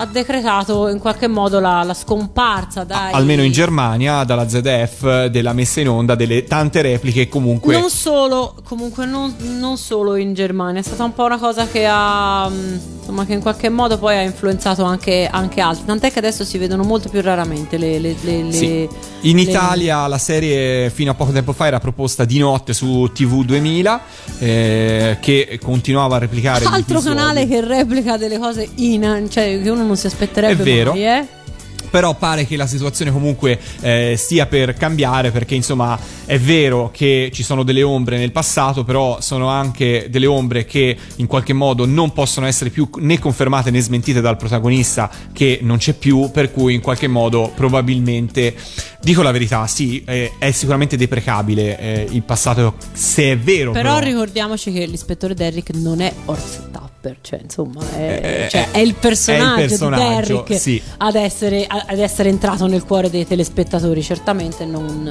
ha, 0.00 0.08
decretato 0.10 0.88
in 0.88 0.98
qualche 0.98 1.26
modo 1.28 1.58
la, 1.60 1.82
la 1.82 1.94
scomparsa 1.94 2.84
dai... 2.84 3.12
Almeno 3.12 3.42
in 3.42 3.52
Germania, 3.52 4.24
dalla 4.24 4.48
ZDF, 4.48 5.26
della 5.26 5.52
messa 5.52 5.80
in 5.80 5.88
onda 5.88 6.14
delle 6.14 6.44
tante 6.44 6.82
repliche. 6.82 7.28
Comunque, 7.28 7.78
Non 7.78 7.90
solo, 7.90 8.54
comunque 8.64 9.04
non, 9.06 9.34
non 9.58 9.76
solo 9.76 10.16
in 10.16 10.34
Germania, 10.34 10.80
è 10.80 10.84
stata 10.84 11.04
un 11.04 11.12
po' 11.12 11.24
una 11.24 11.38
cosa 11.38 11.66
che 11.66 11.86
ha, 11.88 12.48
mh, 12.48 12.80
insomma, 12.98 13.24
che 13.26 13.32
in 13.34 13.40
qualche 13.40 13.68
modo 13.68 13.98
poi 13.98 14.16
ha 14.16 14.22
influenzato 14.22 14.84
anche, 14.84 15.28
anche 15.30 15.60
altri, 15.60 15.84
tant'è 15.84 16.12
che 16.12 16.18
adesso 16.18 16.44
si 16.44 16.58
vedono 16.58 16.82
molto 16.84 17.08
più 17.08 17.20
raramente 17.20 17.76
le... 17.78 17.98
le- 17.98 18.16
le- 18.22 18.52
Sì. 18.52 18.88
In 19.22 19.38
Italia 19.38 20.06
la 20.06 20.18
serie 20.18 20.35
fino 20.92 21.10
a 21.10 21.14
poco 21.14 21.32
tempo 21.32 21.52
fa 21.52 21.66
era 21.66 21.78
proposta 21.78 22.24
di 22.24 22.38
notte 22.38 22.72
su 22.72 23.10
TV 23.12 23.44
2000 23.44 24.00
eh, 24.38 25.18
che 25.20 25.58
continuava 25.62 26.16
a 26.16 26.18
replicare 26.18 26.64
Altro 26.64 27.00
canale 27.00 27.46
che 27.46 27.60
replica 27.60 28.16
delle 28.16 28.38
cose 28.38 28.68
in, 28.76 29.26
cioè, 29.30 29.60
che 29.62 29.70
uno 29.70 29.84
non 29.84 29.96
si 29.96 30.06
aspetterebbe 30.06 30.62
È 30.62 30.64
vero. 30.64 30.90
mai, 30.92 31.04
eh? 31.06 31.26
Però 31.96 32.12
pare 32.12 32.44
che 32.44 32.56
la 32.56 32.66
situazione 32.66 33.10
comunque 33.10 33.58
eh, 33.80 34.16
stia 34.18 34.44
per 34.44 34.74
cambiare 34.74 35.30
perché 35.30 35.54
insomma 35.54 35.98
è 36.26 36.38
vero 36.38 36.90
che 36.92 37.30
ci 37.32 37.42
sono 37.42 37.62
delle 37.62 37.82
ombre 37.82 38.18
nel 38.18 38.32
passato, 38.32 38.84
però 38.84 39.22
sono 39.22 39.48
anche 39.48 40.08
delle 40.10 40.26
ombre 40.26 40.66
che 40.66 40.94
in 41.16 41.26
qualche 41.26 41.54
modo 41.54 41.86
non 41.86 42.12
possono 42.12 42.44
essere 42.44 42.68
più 42.68 42.86
né 42.98 43.18
confermate 43.18 43.70
né 43.70 43.80
smentite 43.80 44.20
dal 44.20 44.36
protagonista 44.36 45.10
che 45.32 45.60
non 45.62 45.78
c'è 45.78 45.94
più, 45.94 46.30
per 46.30 46.52
cui 46.52 46.74
in 46.74 46.82
qualche 46.82 47.08
modo 47.08 47.50
probabilmente, 47.54 48.54
dico 49.00 49.22
la 49.22 49.30
verità, 49.32 49.66
sì, 49.66 50.04
eh, 50.04 50.32
è 50.38 50.50
sicuramente 50.50 50.98
deprecabile 50.98 51.78
eh, 51.78 52.06
il 52.10 52.24
passato 52.24 52.74
se 52.92 53.32
è 53.32 53.38
vero. 53.38 53.72
Però 53.72 53.94
Però, 53.94 54.04
ricordiamoci 54.04 54.70
che 54.70 54.84
l'ispettore 54.84 55.32
Derrick 55.32 55.74
non 55.74 56.02
è 56.02 56.12
Horst 56.26 56.68
Rapper, 56.96 57.18
cioè 57.20 57.40
insomma 57.42 57.80
è, 57.94 58.44
Eh, 58.44 58.48
cioè, 58.50 58.68
eh, 58.72 58.78
è 58.78 58.78
il 58.78 58.94
personaggio, 58.94 59.60
è 59.60 59.62
il 59.62 59.68
personaggio, 59.68 60.02
di 60.02 60.08
Derrick 60.08 60.58
sì. 60.58 60.82
ad, 60.98 61.14
essere, 61.14 61.66
ad 61.66 61.98
essere 61.98 62.28
entrato 62.28 62.66
nel 62.66 62.84
cuore 62.84 63.10
dei 63.10 63.26
telespettatori, 63.26 64.02
certamente 64.02 64.64
non, 64.64 65.06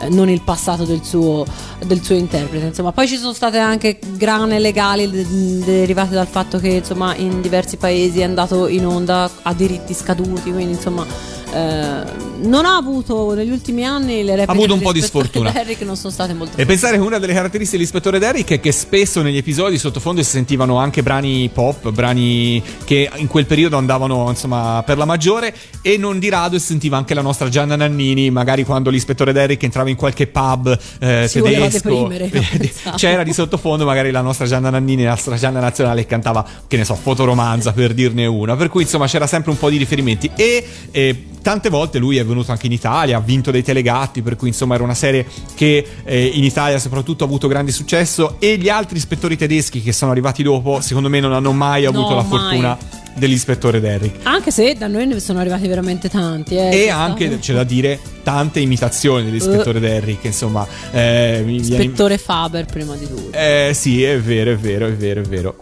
eh, 0.00 0.08
non 0.08 0.28
il 0.28 0.42
passato 0.42 0.84
del 0.84 1.02
suo, 1.04 1.44
del 1.84 2.02
suo 2.02 2.14
interprete. 2.14 2.66
Insomma, 2.66 2.92
poi 2.92 3.06
ci 3.06 3.16
sono 3.16 3.32
state 3.32 3.58
anche 3.58 3.98
grane 4.16 4.58
legali 4.58 5.10
de- 5.10 5.58
derivate 5.64 6.14
dal 6.14 6.28
fatto 6.28 6.58
che 6.58 6.68
insomma 6.68 7.14
in 7.16 7.40
diversi 7.40 7.76
paesi 7.76 8.20
è 8.20 8.24
andato 8.24 8.66
in 8.68 8.86
onda 8.86 9.30
a 9.42 9.52
diritti 9.52 9.94
scaduti, 9.94 10.52
quindi 10.52 10.74
insomma. 10.74 11.38
Eh, 11.52 12.28
non 12.42 12.64
ha 12.64 12.76
avuto 12.76 13.34
negli 13.34 13.50
ultimi 13.50 13.84
anni 13.84 14.22
le 14.22 14.36
repliche 14.36 14.50
avuto 14.52 14.74
un 14.74 14.80
po' 14.80 14.92
di 14.92 15.02
sfortuna. 15.02 15.50
Derrick 15.50 15.82
non 15.82 15.96
sono 15.96 16.12
state 16.12 16.32
molto 16.32 16.56
E 16.56 16.64
pensare 16.64 16.96
che 16.96 17.02
una 17.02 17.18
delle 17.18 17.32
caratteristiche 17.32 17.76
dell'ispettore 17.76 18.18
Derrick 18.18 18.52
è 18.52 18.60
che 18.60 18.72
spesso 18.72 19.20
negli 19.22 19.36
episodi 19.36 19.78
sottofondo 19.78 20.22
si 20.22 20.30
sentivano 20.30 20.76
anche 20.76 21.02
brani 21.02 21.50
pop, 21.52 21.90
brani 21.90 22.62
che 22.84 23.10
in 23.16 23.26
quel 23.26 23.46
periodo 23.46 23.76
andavano 23.76 24.28
insomma 24.28 24.82
per 24.84 24.96
la 24.96 25.04
maggiore 25.04 25.54
e 25.82 25.96
non 25.96 26.18
di 26.18 26.28
rado 26.28 26.58
si 26.58 26.66
sentiva 26.66 26.96
anche 26.96 27.14
la 27.14 27.22
nostra 27.22 27.48
Gianna 27.48 27.76
Nannini, 27.76 28.30
magari 28.30 28.64
quando 28.64 28.90
l'ispettore 28.90 29.32
Derrick 29.32 29.62
entrava 29.62 29.90
in 29.90 29.96
qualche 29.96 30.26
pub 30.26 30.78
eh, 31.00 31.26
Si 31.28 31.40
tedesco, 31.42 32.10
c'era 32.96 33.22
di 33.22 33.32
sottofondo 33.32 33.84
magari 33.84 34.10
la 34.10 34.22
nostra 34.22 34.46
Gianna 34.46 34.70
Nannini, 34.70 35.02
la 35.02 35.10
nostra 35.10 35.36
Gianna 35.36 35.60
Nazionale 35.60 36.02
che 36.02 36.06
cantava, 36.06 36.46
che 36.66 36.76
ne 36.76 36.84
so, 36.84 36.94
fotoromanza 36.94 37.72
per 37.72 37.92
dirne 37.92 38.26
una, 38.26 38.56
per 38.56 38.68
cui 38.68 38.82
insomma 38.82 39.06
c'era 39.06 39.26
sempre 39.26 39.50
un 39.50 39.58
po' 39.58 39.68
di 39.68 39.76
riferimenti. 39.76 40.30
E... 40.36 40.64
eh, 40.90 41.24
Tante 41.42 41.68
volte 41.70 41.98
lui 41.98 42.16
è 42.18 42.24
venuto 42.24 42.50
anche 42.50 42.66
in 42.66 42.72
Italia, 42.72 43.16
ha 43.16 43.20
vinto 43.20 43.50
dei 43.50 43.62
telegatti, 43.62 44.22
per 44.22 44.36
cui 44.36 44.48
insomma 44.48 44.74
era 44.74 44.82
una 44.84 44.94
serie 44.94 45.26
che 45.54 45.86
eh, 46.04 46.24
in 46.26 46.44
Italia 46.44 46.78
soprattutto 46.78 47.24
ha 47.24 47.26
avuto 47.26 47.48
grande 47.48 47.72
successo 47.72 48.36
e 48.38 48.56
gli 48.58 48.68
altri 48.68 48.96
ispettori 48.98 49.36
tedeschi 49.36 49.80
che 49.82 49.92
sono 49.92 50.10
arrivati 50.10 50.42
dopo, 50.42 50.80
secondo 50.80 51.08
me 51.08 51.20
non 51.20 51.32
hanno 51.32 51.52
mai 51.52 51.82
No, 51.84 51.88
avuto 51.90 52.14
la 52.14 52.22
mai. 52.22 52.28
fortuna 52.38 52.78
dell'ispettore 53.14 53.80
Derrick. 53.80 54.20
Anche 54.26 54.50
se 54.50 54.74
da 54.74 54.86
noi 54.86 55.06
ne 55.06 55.18
sono 55.20 55.40
arrivati 55.40 55.66
veramente 55.66 56.08
tanti. 56.08 56.56
Eh, 56.56 56.84
E 56.84 56.88
anche, 56.90 57.26
stato- 57.26 57.40
c'è 57.40 57.54
da 57.54 57.64
dire, 57.64 57.98
tante 58.22 58.60
imitazioni 58.60 59.24
dell'ispettore 59.24 59.80
Derrick, 59.80 60.24
insomma. 60.24 60.66
eh, 60.92 61.42
Ispettore 61.46 62.18
Faber 62.18 62.66
prima 62.66 62.94
di 62.94 63.06
tutto. 63.08 63.36
Eh 63.36 63.72
sì, 63.74 64.02
è 64.04 64.18
vero, 64.20 64.52
è 64.52 64.56
vero, 64.56 64.86
è 64.86 64.92
vero, 64.94 65.20
è 65.20 65.24
vero. 65.24 65.56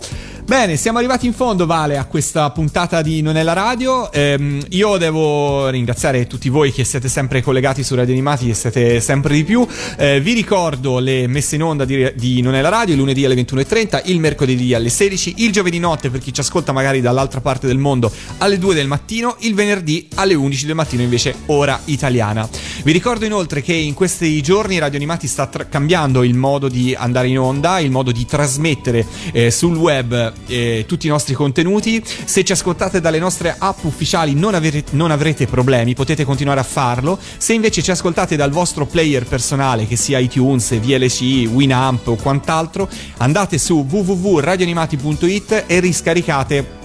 Bene, 0.49 0.79
siamo 0.79 0.97
arrivati 0.97 1.27
in 1.27 1.35
fondo, 1.35 1.66
Vale, 1.66 1.99
a 1.99 2.07
questa 2.07 2.49
puntata 2.49 3.03
di 3.03 3.20
Non 3.20 3.37
è 3.37 3.43
la 3.43 3.53
radio. 3.53 4.11
Ehm, 4.11 4.59
io 4.70 4.97
devo 4.97 5.69
ringraziare 5.69 6.27
tutti 6.27 6.49
voi 6.49 6.73
che 6.73 6.85
siete 6.85 7.07
sempre 7.11 7.43
collegati 7.43 7.83
su 7.83 7.95
Radio 7.95 8.15
Animati 8.15 8.49
e 8.49 8.55
siete 8.55 8.99
sempre 9.01 9.35
di 9.35 9.45
più. 9.45 9.66
Eh, 9.99 10.23
vi 10.23 10.33
ricordo 10.33 11.01
le 11.01 11.27
messe 11.27 11.57
in 11.57 11.65
onda 11.65 11.85
di, 11.85 12.15
di 12.16 12.41
Non 12.41 12.55
è 12.55 12.62
la 12.62 12.70
radio, 12.70 12.97
lunedì 12.97 13.27
alle 13.27 13.35
21.30, 13.35 14.01
il 14.07 14.20
mercoledì 14.20 14.73
alle 14.73 14.89
16, 14.89 15.35
il 15.37 15.53
giovedì 15.53 15.79
notte 15.79 16.09
per 16.09 16.20
chi 16.20 16.33
ci 16.33 16.41
ascolta 16.41 16.73
magari 16.73 17.03
dall'altra 17.03 17.43
parte 17.43 17.66
del 17.66 17.77
mondo 17.77 18.11
alle 18.39 18.57
2 18.57 18.75
del 18.75 18.87
mattino, 18.87 19.37
il 19.41 19.55
venerdì 19.55 20.09
alle 20.15 20.33
11 20.33 20.65
del 20.65 20.75
mattino 20.75 21.03
invece 21.03 21.35
ora 21.49 21.79
italiana. 21.85 22.49
Vi 22.85 22.93
ricordo 22.93 23.27
inoltre 23.27 23.61
che 23.61 23.75
in 23.75 23.93
questi 23.93 24.41
giorni 24.41 24.79
Radio 24.79 24.97
Animati 24.97 25.27
sta 25.27 25.47
tra- 25.47 25.66
cambiando 25.66 26.23
il 26.23 26.35
modo 26.35 26.69
di 26.69 26.95
andare 26.95 27.29
in 27.29 27.39
onda, 27.39 27.81
il 27.81 27.91
modo 27.91 28.12
di 28.12 28.25
trasmettere 28.25 29.07
eh, 29.33 29.51
sul 29.51 29.77
web 29.77 30.37
eh, 30.47 30.85
tutti 30.86 31.06
i 31.06 31.10
nostri 31.10 31.35
contenuti. 31.35 32.02
Se 32.05 32.44
ci 32.44 32.52
ascoltate 32.52 33.01
dalle 33.01 33.19
nostre 33.19 33.55
app 33.59 33.85
ufficiali 33.85 34.35
non, 34.35 34.55
avere- 34.55 34.85
non 34.90 35.10
avrete 35.10 35.47
problemi, 35.47 35.94
potete 35.94 36.24
continuare 36.24 36.60
a 36.60 36.65
farlo. 36.65 37.19
Se 37.36 37.52
invece 37.52 37.82
ci 37.82 37.90
ascoltate 37.90 38.36
dal 38.36 38.51
vostro 38.51 38.86
player 38.86 39.27
personale, 39.27 39.86
che 39.86 39.97
sia 39.97 40.19
iTunes, 40.19 40.78
VLC, 40.78 41.48
Winamp 41.51 42.06
o 42.09 42.16
quant'altro, 42.16 42.89
andate 43.19 43.59
su 43.59 43.86
www.radioanimati.it 43.89 45.65
e 45.66 45.81
riscaricate 45.81 46.77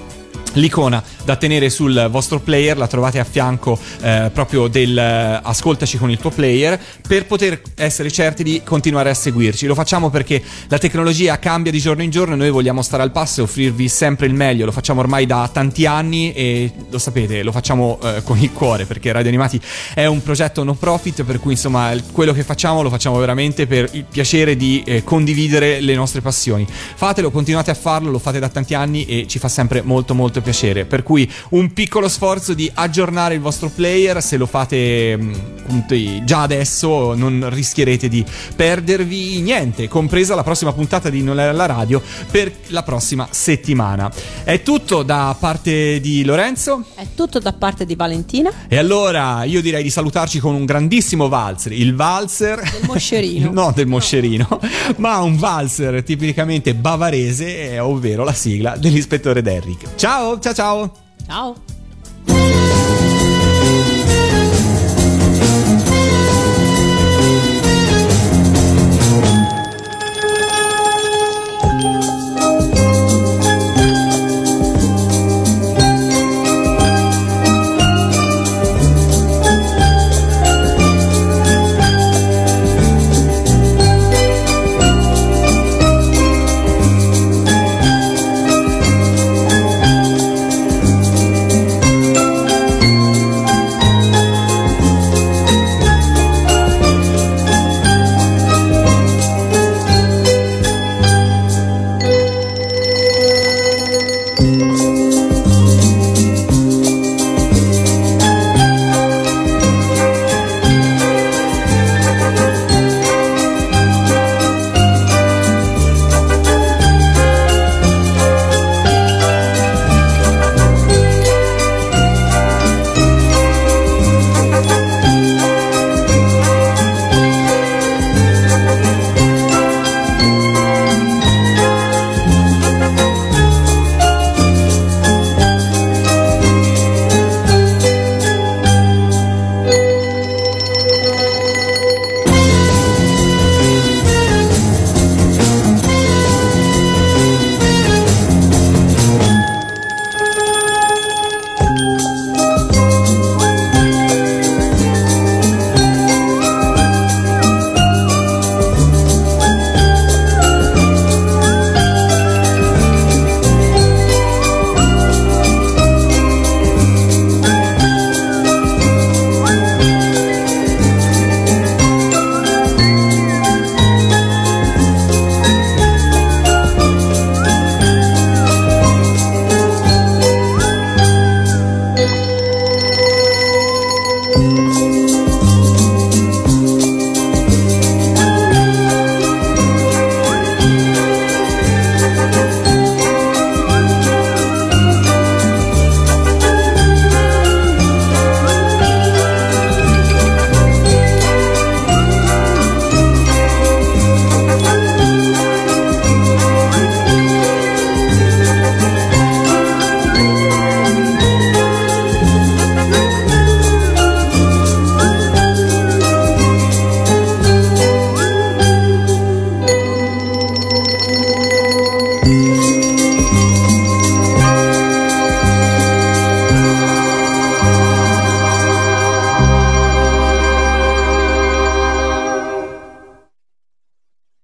l'icona 0.53 1.03
da 1.23 1.35
tenere 1.35 1.69
sul 1.69 2.07
vostro 2.11 2.39
player, 2.39 2.77
la 2.77 2.87
trovate 2.87 3.19
a 3.19 3.23
fianco 3.23 3.79
eh, 4.01 4.29
proprio 4.33 4.67
del 4.67 4.97
eh, 4.97 5.39
ascoltaci 5.41 5.97
con 5.97 6.09
il 6.09 6.17
tuo 6.17 6.29
player 6.29 6.79
per 7.07 7.25
poter 7.25 7.61
essere 7.75 8.11
certi 8.11 8.43
di 8.43 8.61
continuare 8.63 9.09
a 9.09 9.13
seguirci. 9.13 9.65
Lo 9.65 9.75
facciamo 9.75 10.09
perché 10.09 10.41
la 10.67 10.77
tecnologia 10.77 11.39
cambia 11.39 11.71
di 11.71 11.79
giorno 11.79 12.03
in 12.03 12.09
giorno 12.09 12.33
e 12.33 12.37
noi 12.37 12.49
vogliamo 12.49 12.81
stare 12.81 13.03
al 13.03 13.11
passo 13.11 13.41
e 13.41 13.43
offrirvi 13.43 13.87
sempre 13.87 14.27
il 14.27 14.33
meglio. 14.33 14.65
Lo 14.65 14.71
facciamo 14.71 14.99
ormai 14.99 15.25
da 15.25 15.49
tanti 15.51 15.85
anni 15.85 16.33
e 16.33 16.71
lo 16.89 16.99
sapete, 16.99 17.43
lo 17.43 17.51
facciamo 17.51 17.99
eh, 18.03 18.21
con 18.23 18.37
il 18.37 18.51
cuore 18.51 18.85
perché 18.85 19.11
Radio 19.11 19.29
Animati 19.29 19.59
è 19.93 20.05
un 20.05 20.21
progetto 20.21 20.63
no 20.63 20.73
profit 20.73 21.23
per 21.23 21.39
cui 21.39 21.53
insomma 21.53 21.91
quello 22.11 22.33
che 22.33 22.43
facciamo 22.43 22.81
lo 22.81 22.89
facciamo 22.89 23.17
veramente 23.17 23.67
per 23.67 23.89
il 23.93 24.05
piacere 24.09 24.55
di 24.55 24.83
eh, 24.85 25.03
condividere 25.03 25.79
le 25.79 25.95
nostre 25.95 26.21
passioni. 26.21 26.65
Fatelo, 26.67 27.31
continuate 27.31 27.71
a 27.71 27.75
farlo, 27.75 28.11
lo 28.11 28.19
fate 28.19 28.39
da 28.39 28.49
tanti 28.49 28.73
anni 28.73 29.05
e 29.05 29.25
ci 29.27 29.39
fa 29.39 29.47
sempre 29.47 29.81
molto 29.81 30.13
molto 30.13 30.41
piacere. 30.41 30.42
Per 30.85 31.03
cui 31.03 31.29
un 31.49 31.73
piccolo 31.73 32.07
sforzo 32.07 32.53
di 32.53 32.69
aggiornare 32.73 33.35
il 33.35 33.41
vostro 33.41 33.69
player, 33.69 34.21
se 34.21 34.37
lo 34.37 34.45
fate 34.45 35.15
mh, 35.17 35.35
appunto, 35.63 35.95
già 36.23 36.41
adesso 36.41 37.13
non 37.13 37.49
rischierete 37.49 38.07
di 38.07 38.23
perdervi 38.55 39.41
niente, 39.41 39.87
compresa 39.87 40.35
la 40.35 40.43
prossima 40.43 40.73
puntata 40.73 41.09
di 41.09 41.21
Non 41.23 41.39
è 41.39 41.51
la 41.51 41.65
radio 41.65 42.01
per 42.29 42.51
la 42.67 42.83
prossima 42.83 43.27
settimana. 43.29 44.11
È 44.43 44.61
tutto 44.61 45.03
da 45.03 45.35
parte 45.39 45.99
di 45.99 46.23
Lorenzo. 46.23 46.85
È 46.95 47.07
tutto 47.15 47.39
da 47.39 47.53
parte 47.53 47.85
di 47.85 47.95
Valentina 47.95 48.51
E 48.67 48.77
allora 48.77 49.43
io 49.43 49.61
direi 49.61 49.83
di 49.83 49.89
salutarci 49.89 50.39
con 50.39 50.55
un 50.55 50.65
grandissimo 50.65 51.27
valzer, 51.29 51.71
il 51.71 51.95
valzer 51.95 52.61
del 52.61 52.81
Moscerino. 52.85 53.51
no 53.53 53.71
del 53.73 53.87
moscerino, 53.87 54.59
ma 54.97 55.19
un 55.21 55.37
valzer 55.37 56.03
tipicamente 56.03 56.75
bavarese, 56.75 57.71
eh, 57.71 57.79
ovvero 57.79 58.23
la 58.23 58.33
sigla 58.33 58.75
dell'ispettore 58.77 59.41
Derrick 59.41 59.95
ciao 60.39 60.53
ciao 60.53 60.91
ciao. 61.27 61.55